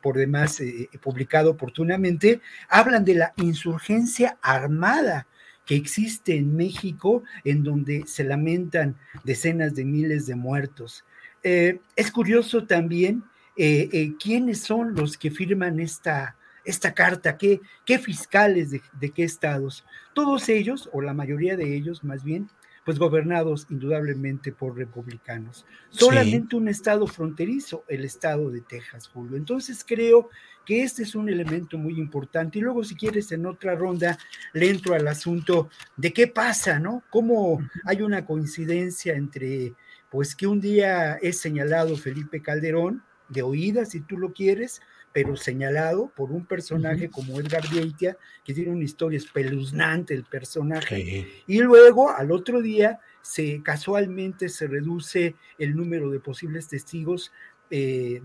por 0.00 0.16
demás 0.16 0.60
eh, 0.60 0.88
publicado 1.00 1.50
oportunamente, 1.50 2.40
hablan 2.68 3.04
de 3.04 3.14
la 3.14 3.32
insurgencia 3.36 4.38
armada 4.42 5.26
que 5.64 5.76
existe 5.76 6.34
en 6.34 6.56
México 6.56 7.22
en 7.44 7.62
donde 7.62 8.04
se 8.06 8.24
lamentan 8.24 8.96
decenas 9.24 9.74
de 9.74 9.84
miles 9.84 10.26
de 10.26 10.34
muertos. 10.34 11.04
Eh, 11.42 11.80
es 11.94 12.10
curioso 12.10 12.66
también 12.66 13.22
eh, 13.58 13.88
eh, 13.92 14.14
quiénes 14.18 14.60
son 14.60 14.94
los 14.94 15.18
que 15.18 15.30
firman 15.30 15.80
esta, 15.80 16.36
esta 16.64 16.94
carta, 16.94 17.36
qué, 17.36 17.60
qué 17.84 17.98
fiscales 17.98 18.70
de, 18.70 18.80
de, 18.98 19.10
qué 19.10 19.24
estados. 19.24 19.84
Todos 20.14 20.48
ellos, 20.48 20.88
o 20.92 21.02
la 21.02 21.12
mayoría 21.12 21.56
de 21.56 21.76
ellos 21.76 22.04
más 22.04 22.24
bien, 22.24 22.48
pues 22.88 22.98
gobernados 22.98 23.66
indudablemente 23.68 24.50
por 24.50 24.74
republicanos. 24.74 25.66
Solamente 25.90 26.56
un 26.56 26.68
estado 26.68 27.06
fronterizo, 27.06 27.84
el 27.86 28.02
estado 28.06 28.50
de 28.50 28.62
Texas, 28.62 29.08
Julio. 29.08 29.36
Entonces 29.36 29.84
creo 29.86 30.30
que 30.64 30.82
este 30.82 31.02
es 31.02 31.14
un 31.14 31.28
elemento 31.28 31.76
muy 31.76 31.98
importante. 31.98 32.58
Y 32.58 32.62
luego, 32.62 32.82
si 32.84 32.94
quieres, 32.94 33.30
en 33.30 33.44
otra 33.44 33.74
ronda 33.74 34.18
le 34.54 34.70
entro 34.70 34.94
al 34.94 35.06
asunto 35.06 35.68
de 35.98 36.14
qué 36.14 36.28
pasa, 36.28 36.78
¿no? 36.78 37.02
Cómo 37.10 37.58
hay 37.84 38.00
una 38.00 38.24
coincidencia 38.24 39.12
entre, 39.14 39.74
pues 40.10 40.34
que 40.34 40.46
un 40.46 40.58
día 40.58 41.16
es 41.16 41.40
señalado 41.40 41.94
Felipe 41.94 42.40
Calderón, 42.40 43.02
de 43.28 43.42
oídas, 43.42 43.90
si 43.90 44.00
tú 44.00 44.18
lo 44.18 44.32
quieres, 44.32 44.80
pero 45.12 45.36
señalado 45.36 46.12
por 46.14 46.30
un 46.30 46.44
personaje 46.44 47.08
como 47.10 47.40
Edgar 47.40 47.64
Beitia, 47.72 48.16
que 48.44 48.54
tiene 48.54 48.70
una 48.70 48.84
historia 48.84 49.16
espeluznante 49.16 50.14
el 50.14 50.24
personaje. 50.24 51.42
Y 51.46 51.58
luego, 51.60 52.10
al 52.10 52.30
otro 52.30 52.60
día, 52.60 53.00
se 53.22 53.62
casualmente 53.62 54.48
se 54.48 54.66
reduce 54.66 55.34
el 55.58 55.74
número 55.76 56.10
de 56.10 56.20
posibles 56.20 56.68
testigos 56.68 57.32
eh, 57.70 58.22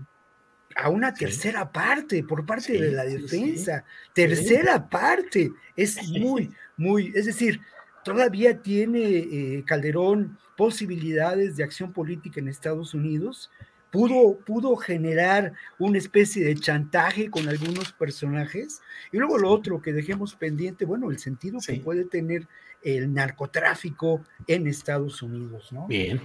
a 0.76 0.88
una 0.88 1.12
tercera 1.14 1.70
parte 1.70 2.22
por 2.24 2.44
parte 2.46 2.72
de 2.72 2.92
la 2.92 3.04
defensa. 3.04 3.84
tercera 4.12 4.88
parte. 4.88 5.52
Es 5.76 6.08
muy, 6.08 6.52
muy, 6.76 7.12
es 7.14 7.26
decir, 7.26 7.60
todavía 8.04 8.60
tiene 8.60 9.00
eh, 9.00 9.64
Calderón 9.66 10.38
posibilidades 10.56 11.56
de 11.56 11.64
acción 11.64 11.92
política 11.92 12.40
en 12.40 12.48
Estados 12.48 12.94
Unidos 12.94 13.50
pudo, 13.94 14.38
pudo 14.38 14.74
generar 14.74 15.52
una 15.78 15.98
especie 15.98 16.44
de 16.44 16.56
chantaje 16.56 17.30
con 17.30 17.48
algunos 17.48 17.92
personajes. 17.92 18.80
Y 19.12 19.18
luego 19.18 19.38
lo 19.38 19.48
otro 19.52 19.80
que 19.80 19.92
dejemos 19.92 20.34
pendiente, 20.34 20.84
bueno, 20.84 21.12
el 21.12 21.20
sentido 21.20 21.60
que 21.64 21.74
puede 21.74 22.04
tener 22.04 22.48
el 22.82 23.14
narcotráfico 23.14 24.22
en 24.48 24.66
Estados 24.66 25.22
Unidos, 25.22 25.72
¿no? 25.72 25.86
Bien, 25.86 26.20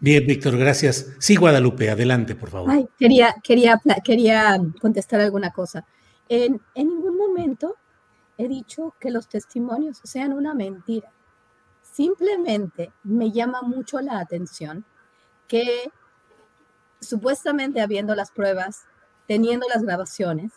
bien, 0.00 0.26
Víctor, 0.26 0.56
gracias. 0.56 1.14
Sí, 1.18 1.36
Guadalupe, 1.36 1.90
adelante, 1.90 2.34
por 2.34 2.48
favor. 2.48 2.70
Ay, 2.70 2.88
quería, 2.98 3.34
quería, 3.44 3.78
quería 4.02 4.56
contestar 4.80 5.20
alguna 5.20 5.50
cosa. 5.50 5.84
En, 6.26 6.58
en 6.74 6.88
ningún 6.88 7.18
momento 7.18 7.76
he 8.38 8.48
dicho 8.48 8.94
que 8.98 9.10
los 9.10 9.28
testimonios 9.28 10.00
sean 10.04 10.32
una 10.32 10.54
mentira. 10.54 11.12
Simplemente 11.82 12.92
me 13.04 13.30
llama 13.30 13.60
mucho 13.60 14.00
la 14.00 14.20
atención 14.20 14.86
que 15.46 15.90
supuestamente 17.00 17.80
habiendo 17.80 18.14
las 18.14 18.30
pruebas, 18.30 18.84
teniendo 19.26 19.66
las 19.68 19.82
grabaciones, 19.82 20.52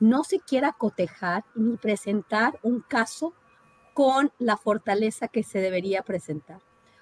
no 0.00 0.24
se 0.24 0.40
quiera 0.40 0.72
cotejar 0.72 1.44
ni 1.54 1.76
presentar 1.76 2.58
un 2.62 2.80
caso 2.80 3.34
con 3.94 4.32
la 4.38 4.56
fortaleza 4.56 5.28
que 5.28 5.42
se 5.42 5.60
debería 5.60 6.02
presentar. 6.02 6.60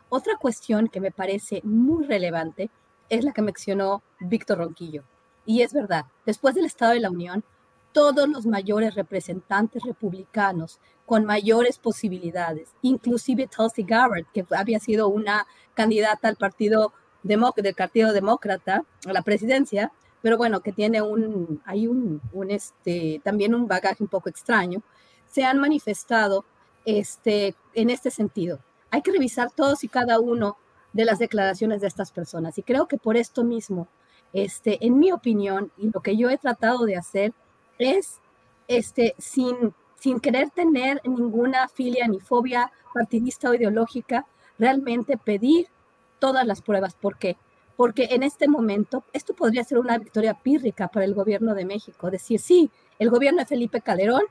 Otra 0.08 0.36
cuestión 0.36 0.88
que 0.88 1.00
me 1.00 1.12
parece 1.12 1.60
muy 1.62 2.04
relevante 2.04 2.68
es 3.08 3.24
la 3.24 3.32
que 3.32 3.42
mencionó 3.42 4.02
Víctor 4.18 4.58
Ronquillo. 4.58 5.04
Y 5.46 5.62
es 5.62 5.72
verdad, 5.72 6.06
después 6.26 6.54
del 6.54 6.66
Estado 6.66 6.92
de 6.92 7.00
la 7.00 7.10
Unión, 7.10 7.44
todos 7.92 8.28
los 8.28 8.46
mayores 8.46 8.94
representantes 8.94 9.82
republicanos 9.82 10.78
con 11.06 11.24
mayores 11.24 11.78
posibilidades, 11.78 12.70
inclusive 12.82 13.48
Tulsi 13.48 13.82
Gabbard, 13.82 14.26
que 14.32 14.44
había 14.50 14.78
sido 14.78 15.08
una 15.08 15.46
candidata 15.74 16.28
al 16.28 16.36
partido 16.36 16.92
del 17.22 17.74
Partido 17.74 18.12
Demócrata 18.12 18.84
a 19.06 19.12
la 19.12 19.22
presidencia, 19.22 19.92
pero 20.22 20.36
bueno, 20.36 20.60
que 20.60 20.72
tiene 20.72 21.02
un, 21.02 21.62
hay 21.64 21.86
un, 21.86 22.20
un, 22.32 22.50
este, 22.50 23.20
también 23.24 23.54
un 23.54 23.66
bagaje 23.66 24.02
un 24.02 24.08
poco 24.08 24.28
extraño, 24.28 24.82
se 25.26 25.44
han 25.44 25.58
manifestado 25.58 26.44
este, 26.84 27.54
en 27.74 27.90
este 27.90 28.10
sentido. 28.10 28.58
Hay 28.90 29.02
que 29.02 29.12
revisar 29.12 29.50
todos 29.50 29.84
y 29.84 29.88
cada 29.88 30.18
uno 30.18 30.56
de 30.92 31.04
las 31.04 31.18
declaraciones 31.18 31.80
de 31.80 31.86
estas 31.86 32.10
personas 32.10 32.58
y 32.58 32.62
creo 32.62 32.86
que 32.86 32.96
por 32.96 33.16
esto 33.16 33.44
mismo, 33.44 33.88
este, 34.32 34.84
en 34.84 34.98
mi 34.98 35.12
opinión, 35.12 35.72
y 35.76 35.90
lo 35.90 36.00
que 36.00 36.16
yo 36.16 36.30
he 36.30 36.38
tratado 36.38 36.84
de 36.84 36.96
hacer 36.96 37.32
es, 37.78 38.20
este, 38.68 39.14
sin, 39.18 39.74
sin 39.98 40.20
querer 40.20 40.50
tener 40.50 41.00
ninguna 41.04 41.68
filia 41.68 42.06
ni 42.08 42.20
fobia 42.20 42.72
partidista 42.92 43.50
o 43.50 43.54
ideológica, 43.54 44.26
realmente 44.58 45.16
pedir 45.16 45.68
todas 46.20 46.46
las 46.46 46.62
pruebas. 46.62 46.94
¿Por 46.94 47.18
qué? 47.18 47.36
Porque 47.76 48.08
en 48.12 48.22
este 48.22 48.46
momento 48.46 49.04
esto 49.12 49.34
podría 49.34 49.64
ser 49.64 49.78
una 49.78 49.98
victoria 49.98 50.34
pírrica 50.34 50.88
para 50.88 51.04
el 51.04 51.14
gobierno 51.14 51.54
de 51.54 51.64
México. 51.64 52.10
Decir, 52.10 52.38
sí, 52.38 52.70
el 52.98 53.10
gobierno 53.10 53.40
de 53.40 53.46
Felipe 53.46 53.80
Calderón 53.80 54.22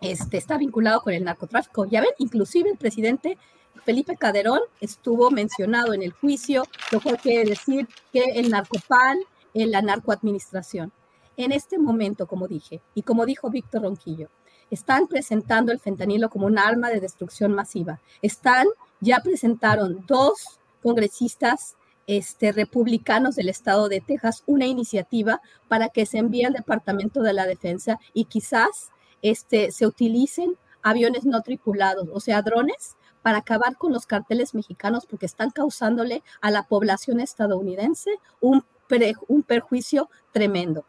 este, 0.00 0.36
está 0.36 0.56
vinculado 0.56 1.02
con 1.02 1.12
el 1.12 1.24
narcotráfico. 1.24 1.84
Ya 1.86 2.00
ven, 2.00 2.10
inclusive 2.18 2.70
el 2.70 2.78
presidente 2.78 3.36
Felipe 3.84 4.16
Calderón 4.16 4.60
estuvo 4.80 5.30
mencionado 5.30 5.92
en 5.92 6.02
el 6.02 6.12
juicio, 6.12 6.64
lo 6.92 7.00
cual 7.00 7.18
quiere 7.18 7.50
decir 7.50 7.88
que 8.12 8.22
el 8.36 8.50
narcopal, 8.50 9.18
en 9.54 9.70
la 9.70 9.82
narcoadministración. 9.82 10.92
En 11.36 11.52
este 11.52 11.78
momento, 11.78 12.26
como 12.26 12.48
dije, 12.48 12.80
y 12.94 13.02
como 13.02 13.24
dijo 13.24 13.50
Víctor 13.50 13.82
Ronquillo, 13.82 14.28
están 14.70 15.06
presentando 15.06 15.72
el 15.72 15.80
fentanilo 15.80 16.28
como 16.28 16.46
un 16.46 16.58
arma 16.58 16.90
de 16.90 17.00
destrucción 17.00 17.52
masiva. 17.54 18.00
Están, 18.22 18.66
ya 19.00 19.20
presentaron 19.20 20.04
dos 20.06 20.57
congresistas 20.82 21.76
este, 22.06 22.52
republicanos 22.52 23.36
del 23.36 23.50
estado 23.50 23.88
de 23.88 24.00
Texas 24.00 24.42
una 24.46 24.66
iniciativa 24.66 25.40
para 25.68 25.90
que 25.90 26.06
se 26.06 26.18
envíe 26.18 26.44
al 26.44 26.54
Departamento 26.54 27.22
de 27.22 27.34
la 27.34 27.46
Defensa 27.46 27.98
y 28.14 28.24
quizás 28.24 28.90
este, 29.22 29.70
se 29.72 29.86
utilicen 29.86 30.54
aviones 30.82 31.24
no 31.24 31.42
tripulados, 31.42 32.08
o 32.12 32.20
sea, 32.20 32.40
drones, 32.42 32.96
para 33.22 33.38
acabar 33.38 33.76
con 33.76 33.92
los 33.92 34.06
carteles 34.06 34.54
mexicanos 34.54 35.04
porque 35.04 35.26
están 35.26 35.50
causándole 35.50 36.22
a 36.40 36.50
la 36.50 36.62
población 36.62 37.20
estadounidense 37.20 38.10
un, 38.40 38.64
un 39.26 39.42
perjuicio 39.42 40.08
tremendo. 40.32 40.86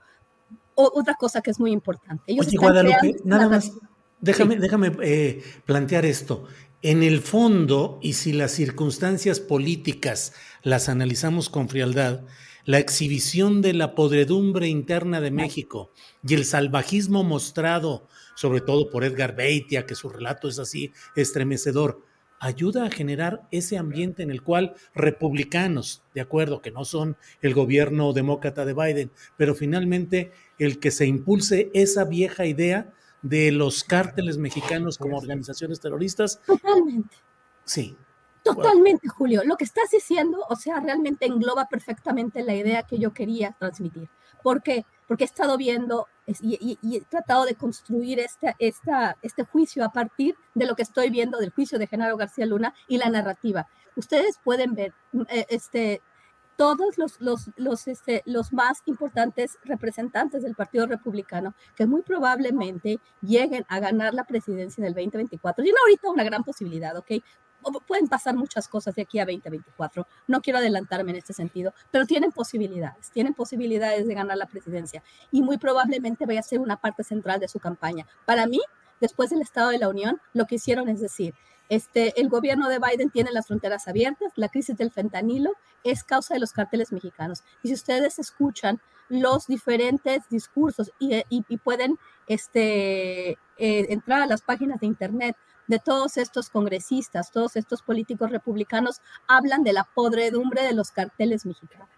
otra 0.75 1.15
cosa 1.15 1.41
que 1.41 1.51
es 1.51 1.59
muy 1.59 1.71
importante. 1.71 2.37
Oye, 2.39 2.57
Guadalupe, 2.57 3.17
nada 3.25 3.49
más, 3.49 3.73
déjame, 4.21 4.55
déjame 4.55 4.95
eh, 5.01 5.43
plantear 5.65 6.05
esto. 6.05 6.45
En 6.81 7.03
el 7.03 7.19
fondo, 7.19 7.99
y 8.01 8.13
si 8.13 8.31
las 8.31 8.51
circunstancias 8.51 9.41
políticas 9.41 10.31
las 10.63 10.87
analizamos 10.87 11.49
con 11.49 11.67
frialdad, 11.67 12.21
la 12.63 12.79
exhibición 12.79 13.61
de 13.61 13.73
la 13.73 13.95
podredumbre 13.95 14.69
interna 14.69 15.19
de 15.19 15.29
México 15.29 15.91
y 16.25 16.35
el 16.35 16.45
salvajismo 16.45 17.25
mostrado, 17.25 18.07
sobre 18.33 18.61
todo 18.61 18.89
por 18.89 19.03
Edgar 19.03 19.35
Beitia, 19.35 19.85
que 19.85 19.95
su 19.95 20.07
relato 20.07 20.47
es 20.47 20.57
así 20.57 20.93
estremecedor, 21.17 22.01
ayuda 22.39 22.85
a 22.85 22.91
generar 22.91 23.41
ese 23.51 23.77
ambiente 23.77 24.23
en 24.23 24.31
el 24.31 24.41
cual 24.41 24.73
republicanos, 24.95 26.03
de 26.15 26.21
acuerdo, 26.21 26.61
que 26.61 26.71
no 26.71 26.85
son 26.85 27.17
el 27.41 27.53
gobierno 27.53 28.13
demócrata 28.13 28.63
de 28.63 28.73
Biden, 28.73 29.11
pero 29.35 29.53
finalmente 29.53 30.31
el 30.57 30.79
que 30.79 30.91
se 30.91 31.05
impulse 31.05 31.71
esa 31.73 32.05
vieja 32.05 32.45
idea 32.45 32.93
de 33.21 33.51
los 33.51 33.83
cárteles 33.83 34.37
mexicanos 34.37 34.97
como 34.97 35.17
organizaciones 35.17 35.79
terroristas. 35.79 36.39
Totalmente. 36.45 37.17
Sí. 37.65 37.97
Totalmente, 38.43 39.07
Julio. 39.09 39.43
Lo 39.43 39.57
que 39.57 39.65
estás 39.65 39.91
diciendo, 39.91 40.45
o 40.49 40.55
sea, 40.55 40.79
realmente 40.79 41.25
engloba 41.25 41.67
perfectamente 41.67 42.41
la 42.43 42.55
idea 42.55 42.83
que 42.83 42.97
yo 42.97 43.13
quería 43.13 43.55
transmitir. 43.59 44.09
¿Por 44.41 44.63
qué? 44.63 44.85
Porque 45.07 45.23
he 45.23 45.25
estado 45.25 45.57
viendo 45.57 46.07
y, 46.41 46.77
he 46.95 47.01
tratado 47.01 47.45
de 47.45 47.55
construir 47.55 48.19
este, 48.19 48.55
esta, 48.59 49.17
este 49.21 49.43
juicio 49.43 49.83
a 49.83 49.91
partir 49.91 50.35
de 50.53 50.65
lo 50.65 50.75
que 50.75 50.83
estoy 50.83 51.09
viendo 51.09 51.39
del 51.39 51.51
juicio 51.51 51.79
de 51.79 51.87
Genaro 51.87 52.17
García 52.17 52.45
Luna 52.45 52.73
y 52.87 52.97
la 52.97 53.09
narrativa. 53.09 53.67
Ustedes 53.95 54.39
pueden 54.43 54.75
ver 54.75 54.93
eh, 55.29 55.45
este, 55.49 56.01
todos 56.59 56.97
los, 56.97 57.21
los, 57.21 57.49
los, 57.55 57.87
este, 57.87 58.21
los 58.25 58.51
más 58.51 58.81
importantes 58.85 59.57
representantes 59.63 60.43
del 60.43 60.55
Partido 60.55 60.87
Republicano 60.87 61.55
que 61.73 61.85
muy 61.85 62.01
probablemente 62.01 62.99
lleguen 63.21 63.65
a 63.69 63.79
ganar 63.79 64.13
la 64.13 64.25
presidencia 64.25 64.81
en 64.81 64.87
el 64.87 64.93
2024. 64.93 65.63
Tiene 65.63 65.79
ahorita 65.81 66.09
una 66.09 66.25
gran 66.25 66.43
posibilidad, 66.43 66.97
¿ok? 66.97 67.11
pueden 67.87 68.09
pasar 68.09 68.35
muchas 68.35 68.67
cosas 68.67 68.93
de 68.95 69.03
aquí 69.03 69.19
a 69.19 69.25
2024. 69.25 70.05
No 70.27 70.41
quiero 70.41 70.59
adelantarme 70.59 71.11
en 71.11 71.17
este 71.17 71.31
sentido, 71.31 71.73
pero 71.91 72.05
tienen 72.05 72.33
posibilidades, 72.33 73.09
tienen 73.11 73.33
posibilidades 73.33 74.05
de 74.05 74.13
ganar 74.13 74.37
la 74.37 74.45
presidencia 74.45 75.01
y 75.31 75.41
muy 75.41 75.57
probablemente 75.57 76.25
vaya 76.25 76.41
a 76.41 76.43
ser 76.43 76.59
una 76.59 76.75
parte 76.75 77.05
central 77.05 77.39
de 77.39 77.47
su 77.47 77.59
campaña. 77.59 78.05
Para 78.25 78.47
mí, 78.47 78.59
después 78.99 79.29
del 79.29 79.41
Estado 79.41 79.69
de 79.69 79.79
la 79.79 79.87
Unión, 79.87 80.19
lo 80.33 80.45
que 80.45 80.55
hicieron 80.55 80.89
es 80.89 80.99
decir, 80.99 81.35
este, 81.69 82.19
el 82.19 82.29
gobierno 82.29 82.67
de 82.67 82.79
Biden 82.79 83.11
tiene 83.11 83.31
las 83.31 83.47
fronteras 83.47 83.87
abiertas, 83.87 84.33
la 84.35 84.49
crisis 84.49 84.75
del 84.75 84.91
fentanilo 84.91 85.53
es 85.83 86.03
causa 86.03 86.33
de 86.33 86.39
los 86.39 86.51
carteles 86.51 86.91
mexicanos. 86.91 87.43
Y 87.63 87.69
si 87.69 87.75
ustedes 87.75 88.17
escuchan 88.17 88.81
los 89.07 89.47
diferentes 89.47 90.27
discursos 90.29 90.91
y, 90.99 91.23
pueden 91.57 91.97
este, 92.27 93.31
eh, 93.31 93.37
entrar 93.57 94.21
a 94.21 94.27
las 94.27 94.41
páginas 94.41 94.79
de 94.79 94.87
internet 94.87 95.35
de 95.67 95.79
todos 95.79 96.17
estos 96.17 96.49
congresistas, 96.49 97.31
todos 97.31 97.55
estos 97.55 97.83
políticos 97.83 98.31
republicanos, 98.31 99.01
hablan 99.27 99.63
de 99.63 99.73
la 99.73 99.83
podredumbre 99.83 100.63
de 100.63 100.73
los 100.73 100.89
carteles 100.89 101.45
mexicanos. 101.45 101.89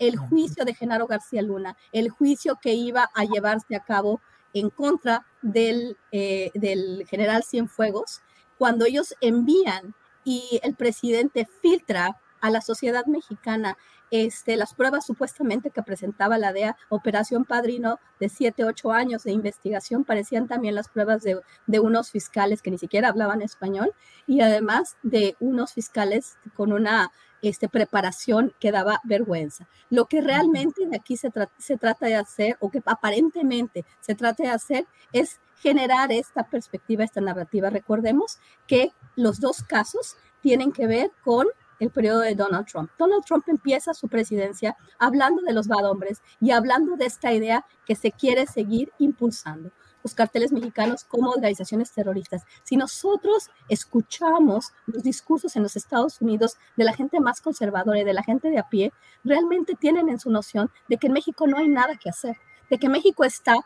El 0.00 0.16
juicio 0.16 0.64
de 0.64 0.74
Genaro 0.74 1.06
García 1.06 1.42
Luna, 1.42 1.76
el 1.92 2.10
juicio 2.10 2.58
que 2.60 2.74
iba 2.74 3.08
a 3.14 3.24
llevarse 3.24 3.76
a 3.76 3.84
cabo 3.84 4.20
en 4.52 4.70
contra 4.70 5.24
del, 5.40 5.96
eh, 6.10 6.50
del 6.54 7.06
general 7.08 7.44
Cienfuegos, 7.44 8.20
cuando 8.62 8.84
ellos 8.84 9.16
envían 9.20 9.92
y 10.22 10.60
el 10.62 10.76
presidente 10.76 11.48
filtra 11.62 12.20
a 12.40 12.48
la 12.48 12.60
sociedad 12.60 13.04
mexicana 13.06 13.76
este, 14.12 14.56
las 14.56 14.72
pruebas 14.72 15.04
supuestamente 15.04 15.72
que 15.72 15.82
presentaba 15.82 16.38
la 16.38 16.52
DEA, 16.52 16.76
Operación 16.88 17.44
Padrino 17.44 17.98
de 18.20 18.28
7, 18.28 18.64
8 18.64 18.92
años 18.92 19.24
de 19.24 19.32
investigación, 19.32 20.04
parecían 20.04 20.46
también 20.46 20.76
las 20.76 20.88
pruebas 20.88 21.24
de, 21.24 21.40
de, 21.66 21.80
unos 21.80 22.12
fiscales 22.12 22.62
que 22.62 22.70
ni 22.70 22.78
siquiera 22.78 23.08
hablaban 23.08 23.42
español 23.42 23.94
y 24.28 24.42
además 24.42 24.96
de 25.02 25.34
unos 25.40 25.72
fiscales 25.72 26.36
con 26.54 26.72
una 26.72 27.10
este, 27.42 27.68
preparación 27.68 28.54
que 28.60 28.72
daba 28.72 29.00
vergüenza. 29.04 29.68
Lo 29.90 30.06
que 30.06 30.20
realmente 30.20 30.86
de 30.86 30.96
aquí 30.96 31.16
se, 31.16 31.30
se 31.58 31.76
trata 31.76 32.06
de 32.06 32.16
hacer, 32.16 32.56
o 32.60 32.70
que 32.70 32.80
aparentemente 32.86 33.84
se 34.00 34.14
trata 34.14 34.44
de 34.44 34.50
hacer, 34.50 34.86
es 35.12 35.40
generar 35.56 36.10
esta 36.12 36.44
perspectiva, 36.44 37.04
esta 37.04 37.20
narrativa. 37.20 37.70
Recordemos 37.70 38.38
que 38.66 38.92
los 39.16 39.40
dos 39.40 39.62
casos 39.62 40.16
tienen 40.40 40.72
que 40.72 40.86
ver 40.86 41.10
con 41.24 41.46
el 41.78 41.90
periodo 41.90 42.20
de 42.20 42.34
Donald 42.34 42.66
Trump. 42.66 42.90
Donald 42.96 43.24
Trump 43.24 43.44
empieza 43.48 43.92
su 43.92 44.08
presidencia 44.08 44.76
hablando 44.98 45.42
de 45.42 45.52
los 45.52 45.66
bad 45.66 45.90
hombres 45.90 46.22
y 46.40 46.52
hablando 46.52 46.96
de 46.96 47.06
esta 47.06 47.32
idea 47.32 47.66
que 47.84 47.96
se 47.96 48.12
quiere 48.12 48.46
seguir 48.46 48.92
impulsando 48.98 49.72
los 50.02 50.14
carteles 50.14 50.52
mexicanos 50.52 51.04
como 51.04 51.30
organizaciones 51.30 51.92
terroristas. 51.92 52.42
Si 52.62 52.76
nosotros 52.76 53.50
escuchamos 53.68 54.72
los 54.86 55.02
discursos 55.02 55.56
en 55.56 55.62
los 55.62 55.76
Estados 55.76 56.20
Unidos 56.20 56.56
de 56.76 56.84
la 56.84 56.94
gente 56.94 57.20
más 57.20 57.40
conservadora 57.40 58.00
y 58.00 58.04
de 58.04 58.12
la 58.12 58.22
gente 58.22 58.50
de 58.50 58.58
a 58.58 58.68
pie, 58.68 58.92
realmente 59.24 59.74
tienen 59.74 60.08
en 60.08 60.18
su 60.18 60.30
noción 60.30 60.70
de 60.88 60.96
que 60.96 61.06
en 61.06 61.12
México 61.12 61.46
no 61.46 61.58
hay 61.58 61.68
nada 61.68 61.96
que 61.96 62.10
hacer, 62.10 62.36
de 62.70 62.78
que 62.78 62.88
México 62.88 63.24
está 63.24 63.56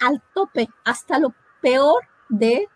al 0.00 0.22
tope, 0.34 0.68
hasta 0.84 1.18
lo 1.18 1.34
peor 1.60 2.02
de 2.28 2.68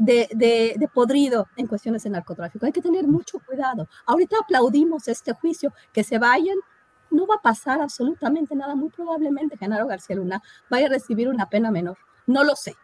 de, 0.00 0.88
podrido 0.92 1.46
en 1.56 1.66
cuestiones 1.66 2.02
de 2.02 2.10
narcotráfico. 2.10 2.66
Hay 2.66 2.72
que 2.72 2.82
tener 2.82 3.06
mucho 3.06 3.38
cuidado. 3.40 3.88
Ahorita 4.06 4.36
aplaudimos 4.42 5.08
este 5.08 5.32
juicio, 5.32 5.72
que 5.92 6.04
se 6.04 6.18
vayan, 6.18 6.56
no 7.10 7.26
va 7.26 7.36
a 7.36 7.42
pasar 7.42 7.80
absolutamente 7.80 8.54
nada. 8.54 8.74
Muy 8.74 8.90
probablemente 8.90 9.56
Genaro 9.56 9.86
García 9.86 10.16
Luna 10.16 10.42
vaya 10.68 10.86
a 10.86 10.90
recibir 10.90 11.28
una 11.28 11.48
pena 11.48 11.70
menor. 11.70 11.98
No 12.26 12.44
lo 12.44 12.56
sé. 12.56 12.74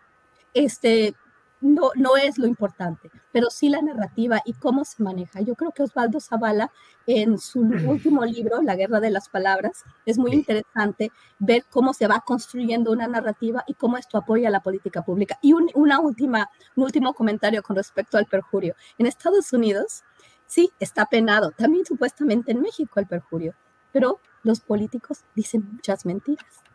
Este, 0.55 1.15
no, 1.61 1.91
no 1.95 2.17
es 2.17 2.39
lo 2.39 2.47
importante, 2.47 3.11
pero 3.33 3.49
sí 3.51 3.69
la 3.69 3.81
narrativa 3.81 4.43
y 4.45 4.53
cómo 4.55 4.85
se 4.85 5.03
maneja. 5.03 5.41
Yo 5.41 5.55
creo 5.55 5.73
que 5.73 5.83
Osvaldo 5.83 6.21
Zavala, 6.21 6.71
en 7.07 7.39
su 7.39 7.61
último 7.87 8.25
libro, 8.25 8.63
La 8.63 8.77
Guerra 8.77 9.01
de 9.01 9.11
las 9.11 9.29
Palabras, 9.29 9.85
es 10.05 10.19
muy 10.19 10.33
interesante 10.33 11.11
ver 11.39 11.65
cómo 11.71 11.95
se 11.95 12.07
va 12.07 12.23
construyendo 12.27 12.93
una 12.93 13.07
narrativa 13.07 13.65
y 13.67 13.75
cómo 13.75 13.97
esto 13.97 14.19
apoya 14.19 14.51
la 14.51 14.61
política 14.61 15.03
pública. 15.03 15.39
Y 15.43 15.53
un, 15.55 15.71
una 15.75 15.99
última, 16.01 16.51
un 16.77 16.85
último 16.85 17.15
comentario 17.15 17.63
con 17.63 17.77
respecto 17.77 18.19
al 18.19 18.27
perjurio. 18.27 18.75
En 18.99 19.07
Estados 19.07 19.53
Unidos, 19.53 20.05
sí, 20.47 20.71
está 20.79 21.07
penado, 21.07 21.53
también 21.53 21.85
supuestamente 21.87 22.53
en 22.53 22.61
México 22.61 23.01
el 23.01 23.07
perjurio, 23.07 23.55
pero 23.93 24.21
los 24.43 24.61
políticos 24.61 25.25
dicen 25.35 25.69
muchas 25.73 26.05
mentiras. 26.05 26.66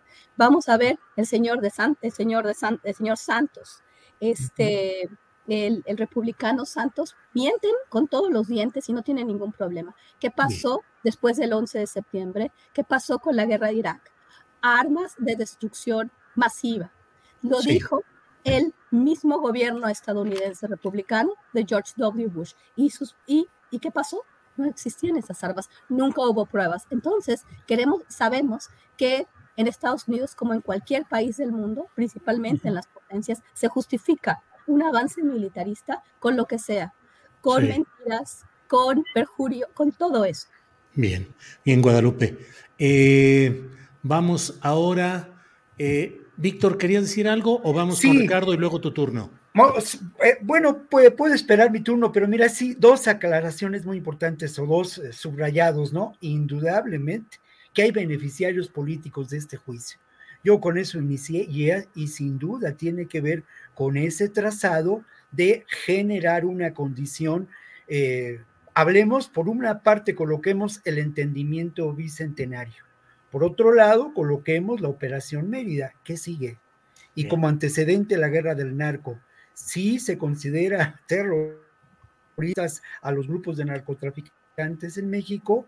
Vamos 0.41 0.69
a 0.69 0.77
ver 0.77 0.97
el 1.17 1.27
señor 1.27 1.61
de 1.61 1.69
Santos, 1.69 1.99
el 2.01 2.11
señor 2.13 2.47
de 2.47 2.55
el 2.81 2.95
señor 2.95 3.17
Santos, 3.17 3.83
este, 4.19 5.07
el, 5.47 5.83
republicano 5.85 6.65
Santos, 6.65 7.15
mienten 7.35 7.69
con 7.89 8.07
todos 8.07 8.31
los 8.31 8.47
dientes 8.47 8.89
y 8.89 8.93
no 8.93 9.03
tienen 9.03 9.27
ningún 9.27 9.51
problema. 9.51 9.95
¿Qué 10.19 10.31
pasó 10.31 10.81
después 11.03 11.37
del 11.37 11.53
11 11.53 11.77
de 11.77 11.85
septiembre? 11.85 12.51
¿Qué 12.73 12.83
pasó 12.83 13.19
con 13.19 13.35
la 13.35 13.45
guerra 13.45 13.67
de 13.67 13.75
Irak? 13.75 14.11
Armas 14.63 15.13
de 15.19 15.35
destrucción 15.35 16.11
masiva. 16.33 16.91
Lo 17.43 17.61
dijo 17.61 18.03
el 18.43 18.73
mismo 18.89 19.41
gobierno 19.41 19.89
estadounidense 19.89 20.65
republicano 20.65 21.33
de 21.53 21.67
George 21.69 21.93
W. 21.97 22.29
Bush. 22.29 22.53
¿Y, 22.75 22.89
sus, 22.89 23.15
y, 23.27 23.47
¿Y 23.69 23.77
qué 23.77 23.91
pasó? 23.91 24.23
No 24.57 24.65
existían 24.65 25.17
esas 25.17 25.43
armas, 25.43 25.69
nunca 25.87 26.23
hubo 26.23 26.47
pruebas. 26.47 26.87
Entonces, 26.89 27.43
queremos, 27.67 28.01
sabemos 28.07 28.69
que 28.97 29.27
en 29.57 29.67
Estados 29.67 30.07
Unidos, 30.07 30.35
como 30.35 30.53
en 30.53 30.61
cualquier 30.61 31.05
país 31.05 31.37
del 31.37 31.51
mundo, 31.51 31.87
principalmente 31.95 32.67
en 32.67 32.75
las 32.75 32.87
potencias, 32.87 33.41
se 33.53 33.67
justifica 33.67 34.41
un 34.67 34.83
avance 34.83 35.21
militarista 35.21 36.03
con 36.19 36.37
lo 36.37 36.45
que 36.45 36.59
sea, 36.59 36.93
con 37.41 37.67
mentiras, 37.67 38.45
con 38.67 39.03
perjurio, 39.13 39.67
con 39.73 39.91
todo 39.91 40.25
eso. 40.25 40.47
Bien, 40.93 41.27
bien, 41.63 41.81
Guadalupe. 41.81 42.37
Eh, 42.77 43.69
vamos 44.03 44.57
ahora. 44.61 45.29
Eh, 45.77 46.21
Víctor, 46.37 46.77
¿querías 46.77 47.03
decir 47.03 47.27
algo 47.27 47.61
o 47.63 47.73
vamos 47.73 48.01
con 48.01 48.17
Ricardo 48.17 48.53
y 48.53 48.57
luego 48.57 48.81
tu 48.81 48.91
turno? 48.91 49.29
Eh, 50.23 50.37
bueno, 50.41 50.83
puede, 50.89 51.11
puede, 51.11 51.35
esperar 51.35 51.71
mi 51.71 51.81
turno, 51.81 52.11
pero 52.11 52.27
mira, 52.27 52.47
sí, 52.49 52.75
dos 52.79 53.07
aclaraciones 53.07 53.85
muy 53.85 53.97
importantes 53.97 54.57
o 54.57 54.65
dos 54.65 55.01
subrayados, 55.11 55.91
¿no? 55.91 56.13
Indudablemente 56.21 57.39
que 57.73 57.83
hay 57.83 57.91
beneficiarios 57.91 58.67
políticos 58.67 59.29
de 59.29 59.37
este 59.37 59.57
juicio. 59.57 59.99
Yo 60.43 60.59
con 60.59 60.77
eso 60.77 60.97
inicié 60.97 61.47
y, 61.95 62.07
sin 62.07 62.39
duda 62.39 62.73
tiene 62.73 63.05
que 63.05 63.21
ver 63.21 63.43
con 63.75 63.95
ese 63.95 64.27
trazado 64.27 65.03
de 65.31 65.65
generar 65.67 66.45
una 66.45 66.73
condición. 66.73 67.47
Eh, 67.87 68.41
hablemos, 68.73 69.29
por 69.29 69.49
una 69.49 69.81
parte, 69.81 70.15
coloquemos 70.15 70.81
el 70.83 70.97
entendimiento 70.97 71.93
bicentenario. 71.93 72.83
Por 73.29 73.43
otro 73.43 73.73
lado, 73.73 74.13
coloquemos 74.13 74.81
la 74.81 74.89
operación 74.89 75.49
Mérida. 75.49 75.93
¿Qué 76.03 76.17
sigue? 76.17 76.57
Y 77.13 77.27
como 77.27 77.47
antecedente 77.47 78.17
la 78.17 78.29
guerra 78.29 78.55
del 78.55 78.75
narco, 78.75 79.19
si 79.53 79.99
se 79.99 80.17
considera 80.17 80.99
terroristas 81.07 82.81
a 83.01 83.11
los 83.11 83.27
grupos 83.27 83.57
de 83.57 83.65
narcotraficantes 83.65 84.97
en 84.97 85.09
México, 85.09 85.67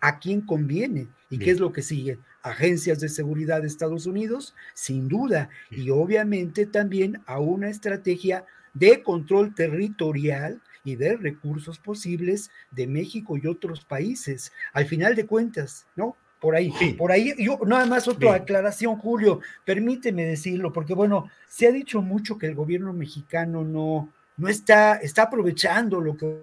¿a 0.00 0.18
quién 0.18 0.40
conviene? 0.40 1.08
¿Y 1.28 1.38
qué 1.38 1.50
es 1.50 1.60
lo 1.60 1.72
que 1.72 1.82
sigue? 1.82 2.18
Agencias 2.42 3.00
de 3.00 3.08
seguridad 3.08 3.60
de 3.60 3.68
Estados 3.68 4.06
Unidos, 4.06 4.54
sin 4.74 5.08
duda, 5.08 5.50
y 5.70 5.90
obviamente 5.90 6.66
también 6.66 7.22
a 7.26 7.38
una 7.38 7.68
estrategia 7.68 8.44
de 8.74 9.02
control 9.02 9.54
territorial 9.54 10.60
y 10.84 10.96
de 10.96 11.16
recursos 11.16 11.78
posibles 11.78 12.50
de 12.70 12.86
México 12.86 13.36
y 13.36 13.46
otros 13.46 13.84
países. 13.84 14.52
Al 14.72 14.86
final 14.86 15.14
de 15.14 15.26
cuentas, 15.26 15.86
¿no? 15.96 16.16
Por 16.40 16.56
ahí, 16.56 16.72
por 16.96 17.12
ahí, 17.12 17.34
yo 17.36 17.58
nada 17.66 17.84
más 17.84 18.08
otra 18.08 18.34
aclaración, 18.34 18.96
Julio, 18.96 19.40
permíteme 19.66 20.24
decirlo, 20.24 20.72
porque 20.72 20.94
bueno, 20.94 21.28
se 21.46 21.66
ha 21.66 21.70
dicho 21.70 22.00
mucho 22.00 22.38
que 22.38 22.46
el 22.46 22.54
gobierno 22.54 22.94
mexicano 22.94 23.62
no, 23.62 24.10
no 24.38 24.48
está, 24.48 24.94
está 24.94 25.24
aprovechando 25.24 26.00
lo 26.00 26.16
que 26.16 26.40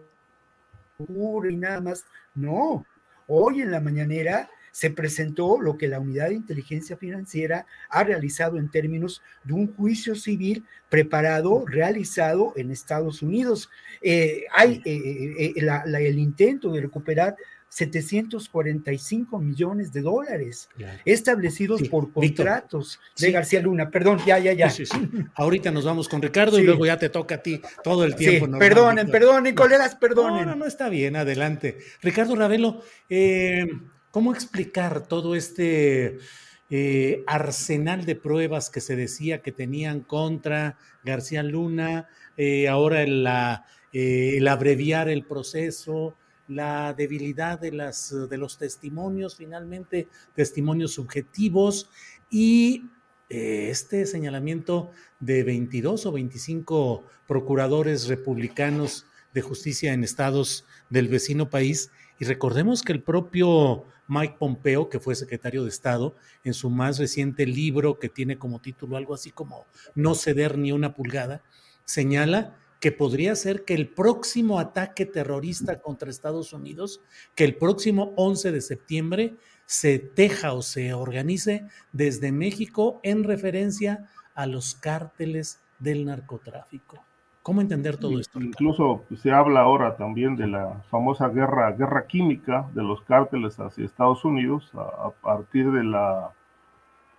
ocurre 0.99 1.51
y 1.53 1.57
nada 1.57 1.81
más. 1.81 2.05
No, 2.35 2.85
Hoy 3.27 3.61
en 3.61 3.71
la 3.71 3.81
mañanera 3.81 4.49
se 4.71 4.89
presentó 4.89 5.59
lo 5.59 5.77
que 5.77 5.87
la 5.87 5.99
Unidad 5.99 6.29
de 6.29 6.35
Inteligencia 6.35 6.97
Financiera 6.97 7.65
ha 7.89 8.03
realizado 8.03 8.57
en 8.57 8.69
términos 8.69 9.21
de 9.43 9.53
un 9.53 9.73
juicio 9.75 10.15
civil 10.15 10.65
preparado, 10.87 11.65
realizado 11.65 12.53
en 12.55 12.71
Estados 12.71 13.21
Unidos. 13.21 13.69
Eh, 14.01 14.45
hay 14.55 14.81
eh, 14.85 15.53
eh, 15.57 16.07
el 16.07 16.19
intento 16.19 16.71
de 16.71 16.81
recuperar 16.81 17.35
745 17.69 19.39
millones 19.39 19.91
de 19.91 20.02
dólares 20.02 20.69
establecidos 21.06 21.88
por 21.89 22.11
contratos 22.11 22.99
de 23.19 23.31
García 23.31 23.61
Luna. 23.61 23.91
Perdón, 23.91 24.19
ya, 24.26 24.39
ya, 24.39 24.53
ya. 24.53 24.72
Ahorita 25.35 25.69
nos 25.72 25.85
vamos 25.85 26.07
con 26.07 26.22
Ricardo 26.22 26.60
y 26.60 26.64
luego 26.64 26.85
ya 26.85 26.98
te 26.98 27.10
toca 27.10 27.35
a 27.35 27.41
ti 27.44 27.61
todo 27.84 28.06
el 28.06 28.15
tiempo. 28.15 28.57
perdonen, 28.57 29.10
perdonen, 29.11 29.53
colegas, 29.53 29.95
perdonen. 29.95 30.45
No, 30.45 30.52
no, 30.52 30.56
no, 30.56 30.65
está 30.65 30.89
bien, 30.89 31.15
adelante. 31.15 31.77
Ricardo 32.02 32.35
Ravelo, 32.35 32.81
eh, 33.10 33.68
¿cómo 34.11 34.34
explicar 34.34 35.06
todo 35.06 35.35
este 35.35 36.18
eh, 36.69 37.23
arsenal 37.27 38.06
de 38.06 38.15
pruebas 38.15 38.69
que 38.69 38.81
se 38.81 38.95
decía 38.95 39.41
que 39.41 39.52
tenían 39.52 40.02
contra 40.02 40.77
García 41.03 41.44
Luna, 41.44 42.07
eh, 42.38 42.69
ahora 42.69 43.03
el 43.03 44.48
abreviar 44.48 45.10
el 45.10 45.26
proceso? 45.26 46.15
La 46.47 46.93
debilidad 46.93 47.59
de, 47.59 47.71
las, 47.71 48.15
de 48.29 48.37
los 48.37 48.57
testimonios, 48.57 49.35
finalmente 49.35 50.07
testimonios 50.35 50.93
subjetivos 50.93 51.89
y 52.29 52.85
eh, 53.29 53.67
este 53.69 54.05
señalamiento 54.05 54.91
de 55.19 55.43
22 55.43 56.05
o 56.05 56.11
25 56.13 57.03
procuradores 57.27 58.07
republicanos 58.07 59.05
de 59.33 59.41
justicia 59.41 59.93
en 59.93 60.03
estados 60.03 60.65
del 60.89 61.09
vecino 61.09 61.49
país. 61.49 61.91
Y 62.19 62.25
recordemos 62.25 62.81
que 62.81 62.93
el 62.93 63.03
propio 63.03 63.85
Mike 64.07 64.37
Pompeo, 64.39 64.89
que 64.89 64.99
fue 64.99 65.15
secretario 65.15 65.63
de 65.63 65.69
Estado, 65.69 66.15
en 66.43 66.53
su 66.53 66.69
más 66.69 66.97
reciente 66.97 67.45
libro 67.45 67.99
que 67.99 68.09
tiene 68.09 68.37
como 68.39 68.61
título 68.61 68.95
algo 68.95 69.13
así 69.13 69.31
como 69.31 69.65
No 69.93 70.15
ceder 70.15 70.57
ni 70.57 70.71
una 70.71 70.95
pulgada, 70.95 71.43
señala 71.83 72.57
que 72.79 72.91
podría 72.91 73.35
ser 73.35 73.65
que 73.65 73.73
el 73.73 73.89
próximo 73.89 74.59
ataque 74.59 75.05
terrorista 75.05 75.81
contra 75.81 76.09
Estados 76.09 76.53
Unidos, 76.53 77.01
que 77.35 77.43
el 77.43 77.55
próximo 77.55 78.13
11 78.15 78.51
de 78.51 78.61
septiembre 78.61 79.35
se 79.65 79.99
teja 79.99 80.53
o 80.53 80.61
se 80.61 80.93
organice 80.93 81.67
desde 81.91 82.31
México 82.31 82.99
en 83.03 83.23
referencia 83.23 84.09
a 84.35 84.45
los 84.45 84.75
cárteles 84.75 85.61
del 85.79 86.05
narcotráfico. 86.05 87.03
¿Cómo 87.43 87.61
entender 87.61 87.95
todo 87.97 88.19
esto? 88.19 88.41
Incluso 88.41 89.05
se 89.21 89.31
habla 89.31 89.61
ahora 89.61 89.95
también 89.95 90.35
de 90.35 90.47
la 90.47 90.83
famosa 90.89 91.29
guerra, 91.29 91.71
guerra 91.71 92.05
química 92.05 92.69
de 92.73 92.83
los 92.83 93.01
cárteles 93.03 93.57
hacia 93.57 93.85
Estados 93.85 94.25
Unidos 94.25 94.69
a 94.73 95.11
partir 95.21 95.71
de 95.71 95.85
la 95.85 96.33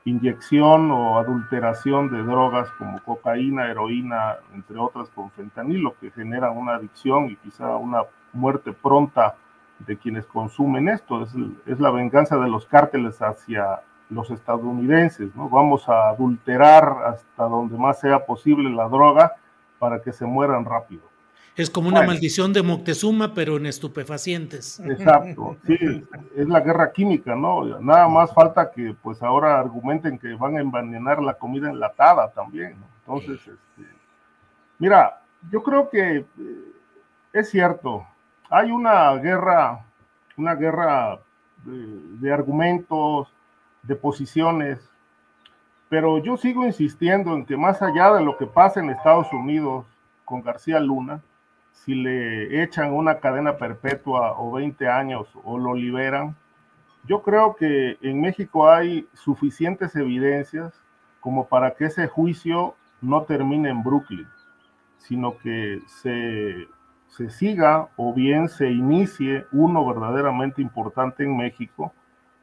inyección 0.09 0.91
o 0.91 1.19
adulteración 1.19 2.11
de 2.11 2.23
drogas 2.23 2.71
como 2.79 3.03
cocaína, 3.03 3.71
heroína, 3.71 4.37
entre 4.55 4.79
otras 4.79 5.09
con 5.11 5.31
fentanilo, 5.31 5.95
que 6.01 6.11
generan 6.11 6.57
una 6.57 6.75
adicción 6.75 7.27
y 7.31 7.37
quizá 7.37 7.77
una 7.77 8.03
muerte 8.33 8.73
pronta 8.73 9.37
de 9.79 9.97
quienes 9.97 10.27
consumen 10.27 10.89
esto. 10.89 11.23
Es, 11.23 11.81
la 11.81 11.91
venganza 11.91 12.37
de 12.37 12.49
los 12.49 12.67
cárteles 12.67 13.21
hacia 13.23 13.81
los 14.11 14.31
estadounidenses, 14.31 15.35
¿no? 15.37 15.49
Vamos 15.49 15.89
a 15.89 16.09
adulterar 16.09 16.85
hasta 17.07 17.45
donde 17.45 17.77
más 17.77 18.01
sea 18.01 18.25
posible 18.25 18.71
la 18.71 18.89
droga 18.89 19.33
para 19.79 20.03
que 20.03 20.13
se 20.13 20.25
mueran 20.25 20.65
rápido. 20.65 21.08
Es 21.59 21.71
como 21.71 21.89
una 21.89 22.03
maldición 22.03 22.53
de 22.53 22.63
Moctezuma, 22.63 23.35
pero 23.35 23.57
en 23.57 23.67
estupefacientes. 23.67 24.79
Exacto, 24.79 25.57
sí, 25.67 25.77
es 26.37 26.49
la 26.49 26.61
guerra 26.61 26.93
química, 26.93 27.35
¿no? 27.35 27.81
Nada 27.81 28.07
más 28.07 28.33
falta 28.33 28.71
que 28.71 28.95
pues 29.03 29.21
ahora 29.25 29.59
argumenten 29.59 30.21
que 30.21 30.35
van 30.35 30.57
a 30.57 30.61
envenenar 30.61 31.21
la 31.21 31.35
comida 31.35 31.69
enlatada 31.69 32.31
también, 32.31 32.79
¿no? 32.79 32.87
Entonces, 33.01 33.41
este, 33.41 33.91
mira, 34.79 35.21
yo 35.51 35.61
creo 35.65 35.91
que 35.91 36.19
eh, 36.19 36.27
es 37.33 37.51
cierto, 37.51 38.07
hay 38.49 38.71
una 38.71 39.13
guerra, 39.17 39.85
una 40.37 40.55
guerra 40.55 41.19
de 41.65 42.33
argumentos, 42.33 43.27
de 43.83 43.97
posiciones, 43.97 44.79
pero 45.89 46.23
yo 46.23 46.37
sigo 46.37 46.65
insistiendo 46.65 47.35
en 47.35 47.45
que 47.45 47.57
más 47.57 47.83
allá 47.83 48.15
de 48.15 48.23
lo 48.23 48.37
que 48.37 48.47
pasa 48.47 48.79
en 48.79 48.91
Estados 48.91 49.33
Unidos 49.33 49.87
con 50.25 50.41
García 50.41 50.79
Luna, 50.79 51.21
si 51.85 51.95
le 51.95 52.63
echan 52.63 52.93
una 52.93 53.19
cadena 53.19 53.57
perpetua 53.57 54.39
o 54.39 54.53
20 54.53 54.89
años 54.89 55.29
o 55.45 55.59
lo 55.59 55.75
liberan, 55.75 56.37
yo 57.05 57.23
creo 57.23 57.57
que 57.57 57.97
en 58.03 58.21
México 58.21 58.71
hay 58.71 59.09
suficientes 59.15 59.97
evidencias 59.97 60.75
como 61.21 61.49
para 61.49 61.75
que 61.75 61.87
ese 61.87 62.07
juicio 62.07 62.75
no 63.01 63.23
termine 63.23 63.71
en 63.71 63.83
Brooklyn. 63.83 64.27
sino 64.99 65.39
que 65.39 65.81
se, 65.87 66.69
se 67.07 67.31
siga 67.31 67.89
o 67.97 68.13
bien 68.13 68.49
se 68.49 68.69
inicie 68.69 69.47
uno 69.53 69.87
verdaderamente 69.87 70.61
importante 70.61 71.23
en 71.23 71.37
México 71.37 71.95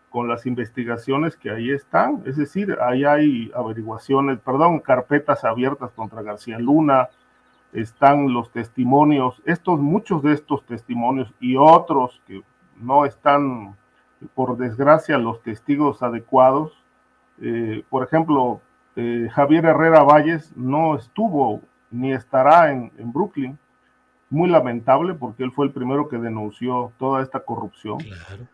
con 0.10 0.30
las 0.30 0.46
investigaciones 0.46 1.36
que 1.36 1.52
ahí 1.52 1.72
están. 1.72 2.24
Es 2.26 2.38
decir, 2.38 2.78
ahí 2.82 3.04
hay 3.04 3.52
averiguaciones, 3.54 4.40
perdón, 4.40 4.80
carpetas 4.80 5.44
abiertas 5.44 5.92
contra 5.92 6.22
García 6.22 6.58
Luna, 6.58 7.10
están 7.74 8.34
los 8.34 8.52
testimonios, 8.52 9.42
estos, 9.46 9.80
muchos 9.80 10.24
de 10.24 10.34
estos 10.34 10.66
testimonios 10.66 11.34
y 11.40 11.58
otros 11.58 12.22
que 12.26 12.42
no 12.78 13.06
están, 13.06 13.76
por 14.34 14.58
desgracia, 14.58 15.18
los 15.18 15.42
testigos 15.42 16.02
adecuados. 16.02 16.74
Eh, 17.42 17.84
por 17.90 18.04
ejemplo, 18.04 18.62
eh, 18.96 19.28
Javier 19.32 19.66
Herrera 19.66 20.04
Valles 20.04 20.56
no 20.56 20.96
estuvo 20.96 21.62
ni 21.92 22.14
estará 22.14 22.72
en, 22.72 22.92
en, 22.98 23.12
Brooklyn. 23.12 23.58
Muy 24.30 24.50
lamentable 24.50 25.14
porque 25.14 25.44
él 25.44 25.52
fue 25.52 25.66
el 25.66 25.72
primero 25.72 26.08
que 26.08 26.18
denunció 26.18 26.92
toda 26.98 27.22
esta 27.22 27.42
corrupción. 27.42 28.00
Claro. 28.00 28.48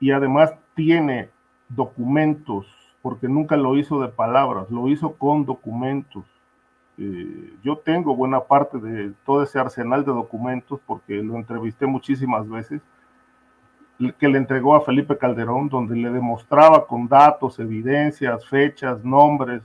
Y 0.00 0.12
además 0.12 0.54
tiene 0.74 1.30
documentos, 1.68 2.66
porque 3.02 3.28
nunca 3.28 3.56
lo 3.56 3.76
hizo 3.76 4.00
de 4.00 4.08
palabras, 4.08 4.70
lo 4.70 4.88
hizo 4.88 5.14
con 5.14 5.44
documentos. 5.44 6.24
Eh, 6.98 7.54
yo 7.62 7.78
tengo 7.78 8.16
buena 8.16 8.40
parte 8.40 8.78
de 8.78 9.12
todo 9.24 9.42
ese 9.42 9.58
arsenal 9.58 10.04
de 10.04 10.12
documentos 10.12 10.80
porque 10.84 11.22
lo 11.22 11.36
entrevisté 11.36 11.86
muchísimas 11.86 12.48
veces 12.48 12.82
que 14.18 14.28
le 14.28 14.38
entregó 14.38 14.76
a 14.76 14.80
Felipe 14.80 15.18
Calderón, 15.18 15.68
donde 15.68 15.96
le 15.96 16.10
demostraba 16.10 16.86
con 16.86 17.08
datos, 17.08 17.58
evidencias, 17.58 18.46
fechas, 18.46 19.04
nombres, 19.04 19.62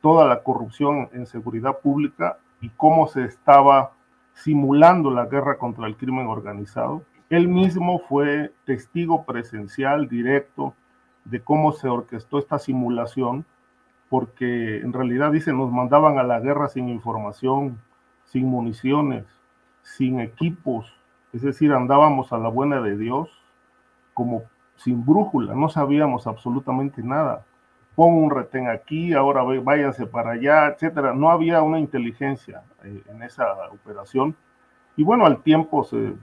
toda 0.00 0.26
la 0.26 0.42
corrupción 0.42 1.08
en 1.12 1.26
seguridad 1.26 1.78
pública 1.78 2.38
y 2.60 2.68
cómo 2.70 3.08
se 3.08 3.24
estaba 3.24 3.92
simulando 4.32 5.10
la 5.10 5.26
guerra 5.26 5.58
contra 5.58 5.86
el 5.86 5.96
crimen 5.96 6.26
organizado. 6.26 7.02
Él 7.30 7.48
mismo 7.48 8.00
fue 8.00 8.52
testigo 8.64 9.24
presencial 9.24 10.08
directo 10.08 10.74
de 11.24 11.40
cómo 11.40 11.72
se 11.72 11.88
orquestó 11.88 12.38
esta 12.38 12.58
simulación, 12.58 13.44
porque 14.14 14.76
en 14.76 14.92
realidad 14.92 15.32
dice, 15.32 15.52
nos 15.52 15.72
mandaban 15.72 16.18
a 16.18 16.22
la 16.22 16.38
guerra 16.38 16.68
sin 16.68 16.88
información, 16.88 17.80
sin 18.22 18.46
municiones, 18.46 19.24
sin 19.82 20.20
equipos, 20.20 20.96
es 21.32 21.42
decir, 21.42 21.72
andábamos 21.72 22.32
a 22.32 22.38
la 22.38 22.48
buena 22.48 22.80
de 22.80 22.96
Dios 22.96 23.28
como 24.12 24.44
sin 24.76 25.04
brújula, 25.04 25.56
no 25.56 25.68
sabíamos 25.68 26.28
absolutamente 26.28 27.02
nada. 27.02 27.44
Pon 27.96 28.14
un 28.14 28.30
retén 28.30 28.68
aquí, 28.68 29.14
ahora 29.14 29.42
váyanse 29.42 30.06
para 30.06 30.30
allá, 30.30 30.68
etcétera. 30.68 31.12
No 31.12 31.32
había 31.32 31.62
una 31.62 31.80
inteligencia 31.80 32.62
eh, 32.84 33.02
en 33.08 33.20
esa 33.24 33.52
operación. 33.72 34.36
Y 34.96 35.02
bueno, 35.02 35.26
al 35.26 35.42
tiempo 35.42 35.82
se, 35.82 36.14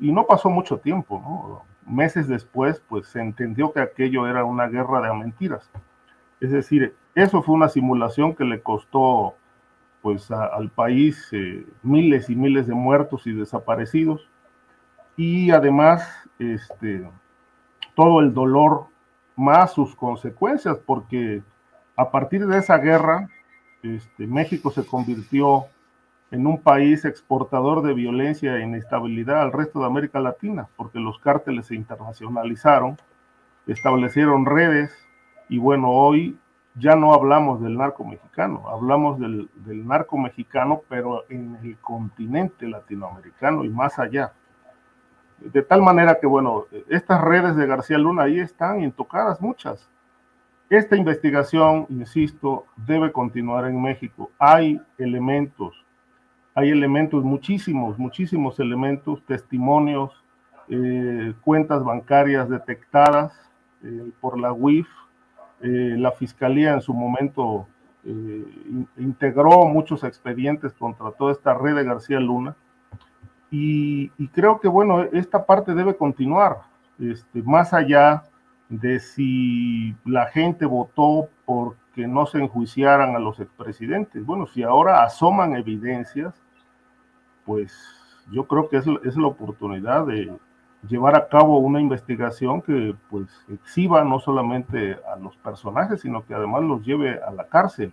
y 0.00 0.12
no 0.12 0.26
pasó 0.26 0.48
mucho 0.48 0.78
tiempo, 0.78 1.20
¿no? 1.22 1.62
Meses 1.94 2.26
después, 2.26 2.82
pues 2.88 3.06
se 3.08 3.20
entendió 3.20 3.70
que 3.70 3.80
aquello 3.80 4.26
era 4.26 4.46
una 4.46 4.66
guerra 4.66 5.02
de 5.02 5.12
mentiras. 5.12 5.70
Es 6.40 6.50
decir, 6.50 6.94
eso 7.14 7.42
fue 7.42 7.54
una 7.54 7.68
simulación 7.68 8.34
que 8.34 8.44
le 8.44 8.60
costó 8.62 9.34
pues 10.02 10.30
al 10.30 10.68
país 10.68 11.28
eh, 11.32 11.64
miles 11.82 12.28
y 12.28 12.36
miles 12.36 12.66
de 12.66 12.74
muertos 12.74 13.26
y 13.26 13.32
desaparecidos. 13.32 14.28
Y 15.16 15.50
además, 15.50 16.06
este, 16.38 17.08
todo 17.94 18.20
el 18.20 18.34
dolor 18.34 18.88
más 19.36 19.72
sus 19.72 19.96
consecuencias, 19.96 20.76
porque 20.84 21.42
a 21.96 22.10
partir 22.10 22.46
de 22.46 22.58
esa 22.58 22.76
guerra, 22.78 23.28
este, 23.82 24.26
México 24.26 24.70
se 24.70 24.84
convirtió 24.84 25.66
en 26.30 26.46
un 26.46 26.60
país 26.60 27.04
exportador 27.04 27.82
de 27.82 27.94
violencia 27.94 28.56
e 28.56 28.62
inestabilidad 28.64 29.40
al 29.40 29.52
resto 29.52 29.80
de 29.80 29.86
América 29.86 30.20
Latina, 30.20 30.68
porque 30.76 30.98
los 30.98 31.18
cárteles 31.18 31.66
se 31.66 31.76
internacionalizaron, 31.76 32.98
establecieron 33.66 34.44
redes 34.44 34.92
y 35.48 35.58
bueno, 35.58 35.90
hoy 35.90 36.36
ya 36.74 36.96
no 36.96 37.14
hablamos 37.14 37.60
del 37.62 37.76
narco 37.76 38.04
mexicano, 38.04 38.68
hablamos 38.68 39.18
del, 39.18 39.48
del 39.54 39.86
narco 39.86 40.18
mexicano, 40.18 40.82
pero 40.88 41.24
en 41.28 41.56
el 41.62 41.78
continente 41.78 42.66
latinoamericano 42.66 43.64
y 43.64 43.68
más 43.68 43.98
allá. 43.98 44.32
De 45.38 45.62
tal 45.62 45.82
manera 45.82 46.18
que, 46.20 46.26
bueno, 46.26 46.64
estas 46.88 47.20
redes 47.20 47.56
de 47.56 47.66
García 47.66 47.98
Luna 47.98 48.24
ahí 48.24 48.40
están 48.40 48.82
intocadas 48.82 49.40
muchas. 49.40 49.88
Esta 50.70 50.96
investigación, 50.96 51.86
insisto, 51.90 52.66
debe 52.76 53.12
continuar 53.12 53.66
en 53.66 53.80
México. 53.80 54.30
Hay 54.38 54.80
elementos, 54.96 55.84
hay 56.54 56.70
elementos, 56.70 57.22
muchísimos, 57.22 57.98
muchísimos 57.98 58.58
elementos, 58.58 59.22
testimonios, 59.26 60.10
eh, 60.68 61.34
cuentas 61.42 61.84
bancarias 61.84 62.48
detectadas 62.48 63.38
eh, 63.82 64.10
por 64.20 64.38
la 64.38 64.52
UIF. 64.52 64.88
Eh, 65.66 65.96
la 65.96 66.12
fiscalía 66.12 66.74
en 66.74 66.82
su 66.82 66.92
momento 66.92 67.66
eh, 68.04 68.44
integró 68.98 69.64
muchos 69.64 70.04
expedientes 70.04 70.74
contra 70.74 71.10
toda 71.12 71.32
esta 71.32 71.54
red 71.54 71.74
de 71.74 71.84
García 71.84 72.20
Luna 72.20 72.54
y, 73.50 74.10
creo 74.34 74.60
que, 74.60 74.68
bueno, 74.68 75.04
esta 75.04 75.46
parte 75.46 75.74
debe 75.74 75.96
continuar, 75.96 76.58
este, 76.98 77.40
más 77.42 77.72
allá 77.72 78.24
de 78.68 79.00
si 79.00 79.96
la 80.04 80.26
gente 80.26 80.66
votó 80.66 81.30
porque 81.46 82.06
no 82.06 82.26
se 82.26 82.42
enjuiciaran 82.42 83.16
a 83.16 83.20
los 83.20 83.40
expresidentes. 83.40 84.26
Bueno, 84.26 84.46
si 84.48 84.64
ahora 84.64 85.02
asoman 85.02 85.56
evidencias, 85.56 86.34
pues 87.46 87.72
yo 88.30 88.46
creo 88.46 88.68
que 88.68 88.78
es, 88.78 88.86
es 89.02 89.16
la 89.16 89.28
oportunidad 89.28 90.04
de 90.04 90.30
llevar 90.88 91.16
a 91.16 91.28
cabo 91.28 91.58
una 91.58 91.80
investigación 91.80 92.62
que 92.62 92.94
pues 93.10 93.28
exhiba 93.48 94.04
no 94.04 94.20
solamente 94.20 94.98
a 95.12 95.16
los 95.16 95.36
personajes, 95.36 96.00
sino 96.00 96.24
que 96.26 96.34
además 96.34 96.62
los 96.62 96.84
lleve 96.84 97.20
a 97.22 97.30
la 97.30 97.46
cárcel. 97.48 97.92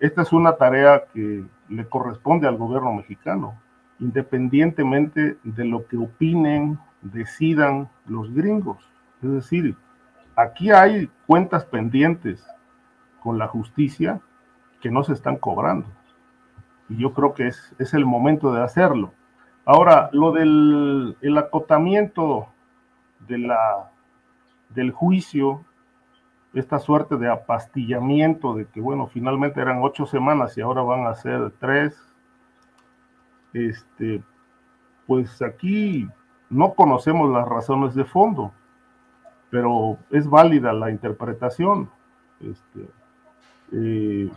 Esta 0.00 0.22
es 0.22 0.32
una 0.32 0.56
tarea 0.56 1.04
que 1.12 1.44
le 1.68 1.88
corresponde 1.88 2.48
al 2.48 2.56
gobierno 2.56 2.92
mexicano 2.92 3.54
independientemente 4.02 5.38
de 5.44 5.64
lo 5.64 5.86
que 5.86 5.96
opinen, 5.96 6.78
decidan 7.02 7.88
los 8.06 8.34
gringos. 8.34 8.78
Es 9.22 9.30
decir, 9.30 9.76
aquí 10.34 10.72
hay 10.72 11.08
cuentas 11.26 11.64
pendientes 11.64 12.44
con 13.22 13.38
la 13.38 13.46
justicia 13.46 14.20
que 14.80 14.90
no 14.90 15.04
se 15.04 15.12
están 15.12 15.36
cobrando. 15.36 15.86
Y 16.88 16.96
yo 16.96 17.14
creo 17.14 17.32
que 17.32 17.46
es, 17.46 17.74
es 17.78 17.94
el 17.94 18.04
momento 18.04 18.52
de 18.52 18.62
hacerlo. 18.62 19.12
Ahora, 19.64 20.10
lo 20.12 20.32
del 20.32 21.16
el 21.20 21.38
acotamiento 21.38 22.48
de 23.20 23.38
la, 23.38 23.90
del 24.70 24.90
juicio, 24.90 25.64
esta 26.54 26.78
suerte 26.78 27.16
de 27.16 27.30
apastillamiento 27.30 28.54
de 28.54 28.66
que, 28.66 28.80
bueno, 28.80 29.06
finalmente 29.06 29.60
eran 29.60 29.80
ocho 29.82 30.04
semanas 30.06 30.56
y 30.58 30.60
ahora 30.60 30.82
van 30.82 31.06
a 31.06 31.14
ser 31.14 31.52
tres, 31.60 31.96
este, 33.52 34.22
pues 35.06 35.40
aquí 35.42 36.08
no 36.50 36.74
conocemos 36.74 37.30
las 37.30 37.48
razones 37.48 37.94
de 37.94 38.04
fondo, 38.04 38.52
pero 39.50 39.98
es 40.10 40.28
válida 40.28 40.72
la 40.72 40.90
interpretación. 40.90 41.88
Este, 42.40 42.88
eh, 43.72 44.30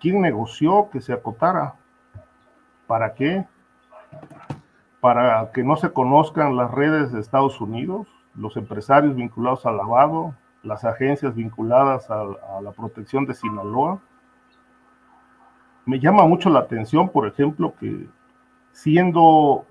¿Quién 0.00 0.20
negoció 0.20 0.88
que 0.90 1.00
se 1.00 1.12
acotara? 1.12 1.74
¿Para 2.86 3.14
qué? 3.14 3.46
Para 5.02 5.50
que 5.50 5.64
no 5.64 5.74
se 5.74 5.92
conozcan 5.92 6.56
las 6.56 6.70
redes 6.70 7.10
de 7.10 7.18
Estados 7.18 7.60
Unidos, 7.60 8.06
los 8.36 8.56
empresarios 8.56 9.16
vinculados 9.16 9.66
al 9.66 9.76
lavado, 9.76 10.36
las 10.62 10.84
agencias 10.84 11.34
vinculadas 11.34 12.08
a, 12.08 12.24
la 12.62 12.70
protección 12.70 13.26
de 13.26 13.34
Sinaloa. 13.34 14.00
Me 15.86 15.98
llama 15.98 16.24
mucho 16.24 16.50
la 16.50 16.60
atención, 16.60 17.08
por 17.08 17.26
ejemplo, 17.26 17.74
que 17.80 18.06
siendo 18.70 19.66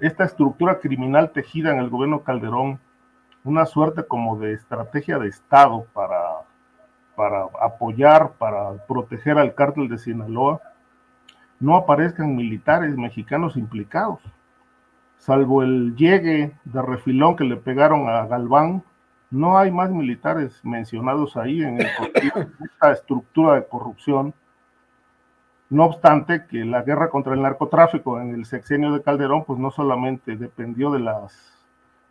esta 0.00 0.24
estructura 0.24 0.80
criminal 0.80 1.30
tejida 1.30 1.70
en 1.70 1.78
el 1.78 1.88
gobierno 1.88 2.24
Calderón 2.24 2.80
una 3.44 3.66
suerte 3.66 4.04
como 4.04 4.36
de 4.36 4.52
estrategia 4.52 5.20
de 5.20 5.28
Estado 5.28 5.86
para, 5.92 6.20
para 7.14 7.44
apoyar, 7.62 8.32
para 8.32 8.84
proteger 8.88 9.38
al 9.38 9.54
cártel 9.54 9.88
de 9.88 9.96
Sinaloa, 9.96 10.60
no 11.60 11.76
aparezcan 11.76 12.36
militares 12.36 12.96
mexicanos 12.96 13.56
implicados, 13.56 14.20
salvo 15.18 15.62
el 15.62 15.96
llegue 15.96 16.52
de 16.64 16.82
refilón 16.82 17.36
que 17.36 17.44
le 17.44 17.56
pegaron 17.56 18.08
a 18.08 18.26
Galván, 18.26 18.82
no 19.30 19.58
hay 19.58 19.70
más 19.70 19.90
militares 19.90 20.60
mencionados 20.64 21.36
ahí 21.36 21.62
en 21.62 21.80
esta 22.64 22.92
estructura 22.92 23.54
de 23.56 23.66
corrupción. 23.66 24.32
No 25.68 25.84
obstante, 25.84 26.46
que 26.46 26.64
la 26.64 26.80
guerra 26.82 27.10
contra 27.10 27.34
el 27.34 27.42
narcotráfico 27.42 28.20
en 28.20 28.34
el 28.34 28.46
sexenio 28.46 28.92
de 28.92 29.02
Calderón, 29.02 29.44
pues 29.44 29.58
no 29.58 29.70
solamente 29.70 30.36
dependió 30.36 30.90
de 30.90 31.00
las 31.00 31.58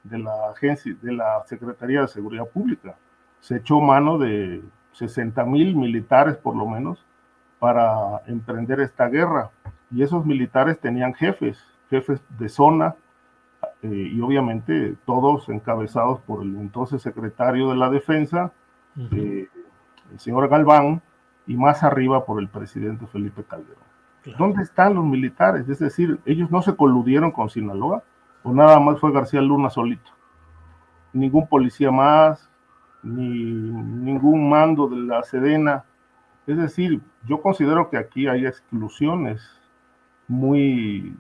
de 0.04 0.20
la 0.20 0.52
agencia, 0.52 0.96
de 1.02 1.12
la 1.12 1.44
Secretaría 1.48 2.02
de 2.02 2.08
Seguridad 2.08 2.48
Pública, 2.48 2.96
se 3.40 3.58
echó 3.58 3.82
mano 3.82 4.18
de 4.18 4.62
60 4.94 5.44
mil 5.46 5.76
militares 5.76 6.38
por 6.38 6.56
lo 6.56 6.66
menos 6.66 7.04
para 7.60 8.22
emprender 8.28 8.80
esta 8.80 9.08
guerra. 9.08 9.52
y 9.90 10.04
esos 10.04 10.26
militares 10.26 10.80
tenían 10.80 11.14
jefes, 11.14 11.58
jefes 11.90 12.22
de 12.38 12.50
zona, 12.50 12.96
eh, 13.82 14.12
y 14.14 14.20
obviamente 14.20 14.96
todos 15.06 15.48
encabezados 15.50 16.20
por 16.22 16.44
el 16.44 16.56
entonces 16.58 17.02
secretario 17.02 17.70
de 17.70 17.78
la 17.78 17.90
defensa, 17.90 18.52
eh, 19.12 19.48
el 20.12 20.20
señor 20.20 20.50
Galván, 20.50 21.02
y 21.46 21.56
más 21.56 21.84
arriba 21.84 22.26
por 22.26 22.42
el 22.42 22.50
presidente 22.50 23.08
Felipe 23.08 23.44
Calderón. 23.44 23.88
¿Dónde 24.38 24.62
están 24.64 24.96
los 24.96 25.06
militares? 25.06 25.70
Es 25.70 25.80
decir, 25.80 26.20
ellos 26.26 26.52
no 26.52 26.62
se 26.62 26.76
coludieron 26.76 27.32
con 27.32 27.50
Sinaloa, 27.50 28.04
o 28.44 28.54
nada 28.54 28.80
más 28.80 29.00
fue 29.00 29.14
García 29.14 29.42
Luna 29.42 29.70
solito. 29.70 30.12
Ningún 31.14 31.48
policía 31.48 31.92
más, 31.92 32.50
ni 33.04 33.72
ningún 33.72 34.50
mando 34.50 34.88
de 34.88 34.98
la 34.98 35.24
Sedena. 35.24 35.86
Es 36.48 36.58
decir, 36.58 37.02
yo 37.26 37.42
considero 37.42 37.90
que 37.90 37.98
aquí 37.98 38.28
hay 38.28 38.46
exclusiones 38.46 39.42
muy, 40.30 41.16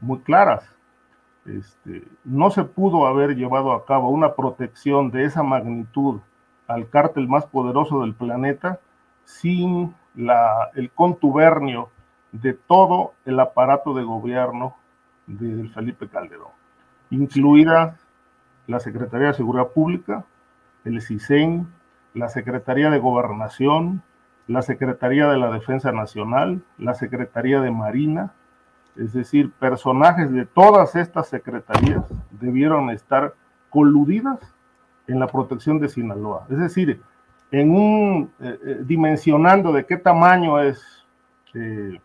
muy 0.00 0.18
claras. 0.20 0.68
Este, 1.46 2.02
no 2.24 2.50
se 2.50 2.64
pudo 2.64 3.06
haber 3.06 3.36
llevado 3.36 3.72
a 3.72 3.86
cabo 3.86 4.10
una 4.10 4.34
protección 4.34 5.10
de 5.12 5.24
esa 5.24 5.44
magnitud 5.44 6.20
al 6.66 6.88
cártel 6.90 7.28
más 7.28 7.46
poderoso 7.46 8.02
del 8.02 8.14
planeta 8.14 8.80
sin 9.24 9.94
la, 10.16 10.70
el 10.74 10.90
contubernio 10.90 11.90
de 12.32 12.52
todo 12.52 13.14
el 13.24 13.38
aparato 13.38 13.94
de 13.94 14.02
gobierno 14.02 14.76
de 15.26 15.68
Felipe 15.68 16.08
Calderón, 16.08 16.52
incluida 17.10 17.98
la 18.66 18.80
Secretaría 18.80 19.28
de 19.28 19.34
Seguridad 19.34 19.68
Pública, 19.68 20.24
el 20.84 21.00
CISEN, 21.00 21.68
la 22.14 22.28
Secretaría 22.28 22.90
de 22.90 22.98
Gobernación, 22.98 24.02
la 24.50 24.62
Secretaría 24.62 25.28
de 25.28 25.38
la 25.38 25.48
Defensa 25.48 25.92
Nacional, 25.92 26.60
la 26.76 26.94
Secretaría 26.94 27.60
de 27.60 27.70
Marina, 27.70 28.32
es 28.96 29.12
decir, 29.12 29.52
personajes 29.52 30.32
de 30.32 30.44
todas 30.44 30.96
estas 30.96 31.28
secretarías 31.28 32.04
debieron 32.32 32.90
estar 32.90 33.34
coludidas 33.68 34.40
en 35.06 35.20
la 35.20 35.28
protección 35.28 35.78
de 35.78 35.88
Sinaloa. 35.88 36.48
Es 36.50 36.58
decir, 36.58 37.00
en 37.52 37.70
un 37.70 38.32
eh, 38.40 38.58
eh, 38.66 38.80
dimensionando 38.84 39.72
de 39.72 39.86
qué 39.86 39.96
tamaño 39.96 40.60
es 40.60 40.82
eh, 41.54 42.00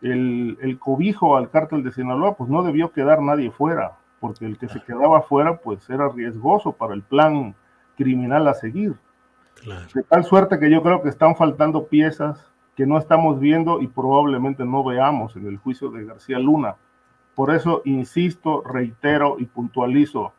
el, 0.00 0.56
el, 0.62 0.78
cobijo 0.78 1.36
al 1.36 1.50
cártel 1.50 1.82
de 1.82 1.92
Sinaloa, 1.92 2.34
pues 2.34 2.48
no 2.48 2.62
debió 2.62 2.92
quedar 2.92 3.20
nadie 3.20 3.50
fuera, 3.50 3.98
porque 4.20 4.46
el 4.46 4.56
que 4.56 4.68
se 4.68 4.80
quedaba 4.80 5.20
fuera, 5.20 5.58
pues 5.58 5.90
era 5.90 6.08
riesgoso 6.08 6.72
para 6.72 6.94
el 6.94 7.02
plan 7.02 7.54
criminal 7.98 8.48
a 8.48 8.54
seguir. 8.54 8.94
De 9.94 10.02
tal 10.04 10.24
suerte 10.24 10.58
que 10.58 10.70
yo 10.70 10.82
creo 10.82 11.02
que 11.02 11.10
están 11.10 11.36
faltando 11.36 11.86
piezas 11.86 12.50
que 12.76 12.86
no 12.86 12.96
estamos 12.96 13.38
viendo 13.38 13.80
y 13.80 13.88
probablemente 13.88 14.64
no 14.64 14.82
veamos 14.82 15.36
en 15.36 15.46
el 15.46 15.58
juicio 15.58 15.90
de 15.90 16.06
García 16.06 16.38
Luna. 16.38 16.76
Por 17.34 17.54
eso 17.54 17.82
insisto, 17.84 18.62
reitero 18.62 19.36
y 19.38 19.44
puntualizo, 19.44 20.32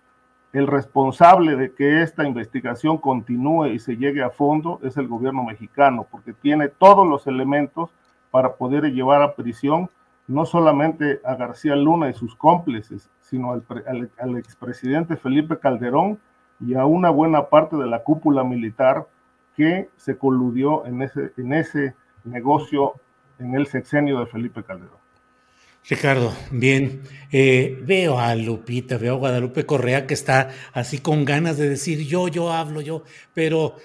el 0.54 0.68
responsable 0.68 1.56
de 1.56 1.74
que 1.74 2.02
esta 2.02 2.26
investigación 2.26 2.98
continúe 2.98 3.68
y 3.68 3.80
se 3.80 3.96
llegue 3.96 4.24
a 4.24 4.32
fondo 4.32 4.80
es 4.84 4.98
el 4.98 5.08
gobierno 5.08 5.44
mexicano, 5.44 6.08
porque 6.10 6.34
tiene 6.34 6.68
todos 6.68 7.08
los 7.08 7.28
elementos 7.28 7.92
para 8.32 8.56
poder 8.56 8.92
llevar 8.92 9.22
a 9.22 9.36
prisión 9.36 9.90
no 10.28 10.46
solamente 10.46 11.20
a 11.26 11.36
García 11.36 11.76
Luna 11.76 12.10
y 12.10 12.14
sus 12.14 12.36
cómplices, 12.36 13.10
sino 13.22 13.52
al, 13.52 14.12
al 14.20 14.38
expresidente 14.38 15.16
Felipe 15.18 15.60
Calderón 15.60 16.20
y 16.66 16.76
a 16.76 16.86
una 16.86 17.10
buena 17.10 17.50
parte 17.50 17.76
de 17.76 17.88
la 17.88 18.04
cúpula 18.04 18.44
militar 18.44 19.08
que 19.56 19.90
se 19.98 20.18
coludió 20.18 20.86
en 20.86 21.02
ese, 21.02 21.32
en 21.38 21.54
ese 21.54 21.96
negocio 22.24 22.94
en 23.40 23.56
el 23.56 23.68
sexenio 23.68 24.20
de 24.20 24.28
Felipe 24.28 24.64
Calderón. 24.64 25.02
Ricardo, 25.90 26.32
bien, 26.52 27.02
eh, 27.32 27.80
veo 27.82 28.20
a 28.20 28.36
Lupita, 28.36 28.98
veo 28.98 29.16
a 29.16 29.18
Guadalupe 29.18 29.66
Correa 29.66 30.06
que 30.06 30.14
está 30.14 30.50
así 30.74 31.00
con 31.00 31.26
ganas 31.26 31.58
de 31.58 31.68
decir 31.70 32.06
yo, 32.06 32.28
yo 32.28 32.52
hablo, 32.52 32.82
yo, 32.82 33.04
pero 33.34 33.78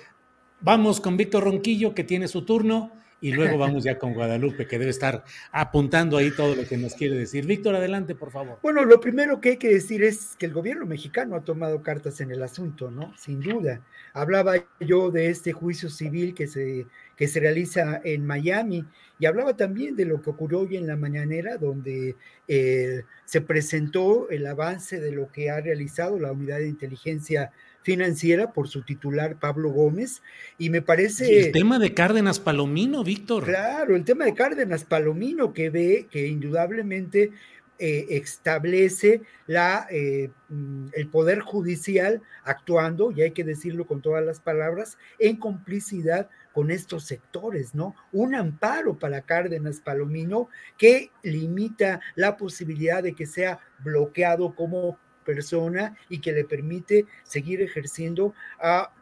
vamos 0.61 1.01
con 1.01 1.17
Víctor 1.17 1.45
Ronquillo 1.45 1.95
que 1.95 2.05
tiene 2.05 2.29
su 2.29 2.45
turno 2.45 2.93
y 3.21 3.33
luego 3.33 3.59
vamos 3.59 3.85
ya 3.85 3.99
con 3.99 4.13
Guadalupe, 4.15 4.67
que 4.67 4.79
debe 4.79 4.91
estar 4.91 5.25
apuntando 5.51 6.17
ahí 6.17 6.31
todo 6.31 6.55
lo 6.55 6.67
que 6.67 6.77
nos 6.77 6.95
quiere 6.95 7.17
decir. 7.17 7.47
Víctor, 7.47 7.75
adelante, 7.75 8.15
por 8.15 8.31
favor. 8.31 8.59
Bueno, 8.63 8.85
lo 8.85 9.01
primero 9.01 9.41
que 9.41 9.51
hay 9.51 9.57
que 9.57 9.73
decir 9.73 10.03
es 10.03 10.37
que 10.37 10.47
el 10.47 10.53
gobierno 10.53 10.87
mexicano 10.87 11.35
ha 11.37 11.41
tomado 11.41 11.83
cartas 11.83 12.21
en 12.21 12.31
el 12.31 12.43
asunto, 12.43 12.91
¿no? 12.91 13.15
Sin 13.17 13.41
duda. 13.41 13.81
Hablaba 14.13 14.55
yo 14.81 15.11
de 15.11 15.31
este 15.31 15.53
juicio 15.53 15.89
civil 15.89 16.35
que 16.35 16.47
se, 16.47 16.87
que 17.17 17.29
se 17.29 17.41
realiza 17.41 18.01
en 18.05 18.27
Miami 18.27 18.85
y 19.19 19.27
hablaba 19.27 19.57
también 19.57 19.97
de 19.97 20.05
lo 20.05 20.21
que 20.21 20.31
ocurrió 20.31 20.61
hoy 20.61 20.77
en 20.77 20.87
la 20.87 20.97
mañanera, 20.97 21.57
donde 21.57 22.17
eh, 22.49 23.05
se 23.25 23.41
presentó 23.41 24.29
el 24.29 24.47
avance 24.47 25.01
de 25.01 25.13
lo 25.13 25.33
que 25.33 25.51
ha 25.51 25.61
realizado 25.61 26.19
la 26.19 26.33
unidad 26.33 26.59
de 26.59 26.69
inteligencia 26.69 27.51
financiera 27.87 28.53
por 28.53 28.67
su 28.67 28.83
titular 28.83 29.39
Pablo 29.39 29.71
Gómez 29.71 30.21
y 30.59 30.71
me 30.71 30.83
parece... 30.83 31.39
el 31.39 31.53
tema 31.53 31.79
de 31.79 31.95
Cárdenas 31.95 32.41
Palomino, 32.41 33.05
Víctor. 33.05 33.45
Claro, 33.45 33.95
el 33.95 34.03
tema 34.03 34.25
de 34.25 34.35
Cárdenas 34.35 34.83
Palomino 34.83 35.53
que 35.53 35.71
ve 35.71 36.09
que 36.11 36.27
indudablemente 36.27 37.31
eh, 37.79 38.07
establece 38.11 39.23
la, 39.47 39.87
eh, 39.89 40.31
mm, 40.49 40.87
el 40.95 41.07
Poder 41.07 41.39
Judicial 41.39 42.23
actuando, 42.43 43.13
y 43.13 43.23
hay 43.23 43.31
que 43.31 43.45
decirlo 43.45 43.87
con 43.87 44.03
todas 44.03 44.25
las 44.25 44.41
palabras, 44.41 44.99
en 45.21 45.37
complicidad 45.37 46.29
con 46.53 46.73
estos 46.73 47.05
sectores, 47.05 47.73
¿no? 47.73 47.95
Un 48.11 48.35
amparo 48.35 48.99
para 48.99 49.21
Cárdenas 49.21 49.81
Palomino 49.81 50.49
que 50.77 51.13
limita 51.23 52.01
la 52.17 52.37
posibilidad 52.37 53.01
de 53.01 53.15
que 53.15 53.27
sea 53.27 53.61
bloqueado 53.79 54.57
como 54.57 54.99
persona 55.27 55.95
y 56.09 56.21
que 56.21 56.33
le 56.33 56.45
permite 56.45 57.05
seguir 57.25 57.61
ejerciendo 57.61 58.33
a 58.61 58.93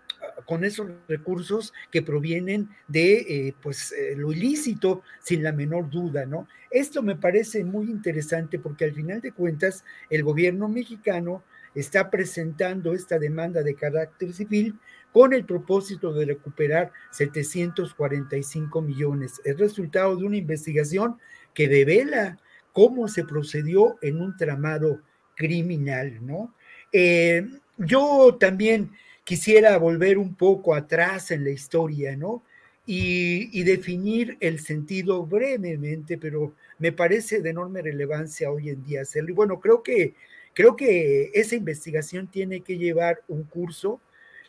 con 0.47 0.65
esos 0.65 0.89
recursos 1.09 1.73
que 1.91 2.03
provienen 2.03 2.69
de 2.89 3.17
eh, 3.17 3.55
pues 3.63 3.93
eh, 3.93 4.15
lo 4.17 4.33
ilícito 4.33 5.03
sin 5.23 5.43
la 5.43 5.53
menor 5.53 5.91
duda, 5.91 6.27
¿no? 6.27 6.49
Esto 6.71 7.03
me 7.03 7.17
parece 7.17 7.65
muy 7.65 7.91
interesante 7.91 8.59
porque 8.59 8.85
al 8.85 8.93
final 8.93 9.21
de 9.21 9.33
cuentas 9.33 9.85
el 10.11 10.23
gobierno 10.23 10.69
mexicano 10.69 11.43
está 11.75 12.11
presentando 12.11 12.95
esta 12.95 13.19
demanda 13.19 13.63
de 13.63 13.75
carácter 13.75 14.33
civil 14.33 14.79
con 15.13 15.33
el 15.33 15.45
propósito 15.45 16.13
de 16.13 16.25
recuperar 16.25 16.93
745 17.13 18.83
millones. 18.83 19.41
Es 19.45 19.59
resultado 19.59 20.17
de 20.17 20.25
una 20.25 20.37
investigación 20.37 21.19
que 21.53 21.69
devela 21.69 22.39
cómo 22.73 23.07
se 23.07 23.25
procedió 23.25 23.97
en 24.03 24.21
un 24.21 24.37
tramado 24.37 25.01
criminal, 25.35 26.19
¿no? 26.25 26.55
Eh, 26.93 27.47
yo 27.77 28.37
también 28.39 28.91
quisiera 29.25 29.77
volver 29.79 30.19
un 30.19 30.35
poco 30.35 30.75
atrás 30.75 31.31
en 31.31 31.45
la 31.45 31.51
historia, 31.51 32.17
¿no? 32.17 32.43
Y, 32.87 33.63
definir 33.65 34.37
el 34.41 34.61
sentido 34.61 35.25
brevemente, 35.25 36.19
pero 36.19 36.55
me 36.79 36.93
parece 36.93 37.41
de 37.41 37.51
enorme 37.51 37.81
relevancia 37.81 38.51
hoy 38.51 38.69
en 38.69 38.85
día 38.85 39.03
hacerlo. 39.03 39.31
Y 39.31 39.33
bueno, 39.33 39.59
creo 39.59 39.83
que, 39.83 40.15
creo 40.53 40.77
que 40.77 41.31
esa 41.33 41.57
investigación 41.57 42.27
tiene 42.29 42.61
que 42.61 42.77
llevar 42.77 43.23
un 43.27 43.45
curso. 43.45 44.01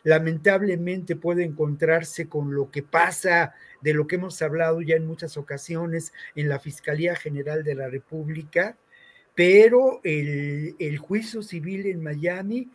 Lamentablemente 0.04 1.16
puede 1.16 1.44
encontrarse 1.44 2.28
con 2.28 2.54
lo 2.54 2.70
que 2.70 2.82
pasa, 2.82 3.54
de 3.80 3.94
lo 3.94 4.06
que 4.06 4.16
hemos 4.16 4.40
hablado 4.42 4.82
ya 4.82 4.96
en 4.96 5.06
muchas 5.06 5.38
ocasiones 5.38 6.12
en 6.34 6.50
la 6.50 6.58
Fiscalía 6.58 7.16
General 7.16 7.64
de 7.64 7.74
la 7.74 7.88
República, 7.88 8.76
pero 9.36 10.00
el, 10.02 10.98
juicio 10.98 11.42
civil 11.42 11.86
en 11.86 12.02
Miami 12.02 12.70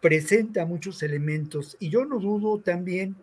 presenta 0.00 0.64
muchos 0.64 1.02
elementos. 1.02 1.76
Y 1.80 1.90
yo 1.90 2.04
no 2.04 2.20
dudo 2.20 2.60
también 2.60 3.16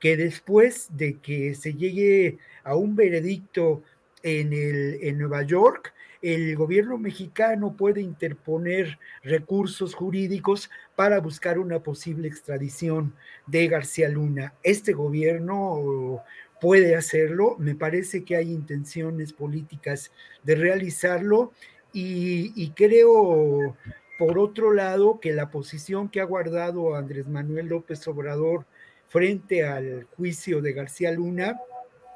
que 0.00 0.16
después 0.16 0.88
de 0.96 1.18
que 1.18 1.54
se 1.54 1.74
llegue 1.74 2.38
a 2.64 2.74
un 2.74 2.96
veredicto 2.96 3.82
en, 4.22 4.54
el, 4.54 4.98
en 5.02 5.18
Nueva 5.18 5.42
York, 5.42 5.92
el 6.22 6.56
gobierno 6.56 6.96
mexicano 6.96 7.76
puede 7.76 8.00
interponer 8.00 8.98
recursos 9.22 9.94
jurídicos 9.94 10.70
para 10.94 11.20
buscar 11.20 11.58
una 11.58 11.80
posible 11.82 12.28
extradición 12.28 13.14
de 13.46 13.68
García 13.68 14.08
Luna. 14.08 14.54
Este 14.62 14.94
gobierno 14.94 16.24
puede 16.62 16.96
hacerlo, 16.96 17.56
me 17.58 17.74
parece 17.74 18.24
que 18.24 18.36
hay 18.36 18.50
intenciones 18.52 19.34
políticas 19.34 20.10
de 20.42 20.54
realizarlo 20.54 21.52
y, 21.98 22.72
creo, 22.76 23.74
por 24.18 24.38
otro 24.38 24.72
lado, 24.74 25.18
que 25.18 25.32
la 25.32 25.50
posición 25.50 26.10
que 26.10 26.20
ha 26.20 26.24
guardado 26.24 26.94
Andrés 26.94 27.26
Manuel 27.26 27.68
López 27.68 28.06
Obrador 28.06 28.66
frente 29.08 29.64
al 29.64 30.06
juicio 30.16 30.60
de 30.60 30.74
García 30.74 31.10
Luna 31.12 31.58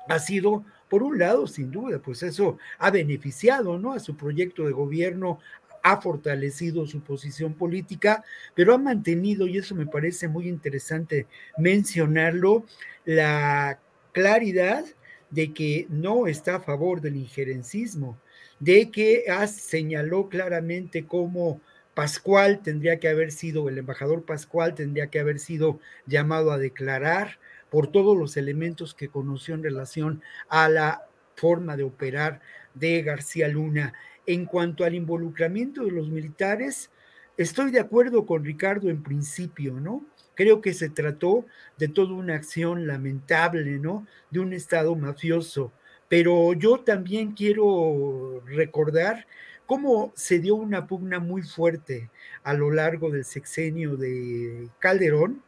ha 0.07 0.19
sido, 0.19 0.65
por 0.89 1.02
un 1.02 1.19
lado, 1.19 1.47
sin 1.47 1.70
duda, 1.70 1.98
pues 1.98 2.23
eso 2.23 2.59
ha 2.78 2.90
beneficiado, 2.90 3.78
¿no? 3.78 3.93
A 3.93 4.01
su 4.01 4.16
proyecto 4.16 4.66
de 4.66 4.73
gobierno, 4.73 5.39
ha 5.82 5.98
fortalecido 5.98 6.86
su 6.86 7.01
posición 7.01 7.55
política, 7.55 8.23
pero 8.55 8.74
ha 8.74 8.78
mantenido, 8.78 9.47
y 9.47 9.57
eso 9.57 9.74
me 9.74 9.86
parece 9.86 10.28
muy 10.28 10.47
interesante 10.47 11.27
mencionarlo, 11.57 12.65
la 13.07 13.78
claridad 14.12 14.85
de 15.31 15.55
que 15.55 15.86
no 15.89 16.27
está 16.27 16.57
a 16.57 16.61
favor 16.61 17.01
del 17.01 17.16
injerencismo, 17.16 18.19
de 18.60 18.90
que 18.90 19.24
señaló 19.48 20.28
claramente 20.28 21.06
cómo 21.06 21.60
Pascual 21.94 22.62
tendría 22.62 23.00
que 23.00 23.08
haber 23.08 23.32
sido, 23.32 23.68
el 23.68 23.78
embajador 23.78 24.24
Pascual 24.24 24.74
tendría 24.74 25.08
que 25.08 25.18
haber 25.18 25.38
sido 25.38 25.80
llamado 26.06 26.52
a 26.52 26.58
declarar 26.58 27.38
por 27.68 27.88
todos 27.88 28.16
los 28.16 28.36
elementos 28.36 28.94
que 28.94 29.08
conoció 29.08 29.54
en 29.54 29.62
relación 29.62 30.22
a 30.48 30.68
la 30.68 31.06
forma 31.34 31.76
de 31.76 31.82
operar 31.82 32.40
de 32.74 33.02
García 33.02 33.48
Luna. 33.48 33.92
En 34.26 34.44
cuanto 34.44 34.84
al 34.84 34.94
involucramiento 34.94 35.84
de 35.84 35.90
los 35.90 36.10
militares, 36.10 36.90
estoy 37.36 37.70
de 37.70 37.80
acuerdo 37.80 38.26
con 38.26 38.44
Ricardo 38.44 38.90
en 38.90 39.02
principio, 39.02 39.80
¿no? 39.80 40.04
Creo 40.34 40.60
que 40.60 40.72
se 40.72 40.88
trató 40.88 41.44
de 41.78 41.88
toda 41.88 42.14
una 42.14 42.34
acción 42.34 42.86
lamentable, 42.86 43.78
¿no? 43.78 44.06
De 44.30 44.40
un 44.40 44.52
Estado 44.52 44.94
mafioso. 44.94 45.72
Pero 46.10 46.52
yo 46.52 46.80
también 46.80 47.32
quiero 47.32 48.42
recordar 48.44 49.26
cómo 49.64 50.12
se 50.14 50.40
dio 50.40 50.56
una 50.56 50.86
pugna 50.86 51.20
muy 51.20 51.42
fuerte 51.42 52.10
a 52.42 52.52
lo 52.52 52.70
largo 52.70 53.10
del 53.10 53.24
sexenio 53.24 53.96
de 53.96 54.68
Calderón 54.78 55.42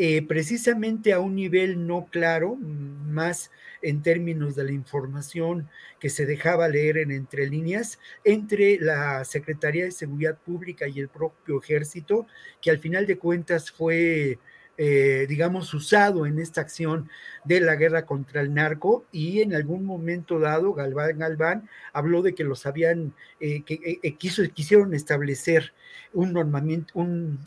eh, 0.00 0.22
precisamente 0.22 1.12
a 1.12 1.18
un 1.18 1.34
nivel 1.34 1.84
no 1.88 2.06
claro, 2.06 2.54
más 2.54 3.50
en 3.82 4.00
términos 4.00 4.54
de 4.54 4.62
la 4.62 4.70
información 4.70 5.68
que 5.98 6.08
se 6.08 6.24
dejaba 6.24 6.68
leer 6.68 6.98
en 6.98 7.10
entre 7.10 7.48
líneas, 7.48 7.98
entre 8.22 8.78
la 8.78 9.24
Secretaría 9.24 9.84
de 9.84 9.90
Seguridad 9.90 10.38
Pública 10.38 10.86
y 10.86 11.00
el 11.00 11.08
propio 11.08 11.60
ejército, 11.60 12.28
que 12.62 12.70
al 12.70 12.78
final 12.78 13.06
de 13.06 13.18
cuentas 13.18 13.72
fue, 13.72 14.38
eh, 14.80 15.26
digamos, 15.28 15.74
usado 15.74 16.24
en 16.24 16.38
esta 16.38 16.60
acción 16.60 17.10
de 17.44 17.60
la 17.60 17.74
guerra 17.74 18.06
contra 18.06 18.40
el 18.40 18.54
narco 18.54 19.04
y 19.10 19.40
en 19.40 19.52
algún 19.52 19.84
momento 19.84 20.38
dado, 20.38 20.72
Galván 20.72 21.18
Galván 21.18 21.68
habló 21.92 22.22
de 22.22 22.34
que 22.34 22.44
los 22.44 22.64
habían, 22.64 23.12
eh, 23.40 23.64
que 23.64 24.16
quisieron 24.54 24.94
establecer 24.94 25.72
un 26.12 26.32
normamiento, 26.32 26.94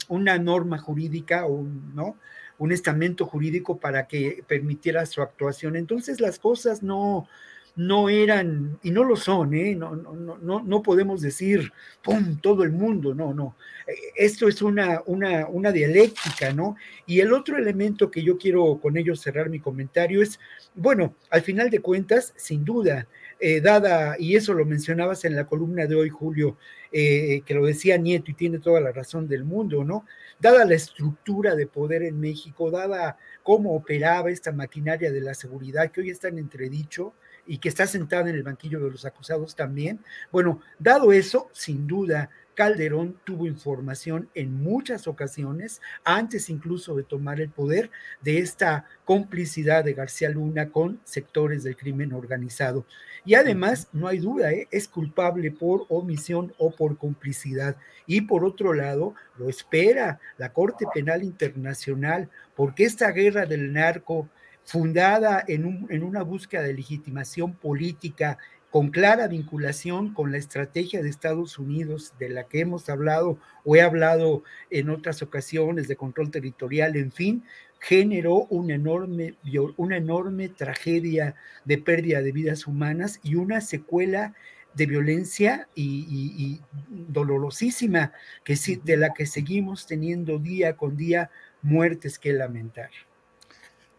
una 0.10 0.38
norma 0.40 0.78
jurídica, 0.78 1.46
un, 1.46 1.96
¿no? 1.96 2.18
un 2.58 2.72
estamento 2.74 3.26
jurídico 3.26 3.80
para 3.80 4.08
que 4.08 4.44
permitiera 4.46 5.06
su 5.06 5.22
actuación. 5.22 5.78
Entonces 5.78 6.20
las 6.20 6.38
cosas 6.38 6.84
no, 6.84 7.28
no 7.76 8.10
eran, 8.10 8.80
y 8.84 8.92
no 8.92 9.04
lo 9.04 9.16
son, 9.16 9.54
¿eh? 9.54 9.76
no, 9.76 9.96
no, 9.96 10.38
no, 10.38 10.62
no 10.62 10.82
podemos 10.82 11.22
decir, 11.22 11.72
¡pum!, 12.04 12.38
todo 12.42 12.64
el 12.64 12.72
mundo, 12.72 13.16
no, 13.16 13.34
no. 13.34 13.56
Eh, 13.88 13.94
esto 14.16 14.48
es 14.48 14.62
una, 14.62 15.02
una, 15.06 15.48
una 15.48 15.72
dialéctica, 15.72 16.54
¿no? 16.54 16.76
Y 17.06 17.22
el 17.22 17.32
otro 17.32 17.58
elemento 17.58 18.12
que 18.12 18.24
yo 18.24 18.38
quiero 18.38 18.78
con 18.82 18.98
ello 18.98 19.16
cerrar 19.16 19.50
mi 19.50 19.60
comentario 19.60 20.22
es, 20.22 20.40
bueno, 20.76 21.16
al 21.30 21.42
final 21.42 21.70
de 21.70 21.80
cuentas, 21.80 22.34
sin 22.36 22.66
duda, 22.66 23.08
eh, 23.40 23.62
dada, 23.62 24.16
y 24.20 24.36
eso 24.36 24.54
lo 24.54 24.66
mencionabas 24.66 25.26
en 25.26 25.36
la 25.36 25.48
columna 25.48 25.86
de 25.88 25.96
hoy, 25.96 26.10
Julio, 26.10 26.58
que 26.92 27.54
lo 27.54 27.66
decía 27.66 27.98
Nieto 27.98 28.32
y 28.32 28.34
tiene 28.34 28.60
toda 28.60 28.82
la 28.82 28.92
razón 28.92 29.28
del 29.28 29.46
mundo, 29.46 29.84
¿no? 29.84 30.06
dada 30.42 30.66
la 30.66 30.74
estructura 30.74 31.56
de 31.56 31.68
poder 31.68 32.02
en 32.04 32.20
México, 32.20 32.72
dada 32.72 33.18
cómo 33.44 33.76
operaba 33.76 34.32
esta 34.32 34.52
maquinaria 34.52 35.12
de 35.12 35.22
la 35.22 35.36
seguridad 35.36 35.92
que 35.92 36.02
hoy 36.02 36.10
está 36.10 36.28
en 36.30 36.40
entredicho 36.40 37.14
y 37.46 37.60
que 37.60 37.70
está 37.70 37.86
sentada 37.86 38.30
en 38.30 38.36
el 38.36 38.44
banquillo 38.44 38.80
de 38.80 38.90
los 38.90 39.06
acusados 39.06 39.56
también, 39.56 40.00
bueno, 40.32 40.62
dado 40.80 41.12
eso, 41.12 41.50
sin 41.54 41.88
duda, 41.88 42.30
Calderón 42.62 43.18
tuvo 43.24 43.48
información 43.48 44.30
en 44.36 44.54
muchas 44.54 45.08
ocasiones, 45.08 45.82
antes 46.04 46.48
incluso 46.48 46.96
de 46.96 47.02
tomar 47.02 47.42
el 47.42 47.50
poder, 47.50 47.90
de 48.22 48.38
esta 48.38 48.86
complicidad 49.04 49.84
de 49.84 49.96
García 49.96 50.30
Luna 50.30 50.70
con 50.70 51.00
sectores 51.04 51.64
del 51.64 51.76
crimen 51.76 52.14
organizado. 52.14 52.86
Y 53.26 53.34
además, 53.34 53.88
no 53.94 54.08
hay 54.08 54.20
duda, 54.20 54.52
¿eh? 54.52 54.68
es 54.70 54.88
culpable 54.88 55.50
por 55.50 55.88
omisión 55.90 56.54
o 56.60 56.70
por 56.70 57.00
complicidad. 57.00 57.78
Y 58.06 58.22
por 58.22 58.46
otro 58.46 58.76
lado, 58.76 59.16
lo 59.40 59.50
espera 59.50 60.20
la 60.38 60.54
Corte 60.54 60.86
Penal 60.94 61.24
Internacional, 61.24 62.30
porque 62.56 62.84
esta 62.84 63.10
guerra 63.10 63.48
del 63.48 63.74
narco, 63.74 64.30
fundada 64.64 65.44
en, 65.48 65.88
en 65.90 66.04
una 66.04 66.22
búsqueda 66.22 66.62
de 66.62 66.76
legitimación 66.76 67.56
política 67.56 68.38
con 68.72 68.90
clara 68.90 69.28
vinculación 69.28 70.14
con 70.14 70.32
la 70.32 70.38
estrategia 70.38 71.04
de 71.04 71.10
Estados 71.10 71.60
Unidos 71.60 72.14
de 72.18 72.30
la 72.30 72.48
que 72.48 72.62
hemos 72.62 72.90
hablado 72.90 73.38
o 73.66 73.76
he 73.76 73.82
hablado 73.82 74.44
en 74.70 74.90
otras 74.90 75.22
ocasiones 75.22 75.90
de 75.90 75.98
control 75.98 76.32
territorial, 76.32 76.96
en 76.96 77.12
fin, 77.12 77.44
generó 77.82 78.46
una 78.50 78.76
enorme, 78.76 79.36
una 79.76 79.98
enorme 79.98 80.48
tragedia 80.48 81.36
de 81.66 81.80
pérdida 81.80 82.22
de 82.22 82.32
vidas 82.32 82.66
humanas 82.66 83.20
y 83.24 83.36
una 83.36 83.60
secuela 83.60 84.34
de 84.74 84.86
violencia 84.86 85.68
y, 85.76 86.62
dolorosísima 86.88 88.14
que 88.46 88.56
de 88.84 88.96
la 88.96 89.14
que 89.14 89.26
seguimos 89.26 89.86
teniendo 89.86 90.40
día 90.40 90.78
con 90.78 90.96
día 90.96 91.30
muertes 91.62 92.18
que 92.18 92.32
lamentar. 92.32 92.90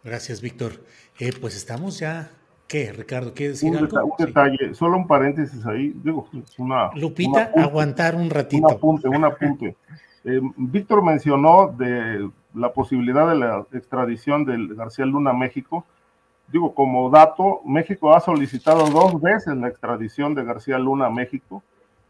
Gracias, 0.03 0.41
Víctor. 0.41 0.83
Eh, 1.19 1.33
pues 1.39 1.55
estamos 1.57 1.99
ya 1.99 2.31
¿Qué, 2.73 2.91
Ricardo? 2.91 3.35
¿Quieres 3.35 3.61
decir 3.61 3.77
un 3.77 3.85
algo? 3.85 4.17
un 4.19 4.27
detalle, 4.27 4.75
solo 4.75 4.97
un 4.97 5.07
paréntesis 5.07 5.67
ahí, 5.67 5.93
digo, 6.03 6.27
una... 6.57 6.91
Lupita, 6.95 7.51
aguantar 7.55 8.15
un 8.15 8.31
ratito. 8.31 8.67
Un 8.67 8.73
apunte, 8.73 9.09
un 9.09 9.25
apunte. 9.25 9.77
Eh, 10.25 10.41
Víctor 10.57 11.03
mencionó 11.03 11.75
de 11.77 12.31
la 12.55 12.73
posibilidad 12.73 13.29
de 13.29 13.35
la 13.35 13.67
extradición 13.73 14.45
de 14.45 14.77
García 14.77 15.05
Luna 15.05 15.31
a 15.31 15.33
México. 15.33 15.85
Digo, 16.47 16.77
como 16.77 17.11
dato, 17.11 17.61
México 17.65 18.15
ha 18.15 18.21
solicitado 18.21 18.87
dos 18.87 19.21
veces 19.21 19.57
la 19.57 19.67
extradición 19.67 20.37
de 20.37 20.45
García 20.45 20.79
Luna 20.79 21.07
a 21.07 21.11
México. 21.11 21.65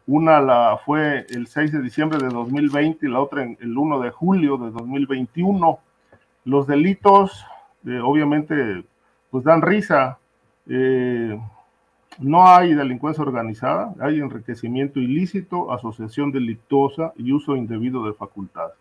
Una 0.05 0.39
la 0.41 0.79
fue 0.85 1.25
el 1.31 1.47
6 1.47 1.71
de 1.71 1.81
diciembre 1.81 2.19
de 2.19 2.29
2020 2.29 3.03
y 3.03 3.09
la 3.09 3.19
otra 3.19 3.41
el 3.41 3.75
1 3.75 3.99
de 4.01 4.11
julio 4.11 4.57
de 4.57 4.69
2021. 4.69 5.79
Los 6.45 6.67
delitos, 6.67 7.43
eh, 7.87 7.99
obviamente, 7.99 8.83
pues 9.31 9.43
dan 9.43 9.63
risa, 9.63 10.19
eh, 10.67 11.39
no 12.19 12.47
hay 12.47 12.73
delincuencia 12.73 13.23
organizada, 13.23 13.93
hay 13.99 14.19
enriquecimiento 14.19 14.99
ilícito, 14.99 15.71
asociación 15.71 16.31
delictuosa 16.31 17.13
y 17.17 17.31
uso 17.31 17.55
indebido 17.55 18.05
de 18.05 18.13
facultades. 18.13 18.75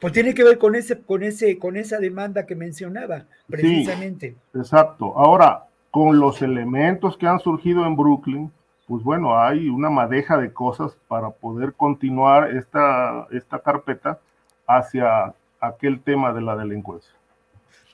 Pues 0.00 0.12
tiene 0.12 0.32
que 0.32 0.44
ver 0.44 0.58
con 0.58 0.76
ese, 0.76 1.00
con 1.00 1.24
ese, 1.24 1.58
con 1.58 1.76
esa 1.76 1.98
demanda 1.98 2.46
que 2.46 2.54
mencionaba, 2.54 3.24
precisamente. 3.48 4.36
exacto. 4.54 5.12
Ahora, 5.16 5.64
con 5.90 6.20
los 6.20 6.40
elementos 6.40 7.16
que 7.16 7.26
han 7.26 7.40
surgido 7.40 7.84
en 7.84 7.96
Brooklyn, 7.96 8.52
pues 8.86 9.02
bueno, 9.02 9.38
hay 9.38 9.68
una 9.68 9.90
madeja 9.90 10.38
de 10.38 10.52
cosas 10.52 10.96
para 11.08 11.30
poder 11.30 11.72
continuar 11.72 12.56
esta, 12.56 13.26
esta 13.32 13.58
carpeta 13.58 14.20
hacia 14.66 15.34
aquel 15.60 16.00
tema 16.00 16.32
de 16.32 16.42
la 16.42 16.56
delincuencia. 16.56 17.17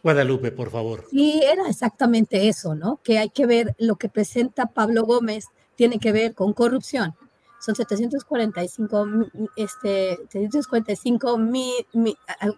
Guadalupe, 0.04 0.52
por 0.52 0.70
favor. 0.70 1.06
Sí, 1.10 1.40
era 1.42 1.66
exactamente 1.66 2.46
eso, 2.46 2.74
¿no? 2.74 3.00
Que 3.02 3.18
hay 3.18 3.30
que 3.30 3.46
ver 3.46 3.74
lo 3.78 3.96
que 3.96 4.10
presenta 4.10 4.66
Pablo 4.66 5.04
Gómez, 5.04 5.46
tiene 5.76 5.98
que 5.98 6.12
ver 6.12 6.34
con 6.34 6.52
corrupción. 6.52 7.14
Son 7.58 7.74
745, 7.74 9.08
este, 9.56 10.18
745, 10.28 11.38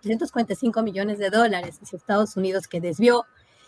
745 0.02 0.82
millones 0.82 1.18
de 1.18 1.30
dólares 1.30 1.78
en 1.80 1.96
Estados 1.96 2.36
Unidos 2.36 2.66
que 2.66 2.80
desvió 2.80 3.24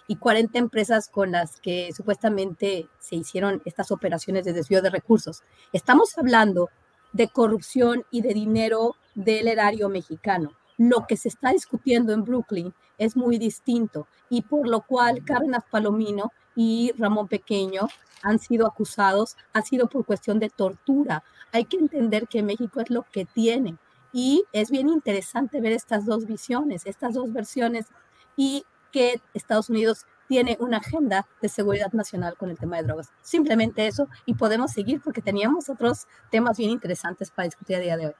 y 0.08 0.16
40 0.16 0.58
empresas 0.58 1.08
con 1.08 1.30
las 1.30 1.60
que 1.60 1.90
supuestamente 1.96 2.88
se 2.98 3.14
hicieron 3.14 3.62
estas 3.64 3.92
operaciones 3.92 4.44
de 4.44 4.54
desvío 4.54 4.82
de 4.82 4.90
recursos. 4.90 5.44
Estamos 5.72 6.18
hablando 6.18 6.68
de 7.12 7.28
corrupción 7.28 8.04
y 8.10 8.22
de 8.22 8.34
dinero 8.34 8.96
del 9.14 9.46
erario 9.46 9.88
mexicano 9.88 10.58
lo 10.78 11.06
que 11.06 11.16
se 11.16 11.28
está 11.28 11.50
discutiendo 11.50 12.12
en 12.12 12.24
Brooklyn 12.24 12.72
es 12.96 13.16
muy 13.16 13.36
distinto 13.36 14.06
y 14.30 14.42
por 14.42 14.66
lo 14.66 14.80
cual 14.80 15.24
Cárdenas 15.24 15.64
Palomino 15.70 16.32
y 16.54 16.92
Ramón 16.96 17.28
Pequeño 17.28 17.88
han 18.22 18.38
sido 18.38 18.66
acusados, 18.66 19.36
ha 19.52 19.62
sido 19.62 19.88
por 19.88 20.06
cuestión 20.06 20.38
de 20.38 20.50
tortura. 20.50 21.22
Hay 21.52 21.64
que 21.64 21.76
entender 21.76 22.28
que 22.28 22.42
México 22.42 22.80
es 22.80 22.90
lo 22.90 23.04
que 23.12 23.24
tiene 23.24 23.76
y 24.12 24.44
es 24.52 24.70
bien 24.70 24.88
interesante 24.88 25.60
ver 25.60 25.72
estas 25.72 26.06
dos 26.06 26.26
visiones, 26.26 26.86
estas 26.86 27.14
dos 27.14 27.32
versiones 27.32 27.86
y 28.36 28.64
que 28.92 29.20
Estados 29.34 29.68
Unidos 29.68 30.06
tiene 30.28 30.56
una 30.60 30.78
agenda 30.78 31.26
de 31.42 31.48
seguridad 31.48 31.92
nacional 31.92 32.36
con 32.36 32.50
el 32.50 32.58
tema 32.58 32.76
de 32.76 32.84
drogas. 32.84 33.10
Simplemente 33.22 33.86
eso 33.86 34.08
y 34.26 34.34
podemos 34.34 34.72
seguir 34.72 35.00
porque 35.02 35.22
teníamos 35.22 35.68
otros 35.68 36.06
temas 36.30 36.58
bien 36.58 36.70
interesantes 36.70 37.30
para 37.30 37.46
discutir 37.46 37.76
a 37.76 37.80
día 37.80 37.96
de 37.96 38.06
hoy. 38.08 38.14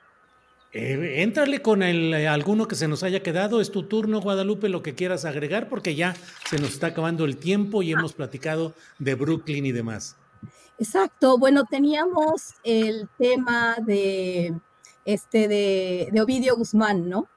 Eh, 0.73 1.23
éntrale 1.23 1.63
con 1.63 1.83
el, 1.83 2.13
eh, 2.13 2.29
alguno 2.29 2.69
que 2.69 2.75
se 2.75 2.89
nos 2.89 3.03
haya 3.03 3.23
quedado. 3.23 3.61
Es 3.61 3.71
tu 3.71 3.85
turno, 3.85 4.21
Guadalupe, 4.21 4.69
lo 4.69 4.83
que 4.83 4.95
quieras 4.95 5.25
agregar, 5.25 5.69
porque 5.69 5.95
ya 5.95 6.15
se 6.49 6.59
nos 6.59 6.71
está 6.71 6.89
acabando 6.89 7.25
el 7.25 7.39
tiempo 7.39 7.83
y 7.83 7.93
hemos 7.93 8.13
platicado 8.13 8.75
de 8.99 9.15
Brooklyn 9.15 9.65
y 9.65 9.73
demás. 9.73 10.17
Exacto. 10.79 11.39
Bueno, 11.39 11.65
teníamos 11.65 12.55
el 12.65 13.09
tema 13.19 13.77
de 13.85 14.55
este 15.05 15.49
de, 15.49 16.21
Ovidio 16.21 16.57
Guzmán, 16.57 17.09
¿no? 17.09 17.29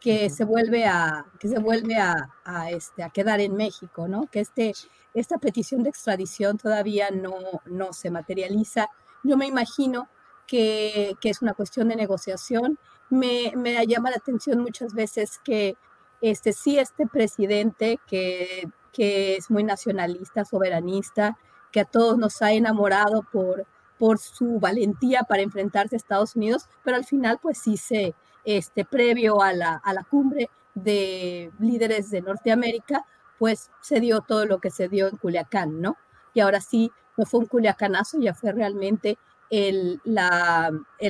que 0.00 0.30
se 0.30 0.44
vuelve 0.44 0.86
a, 0.86 1.26
que 1.38 1.46
se 1.46 1.58
vuelve 1.58 1.96
a, 1.96 2.30
este, 2.70 3.02
a 3.02 3.10
quedar 3.10 3.38
en 3.38 3.54
México, 3.54 4.08
¿no? 4.08 4.28
Que 4.28 4.40
este, 4.40 4.72
esta 5.12 5.36
petición 5.36 5.82
de 5.82 5.90
extradición 5.90 6.56
todavía 6.56 7.10
no, 7.10 7.36
no 7.66 7.92
se 7.92 8.10
materializa. 8.10 8.88
Yo 9.22 9.36
me 9.36 9.46
imagino 9.46 10.08
que, 10.50 11.16
es 11.22 11.42
una 11.42 11.54
cuestión 11.54 11.88
de 11.88 11.96
negociación. 11.96 12.76
Me, 13.08 13.52
me, 13.56 13.86
llama 13.86 14.10
la 14.10 14.16
atención 14.16 14.58
muchas 14.58 14.94
veces 14.94 15.38
que 15.44 15.76
este, 16.20 16.52
sí, 16.52 16.76
este 16.76 17.06
presidente 17.06 18.00
que, 18.08 18.68
que 18.92 19.36
es 19.36 19.48
muy 19.48 19.62
nacionalista, 19.62 20.44
soberanista, 20.44 21.38
que 21.70 21.80
a 21.80 21.84
todos 21.84 22.18
nos 22.18 22.42
ha 22.42 22.52
enamorado 22.52 23.22
por, 23.32 23.64
por 23.96 24.18
su 24.18 24.58
valentía 24.58 25.22
para 25.22 25.42
enfrentarse 25.42 25.94
a 25.94 25.98
Estados 25.98 26.34
Unidos, 26.34 26.68
pero 26.82 26.96
al 26.96 27.04
final 27.04 27.38
pues 27.40 27.58
sí 27.58 27.76
se, 27.76 28.16
este, 28.44 28.84
previo 28.84 29.42
a 29.42 29.52
la, 29.52 29.76
a 29.76 29.94
la 29.94 30.02
cumbre 30.02 30.50
de 30.74 31.52
líderes 31.60 32.10
de 32.10 32.22
Norteamérica, 32.22 33.04
pues 33.38 33.70
se 33.82 34.00
dio 34.00 34.20
todo 34.20 34.46
lo 34.46 34.58
que 34.58 34.70
se 34.70 34.88
dio 34.88 35.06
en 35.06 35.16
Culiacán, 35.16 35.80
¿no? 35.80 35.96
Y 36.34 36.40
ahora 36.40 36.60
sí, 36.60 36.90
no 37.16 37.24
fue 37.24 37.40
un 37.40 37.46
culiacanazo, 37.46 38.18
ya 38.18 38.34
fue 38.34 38.52
realmente 38.52 39.16
el, 39.50 40.00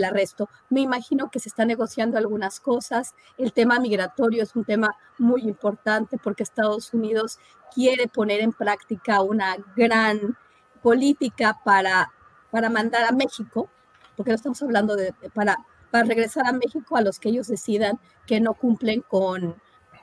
arresto. 0.04 0.48
Me 0.68 0.80
imagino 0.80 1.30
que 1.30 1.38
se 1.38 1.48
están 1.48 1.68
negociando 1.68 2.18
algunas 2.18 2.58
cosas. 2.58 3.14
El 3.38 3.52
tema 3.52 3.78
migratorio 3.78 4.42
es 4.42 4.56
un 4.56 4.64
tema 4.64 4.96
muy 5.18 5.42
importante 5.42 6.18
porque 6.18 6.42
Estados 6.42 6.92
Unidos 6.92 7.38
quiere 7.74 8.08
poner 8.08 8.40
en 8.40 8.52
práctica 8.52 9.22
una 9.22 9.56
gran 9.76 10.36
política 10.82 11.60
para, 11.64 12.10
para 12.50 12.70
mandar 12.70 13.04
a 13.04 13.12
México, 13.12 13.68
porque 14.16 14.30
no 14.30 14.36
estamos 14.36 14.62
hablando 14.62 14.96
de 14.96 15.14
para 15.34 15.56
para 15.90 16.04
regresar 16.04 16.46
a 16.46 16.52
México 16.52 16.96
a 16.96 17.02
los 17.02 17.18
que 17.18 17.30
ellos 17.30 17.48
decidan 17.48 17.98
que 18.26 18.40
no 18.40 18.54
cumplen 18.54 19.02
con, 19.02 19.56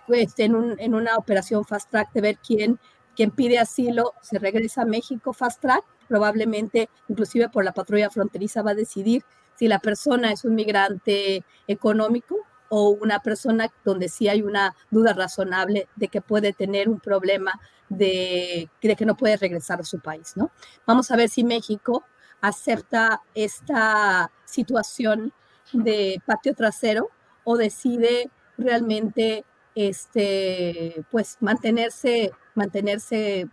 pues, 0.06 0.34
en, 0.38 0.56
un, 0.56 0.80
en 0.80 0.94
una 0.94 1.16
operación 1.16 1.66
fast 1.66 1.90
track 1.90 2.12
de 2.14 2.22
ver 2.22 2.38
quién, 2.46 2.80
quién 3.18 3.32
pide 3.32 3.58
asilo, 3.58 4.14
se 4.22 4.38
regresa 4.38 4.84
a 4.84 4.86
México 4.86 5.34
fast 5.34 5.60
track, 5.60 5.84
probablemente 6.08 6.88
inclusive 7.10 7.50
por 7.50 7.66
la 7.66 7.74
patrulla 7.74 8.12
fronteriza 8.12 8.62
va 8.62 8.72
a 8.72 8.76
decidir 8.76 9.24
si 9.56 9.68
la 9.68 9.80
persona 9.80 10.32
es 10.32 10.46
un 10.46 10.54
migrante 10.54 11.44
económico 11.68 12.38
o 12.70 12.92
una 12.92 13.20
persona 13.20 13.72
donde 13.84 14.08
sí 14.08 14.30
hay 14.30 14.44
una 14.44 14.76
duda 14.92 15.14
razonable 15.14 15.88
de 15.96 16.10
que 16.10 16.22
puede 16.22 16.54
tener 16.54 16.88
un 16.88 17.00
problema 17.00 17.60
de, 17.90 18.70
de 18.82 18.96
que 18.96 19.06
no 19.06 19.18
puede 19.18 19.36
regresar 19.38 19.80
a 19.80 19.84
su 19.84 20.00
país, 20.00 20.34
¿no? 20.36 20.52
Vamos 20.86 21.10
a 21.10 21.16
ver 21.16 21.30
si 21.30 21.44
México 21.44 22.04
acepta 22.40 23.24
esta 23.34 24.32
situación 24.46 25.34
de 25.74 26.22
patio 26.24 26.54
trasero 26.54 27.10
o 27.44 27.58
decide 27.58 28.30
realmente 28.60 29.44
este 29.78 31.06
pues 31.12 31.38
mantenerse 31.40 32.32
mantenerse 32.56 33.48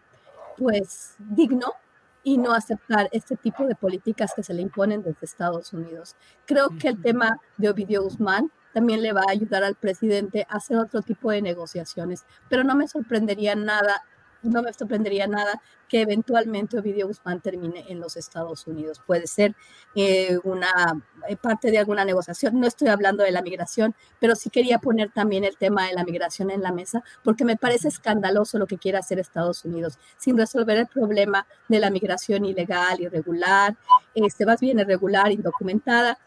pues 0.56 1.16
digno 1.18 1.74
y 2.22 2.38
no 2.38 2.54
aceptar 2.54 3.10
este 3.12 3.36
tipo 3.36 3.66
de 3.66 3.74
políticas 3.74 4.32
que 4.34 4.42
se 4.42 4.54
le 4.54 4.62
imponen 4.62 5.02
desde 5.02 5.18
Estados 5.20 5.74
Unidos. 5.74 6.16
Creo 6.46 6.70
que 6.80 6.88
el 6.88 7.02
tema 7.02 7.38
de 7.58 7.68
Ovidio 7.68 8.02
Guzmán 8.02 8.50
también 8.72 9.02
le 9.02 9.12
va 9.12 9.20
a 9.28 9.32
ayudar 9.32 9.62
al 9.62 9.74
presidente 9.74 10.46
a 10.48 10.56
hacer 10.56 10.78
otro 10.78 11.02
tipo 11.02 11.30
de 11.30 11.42
negociaciones, 11.42 12.24
pero 12.48 12.64
no 12.64 12.74
me 12.74 12.88
sorprendería 12.88 13.54
nada 13.54 14.02
no 14.44 14.62
me 14.62 14.72
sorprendería 14.72 15.26
nada 15.26 15.60
que 15.88 16.00
eventualmente 16.00 16.78
Ovidio 16.78 17.06
Guzmán 17.06 17.40
termine 17.40 17.84
en 17.88 18.00
los 18.00 18.16
Estados 18.16 18.66
Unidos. 18.66 19.00
Puede 19.06 19.26
ser 19.26 19.54
eh, 19.94 20.38
una 20.44 20.68
eh, 21.28 21.36
parte 21.36 21.70
de 21.70 21.78
alguna 21.78 22.04
negociación. 22.04 22.58
No 22.60 22.66
estoy 22.66 22.88
hablando 22.88 23.24
de 23.24 23.30
la 23.30 23.42
migración, 23.42 23.94
pero 24.20 24.34
sí 24.34 24.50
quería 24.50 24.78
poner 24.78 25.10
también 25.10 25.44
el 25.44 25.56
tema 25.56 25.86
de 25.86 25.94
la 25.94 26.04
migración 26.04 26.50
en 26.50 26.62
la 26.62 26.72
mesa, 26.72 27.02
porque 27.22 27.44
me 27.44 27.56
parece 27.56 27.88
escandaloso 27.88 28.58
lo 28.58 28.66
que 28.66 28.78
quiere 28.78 28.98
hacer 28.98 29.18
Estados 29.18 29.64
Unidos, 29.64 29.98
sin 30.16 30.36
resolver 30.36 30.78
el 30.78 30.86
problema 30.86 31.46
de 31.68 31.78
la 31.78 31.90
migración 31.90 32.44
ilegal, 32.44 33.00
irregular, 33.00 33.76
este, 34.14 34.46
más 34.46 34.60
bien 34.60 34.78
irregular, 34.78 35.32
indocumentada, 35.32 36.18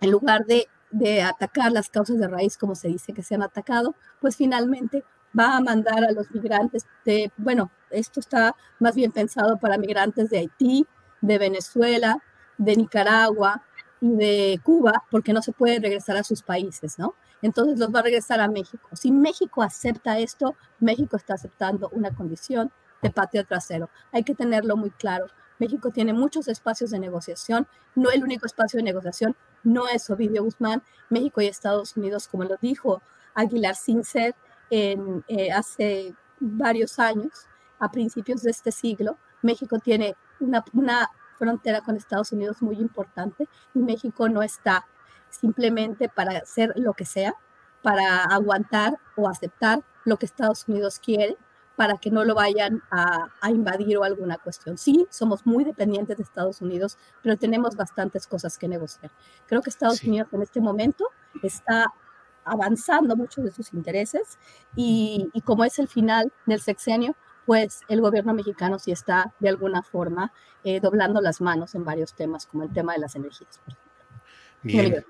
en 0.00 0.10
lugar 0.10 0.44
de 0.46 0.68
de 0.92 1.22
atacar 1.22 1.72
las 1.72 1.88
causas 1.88 2.18
de 2.18 2.28
raíz 2.28 2.56
como 2.56 2.74
se 2.74 2.88
dice 2.88 3.12
que 3.12 3.22
se 3.22 3.34
han 3.34 3.42
atacado, 3.42 3.96
pues 4.20 4.36
finalmente 4.36 5.04
va 5.38 5.56
a 5.56 5.60
mandar 5.60 6.04
a 6.04 6.12
los 6.12 6.30
migrantes 6.30 6.86
de, 7.04 7.32
bueno, 7.36 7.70
esto 7.90 8.20
está 8.20 8.54
más 8.78 8.94
bien 8.94 9.12
pensado 9.12 9.58
para 9.58 9.78
migrantes 9.78 10.30
de 10.30 10.38
Haití, 10.38 10.86
de 11.20 11.38
Venezuela, 11.38 12.18
de 12.58 12.76
Nicaragua 12.76 13.62
y 14.00 14.10
de 14.14 14.60
Cuba, 14.62 15.04
porque 15.10 15.32
no 15.32 15.42
se 15.42 15.52
puede 15.52 15.78
regresar 15.78 16.16
a 16.16 16.24
sus 16.24 16.42
países, 16.42 16.98
¿no? 16.98 17.14
Entonces 17.40 17.78
los 17.78 17.94
va 17.94 18.00
a 18.00 18.02
regresar 18.02 18.40
a 18.40 18.48
México. 18.48 18.88
Si 18.92 19.10
México 19.10 19.62
acepta 19.62 20.18
esto, 20.18 20.54
México 20.80 21.16
está 21.16 21.34
aceptando 21.34 21.88
una 21.92 22.14
condición 22.14 22.70
de 23.02 23.10
patio 23.10 23.44
trasero. 23.44 23.90
Hay 24.12 24.22
que 24.22 24.34
tenerlo 24.34 24.76
muy 24.76 24.90
claro. 24.90 25.26
México 25.58 25.90
tiene 25.90 26.12
muchos 26.12 26.48
espacios 26.48 26.90
de 26.90 26.98
negociación, 26.98 27.66
no 27.94 28.10
el 28.10 28.24
único 28.24 28.46
espacio 28.46 28.78
de 28.78 28.84
negociación 28.84 29.36
no 29.62 29.86
es 29.88 30.08
Ovidio 30.10 30.42
Guzmán, 30.42 30.82
México 31.08 31.40
y 31.40 31.46
Estados 31.46 31.96
Unidos, 31.96 32.26
como 32.26 32.44
lo 32.44 32.56
dijo 32.60 33.00
Aguilar 33.34 33.76
Sincer, 33.76 34.34
en, 34.72 35.22
eh, 35.28 35.52
hace 35.52 36.14
varios 36.40 36.98
años, 36.98 37.46
a 37.78 37.90
principios 37.90 38.42
de 38.42 38.50
este 38.50 38.72
siglo, 38.72 39.18
México 39.42 39.78
tiene 39.78 40.16
una, 40.40 40.64
una 40.72 41.10
frontera 41.36 41.82
con 41.82 41.96
Estados 41.96 42.32
Unidos 42.32 42.62
muy 42.62 42.76
importante 42.76 43.46
y 43.74 43.80
México 43.80 44.30
no 44.30 44.42
está 44.42 44.86
simplemente 45.28 46.08
para 46.08 46.38
hacer 46.38 46.72
lo 46.76 46.94
que 46.94 47.04
sea, 47.04 47.34
para 47.82 48.24
aguantar 48.24 48.98
o 49.14 49.28
aceptar 49.28 49.82
lo 50.06 50.16
que 50.16 50.24
Estados 50.24 50.66
Unidos 50.66 50.98
quiere, 50.98 51.36
para 51.76 51.98
que 51.98 52.10
no 52.10 52.24
lo 52.24 52.34
vayan 52.34 52.82
a, 52.90 53.28
a, 53.42 53.50
invadir 53.50 53.98
o 53.98 54.04
alguna 54.04 54.38
cuestión. 54.38 54.78
Sí, 54.78 55.06
somos 55.10 55.44
muy 55.44 55.64
dependientes 55.64 56.16
de 56.16 56.22
Estados 56.22 56.62
Unidos, 56.62 56.96
pero 57.22 57.36
tenemos 57.36 57.76
bastantes 57.76 58.26
cosas 58.26 58.56
que 58.56 58.68
negociar. 58.68 59.10
Creo 59.46 59.60
que 59.60 59.68
Estados 59.68 60.02
Unidos 60.02 60.28
en 60.32 60.42
este 60.42 60.60
momento 60.60 61.08
está 61.42 61.92
avanzando 62.44 63.16
muchos 63.16 63.44
de 63.44 63.52
sus 63.52 63.72
intereses 63.72 64.38
y, 64.76 65.30
como 65.44 65.64
es 65.64 65.78
el 65.78 65.88
final 65.88 66.32
del 66.46 66.60
sexenio, 66.60 67.14
pues 67.46 67.80
el 67.88 68.00
gobierno 68.00 68.34
mexicano 68.34 68.78
sí 68.78 68.92
está 68.92 69.32
de 69.40 69.48
alguna 69.48 69.82
forma 69.82 70.32
eh, 70.64 70.80
doblando 70.80 71.20
las 71.20 71.40
manos 71.40 71.74
en 71.74 71.84
varios 71.84 72.14
temas, 72.14 72.46
como 72.46 72.62
el 72.62 72.72
tema 72.72 72.92
de 72.92 73.00
las 73.00 73.16
energías. 73.16 73.60
Bien. 74.62 75.04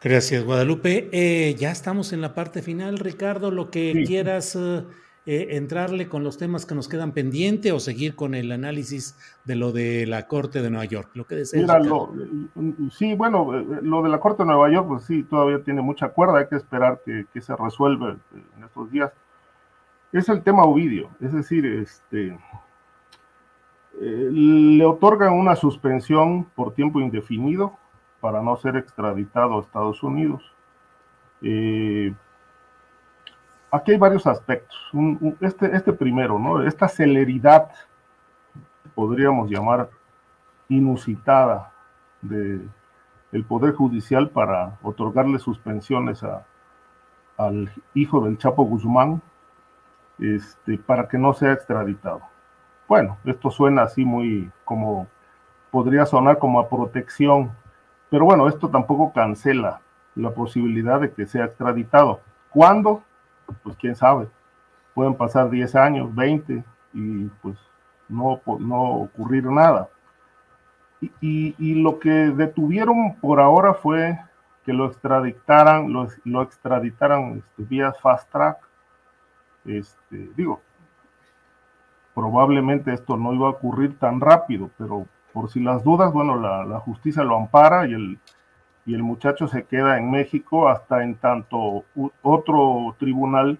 Gracias, 0.00 0.44
Guadalupe. 0.44 1.08
Eh, 1.12 1.54
ya 1.54 1.70
estamos 1.70 2.12
en 2.12 2.20
la 2.20 2.34
parte 2.34 2.60
final, 2.60 2.98
Ricardo. 2.98 3.50
Lo 3.50 3.70
que 3.70 4.04
quieras 4.06 4.54
eh, 4.54 4.84
eh, 5.26 5.56
entrarle 5.56 6.08
con 6.08 6.22
los 6.22 6.36
temas 6.36 6.66
que 6.66 6.74
nos 6.74 6.88
quedan 6.88 7.12
pendientes 7.12 7.72
o 7.72 7.80
seguir 7.80 8.14
con 8.14 8.34
el 8.34 8.52
análisis 8.52 9.16
de 9.44 9.56
lo 9.56 9.72
de 9.72 10.06
la 10.06 10.26
Corte 10.26 10.60
de 10.60 10.70
Nueva 10.70 10.84
York, 10.84 11.10
lo 11.14 11.26
que 11.26 11.42
Mira, 11.54 11.80
sí, 12.90 13.14
bueno, 13.14 13.58
eh, 13.58 13.64
lo 13.82 14.02
de 14.02 14.10
la 14.10 14.20
Corte 14.20 14.42
de 14.42 14.48
Nueva 14.48 14.70
York, 14.70 14.86
pues 14.86 15.04
sí, 15.04 15.22
todavía 15.22 15.62
tiene 15.62 15.80
mucha 15.80 16.10
cuerda, 16.10 16.40
hay 16.40 16.48
que 16.48 16.56
esperar 16.56 17.00
que, 17.04 17.40
se 17.40 17.56
resuelva 17.56 18.10
eh, 18.12 18.42
en 18.56 18.64
estos 18.64 18.90
días. 18.90 19.12
Es 20.12 20.28
el 20.28 20.42
tema 20.42 20.64
Ovidio, 20.64 21.08
es 21.20 21.32
decir, 21.32 21.64
este, 21.66 22.38
le 24.00 24.84
otorgan 24.84 25.32
una 25.32 25.56
suspensión 25.56 26.44
por 26.54 26.74
tiempo 26.74 27.00
indefinido 27.00 27.78
para 28.20 28.40
no 28.42 28.56
ser 28.56 28.76
extraditado 28.76 29.58
a 29.58 29.60
Estados 29.60 30.02
Unidos. 30.02 30.42
Eh, 31.42 32.14
aquí 33.74 33.92
hay 33.92 33.98
varios 33.98 34.26
aspectos. 34.26 34.78
este, 35.40 35.74
este 35.74 35.92
primero, 35.92 36.38
¿no? 36.38 36.62
Esta 36.62 36.88
celeridad, 36.88 37.70
podríamos 38.94 39.50
llamar 39.50 39.90
inusitada, 40.68 41.72
del 42.22 43.44
Poder 43.46 43.74
Judicial 43.74 44.30
para 44.30 44.78
otorgarle 44.82 45.38
suspensiones 45.38 46.22
a, 46.24 46.46
al 47.36 47.70
hijo 47.92 48.24
del 48.24 48.38
Chapo 48.38 48.64
Guzmán 48.64 49.20
este, 50.18 50.78
para 50.78 51.06
que 51.06 51.18
no 51.18 51.34
sea 51.34 51.52
extraditado. 51.52 52.22
Bueno, 52.88 53.18
esto 53.24 53.50
suena 53.50 53.82
así 53.82 54.06
muy 54.06 54.50
como, 54.64 55.06
podría 55.70 56.06
sonar 56.06 56.38
como 56.38 56.60
a 56.60 56.68
protección, 56.70 57.50
pero 58.08 58.24
bueno, 58.24 58.48
esto 58.48 58.70
tampoco 58.70 59.12
cancela 59.12 59.80
la 60.14 60.30
posibilidad 60.30 60.98
de 61.00 61.12
que 61.12 61.26
sea 61.26 61.44
extraditado. 61.44 62.20
¿Cuándo? 62.48 63.02
Pues 63.62 63.76
quién 63.76 63.96
sabe, 63.96 64.28
pueden 64.94 65.14
pasar 65.14 65.50
10 65.50 65.74
años, 65.74 66.14
20 66.14 66.64
y 66.92 67.24
pues 67.42 67.56
no, 68.08 68.40
no 68.58 68.82
ocurrir 68.82 69.44
nada. 69.46 69.88
Y, 71.20 71.74
lo 71.82 71.98
que 71.98 72.08
detuvieron 72.08 73.16
por 73.20 73.38
ahora 73.38 73.74
fue 73.74 74.18
que 74.64 74.72
lo 74.72 74.86
extraditaran, 74.86 75.92
lo, 75.92 76.08
lo 76.24 76.42
extraditaran 76.42 77.38
este, 77.38 77.62
vía 77.64 77.92
fast 77.92 78.30
track. 78.32 78.56
Este, 79.66 80.30
digo, 80.34 80.62
probablemente 82.14 82.94
esto 82.94 83.18
no 83.18 83.34
iba 83.34 83.48
a 83.48 83.50
ocurrir 83.50 83.98
tan 83.98 84.20
rápido, 84.20 84.70
pero 84.78 85.06
por 85.34 85.50
si 85.50 85.60
las 85.60 85.84
dudas, 85.84 86.10
bueno, 86.10 86.36
la, 86.36 86.64
la 86.64 86.78
justicia 86.80 87.22
lo 87.22 87.36
ampara 87.36 87.86
y 87.86 87.92
el, 87.92 88.18
y 88.86 88.94
el 88.94 89.02
muchacho 89.02 89.48
se 89.48 89.64
queda 89.64 89.98
en 89.98 90.10
México 90.10 90.68
hasta 90.68 91.02
en 91.02 91.16
tanto 91.16 91.84
otro 92.22 92.94
tribunal 92.98 93.58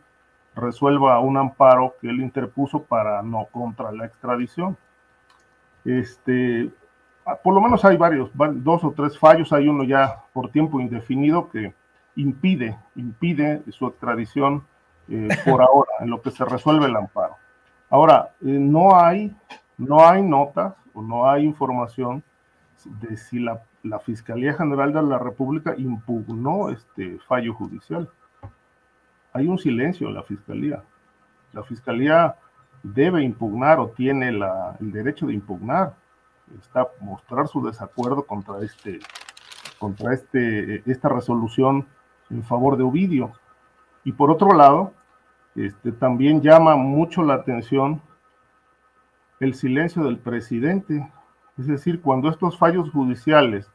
resuelva 0.54 1.18
un 1.20 1.36
amparo 1.36 1.94
que 2.00 2.08
él 2.08 2.20
interpuso 2.20 2.82
para 2.82 3.22
no 3.22 3.46
contra 3.50 3.90
la 3.90 4.06
extradición. 4.06 4.76
Este, 5.84 6.70
ah, 7.26 7.36
por 7.42 7.54
lo 7.54 7.60
menos 7.60 7.84
hay 7.84 7.96
varios, 7.96 8.30
dos 8.34 8.84
o 8.84 8.92
tres 8.92 9.18
fallos, 9.18 9.52
hay 9.52 9.68
uno 9.68 9.84
ya 9.84 10.22
por 10.32 10.50
tiempo 10.50 10.80
indefinido 10.80 11.48
que 11.50 11.74
impide, 12.16 12.78
impide 12.94 13.62
su 13.70 13.86
extradición 13.86 14.64
eh, 15.08 15.28
por 15.44 15.62
ahora, 15.62 15.90
en 16.00 16.10
lo 16.10 16.20
que 16.20 16.30
se 16.30 16.44
resuelve 16.44 16.86
el 16.86 16.96
amparo. 16.96 17.36
Ahora, 17.90 18.30
eh, 18.40 18.46
no 18.46 18.98
hay, 18.98 19.34
no 19.76 20.06
hay 20.06 20.22
notas 20.22 20.74
o 20.92 21.02
no 21.02 21.28
hay 21.28 21.44
información 21.44 22.22
de 22.84 23.16
si 23.16 23.38
la, 23.38 23.62
la, 23.84 23.98
Fiscalía 24.00 24.54
General 24.54 24.92
de 24.92 25.02
la 25.02 25.18
República 25.18 25.74
impugnó 25.76 26.70
este 26.70 27.18
fallo 27.28 27.54
judicial. 27.54 28.10
Hay 29.32 29.46
un 29.46 29.58
silencio 29.58 30.08
en 30.08 30.14
la 30.14 30.22
Fiscalía. 30.22 30.82
La 31.52 31.62
Fiscalía 31.62 32.36
debe 32.82 33.22
impugnar 33.22 33.78
o 33.78 33.90
tiene 33.90 34.32
la, 34.32 34.76
el 34.80 34.92
derecho 34.92 35.26
de 35.26 35.34
impugnar, 35.34 35.94
está 36.58 36.88
mostrar 37.00 37.48
su 37.48 37.64
desacuerdo 37.64 38.24
contra 38.26 38.58
este 38.60 39.00
contra 39.78 40.14
este, 40.14 40.82
esta 40.90 41.08
resolución 41.08 41.86
en 42.30 42.42
favor 42.42 42.76
de 42.76 42.84
Ovidio. 42.84 43.32
Y 44.02 44.12
por 44.12 44.30
otro 44.30 44.54
lado, 44.54 44.94
este, 45.54 45.92
también 45.92 46.40
llama 46.40 46.76
mucho 46.76 47.22
la 47.22 47.34
atención 47.34 48.00
el 49.40 49.54
silencio 49.54 50.02
del 50.04 50.18
presidente. 50.18 51.10
Es 51.58 51.66
decir, 51.66 52.00
cuando 52.00 52.28
estos 52.30 52.58
fallos 52.58 52.90
judiciales 52.90 53.70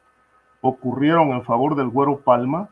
ocurrieron 0.60 1.30
en 1.30 1.44
favor 1.44 1.74
del 1.74 1.88
Güero 1.88 2.20
Palma, 2.20 2.68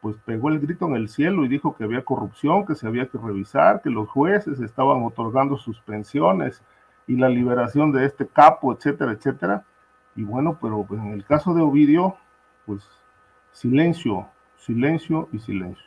pues 0.00 0.16
pegó 0.24 0.50
el 0.50 0.60
grito 0.60 0.86
en 0.86 0.94
el 0.94 1.08
cielo 1.08 1.44
y 1.44 1.48
dijo 1.48 1.76
que 1.76 1.84
había 1.84 2.04
corrupción, 2.04 2.64
que 2.64 2.74
se 2.74 2.86
había 2.86 3.08
que 3.08 3.18
revisar, 3.18 3.82
que 3.82 3.90
los 3.90 4.08
jueces 4.08 4.60
estaban 4.60 5.02
otorgando 5.02 5.56
suspensiones 5.56 6.62
y 7.06 7.16
la 7.16 7.28
liberación 7.28 7.92
de 7.92 8.04
este 8.06 8.26
capo, 8.26 8.72
etcétera, 8.72 9.12
etcétera. 9.12 9.64
Y 10.14 10.22
bueno, 10.22 10.58
pero 10.60 10.86
en 10.90 11.12
el 11.12 11.24
caso 11.24 11.54
de 11.54 11.62
Ovidio, 11.62 12.16
pues 12.66 12.82
silencio, 13.52 14.28
silencio 14.56 15.28
y 15.32 15.38
silencio. 15.38 15.84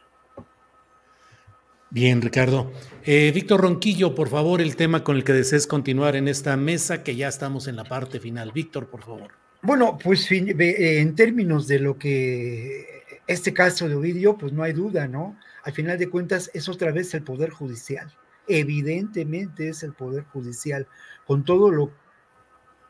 Bien, 1.92 2.22
Ricardo. 2.22 2.72
Eh, 3.04 3.32
Víctor 3.34 3.62
Ronquillo, 3.62 4.14
por 4.14 4.28
favor, 4.28 4.62
el 4.62 4.76
tema 4.76 5.04
con 5.04 5.16
el 5.16 5.24
que 5.24 5.34
desees 5.34 5.66
continuar 5.66 6.16
en 6.16 6.28
esta 6.28 6.56
mesa, 6.56 7.04
que 7.04 7.16
ya 7.16 7.28
estamos 7.28 7.68
en 7.68 7.76
la 7.76 7.84
parte 7.84 8.20
final. 8.20 8.52
Víctor, 8.52 8.90
por 8.90 9.02
favor. 9.02 9.49
Bueno, 9.62 9.98
pues 10.02 10.32
eh, 10.32 11.00
en 11.00 11.16
términos 11.16 11.68
de 11.68 11.80
lo 11.80 11.98
que 11.98 13.04
este 13.28 13.54
caso 13.54 13.90
de 13.90 13.96
Ovidio, 13.96 14.38
pues 14.38 14.54
no 14.54 14.64
hay 14.64 14.74
duda, 14.74 15.08
¿no? 15.08 15.38
Al 15.64 15.74
final 15.74 15.98
de 16.00 16.10
cuentas 16.10 16.50
es 16.54 16.70
otra 16.70 16.92
vez 16.92 17.14
el 17.14 17.24
Poder 17.24 17.50
Judicial. 17.50 18.12
Evidentemente 18.48 19.70
es 19.70 19.84
el 19.84 19.94
Poder 19.94 20.24
Judicial, 20.24 20.88
con 21.28 21.44
todo 21.44 21.72
lo 21.72 21.92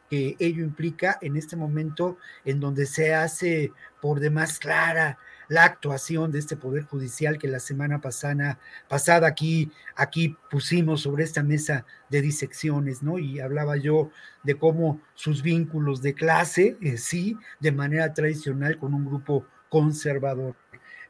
que 0.09 0.35
ello 0.39 0.63
implica 0.63 1.17
en 1.21 1.37
este 1.37 1.55
momento 1.55 2.17
en 2.45 2.59
donde 2.59 2.85
se 2.85 3.13
hace 3.13 3.71
por 4.01 4.19
demás 4.19 4.59
clara 4.59 5.17
la 5.49 5.65
actuación 5.65 6.31
de 6.31 6.39
este 6.39 6.55
Poder 6.55 6.83
Judicial 6.83 7.37
que 7.37 7.47
la 7.49 7.59
semana 7.59 7.99
pasada, 7.99 8.59
pasada 8.87 9.27
aquí, 9.27 9.71
aquí 9.95 10.37
pusimos 10.49 11.01
sobre 11.01 11.25
esta 11.25 11.43
mesa 11.43 11.85
de 12.09 12.21
disecciones, 12.21 13.03
¿no? 13.03 13.19
Y 13.19 13.39
hablaba 13.39 13.75
yo 13.75 14.11
de 14.43 14.55
cómo 14.55 15.01
sus 15.15 15.41
vínculos 15.41 16.01
de 16.01 16.13
clase, 16.13 16.77
eh, 16.81 16.97
sí, 16.97 17.35
de 17.59 17.71
manera 17.71 18.13
tradicional 18.13 18.77
con 18.77 18.93
un 18.93 19.05
grupo 19.05 19.45
conservador. 19.69 20.55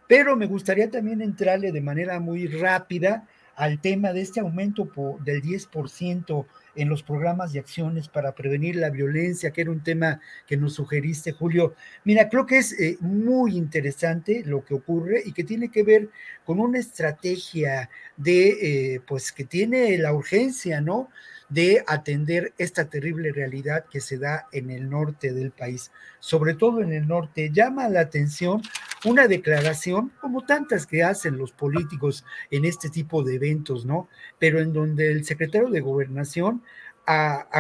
Pero 0.08 0.36
me 0.36 0.48
gustaría 0.48 0.90
también 0.90 1.22
entrarle 1.22 1.72
de 1.72 1.82
manera 1.82 2.20
muy 2.20 2.48
rápida 2.48 3.28
al 3.56 3.82
tema 3.82 4.14
de 4.14 4.22
este 4.22 4.40
aumento 4.40 4.90
del 5.24 5.42
10% 5.42 6.46
en 6.80 6.88
los 6.88 7.04
programas 7.04 7.52
de 7.52 7.60
acciones 7.60 8.08
para 8.08 8.34
prevenir 8.34 8.78
la 8.78 8.90
violencia, 8.90 9.52
que 9.52 9.62
era 9.62 9.72
un 9.72 9.84
tema 9.84 10.22
que 10.48 10.56
nos 10.56 10.76
sugeriste, 10.76 11.34
Julio. 11.34 11.76
Mira, 12.06 12.30
creo 12.30 12.46
que 12.46 12.58
es 12.58 12.72
eh, 12.80 12.98
muy 13.02 13.58
interesante 13.58 14.44
lo 14.46 14.64
que 14.64 14.76
ocurre 14.76 15.22
y 15.26 15.34
que 15.34 15.44
tiene 15.44 15.70
que 15.70 15.84
ver 15.84 16.10
con 16.46 16.60
una 16.60 16.80
estrategia 16.80 17.90
de, 18.16 18.94
eh, 18.94 19.02
pues, 19.06 19.34
que 19.34 19.44
tiene 19.44 19.98
la 19.98 20.14
urgencia, 20.14 20.80
¿no? 20.80 21.10
De 21.50 21.84
atender 21.88 22.54
esta 22.58 22.90
terrible 22.90 23.32
realidad 23.32 23.86
que 23.90 24.00
se 24.02 24.18
da 24.18 24.48
en 24.52 24.70
el 24.70 24.90
norte 24.90 25.34
del 25.34 25.52
país, 25.52 25.92
sobre 26.20 26.54
todo 26.54 26.82
en 26.82 26.94
el 26.94 27.08
norte. 27.08 27.50
Llama 27.52 27.90
la 27.90 28.02
atención 28.02 28.62
una 29.06 29.28
declaración, 29.28 30.12
como 30.20 30.46
tantas 30.46 30.86
que 30.86 31.04
hacen 31.04 31.38
los 31.38 31.52
políticos 31.52 32.26
en 32.52 32.66
este 32.66 32.90
tipo 32.90 33.24
de 33.24 33.36
eventos, 33.36 33.86
¿no? 33.86 34.10
Pero 34.38 34.60
en 34.60 34.74
donde 34.74 35.12
el 35.12 35.26
secretario 35.26 35.70
de 35.70 35.80
gobernación 35.80 36.62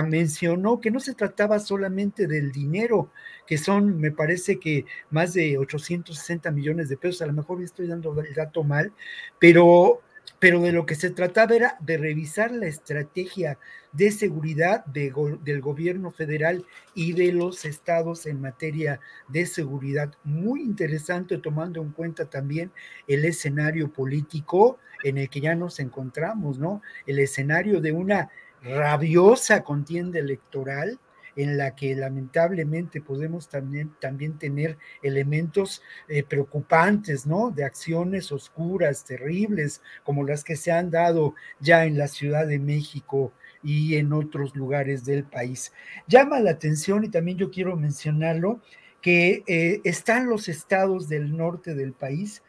mencionó 0.06 0.80
que 0.80 0.91
no 0.91 0.99
se 0.99 1.16
trataba 1.16 1.57
solamente 1.57 2.28
del 2.28 2.52
dinero, 2.52 3.10
que 3.48 3.57
son, 3.57 3.98
me 3.99 4.11
parece 4.11 4.60
que 4.60 4.86
más 5.10 5.34
de 5.34 5.57
860 5.57 6.52
millones 6.52 6.88
de 6.88 6.98
pesos, 6.98 7.24
a 7.24 7.26
lo 7.26 7.34
mejor 7.34 7.64
estoy 7.64 7.88
dando 7.88 8.14
el 8.22 8.34
dato 8.36 8.64
mal, 8.64 8.91
pero 9.40 10.02
pero 10.40 10.61
de 10.61 10.72
lo 10.72 10.86
que 10.86 10.95
se 10.95 11.10
trataba 11.10 11.56
era 11.56 11.78
de 11.82 11.98
revisar 11.98 12.52
la 12.52 12.68
estrategia 12.68 13.60
de 13.91 14.11
seguridad 14.11 14.86
del 14.86 15.61
gobierno 15.61 16.11
federal 16.11 16.66
y 16.95 17.14
de 17.14 17.34
los 17.34 17.66
estados 17.66 18.26
en 18.26 18.40
materia 18.40 18.99
de 19.28 19.45
seguridad. 19.45 20.14
Muy 20.24 20.61
interesante 20.61 21.38
tomando 21.38 21.82
en 21.82 21.91
cuenta 21.91 22.30
también 22.30 22.72
el 23.07 23.26
escenario 23.26 23.91
político 23.91 24.78
en 25.03 25.18
el 25.18 25.30
que 25.30 25.41
ya 25.41 25.56
nos 25.56 25.80
encontramos, 25.80 26.57
¿no? 26.60 26.82
El 27.06 27.20
escenario 27.20 27.82
de 27.82 27.91
una 27.91 28.30
rabiosa 28.61 29.64
contienda 29.64 30.20
electoral 30.20 30.99
en 31.41 31.57
la 31.57 31.74
que 31.74 31.95
lamentablemente 31.95 32.99
podemos 32.99 33.48
también, 33.48 33.94
también 34.02 34.38
tener 34.38 34.78
elementos 35.02 35.82
eh, 36.10 36.24
preocupantes, 36.24 37.26
¿no? 37.26 37.49
De 37.49 37.64
acciones 37.64 38.32
oscuras, 38.34 39.06
terribles, 39.06 39.82
como 40.03 40.26
las 40.26 40.44
que 40.44 40.57
se 40.57 40.72
han 40.72 40.91
dado 40.91 41.36
ya 41.61 41.86
en 41.86 41.98
la 41.98 42.10
Ciudad 42.10 42.45
de 42.45 42.60
México 42.60 43.32
y 43.64 43.95
en 43.95 44.11
otros 44.11 44.53
lugares 44.56 45.06
del 45.06 45.24
país. 45.24 45.72
Llama 46.07 46.41
la 46.41 46.52
atención 46.52 47.06
y 47.06 47.10
también 47.10 47.38
yo 47.38 47.52
quiero 47.52 47.78
mencionarlo, 47.78 48.60
que 49.02 49.44
eh, 49.48 49.80
están 49.86 50.28
los 50.28 50.49
estados 50.49 51.07
del 51.07 51.38
norte 51.38 51.74
del 51.74 51.94
país 51.94 52.44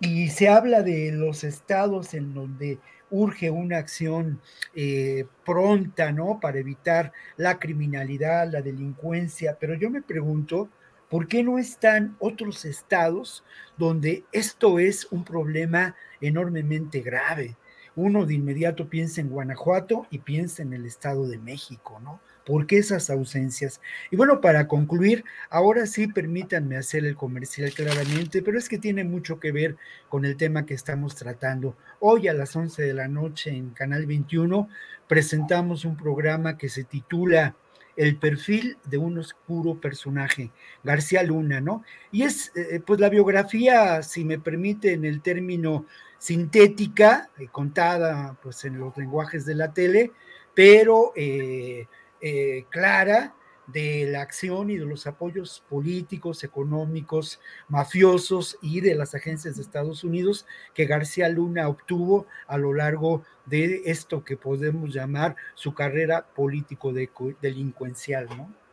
y 0.00 0.28
se 0.28 0.48
habla 0.48 0.82
de 0.82 1.12
los 1.12 1.44
estados 1.44 2.14
en 2.14 2.32
donde 2.32 2.78
urge 3.10 3.50
una 3.50 3.78
acción 3.78 4.40
eh, 4.74 5.26
pronta, 5.44 6.12
¿no? 6.12 6.40
Para 6.40 6.58
evitar 6.58 7.12
la 7.36 7.58
criminalidad, 7.58 8.50
la 8.50 8.62
delincuencia, 8.62 9.56
pero 9.58 9.74
yo 9.74 9.90
me 9.90 10.02
pregunto, 10.02 10.68
¿por 11.08 11.28
qué 11.28 11.42
no 11.42 11.58
están 11.58 12.16
otros 12.18 12.64
estados 12.64 13.44
donde 13.76 14.24
esto 14.32 14.78
es 14.78 15.06
un 15.10 15.24
problema 15.24 15.94
enormemente 16.20 17.00
grave? 17.00 17.56
Uno 17.94 18.26
de 18.26 18.34
inmediato 18.34 18.88
piensa 18.88 19.20
en 19.20 19.30
Guanajuato 19.30 20.06
y 20.10 20.18
piensa 20.18 20.62
en 20.62 20.74
el 20.74 20.84
Estado 20.84 21.26
de 21.26 21.38
México, 21.38 21.98
¿no? 22.02 22.20
¿Por 22.46 22.68
qué 22.68 22.78
esas 22.78 23.10
ausencias? 23.10 23.80
Y 24.12 24.16
bueno, 24.16 24.40
para 24.40 24.68
concluir, 24.68 25.24
ahora 25.50 25.84
sí 25.84 26.06
permítanme 26.06 26.76
hacer 26.76 27.04
el 27.04 27.16
comercial 27.16 27.72
claramente, 27.74 28.40
pero 28.40 28.56
es 28.56 28.68
que 28.68 28.78
tiene 28.78 29.02
mucho 29.02 29.40
que 29.40 29.50
ver 29.50 29.76
con 30.08 30.24
el 30.24 30.36
tema 30.36 30.64
que 30.64 30.74
estamos 30.74 31.16
tratando. 31.16 31.76
Hoy 31.98 32.28
a 32.28 32.34
las 32.34 32.54
11 32.54 32.84
de 32.84 32.94
la 32.94 33.08
noche 33.08 33.50
en 33.50 33.70
Canal 33.70 34.06
21 34.06 34.68
presentamos 35.08 35.84
un 35.84 35.96
programa 35.96 36.56
que 36.56 36.68
se 36.68 36.84
titula 36.84 37.56
el 37.96 38.16
perfil 38.16 38.76
de 38.84 38.98
un 38.98 39.18
oscuro 39.18 39.80
personaje, 39.80 40.52
García 40.84 41.24
Luna, 41.24 41.60
¿no? 41.60 41.82
Y 42.12 42.22
es, 42.22 42.52
eh, 42.54 42.80
pues, 42.86 43.00
la 43.00 43.08
biografía, 43.08 44.04
si 44.04 44.24
me 44.24 44.38
permiten 44.38 45.04
el 45.04 45.20
término 45.20 45.86
sintética, 46.18 47.28
eh, 47.38 47.48
contada, 47.50 48.38
pues, 48.40 48.64
en 48.64 48.78
los 48.78 48.96
lenguajes 48.96 49.46
de 49.46 49.54
la 49.56 49.72
tele, 49.72 50.12
pero 50.54 51.12
eh, 51.16 51.86
eh, 52.20 52.64
clara 52.70 53.34
de 53.66 54.06
la 54.08 54.22
acción 54.22 54.70
y 54.70 54.76
de 54.76 54.84
los 54.84 55.06
apoyos 55.06 55.64
políticos, 55.68 56.44
económicos, 56.44 57.40
mafiosos 57.68 58.58
y 58.62 58.80
de 58.80 58.94
las 58.94 59.14
agencias 59.14 59.56
de 59.56 59.62
Estados 59.62 60.04
Unidos 60.04 60.46
que 60.72 60.86
García 60.86 61.28
Luna 61.28 61.68
obtuvo 61.68 62.26
a 62.46 62.58
lo 62.58 62.72
largo 62.72 63.24
de 63.44 63.82
esto 63.86 64.24
que 64.24 64.36
podemos 64.36 64.94
llamar 64.94 65.34
su 65.54 65.74
carrera 65.74 66.26
político-delincuencial, 66.34 68.28
¿no? 68.36 68.65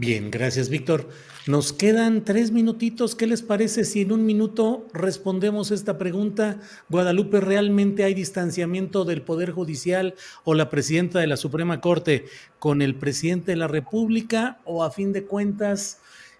Bien, 0.00 0.30
gracias, 0.30 0.70
Víctor. 0.70 1.10
Nos 1.46 1.74
quedan 1.74 2.24
tres 2.24 2.52
minutitos. 2.52 3.14
¿Qué 3.14 3.26
les 3.26 3.42
parece 3.42 3.84
si 3.84 4.00
en 4.00 4.12
un 4.12 4.24
minuto 4.24 4.86
respondemos 4.94 5.70
esta 5.70 5.98
pregunta? 5.98 6.58
Guadalupe, 6.88 7.38
¿realmente 7.38 8.02
hay 8.04 8.14
distanciamiento 8.14 9.04
del 9.04 9.20
Poder 9.20 9.50
Judicial 9.50 10.14
o 10.44 10.54
la 10.54 10.70
presidenta 10.70 11.18
de 11.18 11.26
la 11.26 11.36
Suprema 11.36 11.82
Corte 11.82 12.24
con 12.58 12.80
el 12.80 12.94
presidente 12.94 13.52
de 13.52 13.58
la 13.58 13.68
República? 13.68 14.60
¿O 14.64 14.84
a 14.84 14.90
fin 14.90 15.12
de 15.12 15.24
cuentas 15.24 15.98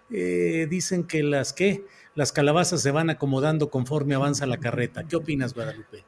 eh, 0.09 0.65
dicen 0.67 1.03
que 1.03 1.21
las 1.21 1.53
que 1.53 1.85
las 2.15 2.31
calabazas 2.31 2.81
se 2.81 2.89
van 2.89 3.11
acomodando 3.11 3.69
conforme 3.69 4.15
avanza 4.15 4.47
la 4.47 4.57
carreta. 4.57 5.03
¿Qué 5.03 5.17
opinas, 5.17 5.53
Guadalupe? 5.53 6.03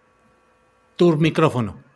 Tu 0.95 1.15
micrófono. 1.17 1.92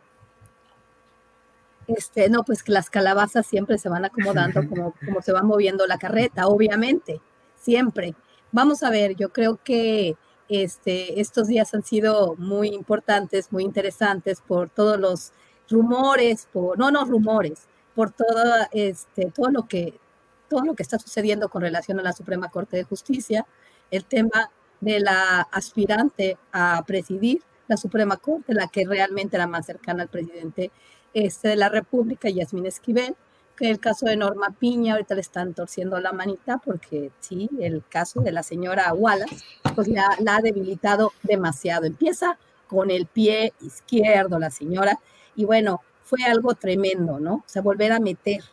Este, 1.88 2.30
no, 2.30 2.44
pues 2.44 2.64
que 2.64 2.74
las 2.74 2.90
calabazas 2.90 3.48
siempre 3.48 3.78
se 3.78 3.90
van 3.90 4.06
acomodando 4.06 4.62
como, 4.70 4.94
como 5.06 5.22
se 5.22 5.32
va 5.32 5.42
moviendo 5.42 5.88
la 5.88 5.98
carreta, 5.98 6.48
obviamente, 6.48 7.22
siempre. 7.60 8.16
Vamos 8.52 8.84
a 8.84 8.90
ver, 8.90 9.16
yo 9.16 9.30
creo 9.30 9.60
que 9.64 10.16
este, 10.50 11.20
estos 11.20 11.48
días 11.48 11.74
han 11.74 11.84
sido 11.84 12.36
muy 12.38 12.70
importantes, 12.70 13.52
muy 13.52 13.64
interesantes 13.64 14.42
por 14.42 14.70
todos 14.70 15.00
los 15.00 15.32
rumores, 15.70 16.48
por, 16.52 16.78
no, 16.78 16.92
no 16.92 17.06
rumores, 17.06 17.68
por 17.96 18.12
todo, 18.12 18.44
este, 18.72 19.32
todo, 19.32 19.50
lo 19.52 19.68
que, 19.68 20.00
todo 20.50 20.62
lo 20.64 20.76
que 20.76 20.84
está 20.84 21.00
sucediendo 21.00 21.50
con 21.50 21.62
relación 21.62 22.00
a 22.00 22.04
la 22.04 22.14
Suprema 22.14 22.50
Corte 22.50 22.78
de 22.78 22.84
Justicia, 22.84 23.46
el 23.92 24.06
tema 24.06 24.52
de 24.80 25.00
la 25.00 25.42
aspirante 25.52 26.38
a 26.52 26.84
presidir 26.86 27.42
la 27.68 27.78
Suprema 27.78 28.18
Corte, 28.18 28.54
la 28.54 28.68
que 28.68 28.86
realmente 28.86 29.36
era 29.36 29.48
más 29.48 29.66
cercana 29.66 30.04
al 30.04 30.10
presidente 30.10 30.72
este, 31.26 31.50
de 31.50 31.56
la 31.56 31.70
República, 31.70 32.30
Yasmín 32.30 32.68
Esquivel, 32.68 33.16
que 33.56 33.72
el 33.72 33.80
caso 33.80 34.06
de 34.06 34.16
Norma 34.16 34.56
Piña, 34.60 34.94
ahorita 34.94 35.16
le 35.16 35.22
están 35.22 35.56
torciendo 35.56 36.00
la 36.00 36.12
manita 36.12 36.62
porque 36.64 37.12
sí, 37.20 37.50
el 37.60 37.84
caso 37.90 38.22
de 38.22 38.32
la 38.32 38.44
señora 38.44 38.94
Wallace, 38.94 39.38
pues 39.74 39.88
ya 39.88 40.10
la 40.20 40.36
ha 40.36 40.42
debilitado 40.42 41.12
demasiado. 41.24 41.86
Empieza 41.86 42.38
con 42.68 42.92
el 42.92 43.08
pie 43.08 43.54
izquierdo 43.62 44.38
la 44.38 44.52
señora 44.52 45.00
y 45.36 45.46
bueno, 45.46 45.82
fue 46.04 46.24
algo 46.24 46.54
tremendo, 46.54 47.20
¿no? 47.20 47.36
O 47.36 47.44
sea, 47.48 47.64
volver 47.64 47.92
a 47.94 48.00
meter 48.00 48.44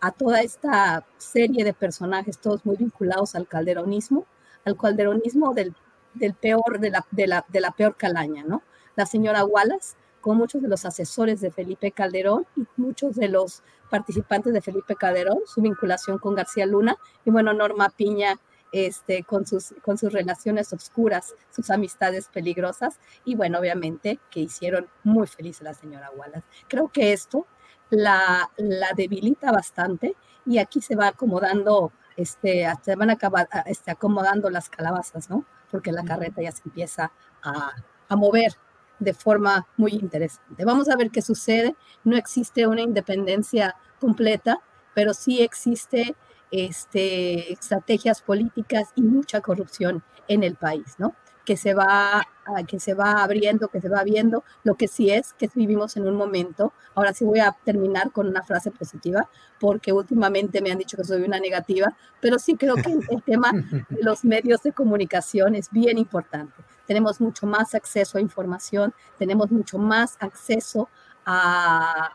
a 0.00 0.12
toda 0.12 0.42
esta 0.42 1.04
serie 1.18 1.64
de 1.64 1.72
personajes, 1.72 2.38
todos 2.38 2.64
muy 2.64 2.76
vinculados 2.76 3.34
al 3.34 3.48
calderonismo, 3.48 4.26
al 4.64 4.76
calderonismo 4.76 5.54
del, 5.54 5.74
del 6.14 6.34
peor, 6.34 6.78
de 6.78 6.90
la, 6.90 7.04
de, 7.10 7.26
la, 7.26 7.44
de 7.48 7.60
la 7.60 7.72
peor 7.72 7.96
calaña, 7.96 8.44
¿no? 8.44 8.62
La 8.94 9.06
señora 9.06 9.44
Wallace, 9.44 9.96
con 10.22 10.38
muchos 10.38 10.62
de 10.62 10.68
los 10.68 10.86
asesores 10.86 11.42
de 11.42 11.50
Felipe 11.50 11.92
Calderón 11.92 12.46
y 12.56 12.64
muchos 12.76 13.16
de 13.16 13.28
los 13.28 13.62
participantes 13.90 14.54
de 14.54 14.62
Felipe 14.62 14.96
Calderón, 14.96 15.40
su 15.44 15.60
vinculación 15.60 16.18
con 16.18 16.34
García 16.34 16.64
Luna 16.64 16.96
y 17.26 17.30
bueno, 17.30 17.52
Norma 17.52 17.90
Piña 17.90 18.40
este, 18.72 19.24
con, 19.24 19.46
sus, 19.46 19.74
con 19.82 19.98
sus 19.98 20.12
relaciones 20.12 20.72
oscuras, 20.72 21.34
sus 21.50 21.68
amistades 21.70 22.28
peligrosas 22.28 22.98
y 23.24 23.34
bueno, 23.34 23.58
obviamente 23.58 24.18
que 24.30 24.40
hicieron 24.40 24.88
muy 25.04 25.26
feliz 25.26 25.60
a 25.60 25.64
la 25.64 25.74
señora 25.74 26.10
Wallace. 26.16 26.46
Creo 26.68 26.88
que 26.88 27.12
esto 27.12 27.46
la, 27.90 28.50
la 28.56 28.92
debilita 28.96 29.52
bastante 29.52 30.16
y 30.46 30.58
aquí 30.58 30.80
se 30.80 30.96
va 30.96 31.08
acomodando, 31.08 31.92
este, 32.16 32.66
se 32.80 32.96
van 32.96 33.10
a 33.10 33.14
acabar, 33.14 33.48
este, 33.66 33.90
acomodando 33.90 34.48
las 34.48 34.70
calabazas, 34.70 35.28
¿no? 35.28 35.44
Porque 35.70 35.92
la 35.92 36.04
carreta 36.04 36.40
ya 36.40 36.52
se 36.52 36.62
empieza 36.64 37.12
a, 37.42 37.72
a 38.08 38.16
mover 38.16 38.56
de 39.02 39.14
forma 39.14 39.66
muy 39.76 39.92
interesante. 39.92 40.64
Vamos 40.64 40.88
a 40.88 40.96
ver 40.96 41.10
qué 41.10 41.22
sucede. 41.22 41.74
No 42.04 42.16
existe 42.16 42.66
una 42.66 42.82
independencia 42.82 43.74
completa, 44.00 44.60
pero 44.94 45.12
sí 45.12 45.42
existe 45.42 46.14
este, 46.50 47.52
estrategias 47.52 48.22
políticas 48.22 48.90
y 48.94 49.02
mucha 49.02 49.40
corrupción 49.40 50.02
en 50.28 50.44
el 50.44 50.54
país, 50.54 50.94
¿no? 50.98 51.14
Que 51.44 51.56
se, 51.56 51.74
va, 51.74 52.24
que 52.68 52.78
se 52.78 52.94
va 52.94 53.24
abriendo, 53.24 53.66
que 53.66 53.80
se 53.80 53.88
va 53.88 54.04
viendo. 54.04 54.44
Lo 54.62 54.76
que 54.76 54.86
sí 54.86 55.10
es 55.10 55.32
que 55.32 55.50
vivimos 55.52 55.96
en 55.96 56.06
un 56.06 56.14
momento, 56.14 56.72
ahora 56.94 57.12
sí 57.12 57.24
voy 57.24 57.40
a 57.40 57.56
terminar 57.64 58.12
con 58.12 58.28
una 58.28 58.44
frase 58.44 58.70
positiva, 58.70 59.28
porque 59.58 59.92
últimamente 59.92 60.62
me 60.62 60.70
han 60.70 60.78
dicho 60.78 60.96
que 60.96 61.02
soy 61.02 61.22
una 61.22 61.40
negativa, 61.40 61.96
pero 62.20 62.38
sí 62.38 62.54
creo 62.54 62.76
que 62.76 62.92
el 62.92 63.22
tema 63.24 63.50
de 63.50 64.02
los 64.02 64.24
medios 64.24 64.62
de 64.62 64.72
comunicación 64.72 65.56
es 65.56 65.68
bien 65.70 65.98
importante 65.98 66.54
tenemos 66.86 67.20
mucho 67.20 67.46
más 67.46 67.74
acceso 67.74 68.18
a 68.18 68.20
información, 68.20 68.94
tenemos 69.18 69.50
mucho 69.50 69.78
más 69.78 70.16
acceso 70.20 70.88
a, 71.24 72.10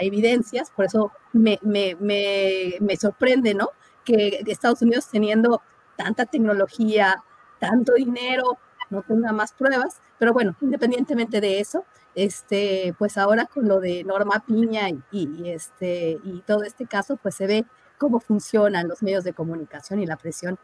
evidencias, 0.00 0.70
por 0.70 0.84
eso 0.84 1.12
me, 1.32 1.58
me, 1.62 1.96
me, 1.98 2.96
sorprende, 2.96 3.54
¿no? 3.54 3.68
Que 4.04 4.42
Estados 4.46 4.82
Unidos 4.82 5.08
teniendo 5.10 5.62
tanta 5.96 6.26
tecnología, 6.26 7.22
tanto 7.58 7.94
dinero, 7.94 8.58
no 8.90 9.02
tenga 9.02 9.32
más 9.32 9.52
pruebas, 9.52 10.00
pero 10.18 10.32
bueno, 10.32 10.54
independientemente 10.60 11.40
de 11.40 11.60
eso, 11.60 11.84
este, 12.14 12.94
pues 12.98 13.16
ahora 13.16 13.46
con 13.46 13.66
lo 13.66 13.80
de 13.80 14.04
Norma 14.04 14.44
Piña 14.46 14.88
y, 15.10 15.48
este, 15.48 16.18
y 16.22 16.42
todo 16.46 16.62
este 16.64 16.86
caso, 16.86 17.16
pues 17.16 17.34
se 17.36 17.46
ve 17.46 17.64
cómo 17.98 18.20
funcionan 18.20 18.88
los 18.88 19.02
medios 19.02 19.24
de 19.24 19.32
comunicación 19.32 20.00
y 20.00 20.06
la 20.06 20.16
presión 20.16 20.58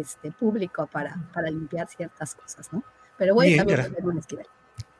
este, 0.00 0.30
público 0.32 0.86
para, 0.86 1.16
para 1.32 1.50
limpiar 1.50 1.88
ciertas 1.88 2.34
cosas, 2.34 2.72
¿no? 2.72 2.82
Pero 3.18 3.34
voy 3.34 3.54
a 3.54 3.58
también 3.58 3.80
un 4.02 4.18
esquivel. 4.18 4.46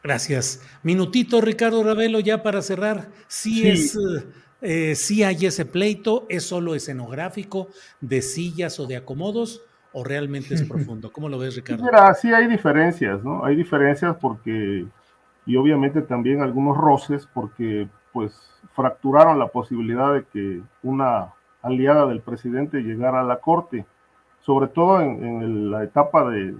Gracias. 0.02 0.60
Minutito, 0.82 1.40
Ricardo 1.40 1.82
Ravelo, 1.84 2.20
ya 2.20 2.42
para 2.42 2.60
cerrar. 2.62 3.08
Sí, 3.28 3.68
es, 3.68 3.96
eh, 4.60 4.94
sí 4.94 5.22
hay 5.22 5.46
ese 5.46 5.64
pleito, 5.64 6.26
es 6.28 6.44
solo 6.44 6.74
escenográfico, 6.74 7.68
de 8.00 8.20
sillas 8.22 8.80
o 8.80 8.86
de 8.86 8.96
acomodos, 8.96 9.62
o 9.92 10.02
realmente 10.04 10.54
es 10.54 10.62
profundo. 10.68 11.12
¿Cómo 11.12 11.28
lo 11.28 11.38
ves, 11.38 11.56
Ricardo? 11.56 11.84
Mira, 11.84 12.12
sí 12.14 12.32
hay 12.32 12.46
diferencias, 12.48 13.22
¿no? 13.22 13.44
Hay 13.44 13.54
diferencias 13.56 14.16
porque, 14.20 14.86
y 15.46 15.56
obviamente 15.56 16.02
también 16.02 16.42
algunos 16.42 16.76
roces, 16.76 17.28
porque 17.32 17.88
pues 18.12 18.32
fracturaron 18.74 19.38
la 19.38 19.48
posibilidad 19.48 20.14
de 20.14 20.24
que 20.32 20.60
una 20.82 21.32
aliada 21.62 22.06
del 22.06 22.20
presidente 22.20 22.80
llegara 22.80 23.20
a 23.20 23.24
la 23.24 23.38
corte, 23.38 23.86
sobre 24.42 24.66
todo 24.66 25.00
en 25.00 25.70
la 25.70 25.84
etapa 25.84 26.28
de, 26.28 26.54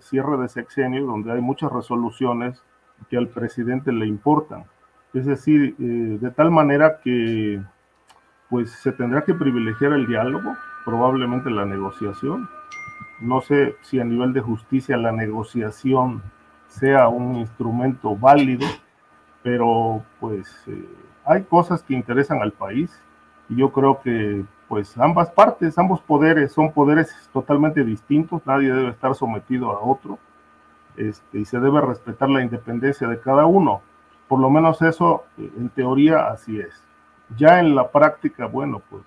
cierre 0.00 0.36
de 0.38 0.48
sexenio, 0.48 1.06
donde 1.06 1.32
hay 1.32 1.40
muchas 1.40 1.70
resoluciones 1.70 2.62
que 3.08 3.16
al 3.16 3.28
presidente 3.28 3.92
le 3.92 4.06
importan. 4.06 4.64
Es 5.14 5.26
decir, 5.26 5.76
eh, 5.78 6.18
de 6.20 6.30
tal 6.30 6.50
manera 6.50 6.98
que 7.00 7.62
pues 8.48 8.70
se 8.70 8.92
tendrá 8.92 9.22
que 9.22 9.34
privilegiar 9.34 9.92
el 9.92 10.06
diálogo, 10.06 10.56
probablemente 10.84 11.50
la 11.50 11.66
negociación. 11.66 12.48
No 13.20 13.40
sé 13.40 13.76
si 13.82 14.00
a 14.00 14.04
nivel 14.04 14.32
de 14.32 14.40
justicia 14.40 14.96
la 14.96 15.12
negociación 15.12 16.22
sea 16.68 17.08
un 17.08 17.36
instrumento 17.36 18.16
válido, 18.16 18.66
pero 19.42 20.04
pues 20.20 20.64
eh, 20.68 20.88
hay 21.24 21.42
cosas 21.44 21.82
que 21.82 21.94
interesan 21.94 22.40
al 22.40 22.52
país 22.52 22.98
y 23.48 23.56
yo 23.56 23.72
creo 23.72 24.00
que 24.00 24.44
pues 24.68 24.96
ambas 24.98 25.30
partes, 25.30 25.78
ambos 25.78 26.00
poderes 26.00 26.52
son 26.52 26.72
poderes 26.72 27.14
totalmente 27.32 27.84
distintos, 27.84 28.42
nadie 28.46 28.72
debe 28.72 28.90
estar 28.90 29.14
sometido 29.14 29.70
a 29.70 29.80
otro 29.80 30.18
este, 30.96 31.38
y 31.38 31.44
se 31.44 31.60
debe 31.60 31.80
respetar 31.80 32.28
la 32.28 32.42
independencia 32.42 33.06
de 33.06 33.20
cada 33.20 33.46
uno. 33.46 33.82
Por 34.28 34.40
lo 34.40 34.50
menos 34.50 34.82
eso, 34.82 35.24
eh, 35.38 35.50
en 35.56 35.68
teoría, 35.68 36.28
así 36.28 36.58
es. 36.58 36.82
Ya 37.36 37.60
en 37.60 37.74
la 37.74 37.90
práctica, 37.90 38.46
bueno, 38.46 38.82
pues 38.90 39.02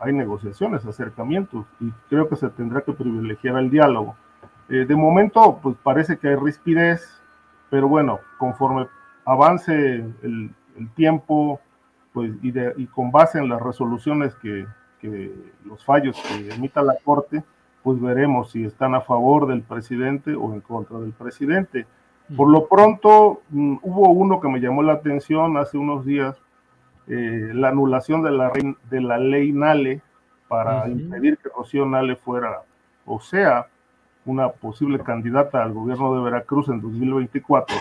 hay 0.00 0.12
negociaciones, 0.12 0.84
acercamientos 0.84 1.64
y 1.80 1.90
creo 2.08 2.28
que 2.28 2.36
se 2.36 2.48
tendrá 2.50 2.82
que 2.82 2.92
privilegiar 2.92 3.56
el 3.58 3.70
diálogo. 3.70 4.16
Eh, 4.68 4.84
de 4.86 4.96
momento, 4.96 5.60
pues 5.62 5.76
parece 5.82 6.18
que 6.18 6.28
hay 6.28 6.36
rispidez, 6.36 7.22
pero 7.70 7.88
bueno, 7.88 8.20
conforme 8.38 8.88
avance 9.24 9.72
el, 9.74 10.54
el 10.76 10.90
tiempo, 10.94 11.60
pues, 12.12 12.32
y, 12.42 12.50
de, 12.50 12.74
y 12.76 12.86
con 12.86 13.10
base 13.10 13.38
en 13.38 13.48
las 13.48 13.60
resoluciones 13.60 14.34
que, 14.36 14.66
que, 15.00 15.32
los 15.64 15.84
fallos 15.84 16.16
que 16.22 16.54
emita 16.54 16.82
la 16.82 16.96
Corte, 17.02 17.42
pues 17.82 18.00
veremos 18.00 18.50
si 18.52 18.64
están 18.64 18.94
a 18.94 19.00
favor 19.00 19.46
del 19.46 19.62
presidente 19.62 20.34
o 20.34 20.52
en 20.54 20.60
contra 20.60 20.98
del 20.98 21.12
presidente. 21.12 21.86
Por 22.36 22.48
lo 22.48 22.68
pronto, 22.68 23.42
mm, 23.50 23.78
hubo 23.82 24.10
uno 24.10 24.40
que 24.40 24.48
me 24.48 24.60
llamó 24.60 24.82
la 24.82 24.94
atención 24.94 25.56
hace 25.56 25.76
unos 25.76 26.04
días, 26.04 26.36
eh, 27.08 27.50
la 27.52 27.68
anulación 27.68 28.22
de 28.22 28.30
la, 28.30 28.52
de 28.90 29.00
la 29.00 29.18
ley 29.18 29.52
Nale 29.52 30.00
para 30.48 30.86
impedir 30.88 31.38
que 31.38 31.48
Rocío 31.48 31.86
Nale 31.86 32.14
fuera, 32.14 32.62
o 33.06 33.20
sea, 33.20 33.66
una 34.24 34.50
posible 34.50 35.00
candidata 35.00 35.62
al 35.62 35.72
gobierno 35.72 36.14
de 36.14 36.22
Veracruz 36.22 36.68
en 36.68 36.80
2024. 36.80 37.76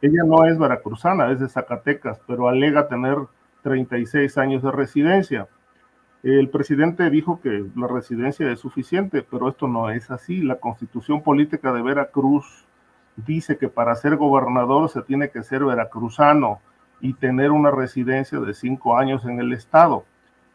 Ella 0.00 0.22
no 0.24 0.44
es 0.44 0.58
veracruzana, 0.58 1.30
es 1.30 1.40
de 1.40 1.48
Zacatecas, 1.48 2.20
pero 2.26 2.48
alega 2.48 2.88
tener 2.88 3.18
36 3.64 4.38
años 4.38 4.62
de 4.62 4.70
residencia. 4.70 5.48
El 6.22 6.48
presidente 6.50 7.10
dijo 7.10 7.40
que 7.40 7.64
la 7.74 7.88
residencia 7.88 8.50
es 8.52 8.60
suficiente, 8.60 9.22
pero 9.28 9.48
esto 9.48 9.66
no 9.66 9.90
es 9.90 10.10
así. 10.10 10.42
La 10.42 10.56
constitución 10.56 11.22
política 11.22 11.72
de 11.72 11.82
Veracruz 11.82 12.66
dice 13.16 13.56
que 13.56 13.68
para 13.68 13.94
ser 13.96 14.16
gobernador 14.16 14.88
se 14.90 15.02
tiene 15.02 15.30
que 15.30 15.42
ser 15.42 15.64
veracruzano 15.64 16.60
y 17.00 17.14
tener 17.14 17.50
una 17.50 17.70
residencia 17.70 18.38
de 18.38 18.54
cinco 18.54 18.96
años 18.96 19.24
en 19.24 19.40
el 19.40 19.52
estado. 19.52 20.04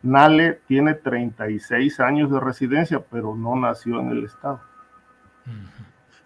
Nale 0.02 0.62
tiene 0.68 0.94
36 0.94 2.00
años 2.00 2.32
de 2.32 2.40
residencia, 2.40 3.04
pero 3.12 3.36
no 3.36 3.56
nació 3.56 4.00
en 4.00 4.10
el 4.10 4.24
estado. 4.26 4.62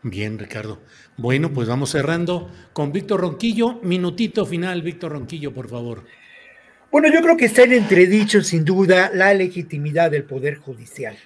Bien, 0.04 0.38
Ricardo. 0.38 0.80
Bueno, 1.18 1.50
pues 1.52 1.70
vamos 1.70 1.92
cerrando 1.92 2.50
con 2.74 2.92
Víctor 2.92 3.22
Ronquillo. 3.22 3.80
Minutito 3.84 4.46
final, 4.46 4.82
Víctor 4.82 5.14
Ronquillo, 5.14 5.54
por 5.54 5.70
favor. 5.70 6.04
Bueno, 6.94 7.12
yo 7.12 7.24
creo 7.24 7.36
que 7.36 7.46
está 7.46 7.64
en 7.64 7.74
entredicho 7.74 8.42
sin 8.42 8.64
duda 8.64 9.10
la 9.12 9.34
legitimidad 9.34 10.12
del 10.12 10.26
Poder 10.26 10.58
Judicial. 10.58 11.18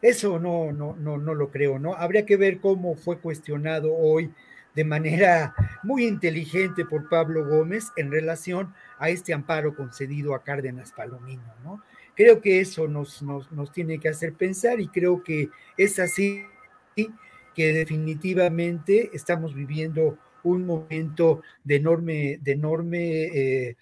Eso 0.00 0.38
no, 0.38 0.70
no, 0.70 0.94
no, 0.94 1.18
no 1.18 1.34
lo 1.34 1.50
creo, 1.50 1.80
¿no? 1.80 1.94
Habría 1.94 2.24
que 2.24 2.36
ver 2.36 2.60
cómo 2.60 2.94
fue 2.94 3.18
cuestionado 3.18 3.92
hoy 3.92 4.30
de 4.76 4.84
manera 4.84 5.52
muy 5.82 6.06
inteligente 6.06 6.84
por 6.84 7.08
Pablo 7.08 7.44
Gómez 7.44 7.86
en 7.96 8.12
relación 8.12 8.72
a 9.00 9.08
este 9.08 9.34
amparo 9.34 9.74
concedido 9.74 10.32
a 10.32 10.44
Cárdenas 10.44 10.92
Palomino, 10.92 11.52
¿no? 11.64 11.82
Creo 12.14 12.40
que 12.40 12.60
eso 12.60 12.86
nos, 12.86 13.20
nos, 13.20 13.50
nos 13.50 13.72
tiene 13.72 13.98
que 13.98 14.10
hacer 14.10 14.32
pensar 14.34 14.78
y 14.78 14.86
creo 14.86 15.24
que 15.24 15.48
es 15.76 15.98
así 15.98 16.44
que 16.94 17.72
definitivamente 17.72 19.10
estamos 19.12 19.56
viviendo 19.56 20.18
un 20.44 20.64
momento 20.64 21.42
de 21.64 21.74
enorme, 21.74 22.38
de 22.40 22.52
enorme 22.52 23.24
eh, 23.24 23.76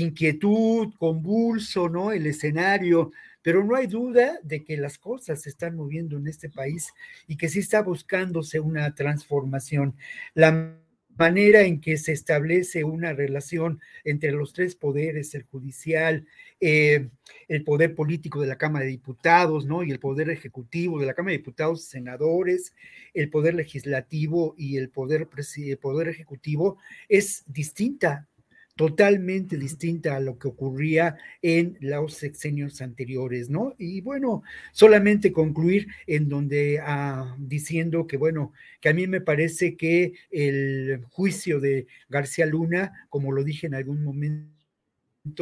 inquietud, 0.00 0.94
convulso, 0.98 1.88
¿no? 1.88 2.12
El 2.12 2.26
escenario, 2.26 3.12
pero 3.42 3.64
no 3.64 3.76
hay 3.76 3.86
duda 3.86 4.38
de 4.42 4.64
que 4.64 4.76
las 4.76 4.98
cosas 4.98 5.42
se 5.42 5.50
están 5.50 5.76
moviendo 5.76 6.16
en 6.16 6.26
este 6.26 6.48
país 6.48 6.92
y 7.26 7.36
que 7.36 7.48
sí 7.48 7.60
está 7.60 7.82
buscándose 7.82 8.60
una 8.60 8.94
transformación. 8.94 9.96
La 10.34 10.76
manera 11.16 11.62
en 11.62 11.80
que 11.80 11.96
se 11.96 12.12
establece 12.12 12.84
una 12.84 13.12
relación 13.12 13.80
entre 14.04 14.32
los 14.32 14.52
tres 14.52 14.74
poderes, 14.74 15.34
el 15.34 15.44
judicial, 15.44 16.26
eh, 16.60 17.08
el 17.48 17.64
poder 17.64 17.94
político 17.94 18.40
de 18.40 18.48
la 18.48 18.58
Cámara 18.58 18.84
de 18.84 18.90
Diputados, 18.90 19.64
¿no? 19.64 19.82
Y 19.82 19.90
el 19.90 19.98
poder 19.98 20.28
ejecutivo 20.30 21.00
de 21.00 21.06
la 21.06 21.14
Cámara 21.14 21.32
de 21.32 21.38
Diputados, 21.38 21.84
senadores, 21.84 22.74
el 23.14 23.30
poder 23.30 23.54
legislativo 23.54 24.54
y 24.58 24.76
el 24.76 24.90
poder, 24.90 25.28
el 25.56 25.78
poder 25.78 26.08
ejecutivo 26.08 26.78
es 27.08 27.44
distinta 27.46 28.28
totalmente 28.76 29.56
distinta 29.56 30.16
a 30.16 30.20
lo 30.20 30.38
que 30.38 30.48
ocurría 30.48 31.16
en 31.40 31.78
los 31.80 32.12
sexenios 32.14 32.82
anteriores, 32.82 33.48
¿no? 33.48 33.74
Y 33.78 34.02
bueno, 34.02 34.42
solamente 34.72 35.32
concluir 35.32 35.88
en 36.06 36.28
donde 36.28 36.78
ah, 36.82 37.34
diciendo 37.38 38.06
que, 38.06 38.18
bueno, 38.18 38.52
que 38.82 38.90
a 38.90 38.94
mí 38.94 39.06
me 39.06 39.22
parece 39.22 39.76
que 39.76 40.12
el 40.30 41.02
juicio 41.10 41.58
de 41.58 41.86
García 42.10 42.44
Luna, 42.44 43.06
como 43.08 43.32
lo 43.32 43.44
dije 43.44 43.66
en 43.66 43.74
algún 43.74 44.04
momento 44.04 44.46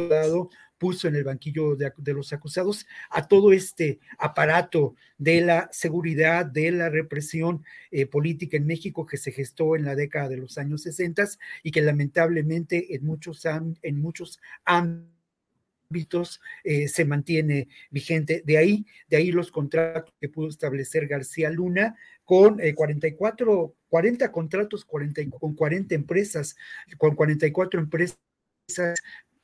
dado, 0.09 0.49
puso 0.77 1.07
en 1.07 1.15
el 1.15 1.23
banquillo 1.23 1.75
de, 1.75 1.91
los 2.13 2.33
acusados 2.33 2.85
a 3.09 3.27
todo 3.27 3.53
este 3.53 3.99
aparato 4.17 4.95
de 5.17 5.41
la 5.41 5.69
seguridad, 5.71 6.45
de 6.45 6.71
la 6.71 6.89
represión 6.89 7.63
eh, 7.91 8.05
política 8.05 8.57
en 8.57 8.67
México 8.67 9.05
que 9.05 9.17
se 9.17 9.31
gestó 9.31 9.75
en 9.75 9.85
la 9.85 9.95
década 9.95 10.29
de 10.29 10.37
los 10.37 10.57
años 10.57 10.83
60 10.83 11.15
y 11.63 11.71
que 11.71 11.81
lamentablemente 11.81 12.95
en 12.95 13.05
muchos, 13.05 13.43
en 13.81 14.01
muchos 14.01 14.39
ámbitos 14.65 16.41
eh, 16.63 16.87
se 16.87 17.05
mantiene 17.05 17.67
vigente. 17.89 18.43
De 18.45 18.57
ahí, 18.57 18.85
de 19.07 19.17
ahí 19.17 19.31
los 19.31 19.51
contratos 19.51 20.13
que 20.19 20.29
pudo 20.29 20.49
establecer 20.49 21.07
García 21.07 21.49
Luna 21.49 21.95
con 22.25 22.57
44, 22.57 23.65
eh, 23.65 23.85
40 23.87 24.31
contratos 24.31 24.83
40, 24.83 25.21
con 25.39 25.55
40 25.55 25.95
empresas, 25.95 26.55
con 26.97 27.15
44 27.15 27.79
empresas 27.79 28.17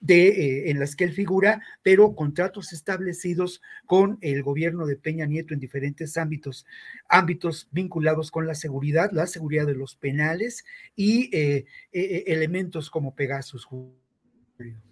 de, 0.02 0.28
eh, 0.28 0.72
en 0.72 0.80
las 0.80 0.96
que 0.96 1.06
él 1.06 1.14
figura, 1.14 1.62
pero 1.84 2.16
contratos 2.16 2.74
establecidos 2.74 3.62
con 3.86 4.18
el 4.22 4.44
gobierno 4.44 4.86
de 4.86 4.98
Peña 4.98 5.26
Nieto 5.26 5.54
en 5.54 5.60
diferentes 5.60 6.18
ámbitos, 6.18 6.66
ámbitos 7.08 7.70
vinculados 7.72 8.32
con 8.32 8.48
la 8.48 8.56
seguridad, 8.56 9.12
la 9.14 9.28
seguridad 9.28 9.68
de 9.68 9.76
los 9.76 9.96
penales 9.96 10.66
y 10.96 11.34
eh, 11.36 11.66
eh, 11.94 12.24
elementos 12.28 12.90
como 12.90 13.16
Pegasus. 13.16 13.68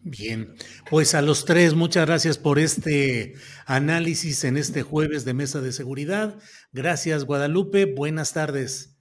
Bien, 0.01 0.55
pues 0.89 1.13
a 1.13 1.21
los 1.21 1.45
tres, 1.45 1.73
muchas 1.73 2.07
gracias 2.07 2.37
por 2.37 2.57
este 2.57 3.35
análisis 3.65 4.43
en 4.43 4.57
este 4.57 4.81
jueves 4.81 5.25
de 5.25 5.33
Mesa 5.33 5.61
de 5.61 5.71
Seguridad. 5.71 6.39
Gracias, 6.71 7.25
Guadalupe. 7.25 7.85
Buenas 7.85 8.33
tardes. 8.33 8.95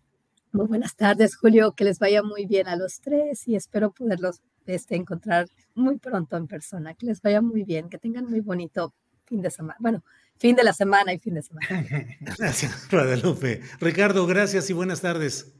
Muy 0.53 0.67
buenas 0.67 0.97
tardes, 0.97 1.37
Julio. 1.37 1.73
Que 1.73 1.85
les 1.85 1.99
vaya 1.99 2.23
muy 2.23 2.47
bien 2.47 2.69
a 2.69 2.77
los 2.77 3.01
tres 3.01 3.47
y 3.47 3.55
espero 3.55 3.93
poderlos 3.93 4.43
este, 4.75 4.97
encontrar 4.97 5.47
muy 5.75 5.99
pronto 5.99 6.37
en 6.37 6.47
persona. 6.47 6.95
Que 6.95 7.07
les 7.07 7.21
vaya 7.23 7.41
muy 7.41 7.65
bien, 7.65 7.89
que 7.89 7.99
tengan 7.99 8.27
muy 8.27 8.41
bonito 8.41 8.95
fin 9.27 9.43
de 9.43 9.51
semana. 9.51 9.77
Bueno, 9.79 10.03
fin 10.39 10.57
de 10.57 10.65
la 10.65 10.73
semana 10.73 11.13
y 11.13 11.19
fin 11.19 11.35
de 11.35 11.43
semana. 11.43 11.67
Gracias, 12.39 12.89
Guadalupe. 12.91 13.61
Ricardo, 13.81 14.27
gracias 14.27 14.71
y 14.71 14.73
buenas 14.73 15.01
tardes. 15.01 15.55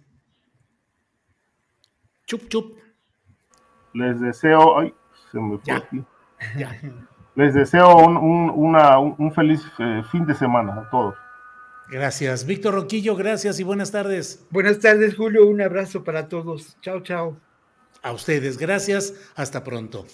Chup, 2.27 2.49
chup. 2.49 2.79
Les 3.95 4.21
deseo, 4.21 4.79
ay, 4.79 4.95
se 5.33 5.41
me 5.41 5.59
fue 5.59 5.75
aquí. 5.75 6.05
Les 7.35 7.55
deseo 7.55 7.97
un, 7.97 9.33
feliz 9.35 9.63
eh, 9.79 10.03
fin 10.11 10.27
de 10.27 10.35
semana 10.35 10.75
a 10.75 10.91
todos. 10.91 11.15
Gracias. 11.89 12.45
Víctor 12.45 12.75
Roquillo, 12.75 13.17
gracias 13.17 13.61
y 13.61 13.65
buenas 13.65 13.91
tardes. 13.91 14.47
Buenas 14.51 14.79
tardes, 14.79 15.17
Julio. 15.17 15.47
Un 15.47 15.63
abrazo 15.63 16.05
para 16.05 16.29
todos. 16.29 16.77
Chao, 16.83 17.01
chao. 17.01 17.48
A 18.03 18.13
ustedes, 18.13 18.59
gracias. 18.59 19.15
Hasta 19.35 19.65
pronto. 19.65 20.07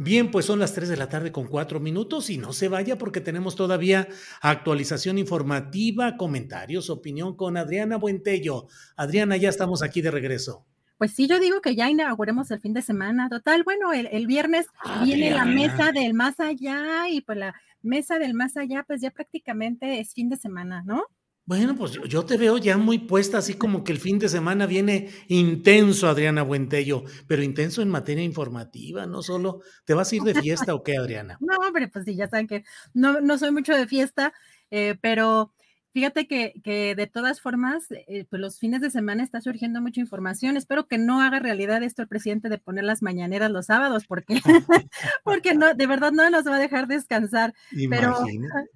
Bien, 0.00 0.30
pues 0.30 0.46
son 0.46 0.60
las 0.60 0.74
3 0.74 0.88
de 0.88 0.96
la 0.96 1.08
tarde 1.08 1.32
con 1.32 1.48
cuatro 1.48 1.80
minutos 1.80 2.30
y 2.30 2.38
no 2.38 2.52
se 2.52 2.68
vaya 2.68 2.98
porque 2.98 3.20
tenemos 3.20 3.56
todavía 3.56 4.06
actualización 4.40 5.18
informativa, 5.18 6.16
comentarios, 6.16 6.88
opinión 6.88 7.34
con 7.34 7.56
Adriana 7.56 7.96
Buentello. 7.96 8.68
Adriana, 8.96 9.36
ya 9.36 9.48
estamos 9.48 9.82
aquí 9.82 10.00
de 10.00 10.12
regreso. 10.12 10.64
Pues 10.98 11.12
sí, 11.12 11.26
yo 11.26 11.40
digo 11.40 11.60
que 11.60 11.74
ya 11.74 11.90
inauguremos 11.90 12.50
el 12.52 12.60
fin 12.60 12.74
de 12.74 12.82
semana. 12.82 13.28
Total, 13.28 13.64
bueno, 13.64 13.92
el, 13.92 14.26
viernes 14.28 14.66
viene 15.02 15.32
la 15.32 15.44
mesa 15.44 15.90
del 15.90 16.14
más 16.14 16.38
allá 16.38 17.08
y 17.08 17.20
pues 17.20 17.38
la 17.38 17.54
mesa 17.82 18.20
del 18.20 18.34
más 18.34 18.56
allá, 18.56 18.84
pues 18.86 19.00
ya 19.00 19.10
prácticamente 19.10 19.98
es 19.98 20.14
fin 20.14 20.28
de 20.28 20.36
semana, 20.36 20.82
¿no? 20.84 21.04
Bueno, 21.48 21.74
pues 21.76 21.92
yo, 21.92 22.26
te 22.26 22.36
veo 22.36 22.58
ya 22.58 22.76
muy 22.76 22.98
puesta, 22.98 23.38
así 23.38 23.54
como 23.54 23.82
que 23.82 23.90
el 23.90 23.98
fin 23.98 24.18
de 24.18 24.28
semana 24.28 24.66
viene 24.66 25.08
intenso, 25.28 26.06
Adriana 26.06 26.42
Buentello, 26.42 27.04
pero 27.26 27.42
intenso 27.42 27.80
en 27.80 27.88
materia 27.88 28.22
informativa, 28.22 29.06
no 29.06 29.22
solo. 29.22 29.62
¿Te 29.86 29.94
vas 29.94 30.12
a 30.12 30.16
ir 30.16 30.22
de 30.24 30.34
fiesta 30.34 30.74
o 30.74 30.82
qué, 30.82 30.98
Adriana? 30.98 31.38
No, 31.48 31.56
hombre, 31.56 31.88
pues 31.88 32.04
sí, 32.04 32.16
ya 32.16 32.28
saben 32.28 32.48
que 32.48 32.64
no, 32.92 33.22
no 33.22 33.38
soy 33.38 33.50
mucho 33.50 33.74
de 33.74 33.86
fiesta, 33.86 34.34
eh, 34.70 34.98
pero 35.00 35.54
fíjate 35.94 36.26
que, 36.26 36.52
que, 36.62 36.94
de 36.94 37.06
todas 37.06 37.40
formas, 37.40 37.86
eh, 37.92 38.26
pues 38.28 38.42
los 38.42 38.58
fines 38.58 38.82
de 38.82 38.90
semana 38.90 39.22
está 39.22 39.40
surgiendo 39.40 39.80
mucha 39.80 40.02
información. 40.02 40.58
Espero 40.58 40.86
que 40.86 40.98
no 40.98 41.22
haga 41.22 41.38
realidad 41.38 41.82
esto 41.82 42.02
el 42.02 42.08
presidente 42.08 42.50
de 42.50 42.58
poner 42.58 42.84
las 42.84 43.00
mañaneras 43.00 43.50
los 43.50 43.64
sábados, 43.64 44.04
porque, 44.06 44.34
porque 45.24 45.54
no, 45.54 45.72
de 45.72 45.86
verdad 45.86 46.12
no 46.12 46.28
nos 46.28 46.46
va 46.46 46.56
a 46.56 46.60
dejar 46.60 46.88
descansar. 46.88 47.54
Pero, 47.88 48.18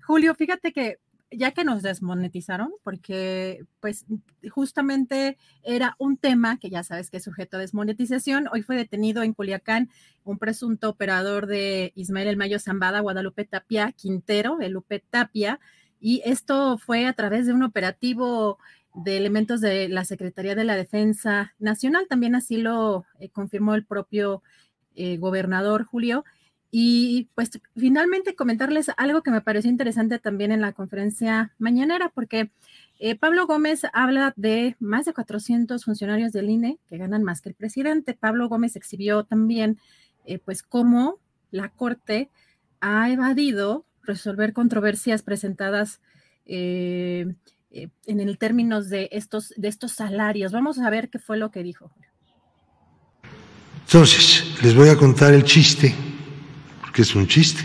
Julio, 0.07 0.35
fíjate 0.35 0.73
que 0.73 0.97
ya 1.33 1.53
que 1.53 1.65
nos 1.65 1.83
desmonetizaron, 1.83 2.71
porque 2.83 3.65
pues 3.81 4.07
justamente 4.51 5.39
era 5.63 5.97
un 5.99 6.17
tema 6.17 6.59
que 6.59 6.71
ya 6.71 6.83
sabes 6.83 7.11
que 7.11 7.19
es 7.19 7.25
sujeto 7.25 7.57
a 7.57 7.61
desmonetización. 7.61 8.49
Hoy 8.53 8.63
fue 8.63 8.77
detenido 8.77 9.23
en 9.23 9.33
Culiacán 9.33 9.91
un 10.25 10.39
presunto 10.39 10.91
operador 10.91 11.47
de 11.47 11.93
Ismael 11.95 12.29
El 12.29 12.37
Mayo 12.37 12.59
Zambada, 12.59 13.01
Guadalupe 13.01 13.45
Tapia 13.45 13.93
Quintero, 13.93 14.59
el 14.61 14.73
Lupe 14.73 15.01
Tapia, 15.11 15.61
y 16.01 16.21
esto 16.25 16.79
fue 16.79 17.07
a 17.07 17.13
través 17.13 17.47
de 17.47 17.53
un 17.53 17.63
operativo 17.63 18.59
de 18.95 19.17
elementos 19.17 19.61
de 19.61 19.89
la 19.89 20.05
Secretaría 20.05 20.55
de 20.55 20.65
la 20.65 20.77
Defensa 20.77 21.55
Nacional. 21.59 22.07
También 22.09 22.35
así 22.35 22.57
lo 22.57 23.05
eh, 23.21 23.31
confirmó 23.31 23.75
el 23.75 23.85
propio 23.85 24.43
eh, 24.95 25.17
gobernador 25.17 25.85
Julio. 25.85 26.25
Y 26.75 27.29
pues 27.35 27.51
finalmente 27.77 28.35
comentarles 28.35 28.91
algo 28.97 29.23
que 29.23 29.31
me 29.31 29.43
pareció 29.43 29.71
interesante 29.71 30.19
también 30.19 30.53
en 30.53 30.63
la 30.63 30.73
conferencia 30.73 31.53
mañanera, 31.59 32.09
porque 32.09 32.51
eh, 32.99 33.15
Pablo 33.15 33.47
Gómez 33.47 33.83
habla 33.93 34.33
de 34.37 34.75
más 34.81 35.05
de 35.05 35.13
400 35.13 35.85
funcionarios 35.85 36.33
del 36.33 36.49
INE 36.49 36.79
que 36.89 36.97
ganan 36.97 37.25
más 37.25 37.43
que 37.43 37.51
el 37.51 37.55
presidente. 37.55 38.15
Pablo 38.15 38.49
Gómez 38.49 38.75
exhibió 38.75 39.25
también 39.25 39.79
eh, 40.25 40.39
pues 40.39 40.63
cómo 40.63 41.19
la 41.51 41.69
Corte 41.69 42.31
ha 42.81 43.11
evadido 43.11 43.85
resolver 44.03 44.55
controversias 44.55 45.21
presentadas 45.21 46.01
eh, 46.47 47.35
en 47.71 48.21
el 48.21 48.39
términos 48.39 48.89
de 48.89 49.11
estos, 49.13 49.53
de 49.59 49.69
estos 49.69 49.93
salarios. 49.93 50.53
Vamos 50.53 50.79
a 50.79 50.89
ver 50.89 51.11
qué 51.11 51.19
fue 51.19 51.37
lo 51.37 51.51
que 51.51 51.63
dijo. 51.63 51.93
Entonces, 53.83 54.59
les 54.63 54.75
voy 54.75 54.89
a 54.89 54.97
contar 54.97 55.35
el 55.35 55.45
chiste 55.45 55.95
que 56.93 57.03
es 57.03 57.15
un 57.15 57.27
chiste, 57.27 57.65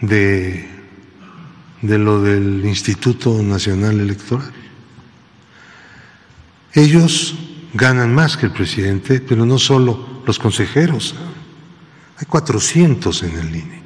de, 0.00 0.68
de 1.82 1.98
lo 1.98 2.22
del 2.22 2.64
Instituto 2.64 3.42
Nacional 3.42 4.00
Electoral. 4.00 4.52
Ellos 6.72 7.34
ganan 7.74 8.14
más 8.14 8.36
que 8.36 8.46
el 8.46 8.52
presidente, 8.52 9.20
pero 9.20 9.44
no 9.44 9.58
solo 9.58 10.22
los 10.26 10.38
consejeros. 10.38 11.14
Hay 12.16 12.26
400 12.26 13.22
en 13.22 13.38
el 13.38 13.56
INE 13.56 13.82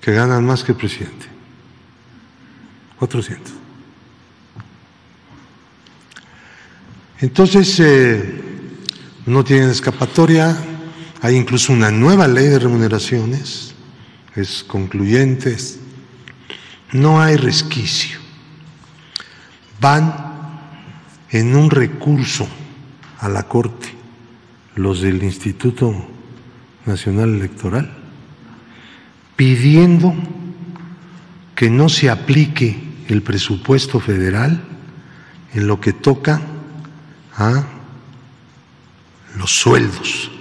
que 0.00 0.12
ganan 0.12 0.44
más 0.44 0.64
que 0.64 0.72
el 0.72 0.78
presidente. 0.78 1.26
400. 2.98 3.52
Entonces, 7.20 7.78
eh, 7.78 8.42
no 9.26 9.44
tienen 9.44 9.70
escapatoria, 9.70 10.56
hay 11.22 11.36
incluso 11.36 11.72
una 11.72 11.92
nueva 11.92 12.26
ley 12.26 12.48
de 12.48 12.58
remuneraciones, 12.58 13.76
es 14.34 14.64
concluyente, 14.64 15.56
no 16.90 17.22
hay 17.22 17.36
resquicio. 17.36 18.18
Van 19.80 20.12
en 21.30 21.54
un 21.54 21.70
recurso 21.70 22.48
a 23.20 23.28
la 23.28 23.44
Corte 23.44 23.94
los 24.74 25.00
del 25.00 25.22
Instituto 25.22 25.94
Nacional 26.86 27.34
Electoral 27.34 27.88
pidiendo 29.36 30.14
que 31.54 31.70
no 31.70 31.88
se 31.88 32.10
aplique 32.10 32.82
el 33.06 33.22
presupuesto 33.22 34.00
federal 34.00 34.60
en 35.54 35.68
lo 35.68 35.80
que 35.80 35.92
toca 35.92 36.42
a 37.36 37.64
los 39.36 39.52
sueldos 39.52 40.32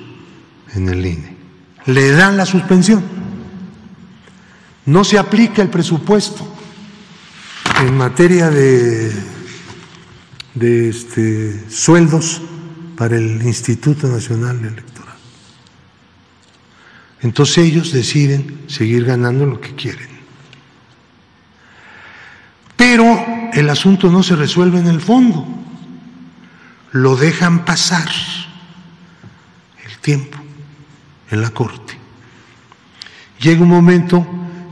en 0.76 0.90
el 0.90 1.06
INE. 1.06 1.36
Le 1.86 2.12
dan 2.12 2.38
la 2.38 2.46
suspensión. 2.46 3.04
No 4.86 5.04
se 5.04 5.18
aplica 5.18 5.62
el 5.62 5.70
presupuesto 5.70 6.48
en 7.80 7.98
materia 7.98 8.50
de, 8.50 9.12
de 10.56 10.90
este, 10.90 11.70
sueldos 11.70 12.42
para 12.96 13.18
el 13.18 13.42
Instituto 13.44 14.08
Nacional 14.08 14.58
Electoral. 14.58 15.16
Entonces 17.22 17.60
ellos 17.60 17.92
deciden 17.92 18.64
seguir 18.68 19.06
ganando 19.06 19.46
lo 19.46 19.62
que 19.62 19.76
quieren. 19.76 20.10
Pero 22.76 23.26
el 23.54 23.70
asunto 23.70 24.10
no 24.10 24.24
se 24.24 24.36
resuelve 24.36 24.80
en 24.80 24.88
el 24.88 25.02
fondo, 25.02 25.46
lo 26.94 27.16
dejan 27.16 27.64
pasar 27.64 28.10
el 29.86 29.98
tiempo 30.00 30.41
en 31.32 31.42
la 31.42 31.50
Corte. 31.50 31.98
Llega 33.40 33.64
un 33.64 33.70
momento 33.70 34.26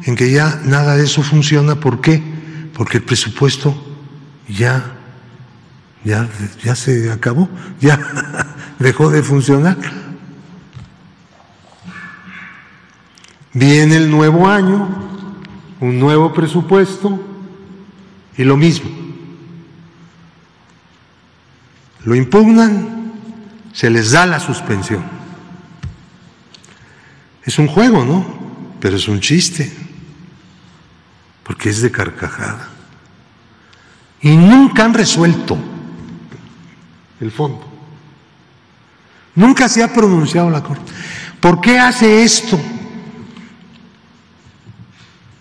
en 0.04 0.16
que 0.16 0.32
ya 0.32 0.62
nada 0.64 0.96
de 0.96 1.06
eso 1.06 1.24
funciona, 1.24 1.76
¿por 1.76 2.02
qué? 2.02 2.22
Porque 2.74 2.98
el 2.98 3.04
presupuesto 3.04 3.76
ya, 4.48 4.84
ya, 6.04 6.30
ya 6.64 6.76
se 6.76 7.12
acabó, 7.12 7.50
ya 7.82 8.00
dejó 8.80 9.10
de 9.10 9.24
funcionar. 9.24 9.78
Viene 13.54 13.96
el 13.98 14.12
nuevo 14.12 14.48
año, 14.48 14.88
un 15.80 16.00
nuevo 16.00 16.34
presupuesto 16.34 17.20
y 18.38 18.44
lo 18.44 18.56
mismo. 18.56 18.90
Lo 22.06 22.16
impugnan, 22.16 23.14
se 23.74 23.90
les 23.90 24.12
da 24.12 24.26
la 24.26 24.40
suspensión. 24.40 25.19
Es 27.50 27.58
un 27.58 27.66
juego, 27.68 28.06
¿no? 28.06 28.24
Pero 28.80 28.98
es 28.98 29.08
un 29.08 29.20
chiste, 29.20 29.74
porque 31.42 31.70
es 31.70 31.82
de 31.82 31.90
carcajada. 31.90 32.70
Y 34.22 34.38
nunca 34.38 34.86
han 34.86 34.94
resuelto 34.94 35.58
el 37.20 37.32
fondo. 37.32 37.66
Nunca 39.34 39.68
se 39.68 39.82
ha 39.82 39.92
pronunciado 39.92 40.52
la 40.52 40.62
Corte. 40.62 40.92
¿Por 41.40 41.60
qué 41.60 41.80
hace 41.80 42.24
esto 42.24 42.62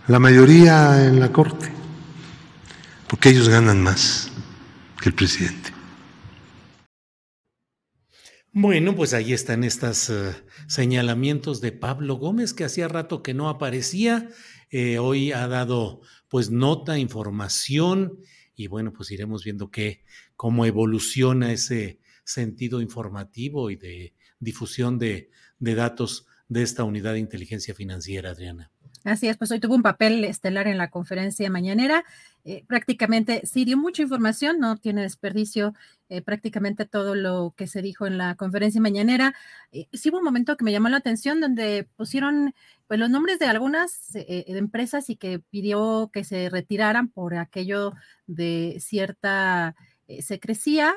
la 0.07 0.19
mayoría 0.19 1.05
en 1.05 1.21
la 1.21 1.31
Corte? 1.31 1.79
porque 3.09 3.31
ellos 3.31 3.49
ganan 3.49 3.83
más 3.83 4.31
que 5.01 5.09
el 5.09 5.15
presidente. 5.15 5.73
Bueno, 8.61 8.97
pues 8.97 9.15
ahí 9.15 9.33
están 9.33 9.63
estos 9.63 10.09
uh, 10.09 10.33
señalamientos 10.67 11.61
de 11.61 11.71
Pablo 11.71 12.17
Gómez, 12.17 12.55
que 12.55 12.65
hacía 12.65 12.89
rato 12.89 13.23
que 13.23 13.33
no 13.33 13.49
aparecía. 13.49 14.31
Eh, 14.73 14.99
hoy 14.99 15.31
ha 15.31 15.47
dado 15.47 16.01
pues 16.29 16.51
nota, 16.51 16.99
información, 16.99 18.19
y 18.57 18.67
bueno, 18.67 18.93
pues 18.93 19.13
iremos 19.13 19.45
viendo 19.45 19.71
qué, 19.71 20.03
cómo 20.35 20.67
evoluciona 20.67 21.53
ese 21.53 22.01
sentido 22.25 22.81
informativo 22.81 23.71
y 23.71 23.77
de 23.77 24.15
difusión 24.41 24.99
de, 24.99 25.31
de 25.61 25.75
datos 25.77 26.27
de 26.49 26.65
esta 26.65 26.83
unidad 26.83 27.13
de 27.13 27.21
inteligencia 27.21 27.77
financiera, 27.77 28.31
Adriana. 28.31 28.73
Así 29.05 29.29
es, 29.29 29.37
pues 29.37 29.53
hoy 29.53 29.61
tuvo 29.61 29.77
un 29.77 29.83
papel 29.83 30.25
estelar 30.25 30.67
en 30.67 30.79
la 30.79 30.91
conferencia 30.91 31.49
mañanera. 31.49 32.05
Eh, 32.51 32.65
prácticamente 32.67 33.43
sí 33.45 33.67
dio 33.67 33.77
mucha 33.77 34.01
información, 34.01 34.59
no 34.59 34.79
tiene 34.79 35.03
desperdicio 35.03 35.75
eh, 36.09 36.23
prácticamente 36.23 36.87
todo 36.87 37.15
lo 37.15 37.53
que 37.55 37.67
se 37.67 37.83
dijo 37.83 38.07
en 38.07 38.17
la 38.17 38.37
conferencia 38.37 38.81
mañanera. 38.81 39.35
Eh, 39.71 39.87
sí 39.93 40.09
hubo 40.09 40.17
un 40.17 40.25
momento 40.25 40.57
que 40.57 40.65
me 40.65 40.73
llamó 40.73 40.89
la 40.89 40.97
atención 40.97 41.43
donde 41.43 41.87
pusieron 41.97 42.55
pues, 42.87 42.99
los 42.99 43.11
nombres 43.11 43.39
de 43.39 43.49
algunas 43.49 44.13
empresas 44.15 45.11
y 45.11 45.17
que 45.17 45.41
pidió 45.41 46.09
que 46.11 46.25
se 46.25 46.49
retiraran 46.49 47.09
por 47.09 47.35
aquello 47.35 47.93
de 48.27 48.79
cierta 48.81 49.77
secrecía, 50.21 50.95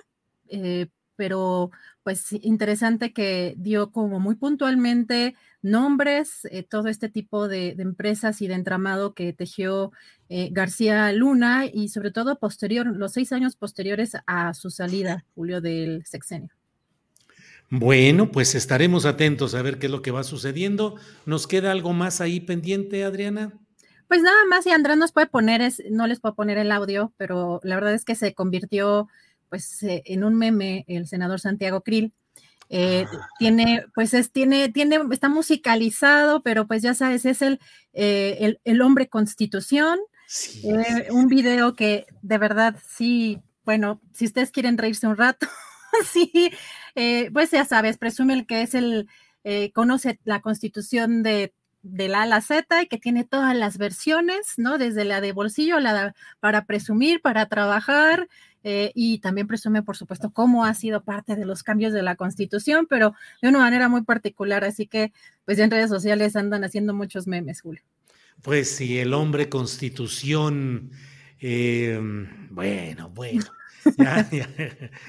pero 1.22 1.70
pues 2.02 2.34
interesante 2.42 3.14
que 3.14 3.54
dio 3.56 3.92
como 3.92 4.20
muy 4.20 4.34
puntualmente 4.34 5.36
nombres, 5.62 6.48
eh, 6.50 6.64
todo 6.64 6.88
este 6.88 7.10
tipo 7.10 7.48
de, 7.48 7.76
empresas 7.78 8.42
y 8.42 8.48
de 8.48 8.56
entramado 8.56 9.14
que 9.14 9.32
tejió 9.32 9.92
eh, 10.30 10.50
García 10.52 11.14
Luna 11.14 11.68
y 11.72 11.90
sobre 11.90 12.10
todo 12.10 12.40
posterior, 12.40 12.88
los 12.88 13.12
seis 13.12 13.32
años 13.34 13.56
posteriores 13.56 14.18
a 14.26 14.56
su 14.56 14.72
salida, 14.72 15.26
Julio, 15.36 15.62
del 15.62 16.04
sexenio. 16.08 16.50
Bueno, 17.70 18.32
pues 18.32 18.56
estaremos 18.56 19.06
atentos 19.06 19.54
a 19.54 19.62
ver 19.62 19.78
qué 19.78 19.86
es 19.86 19.92
lo 19.92 20.02
que 20.02 20.10
va 20.10 20.24
sucediendo. 20.24 20.96
¿Nos 21.28 21.46
queda 21.46 21.72
algo 21.72 21.94
más 21.94 22.20
ahí 22.20 22.40
pendiente, 22.40 23.04
Adriana? 23.04 23.54
Pues 24.08 24.24
nada 24.24 24.44
más, 24.50 24.66
y 24.66 24.72
Andrés 24.72 24.98
nos 24.98 25.12
puede 25.12 25.28
poner, 25.28 25.62
es, 25.62 25.84
no 25.92 26.08
les 26.08 26.20
puedo 26.20 26.34
poner 26.34 26.58
el 26.58 26.72
audio, 26.72 27.14
pero 27.18 27.62
la 27.64 27.76
verdad 27.76 27.94
es 27.94 28.06
que 28.06 28.16
se 28.16 28.34
convirtió 28.34 29.08
pues 29.52 29.84
eh, 29.84 30.02
en 30.06 30.24
un 30.24 30.36
meme 30.36 30.86
el 30.88 31.06
senador 31.08 31.40
Santiago 31.40 31.82
Krill 31.82 32.14
eh, 32.74 33.06
tiene, 33.38 33.84
pues 33.94 34.14
es, 34.14 34.32
tiene, 34.32 34.70
tiene, 34.70 34.98
está 35.12 35.28
musicalizado, 35.28 36.42
pero 36.42 36.68
pues 36.68 36.82
ya 36.82 36.94
sabes, 36.94 37.26
es 37.26 37.42
el, 37.42 37.60
eh, 37.92 38.56
el, 38.64 38.82
hombre 38.82 39.10
constitución. 39.10 40.00
Eh, 40.64 41.10
un 41.12 41.28
video 41.28 41.76
que 41.76 42.06
de 42.22 42.38
verdad 42.38 42.78
sí, 42.88 43.42
bueno, 43.66 44.00
si 44.14 44.24
ustedes 44.24 44.52
quieren 44.52 44.78
reírse 44.78 45.06
un 45.06 45.18
rato, 45.18 45.48
sí, 46.14 46.32
pues 47.34 47.52
ya 47.52 47.66
sabes, 47.66 47.98
presume 47.98 48.46
que 48.46 48.62
es 48.62 48.74
el, 48.74 49.10
conoce 49.74 50.22
la 50.24 50.40
constitución 50.40 51.24
de 51.24 51.54
de 51.84 52.08
la 52.08 52.20
A 52.20 52.24
a 52.24 52.26
la 52.28 52.42
Z 52.42 52.84
y 52.84 52.88
que 52.88 52.98
tiene 52.98 53.24
todas 53.24 53.56
las 53.56 53.78
versiones, 53.78 54.54
¿no? 54.58 54.78
Desde 54.78 55.04
la 55.04 55.20
de 55.20 55.32
bolsillo, 55.32 55.80
la 55.80 56.14
para 56.40 56.66
presumir, 56.66 57.22
para 57.22 57.48
trabajar, 57.48 58.30
eh, 58.64 58.92
y 58.94 59.20
también 59.20 59.48
presume, 59.48 59.84
por 59.84 59.98
supuesto, 59.98 60.32
cómo 60.32 60.66
ha 60.66 60.74
sido 60.74 61.04
parte 61.04 61.36
de 61.36 61.46
los 61.46 61.64
cambios 61.64 61.94
de 61.94 62.02
la 62.02 62.16
Constitución, 62.16 62.88
pero 62.90 63.14
de 63.42 63.50
una 63.50 63.60
manera 63.60 63.90
muy 63.90 64.04
particular. 64.04 64.64
Así 64.64 64.88
que, 64.88 65.12
pues 65.46 65.58
ya 65.58 65.64
en 65.64 65.72
redes 65.72 65.90
sociales 65.90 66.36
andan 66.36 66.64
haciendo 66.64 66.94
muchos 66.94 67.28
memes, 67.28 67.62
Julio. 67.62 67.82
Pues 68.42 68.72
sí, 68.72 68.98
el 69.00 69.14
hombre 69.14 69.50
Constitución, 69.50 70.92
em, 71.40 72.50
bueno, 72.50 73.10
bueno. 73.10 73.46
Ya, 73.98 74.30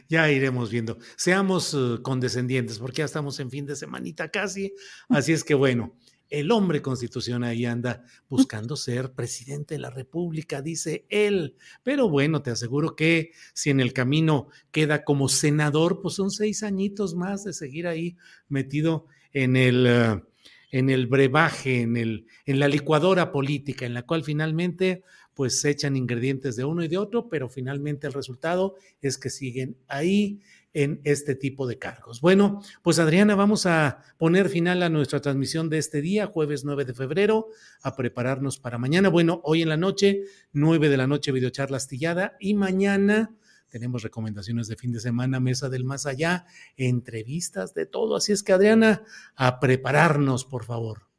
ya, 0.08 0.30
iremos 0.30 0.70
viendo. 0.70 0.96
Seamos 1.16 1.74
uh, 1.74 2.00
condescendientes 2.00 2.78
porque 2.78 3.00
ya 3.00 3.04
estamos 3.04 3.38
en 3.38 3.50
fin 3.50 3.66
de 3.66 3.76
semanita 3.76 4.30
casi. 4.30 4.72
Así 5.10 5.34
es 5.34 5.44
que 5.44 5.52
bueno, 5.52 5.94
el 6.32 6.50
hombre 6.50 6.80
constitución 6.80 7.44
ahí 7.44 7.66
anda 7.66 8.04
buscando 8.30 8.74
ser 8.74 9.12
presidente 9.12 9.74
de 9.74 9.80
la 9.80 9.90
República, 9.90 10.62
dice 10.62 11.04
él. 11.10 11.56
Pero 11.82 12.08
bueno, 12.08 12.42
te 12.42 12.50
aseguro 12.50 12.96
que 12.96 13.32
si 13.52 13.68
en 13.68 13.80
el 13.80 13.92
camino 13.92 14.48
queda 14.70 15.04
como 15.04 15.28
senador, 15.28 16.00
pues 16.00 16.14
son 16.14 16.30
seis 16.30 16.62
añitos 16.62 17.14
más 17.14 17.44
de 17.44 17.52
seguir 17.52 17.86
ahí 17.86 18.16
metido 18.48 19.06
en 19.34 19.56
el, 19.56 19.86
eh, 19.86 20.22
en 20.70 20.88
el 20.88 21.06
brebaje, 21.06 21.82
en, 21.82 21.98
el, 21.98 22.26
en 22.46 22.58
la 22.58 22.68
licuadora 22.68 23.30
política, 23.30 23.84
en 23.84 23.92
la 23.92 24.02
cual 24.02 24.24
finalmente 24.24 25.02
pues 25.34 25.60
se 25.60 25.70
echan 25.70 25.96
ingredientes 25.96 26.56
de 26.56 26.64
uno 26.64 26.82
y 26.82 26.88
de 26.88 26.96
otro, 26.96 27.28
pero 27.28 27.50
finalmente 27.50 28.06
el 28.06 28.14
resultado 28.14 28.76
es 29.02 29.18
que 29.18 29.28
siguen 29.28 29.76
ahí 29.86 30.40
en 30.74 31.00
este 31.04 31.34
tipo 31.34 31.66
de 31.66 31.78
cargos. 31.78 32.20
Bueno, 32.20 32.62
pues 32.82 32.98
Adriana, 32.98 33.34
vamos 33.34 33.66
a 33.66 33.98
poner 34.18 34.48
final 34.48 34.82
a 34.82 34.88
nuestra 34.88 35.20
transmisión 35.20 35.68
de 35.68 35.78
este 35.78 36.00
día, 36.00 36.26
jueves 36.26 36.64
9 36.64 36.84
de 36.84 36.94
febrero, 36.94 37.48
a 37.82 37.94
prepararnos 37.94 38.58
para 38.58 38.78
mañana. 38.78 39.08
Bueno, 39.08 39.40
hoy 39.44 39.62
en 39.62 39.68
la 39.68 39.76
noche, 39.76 40.22
9 40.52 40.88
de 40.88 40.96
la 40.96 41.06
noche, 41.06 41.32
videocharla 41.32 41.76
astillada 41.76 42.36
y 42.40 42.54
mañana 42.54 43.34
tenemos 43.68 44.02
recomendaciones 44.02 44.68
de 44.68 44.76
fin 44.76 44.92
de 44.92 45.00
semana, 45.00 45.40
mesa 45.40 45.70
del 45.70 45.84
más 45.84 46.04
allá, 46.04 46.44
entrevistas 46.76 47.72
de 47.72 47.86
todo. 47.86 48.16
Así 48.16 48.32
es 48.32 48.42
que 48.42 48.52
Adriana, 48.52 49.02
a 49.34 49.60
prepararnos, 49.60 50.44
por 50.44 50.64
favor. 50.64 51.11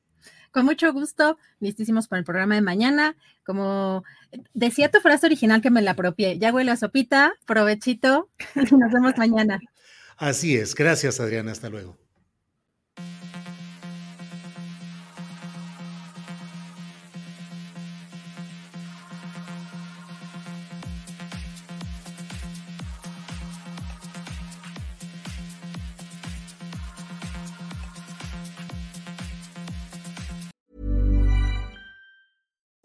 Con 0.53 0.65
mucho 0.65 0.93
gusto, 0.93 1.37
listísimos 1.59 2.07
para 2.07 2.19
el 2.19 2.25
programa 2.25 2.53
de 2.53 2.61
mañana. 2.61 3.15
Como 3.43 4.03
decía 4.53 4.91
tu 4.91 4.99
frase 4.99 5.25
original 5.25 5.61
que 5.61 5.71
me 5.71 5.81
la 5.81 5.91
apropié, 5.91 6.37
ya 6.37 6.53
huele 6.53 6.71
a 6.71 6.77
sopita, 6.77 7.33
provechito, 7.45 8.29
nos 8.55 8.91
vemos 8.91 9.17
mañana. 9.17 9.59
Así 10.15 10.55
es, 10.55 10.75
gracias 10.75 11.19
Adriana, 11.19 11.51
hasta 11.51 11.69
luego. 11.69 11.97